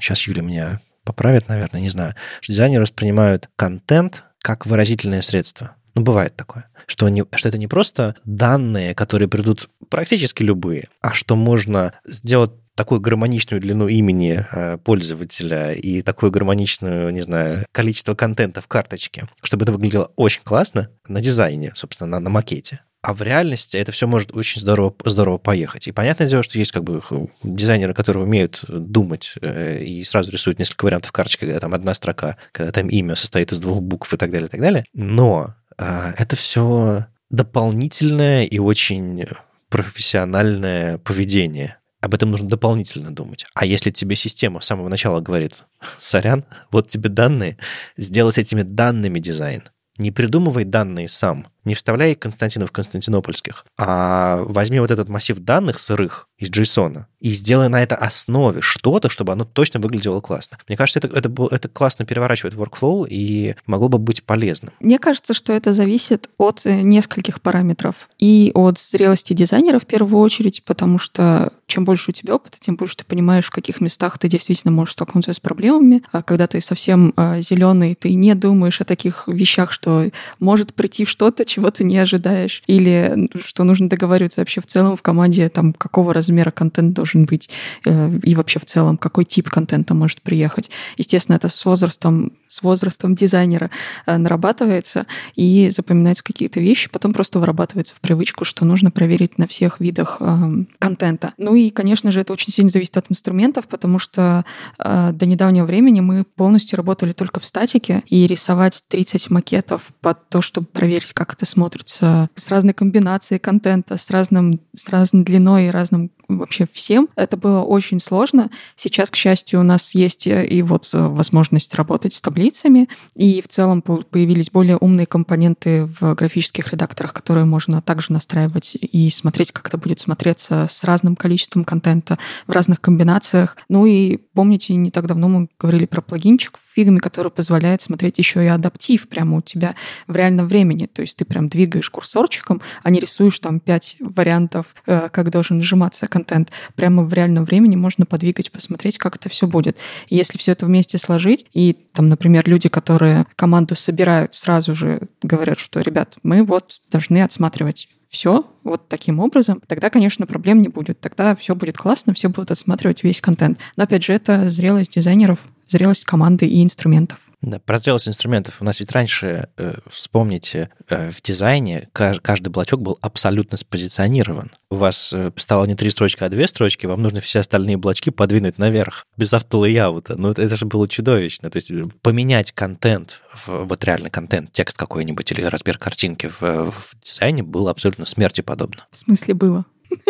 сейчас 0.00 0.22
Юля 0.22 0.42
меня 0.42 0.80
поправит, 1.04 1.48
наверное, 1.48 1.80
не 1.80 1.88
знаю, 1.88 2.14
что 2.40 2.52
дизайнеры 2.52 2.82
воспринимают 2.82 3.48
контент 3.56 4.24
как 4.40 4.66
выразительное 4.66 5.22
средство. 5.22 5.76
Ну, 5.94 6.02
бывает 6.02 6.36
такое, 6.36 6.68
что, 6.86 7.08
не, 7.08 7.24
что 7.34 7.48
это 7.48 7.56
не 7.56 7.68
просто 7.68 8.14
данные, 8.24 8.94
которые 8.94 9.28
придут 9.28 9.70
практически 9.88 10.42
любые, 10.42 10.88
а 11.00 11.14
что 11.14 11.36
можно 11.36 11.94
сделать 12.04 12.50
такую 12.74 13.00
гармоничную 13.00 13.60
длину 13.60 13.88
имени 13.88 14.44
э, 14.52 14.76
пользователя 14.76 15.72
и 15.72 16.02
такое 16.02 16.30
гармоничное, 16.30 17.10
не 17.10 17.22
знаю, 17.22 17.64
количество 17.72 18.14
контента 18.14 18.60
в 18.60 18.68
карточке, 18.68 19.26
чтобы 19.42 19.64
это 19.64 19.72
выглядело 19.72 20.12
очень 20.16 20.42
классно 20.44 20.90
на 21.08 21.22
дизайне, 21.22 21.72
собственно, 21.74 22.06
на, 22.08 22.20
на 22.20 22.28
макете 22.28 22.80
а 23.06 23.14
в 23.14 23.22
реальности 23.22 23.76
это 23.76 23.92
все 23.92 24.08
может 24.08 24.34
очень 24.34 24.60
здорово, 24.60 24.92
здорово 25.04 25.38
поехать. 25.38 25.86
И 25.86 25.92
понятное 25.92 26.26
дело, 26.26 26.42
что 26.42 26.58
есть 26.58 26.72
как 26.72 26.82
бы 26.82 27.00
дизайнеры, 27.44 27.94
которые 27.94 28.24
умеют 28.24 28.64
думать 28.66 29.34
э, 29.40 29.80
и 29.80 30.02
сразу 30.02 30.32
рисуют 30.32 30.58
несколько 30.58 30.86
вариантов 30.86 31.12
карточки, 31.12 31.44
когда 31.44 31.60
там 31.60 31.72
одна 31.72 31.94
строка, 31.94 32.36
когда 32.50 32.72
там 32.72 32.88
имя 32.88 33.14
состоит 33.14 33.52
из 33.52 33.60
двух 33.60 33.80
букв 33.80 34.12
и 34.12 34.16
так 34.16 34.32
далее, 34.32 34.48
и 34.48 34.50
так 34.50 34.60
далее. 34.60 34.84
Но 34.92 35.54
а, 35.78 36.14
это 36.18 36.34
все 36.34 37.06
дополнительное 37.30 38.42
и 38.42 38.58
очень 38.58 39.24
профессиональное 39.68 40.98
поведение. 40.98 41.78
Об 42.00 42.12
этом 42.12 42.32
нужно 42.32 42.48
дополнительно 42.48 43.14
думать. 43.14 43.46
А 43.54 43.66
если 43.66 43.92
тебе 43.92 44.16
система 44.16 44.60
с 44.60 44.66
самого 44.66 44.88
начала 44.88 45.20
говорит, 45.20 45.62
сорян, 46.00 46.44
вот 46.72 46.88
тебе 46.88 47.08
данные, 47.08 47.56
сделать 47.96 48.34
с 48.34 48.38
этими 48.38 48.62
данными 48.62 49.20
дизайн. 49.20 49.62
Не 49.96 50.10
придумывай 50.10 50.64
данные 50.64 51.06
сам, 51.06 51.46
не 51.66 51.74
вставляй 51.74 52.14
Константинов 52.14 52.72
Константинопольских, 52.72 53.66
а 53.78 54.42
возьми 54.44 54.80
вот 54.80 54.90
этот 54.90 55.08
массив 55.08 55.38
данных 55.38 55.78
сырых 55.78 56.28
из 56.38 56.50
JSON 56.50 57.04
и 57.20 57.30
сделай 57.32 57.68
на 57.68 57.82
это 57.82 57.96
основе 57.96 58.60
что-то, 58.60 59.08
чтобы 59.08 59.32
оно 59.32 59.44
точно 59.44 59.80
выглядело 59.80 60.20
классно. 60.20 60.58
Мне 60.68 60.76
кажется, 60.76 61.00
это, 61.00 61.08
это, 61.08 61.32
это 61.50 61.68
классно 61.68 62.04
переворачивает 62.04 62.54
workflow 62.54 63.06
и 63.08 63.56
могло 63.66 63.88
бы 63.88 63.98
быть 63.98 64.22
полезным. 64.22 64.72
Мне 64.80 64.98
кажется, 64.98 65.34
что 65.34 65.52
это 65.52 65.72
зависит 65.72 66.30
от 66.38 66.64
э, 66.66 66.82
нескольких 66.82 67.40
параметров. 67.40 68.08
И 68.18 68.52
от 68.54 68.78
зрелости 68.78 69.32
дизайнера 69.32 69.78
в 69.78 69.86
первую 69.86 70.22
очередь, 70.22 70.62
потому 70.64 70.98
что 70.98 71.52
чем 71.66 71.84
больше 71.84 72.10
у 72.10 72.14
тебя 72.14 72.34
опыта, 72.36 72.58
тем 72.60 72.76
больше 72.76 72.96
ты 72.98 73.04
понимаешь, 73.04 73.46
в 73.46 73.50
каких 73.50 73.80
местах 73.80 74.18
ты 74.18 74.28
действительно 74.28 74.72
можешь 74.72 74.92
столкнуться 74.92 75.32
с 75.32 75.40
проблемами. 75.40 76.04
А 76.12 76.22
когда 76.22 76.46
ты 76.46 76.60
совсем 76.60 77.12
а, 77.16 77.40
зеленый, 77.40 77.94
ты 77.94 78.14
не 78.14 78.34
думаешь 78.34 78.80
о 78.80 78.84
таких 78.84 79.24
вещах, 79.26 79.72
что 79.72 80.10
может 80.38 80.74
прийти 80.74 81.04
что-то, 81.04 81.44
чего 81.56 81.70
ты 81.70 81.84
не 81.84 81.96
ожидаешь, 81.96 82.62
или 82.66 83.30
что 83.42 83.64
нужно 83.64 83.88
договариваться 83.88 84.42
вообще 84.42 84.60
в 84.60 84.66
целом 84.66 84.94
в 84.94 85.00
команде, 85.00 85.48
там, 85.48 85.72
какого 85.72 86.12
размера 86.12 86.50
контент 86.50 86.92
должен 86.92 87.24
быть, 87.24 87.48
э, 87.86 88.10
и 88.22 88.34
вообще 88.34 88.58
в 88.58 88.66
целом, 88.66 88.98
какой 88.98 89.24
тип 89.24 89.48
контента 89.48 89.94
может 89.94 90.20
приехать. 90.20 90.70
Естественно, 90.98 91.36
это 91.36 91.48
с 91.48 91.64
возрастом, 91.64 92.32
с 92.46 92.62
возрастом 92.62 93.14
дизайнера 93.14 93.70
э, 94.04 94.18
нарабатывается, 94.18 95.06
и 95.34 95.70
запоминаются 95.70 96.22
какие-то 96.22 96.60
вещи, 96.60 96.90
потом 96.90 97.14
просто 97.14 97.38
вырабатывается 97.38 97.94
в 97.94 98.00
привычку, 98.00 98.44
что 98.44 98.66
нужно 98.66 98.90
проверить 98.90 99.38
на 99.38 99.48
всех 99.48 99.80
видах 99.80 100.18
э, 100.20 100.34
контента. 100.78 101.32
Ну 101.38 101.54
и, 101.54 101.70
конечно 101.70 102.12
же, 102.12 102.20
это 102.20 102.34
очень 102.34 102.52
сильно 102.52 102.68
зависит 102.68 102.98
от 102.98 103.10
инструментов, 103.10 103.66
потому 103.66 103.98
что 103.98 104.44
до 104.78 105.26
недавнего 105.26 105.64
времени 105.64 106.00
мы 106.00 106.24
полностью 106.24 106.76
работали 106.76 107.12
только 107.12 107.40
в 107.40 107.46
статике, 107.46 108.02
и 108.08 108.26
рисовать 108.26 108.82
30 108.88 109.30
макетов 109.30 109.92
под 110.02 110.28
то, 110.28 110.42
чтобы 110.42 110.66
проверить, 110.66 111.14
как 111.14 111.32
это 111.32 111.45
смотрится 111.46 112.28
с 112.34 112.48
разной 112.48 112.74
комбинацией 112.74 113.38
контента, 113.38 113.96
с, 113.96 114.10
разным, 114.10 114.60
с 114.74 114.88
разной 114.88 115.24
длиной 115.24 115.66
и 115.66 115.70
разным 115.70 116.10
вообще 116.28 116.66
всем. 116.70 117.08
Это 117.16 117.36
было 117.36 117.60
очень 117.62 118.00
сложно. 118.00 118.50
Сейчас, 118.74 119.10
к 119.10 119.16
счастью, 119.16 119.60
у 119.60 119.62
нас 119.62 119.94
есть 119.94 120.26
э, 120.26 120.46
и 120.46 120.62
вот 120.62 120.88
э, 120.92 120.98
возможность 120.98 121.74
работать 121.74 122.14
с 122.14 122.20
таблицами, 122.20 122.88
и 123.14 123.40
в 123.40 123.48
целом 123.48 123.82
появились 123.82 124.50
более 124.50 124.76
умные 124.76 125.06
компоненты 125.06 125.86
в 125.86 126.14
графических 126.14 126.72
редакторах, 126.72 127.12
которые 127.12 127.44
можно 127.44 127.80
также 127.82 128.12
настраивать 128.12 128.76
и 128.80 129.10
смотреть, 129.10 129.52
как 129.52 129.68
это 129.68 129.78
будет 129.78 130.00
смотреться 130.00 130.66
с 130.68 130.84
разным 130.84 131.16
количеством 131.16 131.64
контента 131.64 132.18
в 132.46 132.52
разных 132.52 132.80
комбинациях. 132.80 133.56
Ну 133.68 133.86
и 133.86 134.16
помните, 134.16 134.74
не 134.74 134.90
так 134.90 135.06
давно 135.06 135.28
мы 135.28 135.48
говорили 135.58 135.86
про 135.86 136.00
плагинчик 136.00 136.56
в 136.56 136.74
фигме, 136.74 137.00
который 137.00 137.30
позволяет 137.30 137.82
смотреть 137.82 138.18
еще 138.18 138.44
и 138.44 138.48
адаптив 138.48 139.08
прямо 139.08 139.38
у 139.38 139.40
тебя 139.40 139.74
в 140.06 140.16
реальном 140.16 140.48
времени. 140.48 140.86
То 140.86 141.02
есть 141.02 141.16
ты 141.16 141.24
прям 141.24 141.48
двигаешь 141.48 141.90
курсорчиком, 141.90 142.60
а 142.82 142.90
не 142.90 143.00
рисуешь 143.00 143.38
там 143.40 143.60
пять 143.60 143.96
вариантов, 144.00 144.74
э, 144.86 145.08
как 145.10 145.30
должен 145.30 145.58
нажиматься 145.58 146.06
контент. 146.16 146.50
Прямо 146.74 147.02
в 147.02 147.12
реальном 147.12 147.44
времени 147.44 147.76
можно 147.76 148.06
подвигать, 148.06 148.50
посмотреть, 148.50 148.98
как 148.98 149.16
это 149.16 149.28
все 149.28 149.46
будет. 149.46 149.76
И 150.08 150.16
если 150.16 150.38
все 150.38 150.52
это 150.52 150.66
вместе 150.66 150.98
сложить, 150.98 151.46
и 151.52 151.74
там, 151.92 152.08
например, 152.08 152.48
люди, 152.48 152.68
которые 152.68 153.26
команду 153.36 153.74
собирают, 153.74 154.34
сразу 154.34 154.74
же 154.74 155.08
говорят, 155.22 155.58
что, 155.58 155.80
ребят, 155.80 156.16
мы 156.22 156.42
вот 156.42 156.80
должны 156.90 157.22
отсматривать 157.22 157.88
все 158.08 158.44
вот 158.64 158.88
таким 158.88 159.20
образом, 159.20 159.60
тогда, 159.66 159.90
конечно, 159.90 160.26
проблем 160.26 160.60
не 160.60 160.68
будет. 160.68 161.00
Тогда 161.00 161.34
все 161.34 161.54
будет 161.54 161.76
классно, 161.76 162.14
все 162.14 162.28
будут 162.28 162.50
отсматривать 162.50 163.04
весь 163.04 163.20
контент. 163.20 163.58
Но, 163.76 163.84
опять 163.84 164.04
же, 164.04 164.12
это 164.12 164.50
зрелость 164.50 164.94
дизайнеров, 164.94 165.44
зрелость 165.64 166.04
команды 166.04 166.46
и 166.46 166.62
инструментов. 166.62 167.20
Да, 167.42 167.58
про 167.60 167.78
зрелость 167.78 168.08
инструментов. 168.08 168.56
У 168.60 168.64
нас 168.64 168.80
ведь 168.80 168.92
раньше, 168.92 169.48
э, 169.56 169.74
вспомните, 169.88 170.70
э, 170.88 171.10
в 171.10 171.20
дизайне 171.22 171.88
каждый 171.92 172.48
блочок 172.48 172.80
был 172.80 172.98
абсолютно 173.02 173.56
спозиционирован. 173.56 174.50
У 174.70 174.76
вас 174.76 175.12
э, 175.12 175.30
стало 175.36 175.66
не 175.66 175.74
три 175.74 175.90
строчки, 175.90 176.24
а 176.24 176.28
две 176.28 176.48
строчки, 176.48 176.86
вам 176.86 177.02
нужно 177.02 177.20
все 177.20 177.40
остальные 177.40 177.76
блочки 177.76 178.10
подвинуть 178.10 178.58
наверх, 178.58 179.06
без 179.16 179.32
автолейаута. 179.32 180.16
Ну, 180.16 180.30
это, 180.30 180.56
же 180.56 180.66
было 180.66 180.88
чудовищно. 180.88 181.50
То 181.50 181.56
есть 181.56 181.70
э, 181.70 181.84
поменять 182.02 182.52
контент, 182.52 183.22
вот 183.46 183.84
реально 183.84 184.10
контент, 184.10 184.52
текст 184.52 184.76
какой-нибудь 184.76 185.30
или 185.32 185.42
размер 185.42 185.78
картинки 185.78 186.28
в, 186.28 186.70
в 186.70 186.96
дизайне 187.02 187.42
было 187.42 187.70
абсолютно 187.70 188.06
смерти 188.06 188.40
подобно. 188.40 188.86
В 188.90 188.96
смысле 188.96 189.34
было? 189.34 189.64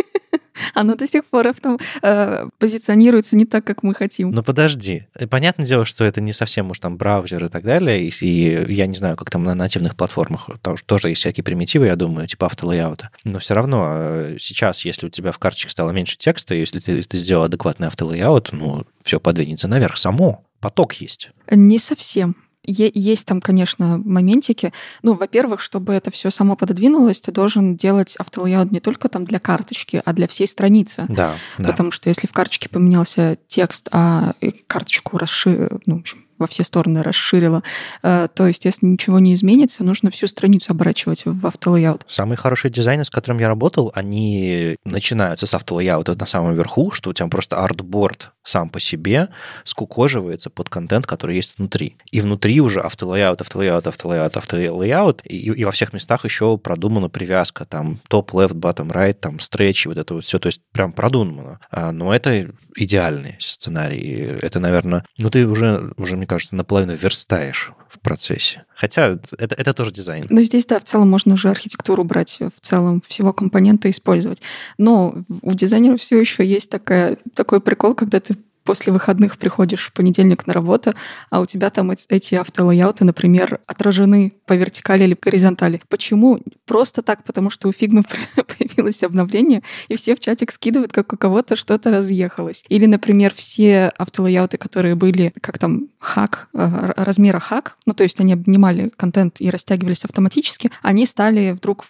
оно 0.75 0.95
до 0.95 1.07
сих 1.07 1.25
пор 1.25 1.49
автом, 1.49 1.79
э, 2.03 2.47
позиционируется 2.59 3.37
не 3.37 3.45
так, 3.45 3.65
как 3.65 3.83
мы 3.83 3.95
хотим. 3.95 4.31
Ну 4.31 4.43
подожди. 4.43 5.07
Понятное 5.31 5.67
дело, 5.67 5.85
что 5.85 6.05
это 6.05 6.21
не 6.21 6.33
совсем 6.33 6.71
уж 6.71 6.79
там 6.79 6.97
браузер 6.97 7.45
и 7.45 7.49
так 7.49 7.65
далее, 7.65 8.05
и, 8.05 8.11
и 8.25 8.73
я 8.73 8.87
не 8.87 8.95
знаю, 8.95 9.17
как 9.17 9.31
там 9.31 9.45
на 9.45 9.55
нативных 9.55 9.97
платформах 9.97 10.51
тоже, 10.63 10.85
тоже 10.85 11.09
есть 11.11 11.21
всякие 11.21 11.45
примитивы, 11.45 11.87
я 11.87 11.97
думаю, 11.97 12.27
типа 12.27 12.47
автолейаута. 12.47 13.11
Но 13.25 13.39
все 13.39 13.55
равно 13.55 13.93
э, 13.95 14.37
сейчас, 14.39 14.85
если 14.85 15.07
у 15.07 15.11
тебя 15.11 15.33
в 15.33 15.39
карточке 15.39 15.71
стало 15.71 15.91
меньше 15.91 16.17
текста, 16.17 16.55
если 16.55 16.79
ты, 16.79 17.03
ты 17.03 17.17
сделал 17.17 17.45
адекватный 17.45 17.89
автолейаут, 17.89 18.51
ну, 18.53 18.85
все 19.03 19.21
подвинется 19.21 19.69
наверх 19.69 19.97
само. 19.97 20.45
поток 20.61 20.95
есть. 20.95 21.31
Не 21.51 21.79
совсем. 21.79 22.37
Есть 22.67 23.27
там, 23.27 23.41
конечно, 23.41 23.99
моментики. 24.05 24.73
Ну, 25.03 25.15
во-первых, 25.15 25.61
чтобы 25.61 25.93
это 25.95 26.11
все 26.11 26.31
само 26.31 26.57
пододвинулось, 26.57 27.21
ты 27.21 27.33
должен 27.33 27.77
делать 27.77 28.17
auto 28.17 28.39
layout 28.39 28.73
не 28.73 28.81
только 28.81 29.09
там 29.09 29.25
для 29.25 29.39
карточки, 29.39 30.03
а 30.05 30.13
для 30.13 30.29
всей 30.29 30.47
страницы. 30.47 31.07
Да, 31.09 31.35
да. 31.59 31.71
Потому 31.71 31.91
что 31.91 32.09
если 32.09 32.27
в 32.27 32.33
карточке 32.33 32.69
поменялся 32.69 33.39
текст, 33.47 33.89
а 33.93 34.35
карточку 34.67 35.19
расширил, 35.19 35.81
ну, 35.87 35.97
в 35.97 36.01
общем, 36.01 36.26
во 36.39 36.47
все 36.47 36.65
стороны 36.65 37.03
расширила, 37.03 37.63
э, 38.03 38.29
то, 38.35 38.47
естественно, 38.47 38.91
ничего 38.91 39.19
не 39.19 39.35
изменится, 39.35 39.85
нужно 39.85 40.11
всю 40.11 40.27
страницу 40.27 40.73
оборачивать 40.73 41.23
в 41.25 41.47
auto 41.47 41.68
layout. 41.68 42.05
Самые 42.09 42.37
хорошие 42.37 42.71
дизайны, 42.71 43.05
с 43.05 43.11
которыми 43.11 43.43
я 43.43 43.49
работал, 43.49 43.93
они 43.95 44.77
начинаются 44.85 45.47
с 45.47 45.55
автолейаута 45.55 46.19
на 46.19 46.27
самом 46.27 46.55
верху, 46.55 46.91
что 46.91 47.11
у 47.11 47.13
тебя 47.13 47.29
просто 47.29 47.57
артборд 47.57 48.33
сам 48.45 48.69
по 48.71 48.81
себе 48.81 49.29
скукоживается 49.65 50.51
под 50.51 50.69
контент, 50.69 51.07
который 51.07 51.37
есть 51.37 51.59
внутри. 51.59 51.97
И 52.11 52.21
внутри 52.21 52.61
уже 52.61 52.81
автолейаут, 52.81 53.41
автолейаут, 53.41 53.87
автолейаут, 53.87 54.37
автолейаут, 54.37 55.23
и, 55.25 55.37
и 55.37 55.65
во 55.65 55.73
всех 55.73 55.93
местах 55.93 56.25
еще 56.25 56.57
продумана 56.59 57.09
привязка, 57.09 57.65
там 57.65 58.01
top, 58.09 58.33
left, 58.33 58.55
bottom, 58.55 58.93
right, 58.93 59.15
там 59.15 59.41
стретчи, 59.41 59.89
вот 59.89 59.99
это 59.99 60.15
вот 60.15 60.25
все, 60.25 60.39
то 60.39 60.47
есть 60.47 60.61
прям 60.73 60.93
продумано. 60.93 61.61
А, 61.71 61.93
но 61.93 62.15
это 62.15 62.49
идеальный 62.77 63.37
сценарий. 63.41 64.39
Это, 64.43 64.61
наверное, 64.61 65.05
ну 65.19 65.31
ты 65.31 65.47
уже, 65.47 65.93
уже 65.97 66.17
мне 66.17 66.26
кажется, 66.27 66.55
наполовину 66.55 66.95
верстаешь 66.95 67.73
в 67.89 68.01
процессе. 68.01 68.65
Хотя 68.75 69.19
это, 69.39 69.55
это 69.55 69.75
тоже 69.75 69.93
дизайн. 69.93 70.27
Но 70.31 70.43
здесь, 70.43 70.67
да, 70.67 70.79
в 70.79 70.85
целом 70.85 71.11
можно 71.11 71.35
уже 71.35 71.51
архитектуру 71.51 72.05
брать, 72.05 72.39
в 72.41 72.61
целом 72.61 73.03
всего 73.07 73.33
компонента 73.33 73.89
использовать. 73.91 74.43
Но 74.79 75.15
у 75.43 75.55
дизайнеров 75.55 76.01
все 76.01 76.19
еще 76.19 76.45
есть 76.45 76.71
такая, 76.71 77.19
такой 77.35 77.61
прикол, 77.61 77.95
когда 77.95 78.21
ты 78.21 78.37
после 78.67 78.93
выходных 78.93 79.39
приходишь 79.39 79.87
в 79.87 79.93
понедельник 79.93 80.47
на 80.47 80.53
работу, 80.53 80.93
а 81.31 81.41
у 81.41 81.47
тебя 81.47 81.71
там 81.71 81.93
эти 81.93 82.35
автолейауты, 82.35 83.05
например, 83.05 83.61
отражены 83.67 84.33
по 84.45 84.53
вертикали 84.55 85.05
или 85.05 85.15
по 85.15 85.31
горизонтали. 85.31 85.81
Почему? 85.89 86.41
Просто 86.67 87.03
так, 87.03 87.25
потому 87.25 87.49
что 87.49 87.69
у 87.69 87.71
Figma 87.71 88.05
появилось 88.59 89.03
обновление, 89.03 89.63
и 89.89 89.97
все 89.97 90.15
в 90.15 90.21
чатик 90.21 90.51
скидывают, 90.51 90.93
как 90.93 91.13
у 91.13 91.17
кого-то 91.17 91.57
что-то 91.57 91.91
разъехалось. 91.91 92.65
Или, 92.69 92.87
например, 92.87 93.33
все 93.35 93.93
автолейауты, 93.97 94.59
которые 94.59 94.97
были, 94.97 95.33
как 95.41 95.59
там, 95.59 95.89
хак, 96.07 96.49
э, 96.55 96.93
размера 96.97 97.41
хак, 97.41 97.77
ну, 97.85 97.93
то 97.93 98.05
есть 98.05 98.21
они 98.21 98.33
обнимали 98.33 98.91
контент 98.97 99.41
и 99.41 99.51
растягивались 99.51 100.05
автоматически, 100.05 100.71
они 100.83 101.05
стали 101.05 101.51
вдруг. 101.51 101.85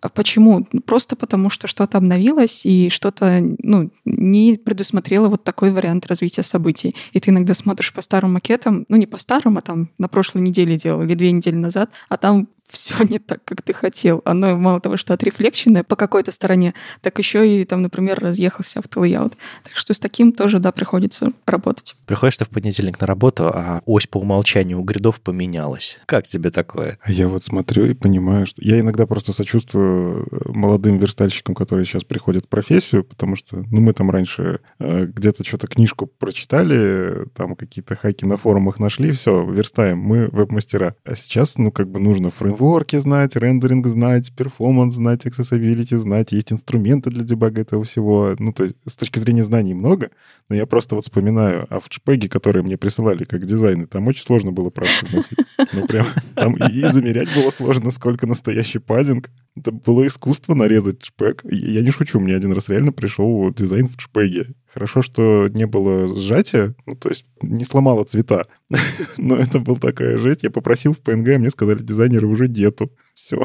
А 0.00 0.08
почему? 0.08 0.66
Просто 0.86 1.16
потому, 1.16 1.50
что 1.50 1.68
что-то 1.68 1.98
обновилось, 1.98 2.64
и 2.64 2.88
что-то, 2.88 3.40
ну, 3.58 3.90
не 4.04 4.56
предусмотрело 4.56 5.28
вот 5.28 5.44
такой 5.44 5.72
вариант 5.72 6.06
развития 6.06 6.42
событий. 6.42 6.96
И 7.12 7.20
ты 7.20 7.30
иногда 7.30 7.54
смотришь 7.54 7.92
по 7.92 8.00
старым 8.00 8.32
макетам, 8.32 8.86
ну 8.88 8.96
не 8.96 9.06
по 9.06 9.18
старым, 9.18 9.58
а 9.58 9.60
там 9.60 9.90
на 9.98 10.08
прошлой 10.08 10.42
неделе 10.42 10.76
делал 10.78 11.02
или 11.02 11.14
две 11.14 11.30
недели 11.30 11.56
назад, 11.56 11.90
а 12.08 12.16
там 12.16 12.48
все 12.70 13.02
не 13.04 13.18
так, 13.18 13.44
как 13.44 13.62
ты 13.62 13.72
хотел. 13.72 14.22
Оно 14.24 14.56
мало 14.56 14.80
того, 14.80 14.96
что 14.96 15.14
отрефлекшенное 15.14 15.84
по 15.84 15.96
какой-то 15.96 16.32
стороне, 16.32 16.74
так 17.00 17.18
еще 17.18 17.48
и 17.48 17.64
там, 17.64 17.82
например, 17.82 18.18
разъехался 18.20 18.80
auto 18.80 19.00
layout. 19.00 19.34
Так 19.64 19.76
что 19.76 19.94
с 19.94 19.98
таким 19.98 20.32
тоже, 20.32 20.58
да, 20.58 20.72
приходится 20.72 21.32
работать. 21.46 21.96
Приходишь 22.06 22.36
ты 22.36 22.44
в 22.44 22.50
понедельник 22.50 23.00
на 23.00 23.06
работу, 23.06 23.48
а 23.48 23.82
ось 23.86 24.06
по 24.06 24.18
умолчанию 24.18 24.78
у 24.78 24.82
гридов 24.82 25.20
поменялась. 25.20 25.98
Как 26.06 26.26
тебе 26.26 26.50
такое? 26.50 26.98
А 27.02 27.10
я 27.10 27.28
вот 27.28 27.44
смотрю 27.44 27.86
и 27.86 27.94
понимаю, 27.94 28.46
что... 28.46 28.60
Я 28.62 28.80
иногда 28.80 29.06
просто 29.06 29.32
сочувствую 29.32 30.26
э, 30.30 30.48
молодым 30.50 30.98
верстальщикам, 30.98 31.54
которые 31.54 31.86
сейчас 31.86 32.04
приходят 32.04 32.44
в 32.44 32.48
профессию, 32.48 33.04
потому 33.04 33.36
что, 33.36 33.64
ну, 33.70 33.80
мы 33.80 33.92
там 33.92 34.10
раньше 34.10 34.60
э, 34.78 35.06
где-то 35.06 35.44
что-то 35.44 35.66
книжку 35.66 36.06
прочитали, 36.06 37.26
там 37.34 37.56
какие-то 37.56 37.96
хаки 37.96 38.26
на 38.26 38.36
форумах 38.36 38.78
нашли, 38.78 39.12
все, 39.12 39.44
верстаем, 39.50 39.98
мы 39.98 40.28
веб-мастера. 40.28 40.94
А 41.04 41.14
сейчас, 41.14 41.56
ну, 41.56 41.70
как 41.72 41.88
бы 41.88 42.00
нужно 42.00 42.30
фрейм 42.30 42.57
фреймворки 42.58 42.96
знать, 42.96 43.36
рендеринг 43.36 43.86
знать, 43.86 44.32
performance 44.36 44.94
знать, 44.94 45.26
accessibility 45.26 45.96
знать, 45.96 46.32
есть 46.32 46.52
инструменты 46.52 47.10
для 47.10 47.24
дебага 47.24 47.60
этого 47.60 47.84
всего. 47.84 48.34
Ну, 48.38 48.52
то 48.52 48.64
есть 48.64 48.76
с 48.84 48.96
точки 48.96 49.20
зрения 49.20 49.44
знаний 49.44 49.74
много, 49.74 50.10
но 50.48 50.56
я 50.56 50.66
просто 50.66 50.94
вот 50.94 51.04
вспоминаю, 51.04 51.66
а 51.68 51.78
в 51.78 51.88
JPEG, 51.88 52.28
которые 52.28 52.62
мне 52.62 52.78
присылали 52.78 53.24
как 53.24 53.44
дизайны, 53.44 53.86
там 53.86 54.06
очень 54.06 54.24
сложно 54.24 54.50
было 54.50 54.70
правки 54.70 55.04
вносить. 55.04 55.38
Ну, 55.72 55.86
прям 55.86 56.06
там 56.34 56.56
и 56.56 56.80
замерять 56.90 57.28
было 57.34 57.50
сложно, 57.50 57.90
сколько 57.90 58.26
настоящий 58.26 58.78
padding. 58.78 59.30
Это 59.56 59.72
было 59.72 60.06
искусство 60.06 60.54
нарезать 60.54 61.02
JPEG. 61.02 61.40
Я 61.50 61.82
не 61.82 61.90
шучу, 61.90 62.18
мне 62.18 62.34
один 62.34 62.52
раз 62.52 62.68
реально 62.68 62.92
пришел 62.92 63.52
дизайн 63.52 63.88
в 63.88 63.96
JPEG. 63.96 64.54
Хорошо, 64.72 65.02
что 65.02 65.48
не 65.48 65.66
было 65.66 66.16
сжатия, 66.16 66.74
ну, 66.86 66.94
то 66.94 67.08
есть 67.10 67.26
не 67.42 67.64
сломало 67.64 68.04
цвета. 68.04 68.46
Но 69.18 69.36
это 69.36 69.60
была 69.60 69.76
такая 69.76 70.16
жесть. 70.16 70.44
Я 70.44 70.50
попросил 70.50 70.94
в 70.94 71.00
PNG, 71.00 71.38
мне 71.38 71.50
сказали, 71.50 71.82
дизайнеры 71.82 72.26
уже 72.26 72.48
нету. 72.48 72.90
Все. 73.14 73.42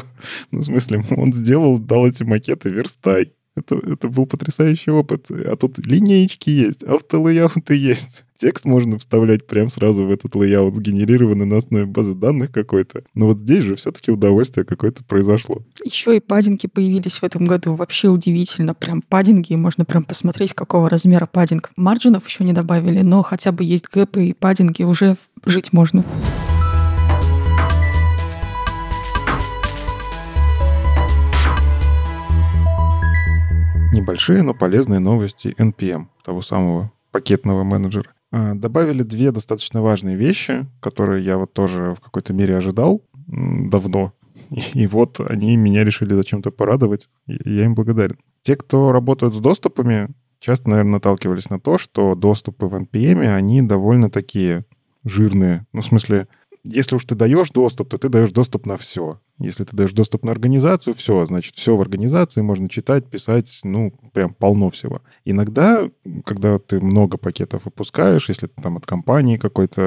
Ну, 0.50 0.60
в 0.60 0.64
смысле, 0.64 1.02
он 1.10 1.32
сделал, 1.34 1.78
дал 1.78 2.06
эти 2.06 2.22
макеты, 2.22 2.70
верстай. 2.70 3.32
Это, 3.56 3.76
это 3.76 4.08
был 4.08 4.26
потрясающий 4.26 4.90
опыт. 4.90 5.26
А 5.30 5.56
тут 5.56 5.78
линеечки 5.78 6.50
есть, 6.50 6.82
auto 6.82 7.16
layout 7.16 7.68
ы 7.68 7.76
есть. 7.76 8.24
Текст 8.36 8.64
можно 8.64 8.98
вставлять 8.98 9.46
прям 9.46 9.68
сразу 9.68 10.04
в 10.04 10.10
этот 10.10 10.34
layout, 10.34 10.74
сгенерированный 10.74 11.46
на 11.46 11.58
основе 11.58 11.86
базы 11.86 12.14
данных 12.14 12.50
какой-то. 12.50 13.04
Но 13.14 13.26
вот 13.26 13.38
здесь 13.38 13.62
же 13.62 13.76
все-таки 13.76 14.10
удовольствие 14.10 14.66
какое-то 14.66 15.04
произошло. 15.04 15.62
Еще 15.84 16.16
и 16.16 16.20
паддинги 16.20 16.66
появились 16.66 17.14
в 17.14 17.22
этом 17.22 17.46
году. 17.46 17.74
Вообще 17.74 18.08
удивительно. 18.08 18.74
Прям 18.74 19.02
паддинги. 19.02 19.54
Можно 19.54 19.84
прям 19.84 20.04
посмотреть, 20.04 20.52
какого 20.52 20.90
размера 20.90 21.26
паддинг. 21.26 21.70
Марджинов 21.76 22.26
еще 22.26 22.44
не 22.44 22.52
добавили, 22.52 23.02
но 23.02 23.22
хотя 23.22 23.52
бы 23.52 23.62
есть 23.62 23.86
гэпы 23.88 24.26
и 24.26 24.32
паддинги. 24.32 24.82
Уже 24.82 25.16
жить 25.46 25.72
можно. 25.72 26.04
Небольшие, 34.04 34.42
но 34.42 34.52
полезные 34.52 35.00
новости 35.00 35.54
NPM, 35.56 36.08
того 36.22 36.42
самого 36.42 36.92
пакетного 37.10 37.64
менеджера. 37.64 38.10
А, 38.30 38.52
добавили 38.52 39.02
две 39.02 39.30
достаточно 39.30 39.80
важные 39.80 40.14
вещи, 40.14 40.66
которые 40.80 41.24
я 41.24 41.38
вот 41.38 41.54
тоже 41.54 41.94
в 41.94 42.00
какой-то 42.00 42.34
мере 42.34 42.54
ожидал 42.54 43.00
давно. 43.26 44.12
И 44.74 44.86
вот 44.86 45.20
они 45.20 45.56
меня 45.56 45.84
решили 45.84 46.12
зачем-то 46.12 46.50
порадовать, 46.50 47.08
и 47.26 47.50
я 47.50 47.64
им 47.64 47.74
благодарен. 47.74 48.18
Те, 48.42 48.56
кто 48.56 48.92
работают 48.92 49.34
с 49.34 49.40
доступами, 49.40 50.10
часто, 50.38 50.68
наверное, 50.68 50.92
наталкивались 50.92 51.48
на 51.48 51.58
то, 51.58 51.78
что 51.78 52.14
доступы 52.14 52.66
в 52.66 52.74
NPM, 52.74 53.26
они 53.26 53.62
довольно 53.62 54.10
такие 54.10 54.66
жирные. 55.02 55.66
Ну, 55.72 55.80
в 55.80 55.86
смысле, 55.86 56.28
если 56.62 56.96
уж 56.96 57.06
ты 57.06 57.14
даешь 57.14 57.48
доступ, 57.48 57.88
то 57.88 57.96
ты 57.96 58.10
даешь 58.10 58.32
доступ 58.32 58.66
на 58.66 58.76
все. 58.76 59.18
Если 59.38 59.64
ты 59.64 59.76
даешь 59.76 59.92
доступ 59.92 60.24
на 60.24 60.30
организацию, 60.30 60.94
все, 60.94 61.26
значит, 61.26 61.56
все 61.56 61.76
в 61.76 61.80
организации 61.80 62.40
можно 62.40 62.68
читать, 62.68 63.10
писать, 63.10 63.60
ну, 63.64 63.92
прям 64.12 64.32
полно 64.32 64.70
всего. 64.70 65.02
Иногда, 65.24 65.90
когда 66.24 66.58
ты 66.58 66.80
много 66.80 67.18
пакетов 67.18 67.64
выпускаешь, 67.64 68.28
если 68.28 68.46
ты 68.46 68.62
там 68.62 68.76
от 68.76 68.86
компании 68.86 69.36
какой-то 69.36 69.80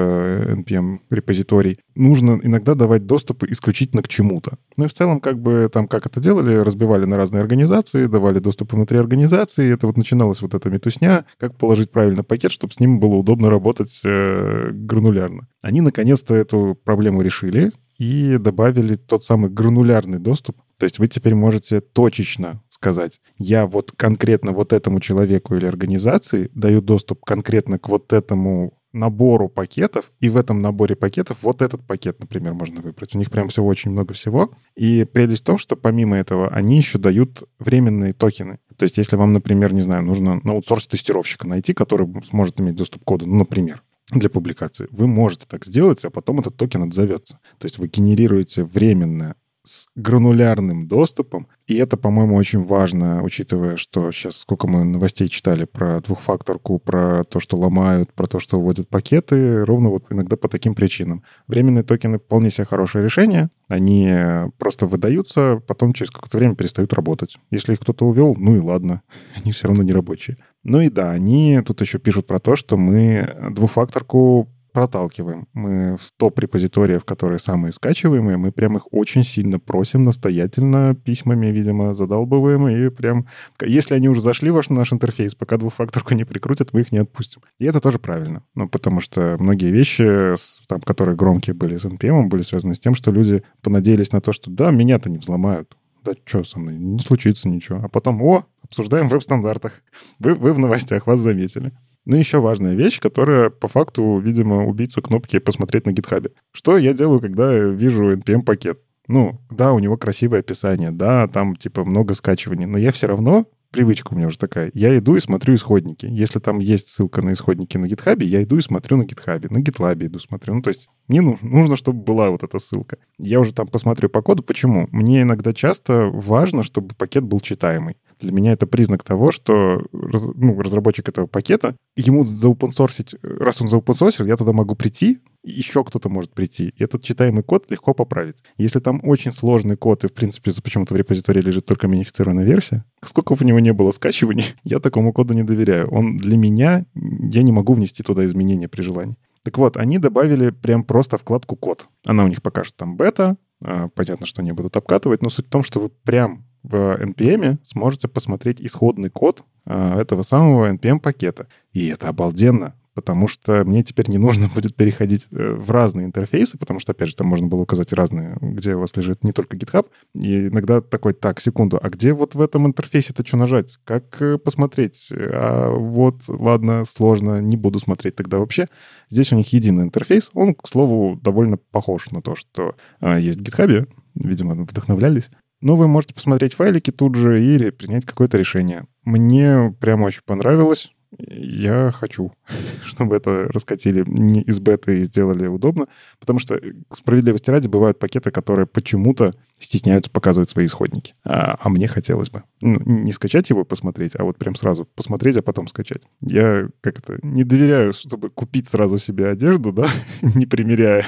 NPM 0.58 0.98
репозиторий, 1.08 1.78
нужно 1.94 2.38
иногда 2.42 2.74
давать 2.74 3.06
доступы 3.06 3.46
исключительно 3.50 4.02
к 4.02 4.08
чему-то. 4.08 4.58
Ну 4.76 4.84
и 4.84 4.88
в 4.88 4.92
целом, 4.92 5.20
как 5.20 5.40
бы 5.40 5.70
там, 5.72 5.88
как 5.88 6.06
это 6.06 6.20
делали, 6.20 6.54
разбивали 6.54 7.06
на 7.06 7.16
разные 7.16 7.40
организации, 7.40 8.06
давали 8.06 8.40
доступы 8.40 8.76
внутри 8.76 8.98
организации, 8.98 9.72
это 9.72 9.86
вот 9.86 9.96
начиналась 9.96 10.42
вот 10.42 10.52
эта 10.52 10.68
метусня, 10.68 11.24
как 11.38 11.56
положить 11.56 11.90
правильно 11.90 12.22
пакет, 12.22 12.52
чтобы 12.52 12.74
с 12.74 12.80
ним 12.80 13.00
было 13.00 13.14
удобно 13.14 13.48
работать 13.48 14.00
э, 14.04 14.70
гранулярно. 14.72 15.48
Они 15.62 15.80
наконец-то 15.80 16.34
эту 16.34 16.78
проблему 16.84 17.22
решили, 17.22 17.72
и 17.98 18.38
добавили 18.38 18.94
тот 18.94 19.24
самый 19.24 19.50
гранулярный 19.50 20.18
доступ. 20.18 20.56
То 20.78 20.84
есть 20.84 20.98
вы 20.98 21.08
теперь 21.08 21.34
можете 21.34 21.80
точечно 21.80 22.62
сказать, 22.70 23.20
я 23.36 23.66
вот 23.66 23.92
конкретно 23.92 24.52
вот 24.52 24.72
этому 24.72 25.00
человеку 25.00 25.56
или 25.56 25.66
организации 25.66 26.50
даю 26.54 26.80
доступ 26.80 27.24
конкретно 27.24 27.78
к 27.78 27.88
вот 27.88 28.12
этому 28.12 28.78
набору 28.92 29.48
пакетов, 29.48 30.10
и 30.20 30.28
в 30.28 30.36
этом 30.36 30.62
наборе 30.62 30.96
пакетов 30.96 31.38
вот 31.42 31.60
этот 31.60 31.86
пакет, 31.86 32.20
например, 32.20 32.54
можно 32.54 32.80
выбрать. 32.80 33.14
У 33.14 33.18
них 33.18 33.30
прям 33.30 33.48
всего 33.48 33.66
очень 33.66 33.90
много 33.90 34.14
всего. 34.14 34.50
И 34.76 35.04
прелесть 35.04 35.42
в 35.42 35.46
том, 35.46 35.58
что 35.58 35.76
помимо 35.76 36.16
этого 36.16 36.48
они 36.48 36.76
еще 36.76 36.98
дают 36.98 37.44
временные 37.58 38.12
токены. 38.12 38.58
То 38.76 38.84
есть 38.84 38.96
если 38.96 39.16
вам, 39.16 39.32
например, 39.32 39.74
не 39.74 39.82
знаю, 39.82 40.04
нужно 40.04 40.40
на 40.42 40.52
аутсорс 40.52 40.86
тестировщика 40.86 41.46
найти, 41.46 41.74
который 41.74 42.08
сможет 42.24 42.60
иметь 42.60 42.76
доступ 42.76 43.02
к 43.02 43.04
коду, 43.04 43.26
ну, 43.26 43.36
например, 43.36 43.82
для 44.10 44.30
публикации. 44.30 44.88
Вы 44.90 45.06
можете 45.06 45.46
так 45.46 45.64
сделать, 45.64 46.04
а 46.04 46.10
потом 46.10 46.40
этот 46.40 46.56
токен 46.56 46.82
отзовется. 46.82 47.40
То 47.58 47.66
есть 47.66 47.78
вы 47.78 47.88
генерируете 47.88 48.64
временное 48.64 49.34
с 49.68 49.86
гранулярным 49.96 50.88
доступом. 50.88 51.46
И 51.66 51.74
это, 51.74 51.98
по-моему, 51.98 52.36
очень 52.36 52.64
важно, 52.64 53.22
учитывая, 53.22 53.76
что 53.76 54.10
сейчас 54.10 54.38
сколько 54.38 54.66
мы 54.66 54.84
новостей 54.84 55.28
читали 55.28 55.64
про 55.64 56.00
двухфакторку, 56.00 56.78
про 56.78 57.24
то, 57.24 57.38
что 57.38 57.58
ломают, 57.58 58.10
про 58.14 58.26
то, 58.26 58.40
что 58.40 58.58
уводят 58.58 58.88
пакеты, 58.88 59.64
ровно 59.66 59.90
вот 59.90 60.06
иногда 60.08 60.38
по 60.38 60.48
таким 60.48 60.74
причинам. 60.74 61.22
Временные 61.46 61.84
токены 61.84 62.18
вполне 62.18 62.50
себе 62.50 62.64
хорошее 62.64 63.04
решение. 63.04 63.50
Они 63.68 64.10
просто 64.56 64.86
выдаются, 64.86 65.62
потом 65.66 65.92
через 65.92 66.10
какое-то 66.10 66.38
время 66.38 66.54
перестают 66.54 66.94
работать. 66.94 67.36
Если 67.50 67.74
их 67.74 67.80
кто-то 67.80 68.06
увел, 68.06 68.34
ну 68.38 68.56
и 68.56 68.60
ладно, 68.60 69.02
они 69.36 69.52
все 69.52 69.68
равно 69.68 69.82
не 69.82 69.92
рабочие. 69.92 70.38
Ну 70.68 70.80
и 70.82 70.90
да, 70.90 71.10
они 71.10 71.60
тут 71.64 71.80
еще 71.80 71.98
пишут 71.98 72.26
про 72.26 72.38
то, 72.38 72.54
что 72.54 72.76
мы 72.76 73.50
двухфакторку 73.52 74.48
проталкиваем. 74.72 75.48
Мы 75.54 75.96
в 75.96 76.12
топ 76.18 76.38
репозиториев, 76.38 77.04
которые 77.04 77.38
самые 77.38 77.72
скачиваемые, 77.72 78.36
мы 78.36 78.52
прям 78.52 78.76
их 78.76 78.82
очень 78.92 79.24
сильно 79.24 79.58
просим, 79.58 80.04
настоятельно 80.04 80.94
письмами, 80.94 81.46
видимо, 81.46 81.94
задалбываем, 81.94 82.68
и 82.68 82.90
прям, 82.90 83.26
если 83.64 83.94
они 83.94 84.10
уже 84.10 84.20
зашли 84.20 84.50
в 84.50 84.60
наш 84.68 84.92
интерфейс, 84.92 85.34
пока 85.34 85.56
двухфакторку 85.56 86.14
не 86.14 86.24
прикрутят, 86.24 86.74
мы 86.74 86.82
их 86.82 86.92
не 86.92 86.98
отпустим. 86.98 87.40
И 87.58 87.64
это 87.64 87.80
тоже 87.80 87.98
правильно. 87.98 88.44
Ну, 88.54 88.68
потому 88.68 89.00
что 89.00 89.36
многие 89.40 89.72
вещи, 89.72 90.34
там, 90.68 90.80
которые 90.82 91.16
громкие 91.16 91.54
были 91.54 91.78
с 91.78 91.86
NPM, 91.86 92.26
были 92.26 92.42
связаны 92.42 92.74
с 92.74 92.78
тем, 92.78 92.94
что 92.94 93.10
люди 93.10 93.42
понадеялись 93.62 94.12
на 94.12 94.20
то, 94.20 94.32
что 94.32 94.50
да, 94.50 94.70
меня-то 94.70 95.08
не 95.08 95.16
взломают. 95.16 95.76
Да 96.04 96.12
что 96.24 96.44
со 96.44 96.58
мной, 96.58 96.76
не 96.76 97.00
случится 97.00 97.48
ничего. 97.48 97.80
А 97.82 97.88
потом, 97.88 98.22
о, 98.22 98.44
обсуждаем 98.68 99.08
в 99.08 99.12
веб-стандартах. 99.12 99.82
Вы, 100.18 100.34
вы 100.34 100.52
в 100.52 100.58
новостях, 100.58 101.06
вас 101.06 101.18
заметили. 101.18 101.72
Ну, 102.04 102.16
еще 102.16 102.38
важная 102.40 102.74
вещь, 102.74 103.00
которая 103.00 103.50
по 103.50 103.68
факту, 103.68 104.18
видимо, 104.18 104.66
убийца 104.66 105.02
кнопки 105.02 105.38
«Посмотреть 105.38 105.86
на 105.86 105.92
гитхабе». 105.92 106.30
Что 106.52 106.78
я 106.78 106.94
делаю, 106.94 107.20
когда 107.20 107.52
вижу 107.58 108.14
NPM-пакет? 108.16 108.80
Ну, 109.08 109.40
да, 109.50 109.72
у 109.72 109.78
него 109.78 109.96
красивое 109.96 110.40
описание, 110.40 110.90
да, 110.90 111.28
там, 111.28 111.56
типа, 111.56 111.84
много 111.84 112.14
скачиваний, 112.14 112.66
но 112.66 112.78
я 112.78 112.92
все 112.92 113.08
равно 113.08 113.46
привычка 113.70 114.12
у 114.12 114.16
меня 114.16 114.28
уже 114.28 114.38
такая. 114.38 114.70
Я 114.74 114.96
иду 114.98 115.16
и 115.16 115.20
смотрю 115.20 115.54
исходники. 115.54 116.06
Если 116.06 116.38
там 116.38 116.58
есть 116.58 116.88
ссылка 116.88 117.22
на 117.22 117.32
исходники 117.32 117.76
на 117.76 117.86
гитхабе, 117.86 118.26
я 118.26 118.42
иду 118.42 118.58
и 118.58 118.62
смотрю 118.62 118.96
на 118.96 119.04
гитхабе. 119.04 119.48
На 119.50 119.60
гитлабе 119.60 120.06
иду 120.06 120.18
смотрю. 120.18 120.54
Ну, 120.54 120.62
то 120.62 120.68
есть 120.68 120.88
мне 121.06 121.20
нужно, 121.20 121.76
чтобы 121.76 122.02
была 122.02 122.30
вот 122.30 122.42
эта 122.42 122.58
ссылка. 122.58 122.98
Я 123.18 123.40
уже 123.40 123.52
там 123.52 123.66
посмотрю 123.66 124.08
по 124.08 124.22
коду. 124.22 124.42
Почему? 124.42 124.88
Мне 124.90 125.22
иногда 125.22 125.52
часто 125.52 126.04
важно, 126.12 126.62
чтобы 126.62 126.94
пакет 126.94 127.24
был 127.24 127.40
читаемый. 127.40 127.96
Для 128.20 128.32
меня 128.32 128.52
это 128.52 128.66
признак 128.66 129.04
того, 129.04 129.30
что 129.30 129.82
ну, 129.92 130.60
разработчик 130.60 131.08
этого 131.08 131.26
пакета, 131.26 131.76
ему 131.96 132.24
заупенсорсить, 132.24 133.14
раз 133.22 133.60
он 133.60 133.68
заупенсорсил, 133.68 134.26
я 134.26 134.36
туда 134.36 134.52
могу 134.52 134.74
прийти, 134.74 135.20
еще 135.44 135.84
кто-то 135.84 136.08
может 136.08 136.32
прийти. 136.32 136.72
И 136.76 136.82
этот 136.82 137.02
читаемый 137.04 137.42
код 137.42 137.70
легко 137.70 137.94
поправить. 137.94 138.42
Если 138.56 138.80
там 138.80 139.00
очень 139.04 139.32
сложный 139.32 139.76
код, 139.76 140.04
и, 140.04 140.08
в 140.08 140.12
принципе, 140.12 140.52
почему-то 140.62 140.94
в 140.94 140.96
репозитории 140.96 141.40
лежит 141.40 141.66
только 141.66 141.86
минифицированная 141.86 142.44
версия, 142.44 142.84
сколько 143.04 143.34
бы 143.34 143.44
у 143.44 143.46
него 143.46 143.60
не 143.60 143.72
было 143.72 143.90
скачиваний, 143.92 144.54
я 144.64 144.80
такому 144.80 145.12
коду 145.12 145.34
не 145.34 145.42
доверяю. 145.42 145.88
Он 145.90 146.16
для 146.16 146.36
меня, 146.36 146.86
я 146.94 147.42
не 147.42 147.52
могу 147.52 147.74
внести 147.74 148.02
туда 148.02 148.24
изменения 148.26 148.68
при 148.68 148.82
желании. 148.82 149.16
Так 149.44 149.58
вот, 149.58 149.76
они 149.76 149.98
добавили 149.98 150.50
прям 150.50 150.84
просто 150.84 151.16
вкладку 151.16 151.56
«Код». 151.56 151.86
Она 152.04 152.24
у 152.24 152.28
них 152.28 152.42
пока 152.42 152.64
что 152.64 152.76
там 152.76 152.96
бета, 152.96 153.36
а, 153.62 153.88
понятно, 153.88 154.26
что 154.26 154.42
они 154.42 154.52
будут 154.52 154.76
обкатывать, 154.76 155.22
но 155.22 155.30
суть 155.30 155.46
в 155.46 155.50
том, 155.50 155.62
что 155.62 155.80
вы 155.80 155.88
прям 155.88 156.44
в 156.68 156.74
NPM 157.00 157.58
сможете 157.64 158.08
посмотреть 158.08 158.60
исходный 158.60 159.10
код 159.10 159.44
а, 159.64 160.00
этого 160.00 160.22
самого 160.22 160.70
NPM-пакета. 160.72 161.46
И 161.72 161.88
это 161.88 162.08
обалденно 162.08 162.74
потому 162.98 163.28
что 163.28 163.62
мне 163.64 163.84
теперь 163.84 164.10
не 164.10 164.18
нужно 164.18 164.48
будет 164.54 164.74
переходить 164.74 165.28
э, 165.30 165.52
в 165.52 165.70
разные 165.70 166.06
интерфейсы, 166.06 166.58
потому 166.58 166.80
что, 166.80 166.90
опять 166.90 167.10
же, 167.10 167.14
там 167.14 167.28
можно 167.28 167.46
было 167.46 167.60
указать 167.60 167.92
разные, 167.92 168.36
где 168.40 168.74
у 168.74 168.80
вас 168.80 168.96
лежит 168.96 169.22
не 169.22 169.30
только 169.30 169.56
GitHub. 169.56 169.86
И 170.14 170.48
иногда 170.48 170.80
такой, 170.80 171.12
так, 171.12 171.38
секунду, 171.38 171.78
а 171.80 171.90
где 171.90 172.12
вот 172.12 172.34
в 172.34 172.40
этом 172.40 172.66
интерфейсе-то 172.66 173.24
что 173.24 173.36
нажать? 173.36 173.78
Как 173.84 174.20
э, 174.20 174.36
посмотреть? 174.36 175.12
А 175.12 175.70
вот, 175.70 176.22
ладно, 176.26 176.82
сложно, 176.84 177.40
не 177.40 177.56
буду 177.56 177.78
смотреть 177.78 178.16
тогда 178.16 178.38
вообще. 178.38 178.66
Здесь 179.10 179.32
у 179.32 179.36
них 179.36 179.52
единый 179.52 179.84
интерфейс. 179.84 180.32
Он, 180.34 180.56
к 180.56 180.66
слову, 180.66 181.14
довольно 181.22 181.56
похож 181.56 182.10
на 182.10 182.20
то, 182.20 182.34
что 182.34 182.74
а, 182.98 183.16
есть 183.16 183.38
в 183.38 183.42
GitHub. 183.42 183.88
Видимо, 184.16 184.54
вдохновлялись. 184.54 185.30
Но 185.60 185.76
вы 185.76 185.88
можете 185.88 186.14
посмотреть 186.14 186.54
файлики 186.54 186.90
тут 186.90 187.14
же 187.14 187.42
или 187.42 187.70
принять 187.70 188.04
какое-то 188.04 188.38
решение. 188.38 188.86
Мне 189.04 189.74
прямо 189.80 190.04
очень 190.04 190.22
понравилось 190.24 190.90
я 191.16 191.90
хочу, 191.90 192.32
чтобы 192.84 193.16
это 193.16 193.48
раскатили 193.48 194.04
не 194.06 194.42
из 194.42 194.60
беты 194.60 195.00
и 195.00 195.04
сделали 195.04 195.46
удобно, 195.46 195.88
потому 196.20 196.38
что, 196.38 196.54
э, 196.54 196.72
к 196.88 196.96
справедливости 196.96 197.50
ради, 197.50 197.68
бывают 197.68 197.98
пакеты, 197.98 198.30
которые 198.30 198.66
почему-то 198.66 199.34
стесняются 199.60 200.10
показывать 200.10 200.50
свои 200.50 200.66
исходники. 200.66 201.14
А, 201.24 201.56
а 201.60 201.68
мне 201.68 201.88
хотелось 201.88 202.30
бы. 202.30 202.42
Ну, 202.60 202.80
не 202.84 203.12
скачать 203.12 203.50
его 203.50 203.64
посмотреть, 203.64 204.12
а 204.16 204.24
вот 204.24 204.38
прям 204.38 204.54
сразу 204.54 204.84
посмотреть, 204.84 205.36
а 205.36 205.42
потом 205.42 205.68
скачать. 205.68 206.02
Я 206.20 206.68
как 206.80 206.98
это 206.98 207.18
не 207.22 207.44
доверяю, 207.44 207.92
чтобы 207.92 208.30
купить 208.30 208.68
сразу 208.68 208.98
себе 208.98 209.28
одежду, 209.28 209.72
да, 209.72 209.88
не 210.22 210.46
примеряя. 210.46 211.06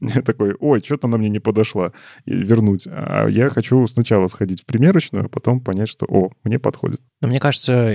Я 0.00 0.22
такой, 0.22 0.54
ой, 0.58 0.82
что-то 0.84 1.06
она 1.06 1.18
мне 1.18 1.28
не 1.28 1.40
подошла, 1.40 1.92
и 2.24 2.34
вернуть. 2.34 2.86
А 2.86 3.26
я 3.28 3.50
хочу 3.50 3.86
сначала 3.86 4.28
сходить 4.28 4.62
в 4.62 4.66
примерочную, 4.66 5.26
а 5.26 5.28
потом 5.28 5.60
понять, 5.60 5.88
что, 5.88 6.06
о, 6.08 6.30
мне 6.44 6.58
подходит. 6.58 7.00
Но 7.20 7.28
мне 7.28 7.40
кажется, 7.40 7.88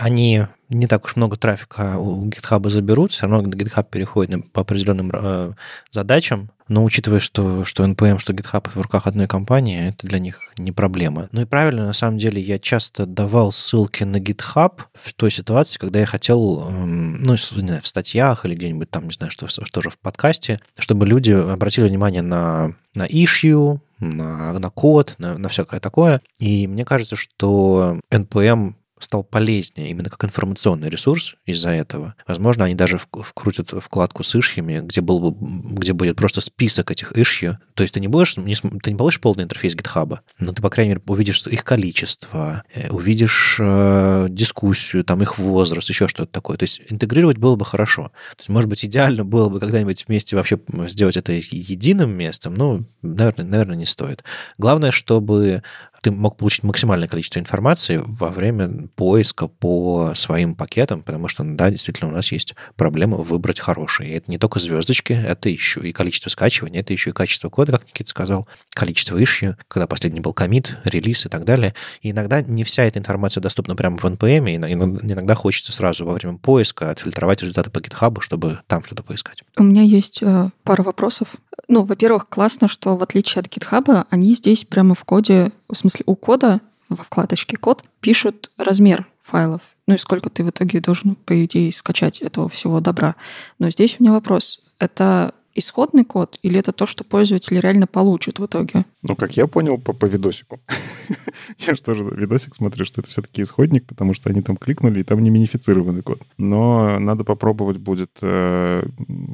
они 0.00 0.46
не 0.68 0.86
так 0.86 1.04
уж 1.04 1.16
много 1.16 1.36
трафика 1.36 1.98
у 1.98 2.26
GitHub 2.26 2.68
заберут, 2.68 3.10
все 3.10 3.26
равно 3.26 3.48
GitHub 3.48 3.86
переходит 3.90 4.52
по 4.52 4.62
определенным 4.62 5.10
э, 5.12 5.52
задачам, 5.90 6.50
но 6.68 6.84
учитывая, 6.84 7.20
что, 7.20 7.64
что 7.64 7.84
NPM, 7.84 8.18
что 8.18 8.32
GitHub 8.32 8.70
в 8.70 8.80
руках 8.80 9.06
одной 9.06 9.26
компании, 9.26 9.88
это 9.88 10.06
для 10.06 10.18
них 10.18 10.42
не 10.56 10.72
проблема. 10.72 11.28
Ну 11.32 11.42
и 11.42 11.44
правильно, 11.44 11.86
на 11.86 11.92
самом 11.92 12.18
деле, 12.18 12.40
я 12.40 12.58
часто 12.58 13.06
давал 13.06 13.52
ссылки 13.52 14.04
на 14.04 14.18
GitHub 14.18 14.82
в 14.94 15.14
той 15.14 15.30
ситуации, 15.30 15.78
когда 15.78 16.00
я 16.00 16.06
хотел, 16.06 16.68
эм, 16.68 17.22
ну, 17.22 17.32
не 17.32 17.60
знаю, 17.60 17.82
в 17.82 17.88
статьях 17.88 18.44
или 18.44 18.54
где-нибудь 18.54 18.90
там, 18.90 19.04
не 19.04 19.12
знаю, 19.12 19.30
что, 19.30 19.48
что 19.48 19.80
же 19.80 19.90
в 19.90 19.98
подкасте, 19.98 20.60
чтобы 20.78 21.06
люди 21.06 21.32
обратили 21.32 21.88
внимание 21.88 22.22
на, 22.22 22.74
на 22.94 23.06
issue, 23.06 23.80
на, 24.00 24.58
на 24.58 24.70
код, 24.70 25.14
на, 25.18 25.38
на 25.38 25.48
всякое 25.48 25.80
такое. 25.80 26.20
И 26.38 26.66
мне 26.66 26.84
кажется, 26.84 27.16
что 27.16 28.00
NPM 28.12 28.74
стал 29.00 29.22
полезнее 29.22 29.90
именно 29.90 30.10
как 30.10 30.24
информационный 30.24 30.88
ресурс 30.88 31.36
из-за 31.46 31.70
этого. 31.70 32.14
Возможно, 32.26 32.64
они 32.64 32.74
даже 32.74 32.98
вкрутят 32.98 33.70
вкладку 33.70 34.24
с 34.24 34.34
ишьями, 34.34 34.80
где, 34.80 35.00
был, 35.00 35.30
где 35.30 35.92
будет 35.92 36.16
просто 36.16 36.40
список 36.40 36.90
этих 36.90 37.16
ишью. 37.16 37.58
То 37.74 37.82
есть 37.82 37.94
ты 37.94 38.00
не 38.00 38.08
будешь, 38.08 38.36
не, 38.36 38.54
ты 38.54 38.90
не 38.90 38.96
получишь 38.96 39.20
полный 39.20 39.44
интерфейс 39.44 39.74
GitHub, 39.74 40.18
но 40.38 40.52
ты, 40.52 40.62
по 40.62 40.70
крайней 40.70 40.90
мере, 40.90 41.02
увидишь 41.06 41.46
их 41.46 41.64
количество, 41.64 42.64
э, 42.74 42.90
увидишь 42.90 43.56
э, 43.60 44.26
дискуссию, 44.28 45.04
там 45.04 45.22
их 45.22 45.38
возраст, 45.38 45.88
еще 45.88 46.08
что-то 46.08 46.30
такое. 46.32 46.56
То 46.56 46.64
есть 46.64 46.82
интегрировать 46.88 47.38
было 47.38 47.56
бы 47.56 47.64
хорошо. 47.64 48.10
То 48.30 48.40
есть, 48.40 48.48
может 48.48 48.68
быть, 48.68 48.84
идеально 48.84 49.24
было 49.24 49.48
бы 49.48 49.60
когда-нибудь 49.60 50.06
вместе 50.08 50.36
вообще 50.36 50.58
сделать 50.86 51.16
это 51.16 51.32
единым 51.32 52.10
местом, 52.10 52.54
но, 52.54 52.80
наверное, 53.02 53.46
наверное, 53.46 53.76
не 53.76 53.86
стоит. 53.86 54.24
Главное, 54.58 54.90
чтобы 54.90 55.62
ты 56.02 56.10
мог 56.10 56.36
получить 56.36 56.62
максимальное 56.62 57.08
количество 57.08 57.38
информации 57.38 58.00
во 58.04 58.28
время 58.28 58.88
поиска 58.94 59.48
по 59.48 60.12
своим 60.14 60.54
пакетам, 60.54 61.02
потому 61.02 61.28
что, 61.28 61.44
да, 61.44 61.70
действительно, 61.70 62.10
у 62.10 62.14
нас 62.14 62.30
есть 62.32 62.54
проблема 62.76 63.16
выбрать 63.16 63.60
хороший. 63.60 64.08
И 64.08 64.12
это 64.12 64.30
не 64.30 64.38
только 64.38 64.60
звездочки, 64.60 65.12
это 65.12 65.48
еще 65.48 65.80
и 65.80 65.92
количество 65.92 66.30
скачивания, 66.30 66.80
это 66.80 66.92
еще 66.92 67.10
и 67.10 67.12
качество 67.12 67.48
кода, 67.48 67.72
как 67.72 67.86
Никита 67.86 68.10
сказал, 68.10 68.48
количество 68.70 69.20
issue, 69.20 69.54
когда 69.68 69.86
последний 69.86 70.20
был 70.20 70.32
комит, 70.32 70.76
релиз 70.84 71.26
и 71.26 71.28
так 71.28 71.44
далее. 71.44 71.74
И 72.02 72.10
иногда 72.10 72.42
не 72.42 72.64
вся 72.64 72.84
эта 72.84 72.98
информация 72.98 73.40
доступна 73.40 73.76
прямо 73.76 73.98
в 73.98 74.04
NPM, 74.04 74.50
и 74.50 74.56
иногда 74.56 75.34
хочется 75.34 75.72
сразу 75.72 76.04
во 76.04 76.14
время 76.14 76.38
поиска 76.38 76.90
отфильтровать 76.90 77.42
результаты 77.42 77.70
по 77.70 77.78
GitHub, 77.78 78.20
чтобы 78.20 78.60
там 78.66 78.84
что-то 78.84 79.02
поискать. 79.02 79.42
У 79.56 79.62
меня 79.62 79.82
есть 79.82 80.22
э, 80.22 80.50
пара 80.62 80.82
вопросов. 80.82 81.28
Ну, 81.66 81.84
во-первых, 81.84 82.28
классно, 82.28 82.68
что 82.68 82.96
в 82.96 83.02
отличие 83.02 83.40
от 83.40 83.46
GitHub, 83.46 84.06
они 84.10 84.34
здесь 84.34 84.64
прямо 84.64 84.94
в 84.94 85.04
коде, 85.04 85.52
в 85.68 85.76
смысле 85.76 86.04
у 86.06 86.16
кода, 86.16 86.60
во 86.88 87.04
вкладочке 87.04 87.56
код, 87.56 87.84
пишут 88.00 88.50
размер 88.56 89.06
файлов. 89.20 89.60
Ну 89.86 89.94
и 89.94 89.98
сколько 89.98 90.30
ты 90.30 90.44
в 90.44 90.50
итоге 90.50 90.80
должен, 90.80 91.14
по 91.14 91.44
идее, 91.44 91.72
скачать 91.72 92.20
этого 92.20 92.48
всего 92.48 92.80
добра. 92.80 93.16
Но 93.58 93.70
здесь 93.70 93.96
у 93.98 94.02
меня 94.02 94.12
вопрос. 94.12 94.60
Это 94.78 95.34
исходный 95.58 96.04
код 96.04 96.38
или 96.42 96.58
это 96.58 96.72
то, 96.72 96.86
что 96.86 97.04
пользователь 97.04 97.58
реально 97.58 97.86
получит 97.86 98.38
в 98.38 98.46
итоге? 98.46 98.84
Ну, 99.02 99.16
как 99.16 99.36
я 99.36 99.46
понял 99.46 99.76
по, 99.78 99.92
по 99.92 100.06
видосику. 100.06 100.60
я 101.58 101.74
же 101.74 101.82
тоже 101.82 102.04
видосик 102.04 102.54
смотрю, 102.54 102.84
что 102.84 103.00
это 103.00 103.10
все-таки 103.10 103.42
исходник, 103.42 103.86
потому 103.86 104.14
что 104.14 104.30
они 104.30 104.40
там 104.40 104.56
кликнули, 104.56 105.00
и 105.00 105.04
там 105.04 105.22
не 105.22 105.30
минифицированный 105.30 106.02
код. 106.02 106.22
Но 106.36 106.98
надо 106.98 107.24
попробовать 107.24 107.78
будет 107.78 108.10
э, 108.22 108.84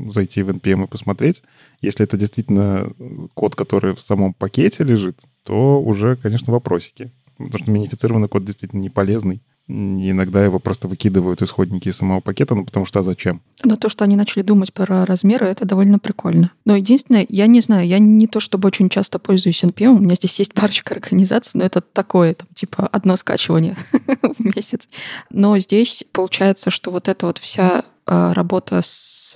зайти 0.08 0.42
в 0.42 0.50
NPM 0.50 0.84
и 0.84 0.88
посмотреть. 0.88 1.42
Если 1.80 2.04
это 2.04 2.16
действительно 2.16 2.92
код, 3.34 3.54
который 3.54 3.94
в 3.94 4.00
самом 4.00 4.32
пакете 4.34 4.82
лежит, 4.84 5.20
то 5.44 5.80
уже, 5.80 6.16
конечно, 6.16 6.52
вопросики. 6.52 7.12
Потому 7.36 7.58
что 7.58 7.70
минифицированный 7.70 8.28
код 8.28 8.44
действительно 8.44 8.80
не 8.80 8.90
полезный. 8.90 9.42
Иногда 9.66 10.44
его 10.44 10.58
просто 10.58 10.88
выкидывают 10.88 11.40
исходники 11.40 11.88
из 11.88 11.96
самого 11.96 12.20
пакета, 12.20 12.54
ну 12.54 12.66
потому 12.66 12.84
что 12.84 13.00
а 13.00 13.02
зачем? 13.02 13.40
Но 13.64 13.76
то, 13.76 13.88
что 13.88 14.04
они 14.04 14.14
начали 14.14 14.42
думать 14.42 14.74
про 14.74 15.06
размеры, 15.06 15.46
это 15.46 15.64
довольно 15.64 15.98
прикольно. 15.98 16.50
Но 16.66 16.76
единственное, 16.76 17.24
я 17.30 17.46
не 17.46 17.62
знаю, 17.62 17.88
я 17.88 17.98
не 17.98 18.26
то 18.26 18.40
чтобы 18.40 18.66
очень 18.66 18.90
часто 18.90 19.18
пользуюсь 19.18 19.64
NPM, 19.64 19.96
у 19.96 20.00
меня 20.00 20.16
здесь 20.16 20.38
есть 20.38 20.52
парочка 20.54 20.94
организаций, 20.94 21.52
но 21.54 21.64
это 21.64 21.80
такое, 21.80 22.34
там, 22.34 22.46
типа 22.52 22.86
одно 22.86 23.16
скачивание 23.16 23.76
в 24.22 24.44
месяц. 24.44 24.88
Но 25.30 25.58
здесь 25.58 26.04
получается, 26.12 26.70
что 26.70 26.90
вот 26.90 27.08
эта 27.08 27.24
вот 27.24 27.38
вся 27.38 27.84
а, 28.06 28.34
работа 28.34 28.82
с 28.82 29.34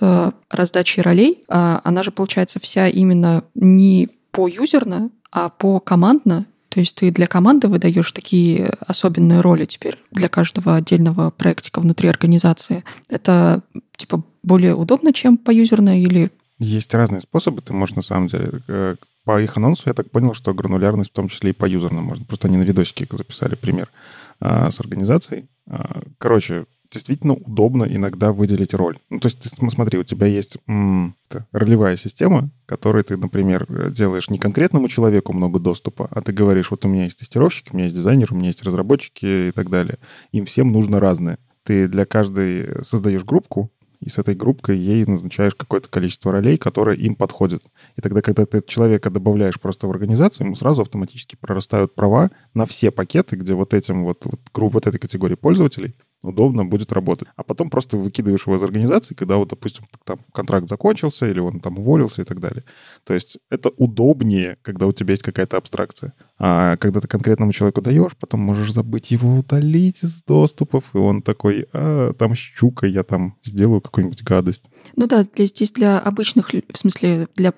раздачей 0.51 1.01
ролей, 1.01 1.43
а, 1.47 1.81
она 1.83 2.03
же 2.03 2.11
получается 2.11 2.59
вся 2.59 2.87
именно 2.87 3.45
не 3.55 4.09
по 4.31 4.47
юзерно, 4.47 5.09
а 5.31 5.49
по 5.49 5.79
командно, 5.79 6.45
то 6.69 6.79
есть 6.79 6.95
ты 6.95 7.11
для 7.11 7.27
команды 7.27 7.67
выдаешь 7.67 8.11
такие 8.11 8.71
особенные 8.85 9.41
роли 9.41 9.65
теперь 9.65 9.97
для 10.11 10.29
каждого 10.29 10.75
отдельного 10.75 11.31
проектика 11.31 11.79
внутри 11.79 12.07
организации. 12.09 12.83
Это 13.09 13.61
типа 13.97 14.23
более 14.43 14.75
удобно, 14.75 15.11
чем 15.11 15.37
по 15.37 15.51
юзерно 15.51 16.01
или... 16.01 16.31
Есть 16.59 16.93
разные 16.93 17.21
способы. 17.21 17.61
Ты 17.61 17.73
можешь, 17.73 17.95
на 17.95 18.01
самом 18.01 18.27
деле, 18.27 18.61
э, 18.67 18.95
по 19.23 19.41
их 19.41 19.57
анонсу 19.57 19.83
я 19.85 19.93
так 19.93 20.11
понял, 20.11 20.33
что 20.33 20.53
гранулярность 20.53 21.11
в 21.11 21.13
том 21.13 21.29
числе 21.29 21.51
и 21.51 21.53
по 21.53 21.65
юзерно 21.65 22.01
можно. 22.01 22.25
Просто 22.25 22.47
они 22.47 22.57
на 22.57 22.63
видосике 22.63 23.07
записали 23.11 23.55
пример 23.55 23.89
а, 24.39 24.69
с 24.71 24.79
организацией. 24.79 25.47
А, 25.67 26.01
короче, 26.17 26.65
действительно 26.91 27.33
удобно 27.33 27.83
иногда 27.83 28.31
выделить 28.31 28.73
роль. 28.73 28.97
Ну, 29.09 29.19
то 29.19 29.27
есть, 29.27 29.39
ты, 29.39 29.69
смотри, 29.69 29.99
у 29.99 30.03
тебя 30.03 30.27
есть 30.27 30.57
м- 30.67 31.15
ролевая 31.51 31.97
система, 31.97 32.49
которой 32.65 33.03
ты, 33.03 33.17
например, 33.17 33.91
делаешь 33.91 34.29
не 34.29 34.39
конкретному 34.39 34.87
человеку 34.87 35.33
много 35.33 35.59
доступа, 35.59 36.07
а 36.11 36.21
ты 36.21 36.31
говоришь, 36.31 36.71
вот 36.71 36.85
у 36.85 36.87
меня 36.87 37.05
есть 37.05 37.19
тестировщики, 37.19 37.69
у 37.71 37.75
меня 37.75 37.85
есть 37.85 37.95
дизайнер, 37.95 38.31
у 38.31 38.35
меня 38.35 38.47
есть 38.47 38.63
разработчики 38.63 39.49
и 39.49 39.51
так 39.51 39.69
далее. 39.69 39.99
Им 40.31 40.45
всем 40.45 40.71
нужно 40.71 40.99
разное. 40.99 41.37
Ты 41.63 41.87
для 41.87 42.05
каждой 42.05 42.83
создаешь 42.83 43.23
группку, 43.23 43.71
и 43.99 44.09
с 44.09 44.17
этой 44.17 44.33
группкой 44.33 44.77
ей 44.77 45.05
назначаешь 45.05 45.55
какое-то 45.55 45.89
количество 45.89 46.31
ролей, 46.31 46.57
которые 46.57 46.97
им 46.97 47.15
подходят. 47.15 47.63
И 47.97 48.01
тогда, 48.01 48.21
когда 48.21 48.45
ты 48.45 48.63
человека 48.65 49.09
добавляешь 49.09 49.59
просто 49.59 49.87
в 49.87 49.91
организацию, 49.91 50.45
ему 50.45 50.55
сразу 50.55 50.81
автоматически 50.83 51.35
прорастают 51.35 51.95
права 51.95 52.31
на 52.53 52.65
все 52.65 52.91
пакеты, 52.91 53.35
где 53.35 53.53
вот 53.53 53.73
этим 53.73 54.05
вот, 54.05 54.25
вот 54.25 54.39
групп 54.53 54.73
вот 54.73 54.87
этой 54.87 54.99
категории 54.99 55.35
пользователей 55.35 55.95
удобно 56.23 56.65
будет 56.65 56.91
работать. 56.91 57.29
А 57.35 57.43
потом 57.43 57.69
просто 57.69 57.97
выкидываешь 57.97 58.45
его 58.47 58.57
из 58.57 58.63
организации, 58.63 59.15
когда 59.15 59.37
вот, 59.37 59.49
допустим, 59.49 59.85
там 60.03 60.19
контракт 60.33 60.67
закончился 60.69 61.27
или 61.29 61.39
он 61.39 61.59
там 61.59 61.77
уволился 61.79 62.21
и 62.21 62.25
так 62.25 62.39
далее. 62.39 62.63
То 63.05 63.13
есть 63.13 63.37
это 63.49 63.69
удобнее, 63.77 64.57
когда 64.61 64.87
у 64.87 64.91
тебя 64.91 65.11
есть 65.13 65.23
какая-то 65.23 65.57
абстракция. 65.57 66.13
А 66.39 66.77
когда 66.77 67.01
ты 67.01 67.07
конкретному 67.07 67.51
человеку 67.51 67.81
даешь, 67.81 68.15
потом 68.17 68.39
можешь 68.39 68.71
забыть 68.71 69.11
его 69.11 69.39
удалить 69.39 70.03
из 70.03 70.23
доступов, 70.23 70.85
и 70.93 70.97
он 70.97 71.21
такой, 71.21 71.67
а, 71.73 72.13
там 72.13 72.33
щука, 72.33 72.87
я 72.87 73.03
там 73.03 73.35
сделаю 73.43 73.81
какую-нибудь 73.81 74.23
гадость. 74.23 74.63
Ну 74.95 75.05
да, 75.07 75.23
здесь 75.23 75.71
для 75.71 75.99
обычных, 75.99 76.51
в 76.53 76.77
смысле, 76.77 77.27
для 77.35 77.53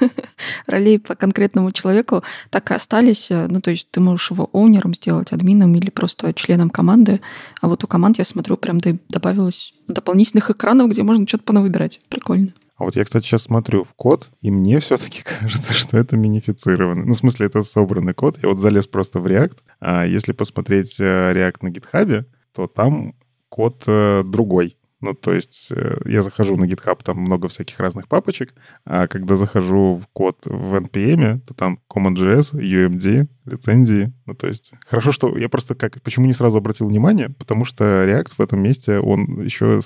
ролей 0.66 0.98
по 0.98 1.14
конкретному 1.14 1.72
человеку 1.72 2.22
так 2.48 2.70
и 2.70 2.74
остались. 2.74 3.28
Ну, 3.30 3.60
то 3.60 3.70
есть 3.70 3.90
ты 3.90 4.00
можешь 4.00 4.30
его 4.30 4.48
оунером 4.52 4.94
сделать, 4.94 5.32
админом 5.32 5.74
или 5.74 5.90
просто 5.90 6.32
членом 6.32 6.70
команды. 6.70 7.20
А 7.60 7.68
вот 7.68 7.84
у 7.84 7.86
команд, 7.86 8.18
я 8.18 8.24
смотрю, 8.24 8.56
прям 8.56 8.80
добавилось 9.08 9.74
дополнительных 9.88 10.50
экранов, 10.50 10.90
где 10.90 11.02
можно 11.02 11.26
что-то 11.28 11.44
понавыбирать. 11.44 12.00
Прикольно. 12.08 12.54
А 12.82 12.84
вот 12.84 12.96
я, 12.96 13.04
кстати, 13.04 13.24
сейчас 13.24 13.42
смотрю 13.42 13.84
в 13.84 13.94
код, 13.94 14.30
и 14.40 14.50
мне 14.50 14.80
все-таки 14.80 15.22
кажется, 15.40 15.72
что 15.72 15.96
это 15.96 16.16
минифицированный. 16.16 17.04
Ну, 17.04 17.12
в 17.12 17.16
смысле, 17.16 17.46
это 17.46 17.62
собранный 17.62 18.12
код. 18.12 18.38
Я 18.42 18.48
вот 18.48 18.58
залез 18.58 18.88
просто 18.88 19.20
в 19.20 19.26
React. 19.26 19.58
А 19.78 20.04
если 20.04 20.32
посмотреть 20.32 20.98
э, 20.98 21.04
React 21.32 21.56
на 21.60 21.68
GitHub, 21.68 22.24
то 22.52 22.66
там 22.66 23.14
код 23.48 23.84
э, 23.86 24.24
другой. 24.24 24.76
Ну, 25.02 25.14
то 25.14 25.34
есть 25.34 25.72
э, 25.72 26.00
я 26.04 26.22
захожу 26.22 26.56
на 26.56 26.64
GitHub, 26.64 27.02
там 27.02 27.18
много 27.18 27.48
всяких 27.48 27.80
разных 27.80 28.06
папочек, 28.06 28.54
а 28.84 29.08
когда 29.08 29.34
захожу 29.34 29.96
в 29.96 30.06
код 30.12 30.38
в 30.44 30.74
NPM, 30.74 31.40
то 31.40 31.54
там 31.54 31.80
Common.js, 31.92 32.52
UMD, 32.52 33.26
лицензии. 33.44 34.12
Ну, 34.26 34.34
то 34.34 34.46
есть 34.46 34.72
хорошо, 34.86 35.10
что 35.10 35.36
я 35.36 35.48
просто 35.48 35.74
как... 35.74 36.00
Почему 36.02 36.26
не 36.26 36.32
сразу 36.32 36.58
обратил 36.58 36.86
внимание? 36.86 37.30
Потому 37.30 37.64
что 37.64 37.84
React 37.84 38.34
в 38.38 38.40
этом 38.40 38.62
месте, 38.62 39.00
он 39.00 39.42
еще 39.42 39.80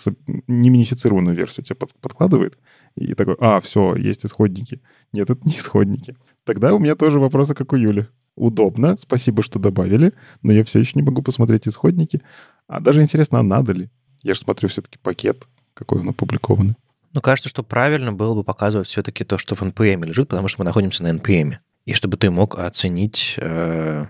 не 0.46 0.68
минифицированную 0.68 1.34
версию 1.34 1.64
тебе 1.64 1.76
под, 1.76 1.94
подкладывает. 1.94 2.58
И 2.94 3.14
такой, 3.14 3.36
а, 3.40 3.62
все, 3.62 3.96
есть 3.96 4.26
исходники. 4.26 4.82
Нет, 5.14 5.30
это 5.30 5.40
не 5.48 5.54
исходники. 5.56 6.14
Тогда 6.44 6.74
у 6.74 6.78
меня 6.78 6.94
тоже 6.94 7.18
вопросы, 7.18 7.54
как 7.54 7.72
у 7.72 7.76
Юли. 7.76 8.06
Удобно, 8.34 8.98
спасибо, 8.98 9.42
что 9.42 9.58
добавили, 9.58 10.12
но 10.42 10.52
я 10.52 10.62
все 10.62 10.78
еще 10.78 10.92
не 10.96 11.02
могу 11.02 11.22
посмотреть 11.22 11.66
исходники. 11.66 12.20
А 12.66 12.80
даже 12.80 13.00
интересно, 13.00 13.38
а 13.38 13.42
надо 13.42 13.72
ли? 13.72 13.88
Я 14.26 14.34
же 14.34 14.40
смотрю 14.40 14.68
все-таки 14.68 14.98
пакет, 14.98 15.44
какой 15.72 16.00
он 16.00 16.08
опубликованный. 16.08 16.74
Ну, 17.12 17.20
кажется, 17.20 17.48
что 17.48 17.62
правильно 17.62 18.12
было 18.12 18.34
бы 18.34 18.42
показывать 18.42 18.88
все-таки 18.88 19.22
то, 19.22 19.38
что 19.38 19.54
в 19.54 19.62
NPM 19.62 20.04
лежит, 20.04 20.28
потому 20.28 20.48
что 20.48 20.60
мы 20.60 20.64
находимся 20.64 21.04
на 21.04 21.16
NPM. 21.16 21.58
И 21.84 21.94
чтобы 21.94 22.16
ты 22.16 22.28
мог 22.28 22.58
оценить... 22.58 23.36
Э... 23.38 24.06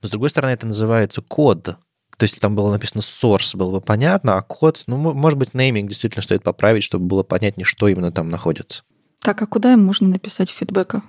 Но, 0.00 0.06
с 0.06 0.10
другой 0.10 0.30
стороны, 0.30 0.52
это 0.52 0.68
называется 0.68 1.20
код. 1.20 1.64
То 1.64 1.76
есть, 2.20 2.38
там 2.38 2.54
было 2.54 2.70
написано 2.70 3.00
source, 3.00 3.56
было 3.56 3.72
бы 3.72 3.80
понятно, 3.80 4.36
а 4.36 4.42
код, 4.42 4.84
ну, 4.86 4.96
может 4.96 5.36
быть, 5.36 5.52
нейминг 5.52 5.88
действительно 5.88 6.22
стоит 6.22 6.44
поправить, 6.44 6.84
чтобы 6.84 7.06
было 7.06 7.24
понятнее, 7.24 7.64
что 7.64 7.88
именно 7.88 8.12
там 8.12 8.30
находится. 8.30 8.84
Так, 9.18 9.42
а 9.42 9.48
куда 9.48 9.72
им 9.72 9.84
можно 9.84 10.06
написать 10.06 10.50
фидбэка? 10.50 11.02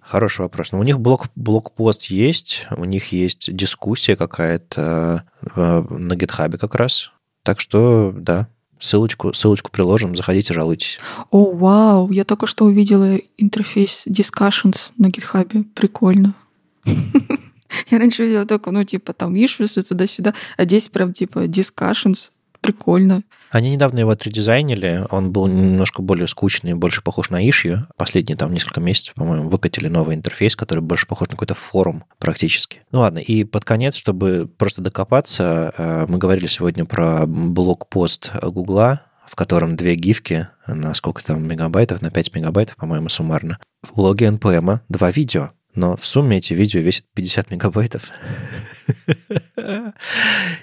Хороший 0.00 0.42
вопрос. 0.42 0.72
Но 0.72 0.78
ну, 0.78 0.82
у 0.82 0.84
них 0.84 0.98
блок, 0.98 1.28
блокпост 1.36 2.06
есть, 2.06 2.66
у 2.76 2.84
них 2.84 3.12
есть 3.12 3.54
дискуссия 3.54 4.16
какая-то 4.16 5.24
э, 5.54 5.82
на 5.88 6.16
гитхабе 6.16 6.58
как 6.58 6.74
раз. 6.74 7.12
Так 7.46 7.60
что, 7.60 8.12
да, 8.12 8.48
ссылочку, 8.80 9.32
ссылочку 9.32 9.70
приложим, 9.70 10.16
заходите, 10.16 10.52
жалуйтесь. 10.52 10.98
О, 11.30 11.52
вау, 11.52 12.10
я 12.10 12.24
только 12.24 12.48
что 12.48 12.64
увидела 12.64 13.18
интерфейс 13.38 14.04
Discussions 14.08 14.90
на 14.98 15.06
GitHub. 15.06 15.64
Прикольно. 15.72 16.34
Я 17.90 17.98
раньше 17.98 18.24
видела 18.24 18.46
только, 18.46 18.72
ну, 18.72 18.82
типа, 18.82 19.12
там 19.12 19.34
issues 19.34 19.80
туда-сюда, 19.80 20.34
а 20.56 20.64
здесь 20.64 20.88
прям, 20.88 21.12
типа, 21.12 21.46
discussions 21.46 22.30
прикольно. 22.60 23.22
Они 23.50 23.70
недавно 23.70 24.00
его 24.00 24.10
отредизайнили, 24.10 25.04
он 25.10 25.32
был 25.32 25.46
немножко 25.46 26.02
более 26.02 26.28
скучный, 26.28 26.74
больше 26.74 27.02
похож 27.02 27.30
на 27.30 27.46
issue. 27.46 27.78
Последние 27.96 28.36
там 28.36 28.52
несколько 28.52 28.80
месяцев, 28.80 29.14
по-моему, 29.14 29.48
выкатили 29.48 29.88
новый 29.88 30.16
интерфейс, 30.16 30.56
который 30.56 30.80
больше 30.80 31.06
похож 31.06 31.28
на 31.28 31.32
какой-то 31.32 31.54
форум 31.54 32.04
практически. 32.18 32.82
Ну 32.92 33.00
ладно, 33.00 33.18
и 33.18 33.44
под 33.44 33.64
конец, 33.64 33.96
чтобы 33.96 34.50
просто 34.58 34.82
докопаться, 34.82 35.72
э, 35.76 36.06
мы 36.08 36.18
говорили 36.18 36.46
сегодня 36.46 36.84
про 36.84 37.26
блокпост 37.26 38.32
Гугла, 38.42 39.02
в 39.26 39.34
котором 39.34 39.76
две 39.76 39.94
гифки 39.94 40.48
на 40.66 40.94
сколько 40.94 41.24
там 41.24 41.46
мегабайтов, 41.46 42.02
на 42.02 42.10
5 42.10 42.34
мегабайтов, 42.34 42.76
по-моему, 42.76 43.08
суммарно. 43.08 43.58
В 43.82 43.94
блоге 43.94 44.26
NPM 44.26 44.80
два 44.88 45.10
видео, 45.10 45.50
но 45.74 45.96
в 45.96 46.06
сумме 46.06 46.38
эти 46.38 46.54
видео 46.54 46.80
весят 46.80 47.04
50 47.14 47.50
мегабайтов. 47.50 48.02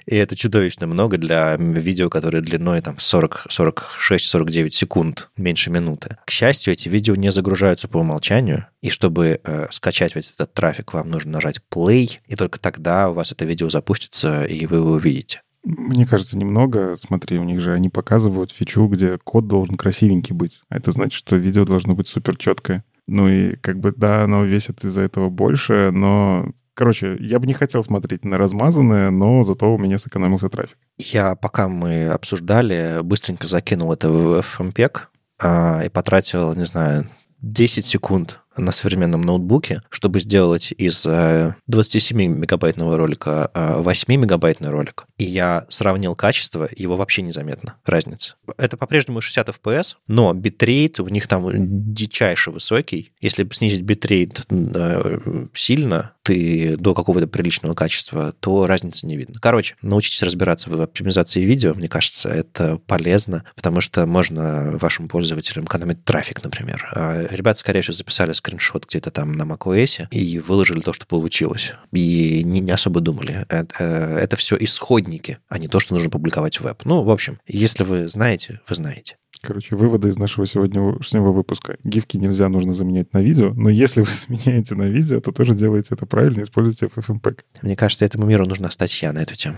И 0.06 0.16
это 0.16 0.36
чудовищно 0.36 0.88
много 0.88 1.18
для 1.18 1.56
видео, 1.58 2.10
которые 2.10 2.41
длиной 2.41 2.82
там 2.82 3.00
40, 3.00 3.48
46, 3.50 4.26
49 4.26 4.74
секунд, 4.74 5.30
меньше 5.38 5.70
минуты. 5.70 6.18
К 6.26 6.32
счастью, 6.32 6.74
эти 6.74 6.90
видео 6.90 7.16
не 7.16 7.32
загружаются 7.32 7.88
по 7.88 7.98
умолчанию, 7.98 8.68
и 8.82 8.90
чтобы 8.90 9.40
э, 9.44 9.68
скачать 9.72 10.16
весь 10.16 10.34
этот 10.34 10.54
трафик, 10.54 10.94
вам 10.94 11.10
нужно 11.10 11.32
нажать 11.32 11.60
play, 11.72 12.20
и 12.28 12.36
только 12.36 12.60
тогда 12.60 13.10
у 13.10 13.14
вас 13.14 13.32
это 13.32 13.45
видео 13.45 13.70
запустится, 13.70 14.44
и 14.45 14.66
вы 14.66 14.78
его 14.78 14.91
увидите. 14.91 15.41
Мне 15.64 16.06
кажется, 16.06 16.38
немного. 16.38 16.95
Смотри, 16.98 17.40
у 17.40 17.44
них 17.44 17.62
же 17.62 17.74
они 17.74 17.90
показывают 17.90 18.52
фичу, 18.52 18.88
где 18.88 19.18
код 19.18 19.48
должен 19.48 19.78
красивенький 19.78 20.36
быть. 20.36 20.62
Это 20.70 20.91
значит, 20.91 21.14
что 21.14 21.38
видео 21.38 21.64
должно 21.64 21.95
быть 21.95 22.08
супер 22.08 22.36
четкое. 22.36 22.84
Ну 23.08 23.30
и 23.30 23.56
как 23.58 23.80
бы, 23.80 23.94
да, 23.95 24.24
оно 24.24 24.44
весит 24.44 24.84
из-за 24.84 25.02
этого 25.02 25.30
больше, 25.30 25.91
но 25.91 26.52
Короче, 26.76 27.16
я 27.20 27.40
бы 27.40 27.45
не 27.45 27.54
хотел 27.54 27.84
смотреть 27.84 28.26
на 28.26 28.38
размазанное, 28.38 29.12
но 29.12 29.44
зато 29.44 29.74
у 29.74 29.78
меня 29.78 29.98
сэкономился 29.98 30.50
трафик. 30.50 30.78
Я, 30.98 31.36
пока 31.36 31.68
мы 31.68 32.08
обсуждали, 32.08 33.02
быстренько 33.04 33.48
закинул 33.48 33.94
это 33.94 34.10
в 34.10 34.40
FFmpeg 34.40 35.02
а, 35.41 35.84
и 35.86 35.90
потратил, 35.90 36.56
не 36.56 36.66
знаю, 36.66 37.10
10 37.41 37.86
секунд 37.86 38.40
на 38.57 38.71
современном 38.71 39.21
ноутбуке, 39.21 39.81
чтобы 39.89 40.19
сделать 40.19 40.73
из 40.77 41.05
27-мегабайтного 41.05 42.93
э, 42.93 42.95
ролика 42.95 43.51
8-мегабайтный 43.53 44.67
э, 44.67 44.71
ролик. 44.71 45.05
И 45.17 45.25
я 45.25 45.65
сравнил 45.69 46.15
качество, 46.15 46.69
его 46.75 46.95
вообще 46.95 47.21
незаметно, 47.21 47.75
разница. 47.85 48.35
Это 48.57 48.77
по-прежнему 48.77 49.21
60 49.21 49.49
FPS, 49.49 49.95
но 50.07 50.34
битрейт 50.34 50.99
у 50.99 51.07
них 51.07 51.27
там 51.27 51.49
дичайше 51.93 52.51
высокий. 52.51 53.11
Если 53.21 53.47
снизить 53.51 53.81
битрейт 53.81 54.45
э, 54.49 55.19
сильно, 55.53 56.13
ты 56.23 56.77
до 56.77 56.93
какого-то 56.93 57.27
приличного 57.27 57.73
качества, 57.73 58.34
то 58.39 58.65
разницы 58.67 59.05
не 59.05 59.17
видно. 59.17 59.39
Короче, 59.41 59.75
научитесь 59.81 60.23
разбираться 60.23 60.69
в 60.69 60.81
оптимизации 60.81 61.41
видео, 61.41 61.73
мне 61.73 61.88
кажется, 61.88 62.30
это 62.30 62.77
полезно, 62.77 63.43
потому 63.55 63.81
что 63.81 64.05
можно 64.05 64.77
вашим 64.77 65.07
пользователям 65.07 65.65
экономить 65.65 66.03
трафик, 66.05 66.43
например. 66.43 66.88
А 66.93 67.27
ребята, 67.30 67.59
скорее 67.59 67.81
всего, 67.81 67.93
записали 67.93 68.31
скриншот 68.44 68.86
где-то 68.88 69.10
там 69.10 69.32
на 69.34 69.44
macOS 69.44 70.07
и 70.11 70.40
выложили 70.40 70.82
то, 70.82 70.91
что 70.91 71.07
получилось. 71.07 71.74
И 71.94 72.44
не, 72.44 72.60
не 72.60 72.72
особо 72.72 72.99
думали. 72.99 73.45
Это, 73.48 73.74
э, 73.80 74.18
это 74.20 74.36
все 74.36 74.57
исходники, 74.60 75.38
а 75.48 75.57
не 75.57 75.70
то, 75.70 75.80
что 75.80 75.94
нужно 75.94 76.10
публиковать 76.10 76.57
в 76.57 76.64
веб. 76.64 76.84
Ну, 76.84 77.03
в 77.03 77.10
общем, 77.10 77.40
если 77.48 77.84
вы 77.84 78.10
знаете, 78.10 78.60
вы 78.68 78.76
знаете. 78.76 79.18
Короче, 79.41 79.76
выводы 79.76 80.10
из 80.10 80.18
нашего 80.18 80.45
сегодняшнего 80.45 81.32
выпуска. 81.32 81.78
Гифки 81.84 82.18
нельзя, 82.18 82.49
нужно 82.49 82.74
заменять 82.74 83.14
на 83.14 83.22
видео, 83.22 83.53
но 83.53 83.70
если 83.70 84.02
вы 84.02 84.11
заменяете 84.28 84.76
на 84.76 84.84
видео, 84.84 85.22
то 85.22 85.32
тоже 85.32 85.56
делайте 85.56 85.95
это 85.95 86.06
правильно, 86.06 86.41
используйте 86.41 86.88
FFmpeg. 86.88 87.40
Мне 87.61 87.76
кажется, 87.76 88.06
этому 88.06 88.26
миру 88.26 88.45
нужна 88.45 88.70
статья 88.72 89.14
на 89.14 89.20
эту 89.20 89.36
тему. 89.36 89.57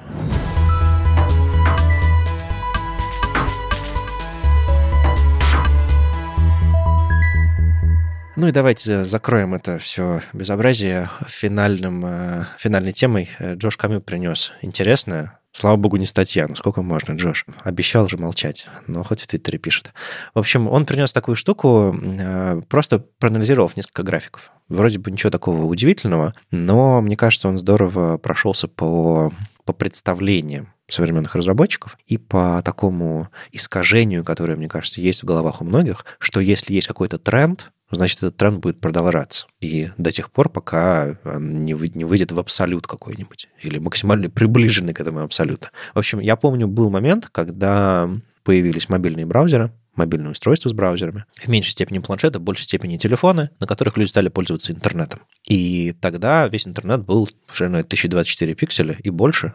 Ну 8.37 8.47
и 8.47 8.51
давайте 8.51 9.05
закроем 9.05 9.53
это 9.53 9.79
все 9.79 10.21
безобразие 10.33 11.09
финальным, 11.25 12.05
э, 12.05 12.45
финальной 12.57 12.91
темой. 12.91 13.29
Джош 13.39 13.77
Камю 13.77 14.01
принес 14.01 14.51
интересное. 14.61 15.39
Слава 15.53 15.77
богу, 15.77 15.95
не 15.95 16.05
статья. 16.05 16.45
Ну, 16.49 16.55
сколько 16.57 16.81
можно, 16.81 17.13
Джош? 17.13 17.45
Обещал 17.63 18.09
же 18.09 18.17
молчать, 18.17 18.67
но 18.87 19.03
хоть 19.03 19.21
в 19.21 19.27
Твиттере 19.27 19.57
пишет. 19.57 19.93
В 20.33 20.39
общем, 20.39 20.67
он 20.67 20.85
принес 20.85 21.13
такую 21.13 21.37
штуку, 21.37 21.95
э, 21.97 22.61
просто 22.67 22.99
проанализировав 23.19 23.77
несколько 23.77 24.03
графиков. 24.03 24.51
Вроде 24.67 24.99
бы 24.99 25.11
ничего 25.11 25.29
такого 25.29 25.63
удивительного, 25.63 26.33
но 26.51 26.99
мне 26.99 27.15
кажется, 27.15 27.47
он 27.47 27.57
здорово 27.57 28.17
прошелся 28.17 28.67
по, 28.67 29.31
по 29.63 29.71
представлениям 29.71 30.73
современных 30.89 31.35
разработчиков 31.35 31.97
и 32.05 32.17
по 32.17 32.61
такому 32.63 33.29
искажению, 33.53 34.25
которое, 34.25 34.57
мне 34.57 34.67
кажется, 34.67 34.99
есть 34.99 35.23
в 35.23 35.25
головах 35.25 35.61
у 35.61 35.65
многих, 35.65 36.05
что 36.19 36.41
если 36.41 36.73
есть 36.73 36.87
какой-то 36.87 37.17
тренд, 37.17 37.71
значит, 37.95 38.19
этот 38.19 38.37
тренд 38.37 38.59
будет 38.59 38.79
продолжаться. 38.79 39.47
И 39.59 39.89
до 39.97 40.11
тех 40.11 40.31
пор, 40.31 40.49
пока 40.49 41.17
не, 41.25 41.73
не 41.73 42.05
выйдет 42.05 42.31
в 42.31 42.39
абсолют 42.39 42.87
какой-нибудь, 42.87 43.49
или 43.61 43.79
максимально 43.79 44.29
приближенный 44.29 44.93
к 44.93 44.99
этому 44.99 45.21
абсолюту. 45.21 45.69
В 45.93 45.99
общем, 45.99 46.19
я 46.19 46.35
помню, 46.35 46.67
был 46.67 46.89
момент, 46.89 47.29
когда 47.31 48.09
появились 48.43 48.89
мобильные 48.89 49.25
браузеры, 49.25 49.71
мобильные 49.97 50.31
устройства 50.31 50.69
с 50.69 50.73
браузерами, 50.73 51.25
в 51.37 51.47
меньшей 51.47 51.71
степени 51.71 51.99
планшеты, 51.99 52.39
в 52.39 52.41
большей 52.41 52.63
степени 52.63 52.97
телефоны, 52.97 53.49
на 53.59 53.67
которых 53.67 53.97
люди 53.97 54.09
стали 54.09 54.29
пользоваться 54.29 54.71
интернетом. 54.71 55.21
И 55.47 55.93
тогда 56.01 56.47
весь 56.47 56.67
интернет 56.67 57.03
был 57.03 57.29
шириной 57.51 57.81
1024 57.81 58.55
пикселя 58.55 58.97
и 59.03 59.09
больше. 59.09 59.53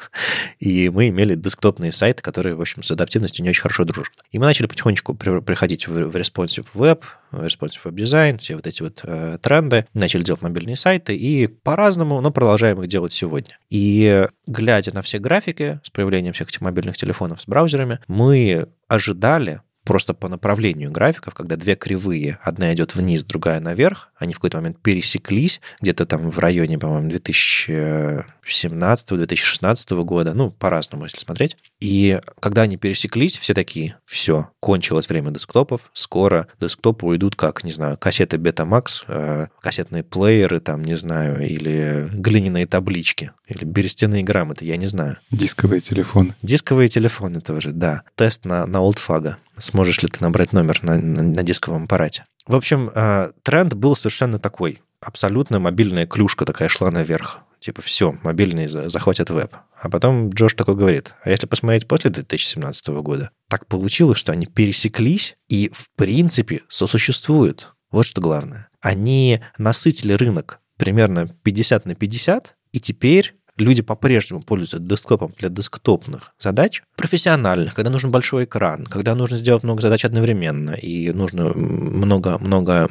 И 0.58 0.88
мы 0.90 1.08
имели 1.08 1.34
десктопные 1.34 1.92
сайты, 1.92 2.22
которые, 2.22 2.54
в 2.54 2.60
общем, 2.60 2.82
с 2.82 2.90
адаптивностью 2.90 3.42
не 3.42 3.50
очень 3.50 3.62
хорошо 3.62 3.84
дружат. 3.84 4.12
И 4.30 4.38
мы 4.38 4.44
начали 4.44 4.66
потихонечку 4.66 5.14
приходить 5.14 5.88
в 5.88 6.16
responsive 6.16 6.66
web, 6.74 7.02
responsive 7.32 7.82
web 7.84 7.94
design, 7.94 8.38
все 8.38 8.56
вот 8.56 8.66
эти 8.66 8.82
вот 8.82 9.00
э, 9.04 9.38
тренды. 9.40 9.86
Начали 9.94 10.22
делать 10.22 10.42
мобильные 10.42 10.76
сайты 10.76 11.16
и 11.16 11.46
по-разному, 11.46 12.20
но 12.20 12.30
продолжаем 12.30 12.80
их 12.82 12.88
делать 12.88 13.12
сегодня. 13.12 13.58
И 13.70 14.26
глядя 14.46 14.94
на 14.94 15.02
все 15.02 15.18
графики 15.18 15.80
с 15.82 15.90
появлением 15.90 16.32
всех 16.32 16.48
этих 16.48 16.60
мобильных 16.60 16.96
телефонов 16.96 17.40
с 17.40 17.46
браузерами, 17.46 18.00
мы 18.06 18.68
ожидали 18.88 19.62
просто 19.84 20.14
по 20.14 20.28
направлению 20.28 20.90
графиков, 20.90 21.34
когда 21.34 21.56
две 21.56 21.74
кривые, 21.74 22.38
одна 22.42 22.72
идет 22.72 22.94
вниз, 22.94 23.24
другая 23.24 23.60
наверх, 23.60 24.10
они 24.16 24.32
в 24.32 24.36
какой-то 24.36 24.56
момент 24.58 24.78
пересеклись, 24.78 25.60
где-то 25.80 26.06
там 26.06 26.30
в 26.30 26.38
районе, 26.38 26.78
по-моему, 26.78 27.10
2017-2016 27.10 30.04
года, 30.04 30.34
ну, 30.34 30.50
по-разному, 30.50 31.02
если 31.04 31.18
смотреть. 31.18 31.56
И 31.80 32.20
когда 32.40 32.62
они 32.62 32.76
пересеклись, 32.76 33.36
все 33.36 33.54
такие, 33.54 33.96
все, 34.04 34.50
кончилось 34.60 35.08
время 35.08 35.32
десктопов, 35.32 35.90
скоро 35.92 36.46
десктопы 36.60 37.06
уйдут 37.06 37.34
как, 37.36 37.64
не 37.64 37.72
знаю, 37.72 37.98
кассеты 37.98 38.36
Betamax, 38.36 39.04
э, 39.08 39.48
кассетные 39.60 40.04
плееры, 40.04 40.60
там, 40.60 40.84
не 40.84 40.94
знаю, 40.94 41.44
или 41.44 42.08
глиняные 42.12 42.66
таблички, 42.66 43.32
или 43.48 43.64
берестяные 43.64 44.22
грамоты, 44.22 44.64
я 44.64 44.76
не 44.76 44.86
знаю. 44.86 45.16
Дисковые 45.30 45.80
телефоны. 45.80 46.36
Дисковые 46.42 46.86
телефоны 46.88 47.40
тоже, 47.40 47.72
да. 47.72 48.02
Тест 48.14 48.44
на, 48.44 48.66
на 48.66 48.80
олдфага 48.80 49.38
сможешь 49.58 50.02
ли 50.02 50.08
ты 50.08 50.22
набрать 50.22 50.52
номер 50.52 50.82
на, 50.82 50.96
на, 50.96 51.22
на 51.22 51.42
дисковом 51.42 51.84
аппарате. 51.84 52.24
В 52.46 52.54
общем, 52.54 52.90
э, 52.94 53.30
тренд 53.42 53.74
был 53.74 53.96
совершенно 53.96 54.38
такой. 54.38 54.82
Абсолютно 55.00 55.58
мобильная 55.58 56.06
клюшка 56.06 56.44
такая 56.44 56.68
шла 56.68 56.90
наверх. 56.90 57.40
Типа, 57.60 57.80
все, 57.80 58.16
мобильные 58.24 58.68
захватят 58.68 59.30
веб. 59.30 59.54
А 59.80 59.88
потом 59.88 60.30
Джош 60.30 60.54
такой 60.54 60.74
говорит, 60.74 61.14
а 61.22 61.30
если 61.30 61.46
посмотреть 61.46 61.86
после 61.86 62.10
2017 62.10 62.88
года, 62.88 63.30
так 63.48 63.66
получилось, 63.66 64.18
что 64.18 64.32
они 64.32 64.46
пересеклись 64.46 65.36
и, 65.48 65.70
в 65.72 65.88
принципе, 65.96 66.62
сосуществуют. 66.68 67.74
Вот 67.92 68.06
что 68.06 68.20
главное. 68.20 68.68
Они 68.80 69.40
насытили 69.58 70.14
рынок 70.14 70.58
примерно 70.76 71.28
50 71.44 71.86
на 71.86 71.94
50, 71.94 72.56
и 72.72 72.80
теперь 72.80 73.36
люди 73.56 73.82
по-прежнему 73.82 74.42
пользуются 74.42 74.78
десктопом 74.78 75.34
для 75.38 75.48
десктопных 75.48 76.32
задач, 76.38 76.82
профессиональных, 76.96 77.74
когда 77.74 77.90
нужен 77.90 78.10
большой 78.10 78.44
экран, 78.44 78.84
когда 78.86 79.14
нужно 79.14 79.36
сделать 79.36 79.62
много 79.62 79.82
задач 79.82 80.04
одновременно 80.04 80.70
и 80.70 81.10
нужно 81.12 81.52
много-много 81.54 82.88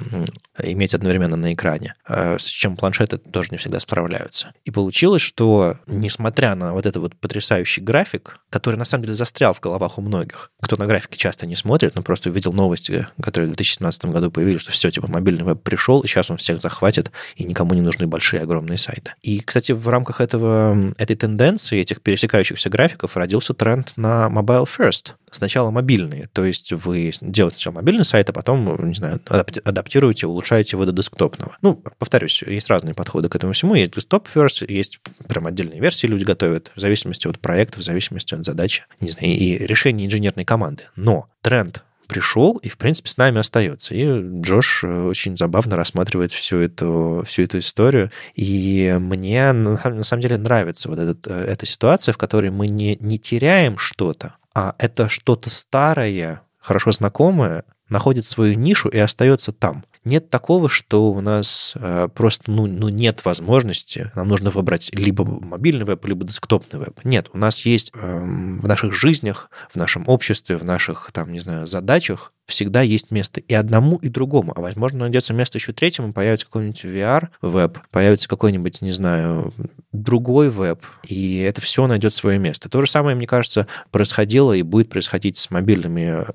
иметь 0.64 0.94
одновременно 0.94 1.36
на 1.36 1.54
экране, 1.54 1.96
а 2.06 2.38
с 2.38 2.46
чем 2.46 2.76
планшеты 2.76 3.18
тоже 3.18 3.50
не 3.52 3.58
всегда 3.58 3.80
справляются. 3.80 4.54
И 4.66 4.72
получилось, 4.72 5.22
что 5.22 5.78
несмотря 5.88 6.56
на 6.56 6.74
вот 6.74 6.86
этот 6.86 7.02
вот 7.02 7.16
потрясающий 7.16 7.82
график, 7.82 8.40
который 8.50 8.76
на 8.76 8.86
самом 8.86 9.04
деле 9.04 9.14
застрял 9.14 9.54
в 9.54 9.60
головах 9.60 9.98
у 9.98 10.02
многих, 10.02 10.52
кто 10.62 10.78
на 10.78 10.86
графике 10.86 11.18
часто 11.18 11.46
не 11.46 11.56
смотрит, 11.56 11.96
но 11.96 12.04
просто 12.04 12.30
увидел 12.30 12.54
новости, 12.54 13.08
которые 13.22 13.48
в 13.48 13.56
2017 13.56 14.06
году 14.06 14.32
появились, 14.32 14.62
что 14.62 14.72
все, 14.72 14.92
типа, 14.92 15.10
мобильный 15.10 15.44
веб 15.44 15.62
пришел, 15.64 16.02
и 16.02 16.08
сейчас 16.08 16.30
он 16.30 16.38
всех 16.38 16.62
захватит, 16.62 17.12
и 17.36 17.44
никому 17.44 17.74
не 17.74 17.82
нужны 17.82 18.08
большие 18.08 18.42
огромные 18.42 18.78
сайты. 18.78 19.14
И, 19.22 19.40
кстати, 19.40 19.72
в 19.72 19.88
рамках 19.88 20.22
этого, 20.22 20.51
этой 20.98 21.15
тенденции, 21.15 21.80
этих 21.80 22.02
пересекающихся 22.02 22.69
графиков 22.69 23.18
родился 23.18 23.53
тренд 23.53 23.94
на 23.95 24.30
mobile 24.32 24.68
first. 24.68 25.14
Сначала 25.32 25.72
мобильные, 25.72 26.30
то 26.34 26.44
есть 26.44 26.73
вы 26.73 27.11
делаете 27.22 27.56
сначала 27.56 27.76
мобильный 27.76 28.03
сайт, 28.03 28.30
а 28.30 28.34
потом, 28.34 28.76
не 28.86 28.95
знаю, 28.95 29.22
адаптируете, 29.28 30.28
улучшаете 30.28 30.76
его 30.76 30.86
до 30.86 30.91
десктопного. 30.91 31.57
Ну, 31.61 31.76
повторюсь, 31.98 32.44
есть 32.44 32.69
разные 32.69 32.94
подходы 32.94 33.30
к 33.30 33.36
этому 33.36 33.53
всему. 33.53 33.76
Есть 33.76 33.94
desktop 33.94 34.26
first, 34.34 34.65
есть 34.69 34.99
прям 35.28 35.48
отдельные 35.48 35.80
версии 35.80 36.07
люди 36.07 36.26
готовят, 36.26 36.72
в 36.76 36.80
зависимости 36.82 37.28
от 37.28 37.40
проекта, 37.40 37.80
в 37.80 37.84
зависимости 37.84 38.34
от 38.34 38.45
задачи, 38.45 38.84
не 38.99 39.10
знаю, 39.10 39.34
и 39.34 39.57
решения 39.57 40.06
инженерной 40.06 40.44
команды. 40.44 40.84
Но 40.95 41.30
тренд 41.41 41.84
пришел 42.12 42.58
и, 42.58 42.68
в 42.68 42.78
принципе, 42.78 43.10
с 43.10 43.16
нами 43.16 43.40
остается. 43.40 43.96
И 43.96 44.06
Джош 44.42 44.84
э, 44.84 45.04
очень 45.04 45.38
забавно 45.38 45.78
рассматривает 45.78 46.34
всю 46.34 46.58
эту, 46.58 47.24
всю 47.26 47.44
эту 47.44 47.60
историю. 47.60 48.12
И 48.36 48.98
мне 49.00 49.54
на 49.54 50.04
самом 50.04 50.22
деле 50.22 50.38
нравится 50.38 50.90
вот 50.90 51.00
этот, 51.00 51.26
э, 51.28 51.46
эта 51.46 51.66
ситуация, 51.66 52.12
в 52.12 52.18
которой 52.18 52.52
мы 52.52 52.68
не, 52.68 52.98
не 53.00 53.18
теряем 53.18 53.78
что-то, 53.78 54.36
а 54.54 54.76
это 54.78 55.08
что-то 55.08 55.50
старое, 55.50 56.42
хорошо 56.60 56.92
знакомое, 56.92 57.64
находит 57.88 58.26
свою 58.26 58.56
нишу 58.56 58.90
и 58.90 58.98
остается 58.98 59.54
там. 59.54 59.86
Нет 60.03 60.32
такого, 60.32 60.68
что 60.68 61.11
у 61.11 61.22
нас 61.22 61.73
э, 61.76 62.07
просто 62.14 62.49
ну, 62.49 62.65
ну, 62.65 62.90
нет 62.90 63.23
возможности, 63.23 64.11
нам 64.15 64.30
нужно 64.30 64.49
выбрать 64.49 64.90
либо 64.94 65.23
мобильный 65.23 65.86
веб, 65.86 66.03
либо 66.06 66.26
десктопный 66.26 66.80
веб. 66.80 66.99
Нет, 67.03 67.30
у 67.34 67.38
нас 67.38 67.65
есть 67.65 67.91
э, 67.94 68.19
в 68.19 68.68
наших 68.68 68.94
жизнях, 68.94 69.52
в 69.69 69.76
нашем 69.76 70.06
обществе, 70.07 70.57
в 70.57 70.64
наших, 70.64 71.11
там, 71.14 71.32
не 71.32 71.40
знаю, 71.40 71.68
задачах 71.68 72.34
всегда 72.52 72.82
есть 72.82 73.11
место 73.11 73.40
и 73.40 73.53
одному, 73.53 73.98
и 73.98 74.10
другому. 74.10 74.53
А 74.56 74.61
возможно, 74.61 74.99
найдется 74.99 75.34
место 75.34 75.57
еще 75.57 75.73
третьему, 75.73 76.14
появится 76.14 76.45
какой-нибудь 76.45 76.86
VR-веб, 76.86 77.80
появится 77.90 78.28
какой-нибудь, 78.28 78.82
не 78.82 78.91
знаю, 78.91 79.53
другой 79.91 80.49
веб, 80.49 80.86
и 81.07 81.40
это 81.40 81.61
все 81.61 81.88
найдет 81.88 82.14
свое 82.14 82.40
место. 82.40 82.69
То 82.69 82.82
же 82.82 82.90
самое, 82.90 83.15
мне 83.15 83.28
кажется, 83.28 83.68
происходило 83.90 84.53
и 84.53 84.61
будет 84.61 84.90
происходить 84.90 85.38
с 85.38 85.49
мобильными, 85.52 86.26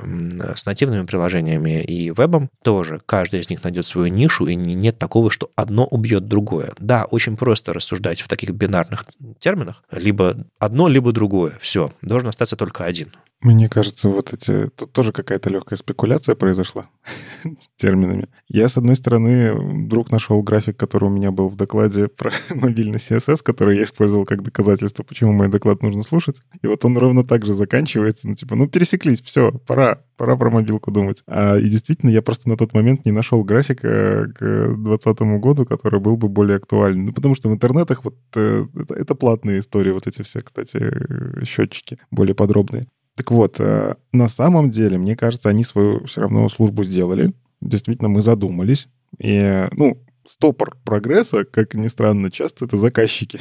с 0.57 0.67
нативными 0.67 1.07
приложениями 1.07 1.83
и 1.83 2.11
вебом 2.11 2.51
тоже. 2.63 3.01
Каждый 3.07 3.41
из 3.41 3.51
них 3.51 3.63
найдет 3.63 3.87
свою 3.87 4.09
нишу, 4.09 4.47
и 4.47 4.55
нет 4.55 4.99
такого, 4.99 5.31
что 5.31 5.51
одно 5.55 5.85
убьет 5.85 6.27
другое. 6.27 6.73
Да, 6.79 7.05
очень 7.05 7.37
просто 7.37 7.73
рассуждать 7.73 8.21
в 8.21 8.29
таких 8.29 8.51
бинарных 8.51 9.07
терминах. 9.39 9.85
Либо 9.91 10.37
одно, 10.59 10.89
либо 10.89 11.13
другое. 11.13 11.59
Все, 11.61 11.93
должен 12.03 12.29
остаться 12.29 12.57
только 12.57 12.85
один. 12.85 13.13
Мне 13.47 13.69
кажется, 13.69 14.09
вот 14.09 14.33
эти... 14.33 14.67
Тут 14.71 14.93
тоже 14.93 15.13
какая-то 15.13 15.51
легкая 15.51 15.77
спекуляция 15.77 16.35
произошла 16.35 16.91
с 17.45 17.81
терминами. 17.81 18.27
Я, 18.49 18.69
с 18.69 18.77
одной 18.77 18.97
стороны, 18.97 19.55
вдруг 19.55 20.11
нашел 20.11 20.43
график, 20.43 20.77
который 20.77 21.05
у 21.05 21.13
меня 21.13 21.31
был 21.31 21.49
в 21.49 21.55
докладе 21.55 22.09
про 22.09 22.33
мобильный 22.51 22.99
CSS, 22.99 23.45
который 23.45 23.77
я 23.77 23.85
использовал 23.85 24.25
как 24.25 24.43
доказательство, 24.43 25.05
почему 25.05 25.31
мой 25.31 25.47
доклад 25.47 25.81
нужно 25.81 26.03
слушать. 26.03 26.39
И 26.61 26.67
вот 26.67 26.85
он 26.85 26.99
ровно 26.99 27.23
так 27.23 27.47
же 27.47 27.55
заканчивается. 27.55 28.27
Ну, 28.27 28.35
типа, 28.35 28.57
ну, 28.57 28.67
пересеклись, 28.67 29.23
все, 29.23 29.53
пора, 29.53 30.03
пора 30.17 30.35
про 30.35 30.51
мобилку 30.51 30.91
думать. 30.91 31.23
А, 31.29 31.57
и 31.57 31.69
действительно, 31.69 32.11
я 32.11 32.23
просто 32.23 32.49
на 32.49 32.57
тот 32.57 32.75
момент 32.75 33.07
не 33.07 33.13
нашел 33.13 33.45
графика 33.45 34.27
к 34.35 34.41
2020 34.41 35.21
году, 35.41 35.67
который 35.67 36.01
был 36.01 36.17
бы 36.17 36.29
более 36.29 36.57
актуальный. 36.57 37.05
Ну, 37.05 37.13
потому 37.13 37.37
что 37.37 37.49
в 37.49 37.53
интернетах 37.53 38.05
вот 38.05 38.17
э, 38.35 38.67
это, 38.75 38.95
это 38.95 39.15
платные 39.15 39.61
истории, 39.61 39.93
вот 39.93 40.09
эти 40.09 40.23
все, 40.23 40.41
кстати, 40.41 40.79
э, 40.79 41.45
счетчики 41.45 41.99
более 42.11 42.35
подробные. 42.35 42.89
Так 43.17 43.31
вот, 43.31 43.57
э, 43.59 43.97
на 44.13 44.29
самом 44.29 44.71
деле, 44.71 44.99
мне 44.99 45.17
кажется, 45.17 45.49
они 45.49 45.65
свою 45.65 46.05
все 46.05 46.21
равно 46.21 46.49
службу 46.49 46.85
сделали. 46.85 47.33
Действительно, 47.61 48.09
мы 48.09 48.21
задумались. 48.21 48.89
И, 49.19 49.67
ну, 49.73 49.99
стопор 50.29 50.77
прогресса, 50.85 51.45
как 51.45 51.75
ни 51.75 51.87
странно, 51.87 52.31
часто 52.31 52.67
это 52.67 52.77
заказчики. 52.77 53.41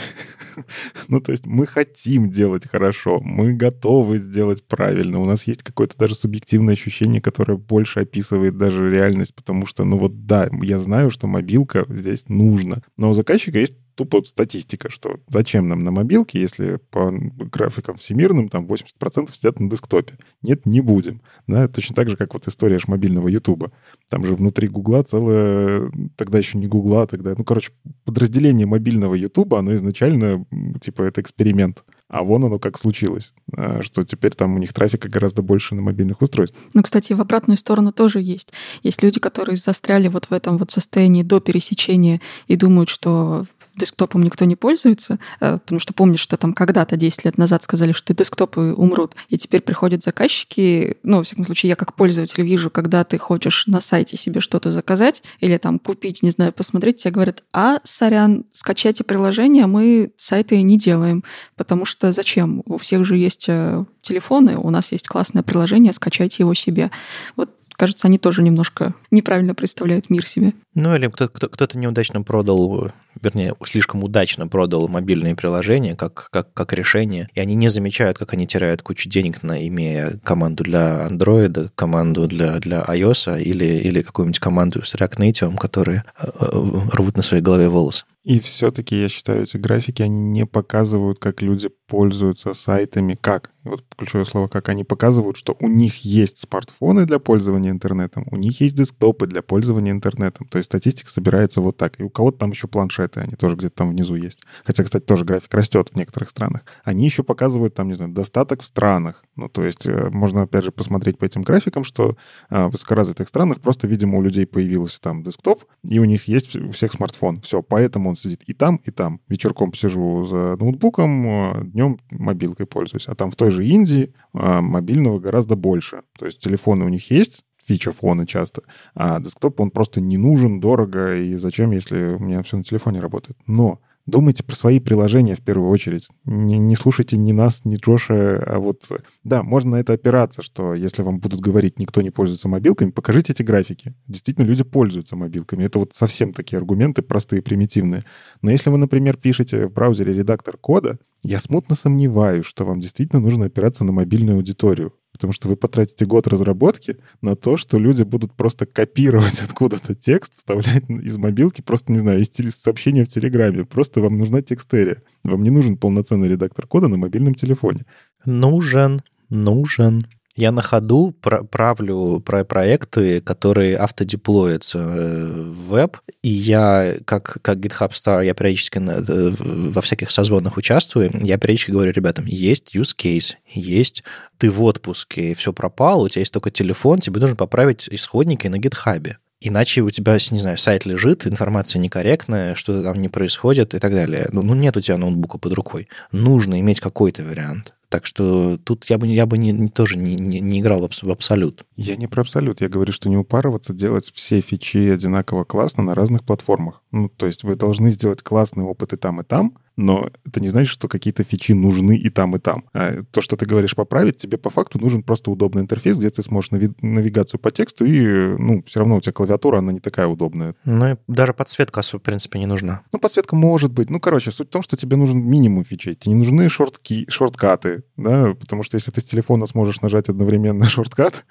ну, 1.07 1.19
то 1.19 1.31
есть 1.31 1.45
мы 1.45 1.68
хотим 1.68 2.30
делать 2.30 2.68
хорошо, 2.68 3.19
мы 3.19 3.53
готовы 3.53 4.18
сделать 4.18 4.65
правильно. 4.65 5.19
У 5.19 5.26
нас 5.26 5.45
есть 5.45 5.64
какое-то 5.64 5.97
даже 5.97 6.15
субъективное 6.15 6.73
ощущение, 6.73 7.22
которое 7.22 7.57
больше 7.57 8.02
описывает 8.02 8.57
даже 8.57 8.89
реальность, 8.89 9.35
потому 9.35 9.65
что, 9.65 9.84
ну 9.84 9.97
вот 9.97 10.26
да, 10.26 10.49
я 10.61 10.80
знаю, 10.80 11.11
что 11.11 11.27
мобилка 11.27 11.85
здесь 11.89 12.30
нужна. 12.30 12.81
Но 12.97 13.10
у 13.10 13.14
заказчика 13.14 13.60
есть 13.60 13.77
тупо 13.95 14.22
статистика, 14.23 14.89
что 14.89 15.19
зачем 15.27 15.67
нам 15.67 15.84
на 15.84 15.91
мобилке, 15.91 16.39
если 16.39 16.80
по 16.91 17.11
графикам 17.11 17.97
всемирным 17.97 18.49
там 18.49 18.65
80% 18.65 19.34
сидят 19.34 19.59
на 19.59 19.69
десктопе. 19.69 20.17
Нет, 20.41 20.65
не 20.65 20.81
будем. 20.81 21.22
Да, 21.47 21.67
точно 21.67 21.95
так 21.95 22.09
же, 22.09 22.17
как 22.17 22.34
вот 22.34 22.47
история 22.47 22.77
ж 22.77 22.88
мобильного 22.88 23.27
Ютуба. 23.27 23.72
Там 24.09 24.26
же 24.26 24.35
внутри 24.35 24.67
Гугла 24.67 25.03
целое, 25.03 25.91
тогда 26.15 26.38
еще 26.38 26.57
не 26.57 26.67
Гугла, 26.67 27.07
тогда, 27.07 27.34
ну, 27.38 27.43
короче, 27.43 27.72
подразделение 28.03 28.67
мобильного 28.67 29.15
Ютуба, 29.15 29.59
оно 29.59 29.73
изначально, 29.76 30.45
типа, 30.81 31.03
это 31.03 31.22
эксперимент. 31.22 31.84
А 32.07 32.23
вон 32.23 32.45
оно 32.45 32.59
как 32.59 32.77
случилось, 32.77 33.34
а, 33.57 33.81
что 33.81 34.03
теперь 34.03 34.31
там 34.31 34.55
у 34.55 34.59
них 34.59 34.73
трафика 34.73 35.09
гораздо 35.09 35.41
больше 35.41 35.73
на 35.73 35.81
мобильных 35.81 36.22
устройствах. 36.22 36.63
Ну, 36.73 36.84
кстати, 36.84 37.13
в 37.13 37.22
обратную 37.22 37.57
сторону 37.57 37.91
тоже 37.91 38.22
есть. 38.22 38.53
Есть 38.84 39.01
люди, 39.01 39.19
которые 39.19 39.57
застряли 39.57 40.07
вот 40.07 40.26
в 40.26 40.31
этом 40.31 40.57
вот 40.57 40.69
состоянии 40.69 41.23
до 41.23 41.39
пересечения 41.39 42.22
и 42.47 42.55
думают, 42.55 42.89
что 42.89 43.45
десктопом 43.76 44.23
никто 44.23 44.45
не 44.45 44.56
пользуется, 44.56 45.19
э, 45.39 45.57
потому 45.57 45.80
что 45.80 45.93
помнишь, 45.93 46.19
что 46.19 46.38
там 46.38 46.53
когда-то 46.53 46.97
10 46.97 47.26
лет 47.26 47.38
назад 47.38 47.64
сказали, 47.64 47.91
что 47.91 48.14
десктопы 48.14 48.73
умрут, 48.73 49.15
и 49.30 49.38
теперь 49.38 49.61
приходят 49.61 50.03
заказчики, 50.03 50.97
ну, 51.03 51.18
во 51.18 51.23
всяком 51.23 51.45
случае, 51.45 51.69
я 51.69 51.76
как 51.76 51.93
пользователь 51.93 52.43
вижу, 52.43 52.69
когда 52.69 53.03
ты 53.03 53.18
хочешь 53.18 53.68
на 53.68 53.81
сайте 53.81 54.18
себе 54.18 54.41
что-то 54.41 54.72
заказать 54.72 55.23
или 55.39 55.57
там 55.57 55.80
купить, 55.80 56.23
не 56.23 56.30
знаю, 56.30 56.53
посмотреть, 56.53 56.97
тебе 56.97 57.11
говорят, 57.11 57.43
а, 57.53 57.80
сорян, 57.84 58.45
скачайте 58.52 59.03
приложение, 59.03 59.68
мы 59.68 60.11
сайты 60.18 60.61
не 60.61 60.77
делаем, 60.77 61.23
потому 61.56 61.85
что 61.85 62.11
зачем? 62.11 62.64
У 62.65 62.77
всех 62.77 63.06
же 63.06 63.18
есть 63.18 63.45
э, 63.47 63.85
телефоны, 64.02 64.57
у 64.57 64.69
нас 64.69 64.91
есть 64.91 65.07
классное 65.07 65.43
приложение, 65.43 65.93
скачайте 65.93 66.43
его 66.43 66.53
себе. 66.53 66.91
Вот 67.35 67.49
кажется, 67.76 68.07
они 68.07 68.18
тоже 68.18 68.41
немножко 68.41 68.93
неправильно 69.11 69.53
представляют 69.53 70.10
мир 70.10 70.26
себе. 70.26 70.53
Ну, 70.73 70.95
или 70.95 71.07
кто-то, 71.07 71.77
неудачно 71.77 72.22
продал 72.22 72.91
вернее, 73.21 73.55
слишком 73.63 74.03
удачно 74.03 74.47
продал 74.47 74.87
мобильные 74.87 75.35
приложения 75.35 75.95
как, 75.95 76.29
как, 76.31 76.53
как 76.53 76.73
решение, 76.73 77.27
и 77.33 77.39
они 77.39 77.55
не 77.55 77.69
замечают, 77.69 78.17
как 78.17 78.33
они 78.33 78.47
теряют 78.47 78.81
кучу 78.81 79.09
денег, 79.09 79.43
на, 79.43 79.67
имея 79.67 80.19
команду 80.23 80.63
для 80.63 81.07
Android, 81.09 81.69
команду 81.75 82.27
для, 82.27 82.59
для 82.59 82.81
iOS 82.81 83.41
или, 83.41 83.65
или 83.65 84.01
какую-нибудь 84.01 84.39
команду 84.39 84.83
с 84.83 84.95
React 84.95 85.17
Native, 85.17 85.57
которые 85.57 86.03
э, 86.19 86.27
э, 86.27 86.47
рвут 86.93 87.17
на 87.17 87.23
своей 87.23 87.43
голове 87.43 87.69
волосы. 87.69 88.05
И 88.25 88.39
все-таки, 88.39 88.99
я 88.99 89.07
считаю, 89.07 89.43
эти 89.43 89.55
графики, 89.57 90.01
они 90.01 90.19
не 90.19 90.47
показывают, 90.47 91.19
как 91.19 91.43
люди 91.43 91.69
пользуются 91.87 92.55
сайтами. 92.55 93.15
Как? 93.21 93.51
Вот 93.63 93.83
ключевое 93.95 94.25
слово 94.25 94.47
«как». 94.47 94.67
Они 94.69 94.83
показывают, 94.83 95.37
что 95.37 95.55
у 95.59 95.67
них 95.67 96.03
есть 96.03 96.37
смартфоны 96.37 97.05
для 97.05 97.19
пользования 97.19 97.69
интернетом, 97.69 98.25
у 98.31 98.35
них 98.35 98.61
есть 98.61 98.75
десктопы 98.75 99.27
для 99.27 99.43
пользования 99.43 99.91
интернетом. 99.91 100.47
То 100.47 100.57
есть 100.57 100.65
статистика 100.65 101.11
собирается 101.11 101.61
вот 101.61 101.77
так. 101.77 101.99
И 101.99 102.03
у 102.03 102.09
кого-то 102.09 102.39
там 102.39 102.49
еще 102.49 102.67
планшеты, 103.06 103.22
они 103.22 103.36
тоже 103.36 103.56
где-то 103.56 103.76
там 103.76 103.90
внизу 103.90 104.15
есть. 104.15 104.40
Хотя, 104.64 104.84
кстати, 104.84 105.03
тоже 105.03 105.26
график 105.26 105.53
растет 105.53 105.90
в 105.90 105.95
некоторых 105.95 106.30
странах. 106.30 106.61
Они 106.84 107.06
еще 107.06 107.23
показывают 107.23 107.73
там, 107.76 107.88
не 107.88 107.94
знаю, 107.94 108.11
достаток 108.11 108.61
в 108.61 108.65
странах. 108.65 109.23
Ну, 109.36 109.49
то 109.49 109.64
есть 109.64 109.86
э, 109.86 110.10
можно, 110.10 110.44
опять 110.44 110.64
же, 110.64 110.72
посмотреть 110.72 111.18
по 111.18 111.26
этим 111.26 111.41
графикам, 111.41 111.84
что 111.84 112.15
э, 112.49 112.65
в 112.65 112.72
высокоразвитых 112.72 113.27
странах 113.27 113.61
просто, 113.61 113.88
видимо, 113.88 114.18
у 114.18 114.22
людей 114.22 114.45
появился 114.45 115.02
там 115.02 115.23
десктоп, 115.23 115.64
и 115.84 115.99
у 115.99 116.06
них 116.06 116.27
есть 116.27 116.56
у 116.56 116.72
всех 116.72 116.94
смартфон. 116.94 117.41
Все, 117.41 117.61
поэтому 117.61 118.10
он 118.10 118.15
сидит 118.15 118.44
и 118.48 118.53
там, 118.53 118.77
и 118.77 118.91
там. 118.91 119.19
Вечерком 119.27 119.73
сижу 119.73 120.23
за 120.23 120.56
ноутбуком, 120.57 121.26
э, 121.27 121.64
днем 121.65 121.99
мобилкой 122.11 122.65
пользуюсь. 122.65 123.07
А 123.07 123.15
там 123.15 123.32
в 123.32 123.36
той 123.36 123.52
же 123.52 123.65
Индии 123.65 124.14
мобильного 124.34 125.19
гораздо 125.19 125.56
больше. 125.56 126.02
То 126.19 126.26
есть 126.26 126.40
телефоны 126.40 126.86
у 126.86 126.90
них 126.90 127.10
есть, 127.10 127.44
фича 127.65 127.91
фона 127.91 128.25
часто. 128.25 128.63
А 128.93 129.19
десктоп, 129.19 129.59
он 129.59 129.71
просто 129.71 130.01
не 130.01 130.17
нужен, 130.17 130.59
дорого, 130.59 131.15
и 131.15 131.35
зачем, 131.35 131.71
если 131.71 132.15
у 132.15 132.19
меня 132.19 132.41
все 132.43 132.57
на 132.57 132.63
телефоне 132.63 132.99
работает. 132.99 133.37
Но 133.47 133.79
Думайте 134.05 134.43
про 134.43 134.55
свои 134.55 134.79
приложения 134.79 135.35
в 135.35 135.41
первую 135.41 135.71
очередь. 135.71 136.09
Не, 136.25 136.59
не 136.59 136.75
слушайте 136.75 137.17
ни 137.17 137.31
нас, 137.31 137.65
ни 137.65 137.77
Джоша, 137.77 138.37
а 138.37 138.59
вот... 138.59 138.83
Да, 139.23 139.41
можно 139.41 139.71
на 139.71 139.75
это 139.77 139.93
опираться, 139.93 140.43
что 140.43 140.75
если 140.75 141.01
вам 141.01 141.19
будут 141.19 141.39
говорить, 141.39 141.79
никто 141.79 142.03
не 142.03 142.11
пользуется 142.11 142.47
мобилками, 142.47 142.91
покажите 142.91 143.33
эти 143.33 143.41
графики. 143.41 143.95
Действительно, 144.07 144.45
люди 144.45 144.63
пользуются 144.63 145.15
мобилками. 145.15 145.63
Это 145.63 145.79
вот 145.79 145.95
совсем 145.95 146.33
такие 146.33 146.57
аргументы 146.57 147.01
простые, 147.01 147.41
примитивные. 147.41 148.03
Но 148.43 148.51
если 148.51 148.69
вы, 148.69 148.77
например, 148.77 149.17
пишете 149.17 149.67
в 149.67 149.73
браузере 149.73 150.13
редактор 150.13 150.57
кода, 150.57 150.99
я 151.23 151.39
смутно 151.39 151.75
сомневаюсь, 151.75 152.45
что 152.45 152.63
вам 152.63 152.81
действительно 152.81 153.19
нужно 153.19 153.45
опираться 153.45 153.83
на 153.83 153.91
мобильную 153.91 154.37
аудиторию. 154.37 154.93
Потому 155.15 155.31
что 155.31 155.47
вы 155.47 155.55
потратите 155.55 156.05
год 156.05 156.27
разработки 156.27 156.97
на 157.21 157.37
то, 157.37 157.55
что 157.55 157.79
люди 157.79 158.03
будут 158.03 158.33
просто 158.33 158.65
копировать 158.65 159.39
откуда-то 159.43 159.95
текст, 159.95 160.35
вставлять 160.35 160.89
из 160.89 161.17
мобилки, 161.17 161.61
просто, 161.61 161.93
не 161.93 161.99
знаю, 161.99 162.19
из 162.19 162.55
сообщения 162.55 163.05
в 163.05 163.07
Телеграме. 163.07 163.63
Просто 163.63 164.01
вам 164.01 164.17
нужна 164.17 164.41
текстерия. 164.41 165.03
Вам 165.23 165.41
не 165.41 165.51
нужен 165.51 165.77
полноценный 165.77 166.27
редактор 166.27 166.67
кода 166.67 166.89
на 166.89 166.97
мобильном 166.97 167.33
телефоне. 167.33 167.85
Нужен, 168.25 169.03
нужен. 169.29 170.05
Я 170.36 170.52
на 170.52 170.62
ходу 170.62 171.14
правлю 171.22 172.20
про 172.20 172.44
проекты, 172.44 173.22
которые 173.22 173.78
автодеплоятся 173.78 174.80
э, 174.80 175.52
в 175.52 175.70
веб, 175.70 175.98
и 176.24 176.30
я, 176.30 176.95
как, 177.06 177.38
как 177.41 177.60
GitHub 177.60 177.91
Star, 177.91 178.26
я 178.26 178.34
периодически 178.34 178.80
э, 178.80 179.34
во 179.40 179.82
всяких 179.82 180.12
созвонах 180.12 180.57
участвую, 180.57 181.10
я 181.22 181.38
периодически 181.38 181.72
говорю 181.72 181.94
ребятам, 181.94 182.26
есть 182.26 182.76
use 182.76 182.94
case, 182.98 183.36
есть 183.49 184.03
ты 184.38 184.52
в 184.52 184.62
отпуске, 184.62 185.34
все 185.36 185.53
пропало, 185.53 186.03
у 186.03 186.10
тебя 186.10 186.20
есть 186.20 186.34
только 186.34 186.52
телефон, 186.52 186.99
тебе 186.99 187.22
нужно 187.22 187.38
поправить 187.38 187.88
исходники 187.90 188.48
на 188.48 188.57
GitHub. 188.57 189.16
Иначе 189.40 189.82
у 189.82 189.90
тебя, 189.90 190.18
не 190.32 190.40
знаю, 190.40 190.57
сайт 190.57 190.86
лежит, 190.86 191.28
информация 191.28 191.80
некорректная, 191.80 192.56
что-то 192.56 192.84
там 192.84 192.99
не 192.99 193.10
происходит 193.10 193.74
и 193.74 193.80
так 193.80 193.94
далее. 193.94 194.28
Ну, 194.32 194.41
ну 194.41 194.53
нет 194.53 194.76
у 194.76 194.82
тебя 194.82 194.98
ноутбука 194.98 195.38
под 195.38 195.53
рукой. 195.53 195.88
Нужно 196.12 196.60
иметь 196.60 196.80
какой-то 196.80 197.24
вариант. 197.24 197.74
Так 197.90 198.06
что 198.06 198.57
тут 198.57 198.86
я 198.90 198.98
бы, 198.98 199.07
я 199.07 199.26
бы 199.26 199.38
не, 199.38 199.70
тоже 199.70 199.98
не, 199.98 200.16
не, 200.16 200.40
не 200.40 200.60
играл 200.60 200.88
в, 200.88 201.12
абсолют. 201.12 201.66
Я 201.76 201.95
не 201.95 202.07
про 202.07 202.22
абсолют. 202.22 202.62
Я 202.62 202.70
говорю, 202.70 202.91
что 202.91 203.10
не 203.10 203.18
упарываться, 203.18 203.74
делать 203.74 204.12
все 204.14 204.41
фичи 204.41 204.90
одинаково 204.90 205.44
классно 205.44 205.84
на 205.84 205.95
разных 205.95 206.24
платформах. 206.24 206.82
Ну, 206.91 207.10
то 207.10 207.26
есть 207.26 207.44
вы 207.44 207.56
должны 207.56 207.91
сделать 207.91 208.22
классный 208.22 208.64
опыт 208.64 208.94
и 208.94 208.98
там, 208.98 209.22
и 209.22 209.24
там, 209.24 209.57
но 209.77 210.10
это 210.26 210.39
не 210.39 210.49
значит, 210.49 210.72
что 210.72 210.88
какие-то 210.88 211.23
фичи 211.23 211.53
нужны 211.53 211.97
и 211.97 212.10
там, 212.10 212.35
и 212.35 212.39
там. 212.39 212.65
А 212.73 213.03
то, 213.11 213.22
что 213.22 213.35
ты 213.35 213.45
говоришь 213.45 213.76
поправить, 213.76 214.18
тебе 214.18 214.38
по 214.38 214.49
факту 214.49 214.80
нужен 214.80 215.03
просто 215.03 215.31
удобный 215.31 215.61
интерфейс, 215.61 215.97
где 215.97 216.10
ты 216.10 216.23
сможешь 216.23 216.52
нави- 216.52 216.76
навигацию 216.81 217.39
по 217.39 217.52
тексту, 217.52 217.85
и, 217.85 218.35
ну, 218.38 218.64
все 218.65 218.80
равно 218.80 218.97
у 218.97 219.02
тебя 219.02 219.14
клавиатура, 219.14 219.60
она 219.60 219.72
не 219.72 219.80
такая 219.80 220.07
удобная. 220.07 220.56
Ну, 220.65 220.93
и 220.93 220.95
даже 221.07 221.34
подсветка, 221.34 221.81
в 221.81 221.99
принципе, 221.99 222.39
не 222.39 222.45
нужна. 222.45 222.81
Ну, 222.91 222.99
подсветка 222.99 223.35
может 223.35 223.72
быть. 223.72 223.89
Ну, 223.89 223.99
короче, 223.99 224.31
суть 224.31 224.47
в 224.47 224.52
том, 224.52 224.61
что 224.61 224.77
тебе 224.77 224.97
нужен 224.97 225.19
минимум 225.19 225.65
фичей. 225.65 225.95
Тебе 225.95 226.14
не 226.14 226.19
нужны 226.19 226.49
шортки, 226.49 227.06
шорткаты, 227.10 227.84
да, 227.97 228.34
потому 228.39 228.64
что 228.64 228.76
если 228.76 228.91
ты 228.91 229.02
с 229.02 229.06
телефона 229.06 229.45
сможешь 229.45 229.81
нажать 229.81 230.10
одновременно 230.10 230.65
шорткат, 230.69 231.26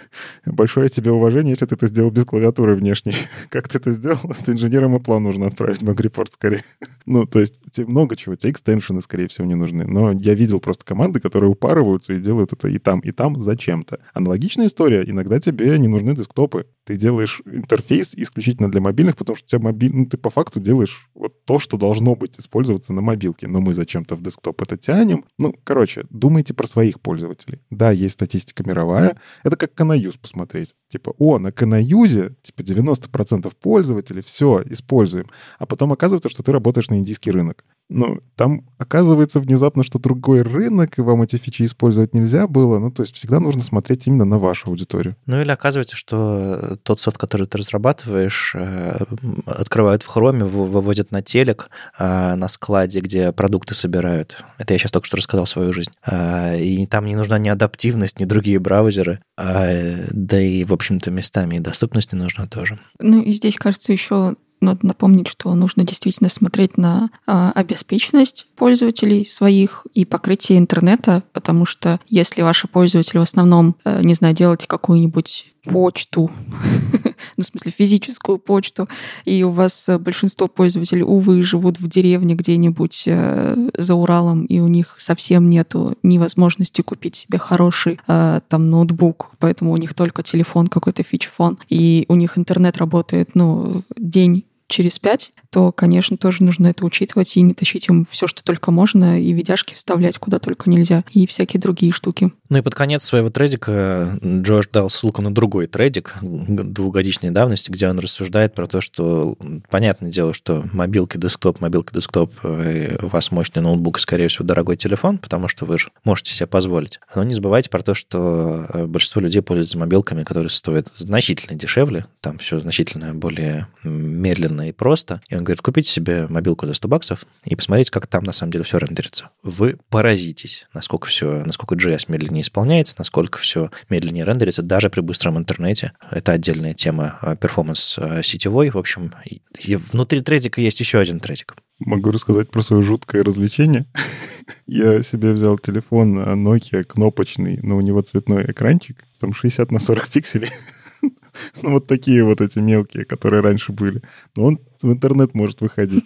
большое 0.46 0.88
тебе 0.88 1.10
уважение, 1.10 1.50
если 1.50 1.66
ты 1.66 1.74
это 1.74 1.86
сделал 1.86 2.10
без 2.10 2.24
клавиатуры 2.24 2.74
внешней. 2.74 3.14
как 3.48 3.68
ты 3.68 3.78
это 3.78 3.92
сделал? 3.92 4.20
Это 4.38 4.52
инженерам 4.52 4.96
Apple 4.96 5.18
нужно 5.18 5.46
отправить 5.46 5.82
в 5.82 6.00
репорт 6.00 6.32
скорее. 6.32 6.62
ну, 7.06 7.26
то 7.26 7.40
есть 7.40 7.62
тебе 7.70 7.86
много 7.86 8.16
чего 8.16 8.33
тебе 8.36 8.52
экстеншены, 8.52 9.00
скорее 9.00 9.28
всего, 9.28 9.46
не 9.46 9.54
нужны. 9.54 9.86
Но 9.86 10.12
я 10.12 10.34
видел 10.34 10.60
просто 10.60 10.84
команды, 10.84 11.20
которые 11.20 11.50
упарываются 11.50 12.12
и 12.12 12.20
делают 12.20 12.52
это 12.52 12.68
и 12.68 12.78
там, 12.78 13.00
и 13.00 13.10
там 13.10 13.40
зачем-то. 13.40 14.00
Аналогичная 14.12 14.66
история. 14.66 15.04
Иногда 15.06 15.40
тебе 15.40 15.78
не 15.78 15.88
нужны 15.88 16.14
десктопы. 16.14 16.66
Ты 16.84 16.96
делаешь 16.96 17.42
интерфейс 17.46 18.14
исключительно 18.14 18.70
для 18.70 18.80
мобильных, 18.80 19.16
потому 19.16 19.36
что 19.36 19.44
у 19.44 19.48
тебя 19.48 19.58
мобиль... 19.60 19.94
ну, 19.94 20.06
ты 20.06 20.16
по 20.16 20.30
факту 20.30 20.60
делаешь 20.60 21.08
вот 21.14 21.44
то, 21.44 21.58
что 21.58 21.76
должно 21.76 22.14
быть 22.14 22.38
использоваться 22.38 22.92
на 22.92 23.00
мобилке. 23.00 23.46
Но 23.46 23.60
мы 23.60 23.72
зачем-то 23.72 24.16
в 24.16 24.22
десктоп 24.22 24.62
это 24.62 24.76
тянем. 24.76 25.24
Ну, 25.38 25.54
короче, 25.64 26.04
думайте 26.10 26.54
про 26.54 26.66
своих 26.66 27.00
пользователей. 27.00 27.60
Да, 27.70 27.90
есть 27.90 28.14
статистика 28.14 28.62
мировая. 28.66 29.16
Это 29.42 29.56
как 29.56 29.74
Канаюз 29.74 30.16
посмотреть. 30.16 30.74
Типа, 30.88 31.14
о, 31.18 31.38
на 31.38 31.52
Канаюзе, 31.52 32.34
типа 32.42 32.62
90% 32.62 33.52
пользователей, 33.60 34.22
все, 34.22 34.62
используем. 34.66 35.28
А 35.58 35.66
потом 35.66 35.92
оказывается, 35.92 36.28
что 36.28 36.42
ты 36.42 36.52
работаешь 36.52 36.88
на 36.88 36.94
индийский 36.94 37.30
рынок. 37.30 37.64
Ну, 37.90 38.20
там 38.36 38.66
оказывается 38.78 39.40
внезапно, 39.40 39.84
что 39.84 39.98
другой 39.98 40.42
рынок, 40.42 40.98
и 40.98 41.02
вам 41.02 41.22
эти 41.22 41.36
фичи 41.36 41.64
использовать 41.64 42.14
нельзя 42.14 42.46
было. 42.48 42.78
Ну, 42.78 42.90
то 42.90 43.02
есть 43.02 43.14
всегда 43.14 43.40
нужно 43.40 43.62
смотреть 43.62 44.06
именно 44.06 44.24
на 44.24 44.38
вашу 44.38 44.68
аудиторию. 44.70 45.16
Ну, 45.26 45.40
или 45.40 45.50
оказывается, 45.50 45.94
что 45.94 46.78
тот 46.82 47.00
софт, 47.00 47.18
который 47.18 47.46
ты 47.46 47.58
разрабатываешь, 47.58 48.54
э, 48.54 49.04
открывают 49.46 50.02
в 50.02 50.06
хроме, 50.06 50.44
выводят 50.44 51.10
на 51.10 51.22
телек 51.22 51.68
э, 51.98 52.34
на 52.34 52.48
складе, 52.48 53.00
где 53.00 53.32
продукты 53.32 53.74
собирают. 53.74 54.44
Это 54.58 54.72
я 54.72 54.78
сейчас 54.78 54.92
только 54.92 55.06
что 55.06 55.18
рассказал 55.18 55.46
свою 55.46 55.72
жизнь. 55.72 55.92
Э, 56.06 56.58
и 56.58 56.86
там 56.86 57.04
не 57.04 57.16
нужна 57.16 57.38
ни 57.38 57.48
адаптивность, 57.48 58.18
ни 58.18 58.24
другие 58.24 58.58
браузеры. 58.58 59.20
Да 59.36 60.40
и, 60.40 60.64
в 60.64 60.72
общем-то, 60.72 61.10
местами 61.10 61.56
и 61.56 61.60
доступность 61.60 62.12
не 62.12 62.18
нужна 62.18 62.46
тоже. 62.46 62.78
Ну, 62.98 63.20
и 63.20 63.32
здесь, 63.32 63.56
кажется, 63.56 63.92
еще 63.92 64.36
надо 64.64 64.86
напомнить, 64.86 65.28
что 65.28 65.54
нужно 65.54 65.84
действительно 65.84 66.28
смотреть 66.28 66.76
на 66.76 67.10
а, 67.26 67.52
обеспеченность 67.52 68.46
пользователей 68.56 69.24
своих 69.26 69.86
и 69.94 70.04
покрытие 70.04 70.58
интернета, 70.58 71.22
потому 71.32 71.66
что 71.66 72.00
если 72.08 72.42
ваши 72.42 72.68
пользователи 72.68 73.18
в 73.18 73.22
основном, 73.22 73.76
а, 73.84 74.02
не 74.02 74.14
знаю, 74.14 74.34
делаете 74.34 74.66
какую-нибудь 74.66 75.54
почту, 75.64 76.30
ну, 77.36 77.42
в 77.42 77.44
смысле, 77.44 77.70
физическую 77.70 78.38
почту, 78.38 78.88
и 79.24 79.42
у 79.42 79.50
вас 79.50 79.88
э, 79.88 79.98
большинство 79.98 80.46
пользователей, 80.46 81.02
увы, 81.02 81.42
живут 81.42 81.80
в 81.80 81.88
деревне 81.88 82.34
где-нибудь 82.34 83.04
э, 83.06 83.70
за 83.76 83.94
Уралом, 83.94 84.44
и 84.44 84.60
у 84.60 84.68
них 84.68 84.94
совсем 84.98 85.48
нету 85.48 85.96
ни 86.02 86.18
возможности 86.18 86.82
купить 86.82 87.16
себе 87.16 87.38
хороший 87.38 87.98
э, 88.06 88.40
там 88.48 88.70
ноутбук, 88.70 89.30
поэтому 89.38 89.72
у 89.72 89.76
них 89.76 89.94
только 89.94 90.22
телефон 90.22 90.66
какой-то 90.66 91.02
фичфон, 91.02 91.58
и 91.68 92.04
у 92.08 92.14
них 92.14 92.38
интернет 92.38 92.76
работает, 92.76 93.30
ну, 93.34 93.82
день 93.96 94.44
через 94.68 94.98
пять, 94.98 95.32
то, 95.54 95.70
конечно, 95.70 96.16
тоже 96.16 96.42
нужно 96.42 96.66
это 96.66 96.84
учитывать 96.84 97.36
и 97.36 97.40
не 97.40 97.54
тащить 97.54 97.88
им 97.88 98.04
все, 98.10 98.26
что 98.26 98.42
только 98.42 98.72
можно, 98.72 99.22
и 99.22 99.32
видяшки 99.32 99.74
вставлять 99.74 100.18
куда 100.18 100.40
только 100.40 100.68
нельзя, 100.68 101.04
и 101.12 101.28
всякие 101.28 101.60
другие 101.60 101.92
штуки. 101.92 102.32
Ну 102.48 102.58
и 102.58 102.60
под 102.60 102.74
конец 102.74 103.04
своего 103.04 103.30
тредика 103.30 104.18
Джош 104.20 104.66
дал 104.72 104.90
ссылку 104.90 105.22
на 105.22 105.32
другой 105.32 105.68
тредик 105.68 106.16
двухгодичной 106.20 107.30
давности, 107.30 107.70
где 107.70 107.88
он 107.88 108.00
рассуждает 108.00 108.52
про 108.56 108.66
то, 108.66 108.80
что 108.80 109.36
понятное 109.70 110.10
дело, 110.10 110.34
что 110.34 110.64
мобилка, 110.72 111.18
десктоп, 111.18 111.60
мобилка, 111.60 111.94
десктоп, 111.94 112.32
э, 112.42 112.96
у 113.00 113.06
вас 113.06 113.30
мощный 113.30 113.62
ноутбук 113.62 113.98
и, 113.98 114.00
скорее 114.00 114.26
всего, 114.26 114.44
дорогой 114.44 114.76
телефон, 114.76 115.18
потому 115.18 115.46
что 115.46 115.66
вы 115.66 115.78
же 115.78 115.90
можете 116.04 116.34
себе 116.34 116.48
позволить. 116.48 116.98
Но 117.14 117.22
не 117.22 117.34
забывайте 117.34 117.70
про 117.70 117.82
то, 117.82 117.94
что 117.94 118.66
э, 118.74 118.86
большинство 118.86 119.22
людей 119.22 119.40
пользуются 119.40 119.78
мобилками, 119.78 120.24
которые 120.24 120.50
стоят 120.50 120.92
значительно 120.96 121.56
дешевле, 121.56 122.06
там 122.20 122.38
все 122.38 122.58
значительно 122.58 123.14
более 123.14 123.68
медленно 123.84 124.68
и 124.68 124.72
просто. 124.72 125.22
И 125.28 125.36
он 125.36 125.43
говорит, 125.44 125.62
купите 125.62 125.90
себе 125.90 126.26
мобилку 126.28 126.66
за 126.66 126.74
100 126.74 126.88
баксов 126.88 127.24
и 127.44 127.54
посмотрите, 127.54 127.90
как 127.90 128.06
там 128.06 128.24
на 128.24 128.32
самом 128.32 128.52
деле 128.52 128.64
все 128.64 128.78
рендерится. 128.78 129.30
Вы 129.42 129.78
поразитесь, 129.90 130.66
насколько 130.74 131.06
все, 131.06 131.44
насколько 131.44 131.74
JS 131.74 132.06
медленнее 132.08 132.42
исполняется, 132.42 132.94
насколько 132.98 133.38
все 133.38 133.70
медленнее 133.88 134.24
рендерится, 134.24 134.62
даже 134.62 134.90
при 134.90 135.00
быстром 135.00 135.38
интернете. 135.38 135.92
Это 136.10 136.32
отдельная 136.32 136.74
тема 136.74 137.18
а, 137.20 137.36
performance 137.36 137.96
а, 137.98 138.22
сетевой. 138.22 138.70
В 138.70 138.78
общем, 138.78 139.12
и 139.24 139.76
внутри 139.76 140.20
тредика 140.20 140.60
есть 140.60 140.80
еще 140.80 140.98
один 140.98 141.20
тредик. 141.20 141.54
Могу 141.78 142.10
рассказать 142.10 142.50
про 142.50 142.62
свое 142.62 142.82
жуткое 142.82 143.22
развлечение. 143.22 143.86
Я 144.66 145.02
себе 145.02 145.32
взял 145.32 145.58
телефон 145.58 146.18
Nokia 146.18 146.84
кнопочный, 146.84 147.58
но 147.62 147.76
у 147.76 147.80
него 147.80 148.00
цветной 148.02 148.50
экранчик, 148.50 149.04
там 149.20 149.34
60 149.34 149.70
на 149.70 149.78
40 149.78 150.08
пикселей. 150.08 150.50
Ну, 151.62 151.70
вот 151.70 151.86
такие 151.86 152.24
вот 152.24 152.40
эти 152.40 152.58
мелкие, 152.58 153.04
которые 153.04 153.42
раньше 153.42 153.72
были. 153.72 154.02
Но 154.36 154.44
он 154.44 154.60
в 154.82 154.90
интернет 154.90 155.34
может 155.34 155.60
выходить. 155.60 156.04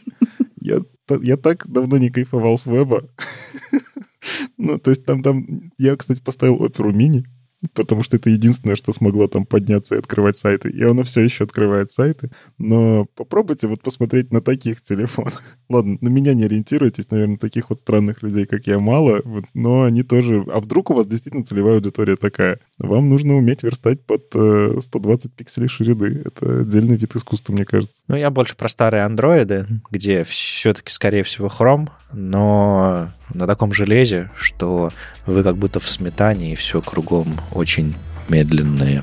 Я, 0.61 0.81
я 1.23 1.37
так 1.37 1.67
давно 1.71 1.99
не 1.99 2.11
кайфовал 2.11 2.59
с 2.59 2.67
веба. 2.67 3.09
Ну, 4.59 4.79
то 4.79 4.91
есть 4.91 5.05
там, 5.05 5.23
там... 5.23 5.73
Я, 5.79 5.97
кстати, 5.97 6.21
поставил 6.21 6.61
оперу 6.61 6.93
мини, 6.93 7.25
потому 7.75 8.03
что 8.03 8.17
это 8.17 8.31
единственное, 8.31 8.77
что 8.77 8.93
смогло 8.93 9.27
там 9.27 9.45
подняться 9.45 9.97
и 9.97 9.99
открывать 9.99 10.39
сайты. 10.39 10.71
И 10.71 10.83
оно 10.83 11.03
все 11.03 11.23
еще 11.23 11.45
открывает 11.45 11.91
сайты. 11.91 12.31
Но 12.57 13.07
попробуйте 13.17 13.67
вот 13.67 13.83
посмотреть 13.83 14.33
на 14.33 14.41
таких 14.41 14.81
телефонах. 14.81 15.43
Ладно, 15.69 15.99
на 16.01 16.09
меня 16.09 16.35
не 16.35 16.45
ориентируйтесь, 16.45 17.11
наверное, 17.11 17.37
таких 17.37 17.71
вот 17.71 17.81
странных 17.81 18.23
людей, 18.23 18.47
как 18.47 18.67
я, 18.67 18.79
мало, 18.79 19.23
но 19.55 19.83
они 19.83 20.03
тоже... 20.03 20.45
А 20.53 20.61
вдруг 20.61 20.91
у 20.91 20.95
вас 20.95 21.07
действительно 21.07 21.45
целевая 21.45 21.77
аудитория 21.77 22.17
такая? 22.17 22.61
Вам 22.79 23.09
нужно 23.09 23.37
уметь 23.37 23.63
верстать 23.63 24.05
под 24.05 24.31
э, 24.35 24.79
120 24.81 25.35
пикселей 25.35 25.69
ширины. 25.69 26.23
Это 26.25 26.61
отдельный 26.61 26.97
вид 26.97 27.17
искусства, 27.17 27.53
мне 27.53 27.65
кажется. 27.65 28.01
Ну, 28.07 28.17
я 28.17 28.31
больше 28.31 28.57
про 28.57 28.69
старые 28.69 29.05
андроиды, 29.05 29.67
где 29.91 30.23
все-таки, 30.25 30.91
скорее 30.91 31.25
всего, 31.25 31.49
Chrome, 31.49 31.89
но 32.13 33.11
на 33.35 33.47
таком 33.47 33.73
железе, 33.73 34.31
что 34.37 34.91
вы 35.27 35.43
как 35.43 35.57
будто 35.57 35.81
в 35.81 35.89
сметане, 35.89 36.53
и 36.53 36.57
все 36.57 36.81
кругом 36.81 37.35
очень 37.53 37.95
медленное. 38.29 39.03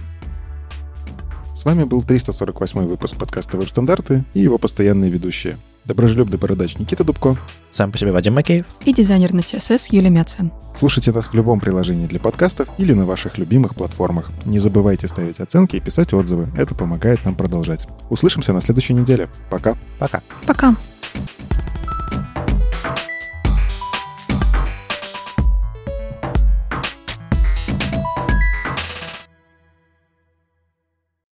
С 1.53 1.63
вами 1.65 1.83
был 1.83 2.03
348 2.03 2.81
выпуск 2.81 3.15
подкаста 3.17 3.57
«Веб-стандарты» 3.57 4.23
и 4.33 4.39
его 4.39 4.57
постоянные 4.57 5.09
ведущие. 5.09 5.57
Доброжелюбный 5.85 6.37
бородач 6.37 6.77
Никита 6.77 7.03
Дубко. 7.03 7.37
Сам 7.71 7.91
по 7.91 7.97
себе 7.97 8.11
Вадим 8.11 8.33
Макеев. 8.33 8.65
И 8.85 8.93
дизайнер 8.93 9.33
на 9.33 9.41
CSS 9.41 9.87
Юлия 9.91 10.09
Мяцен. 10.09 10.51
Слушайте 10.77 11.11
нас 11.11 11.27
в 11.27 11.33
любом 11.33 11.59
приложении 11.59 12.07
для 12.07 12.19
подкастов 12.19 12.67
или 12.77 12.93
на 12.93 13.05
ваших 13.05 13.37
любимых 13.37 13.75
платформах. 13.75 14.31
Не 14.45 14.59
забывайте 14.59 15.07
ставить 15.07 15.39
оценки 15.39 15.75
и 15.75 15.79
писать 15.79 16.13
отзывы. 16.13 16.51
Это 16.57 16.75
помогает 16.75 17.23
нам 17.23 17.35
продолжать. 17.35 17.87
Услышимся 18.09 18.51
на 18.51 18.61
следующей 18.61 18.93
неделе. 18.93 19.29
Пока. 19.49 19.77
Пока. 19.99 20.21
Пока. 20.45 20.75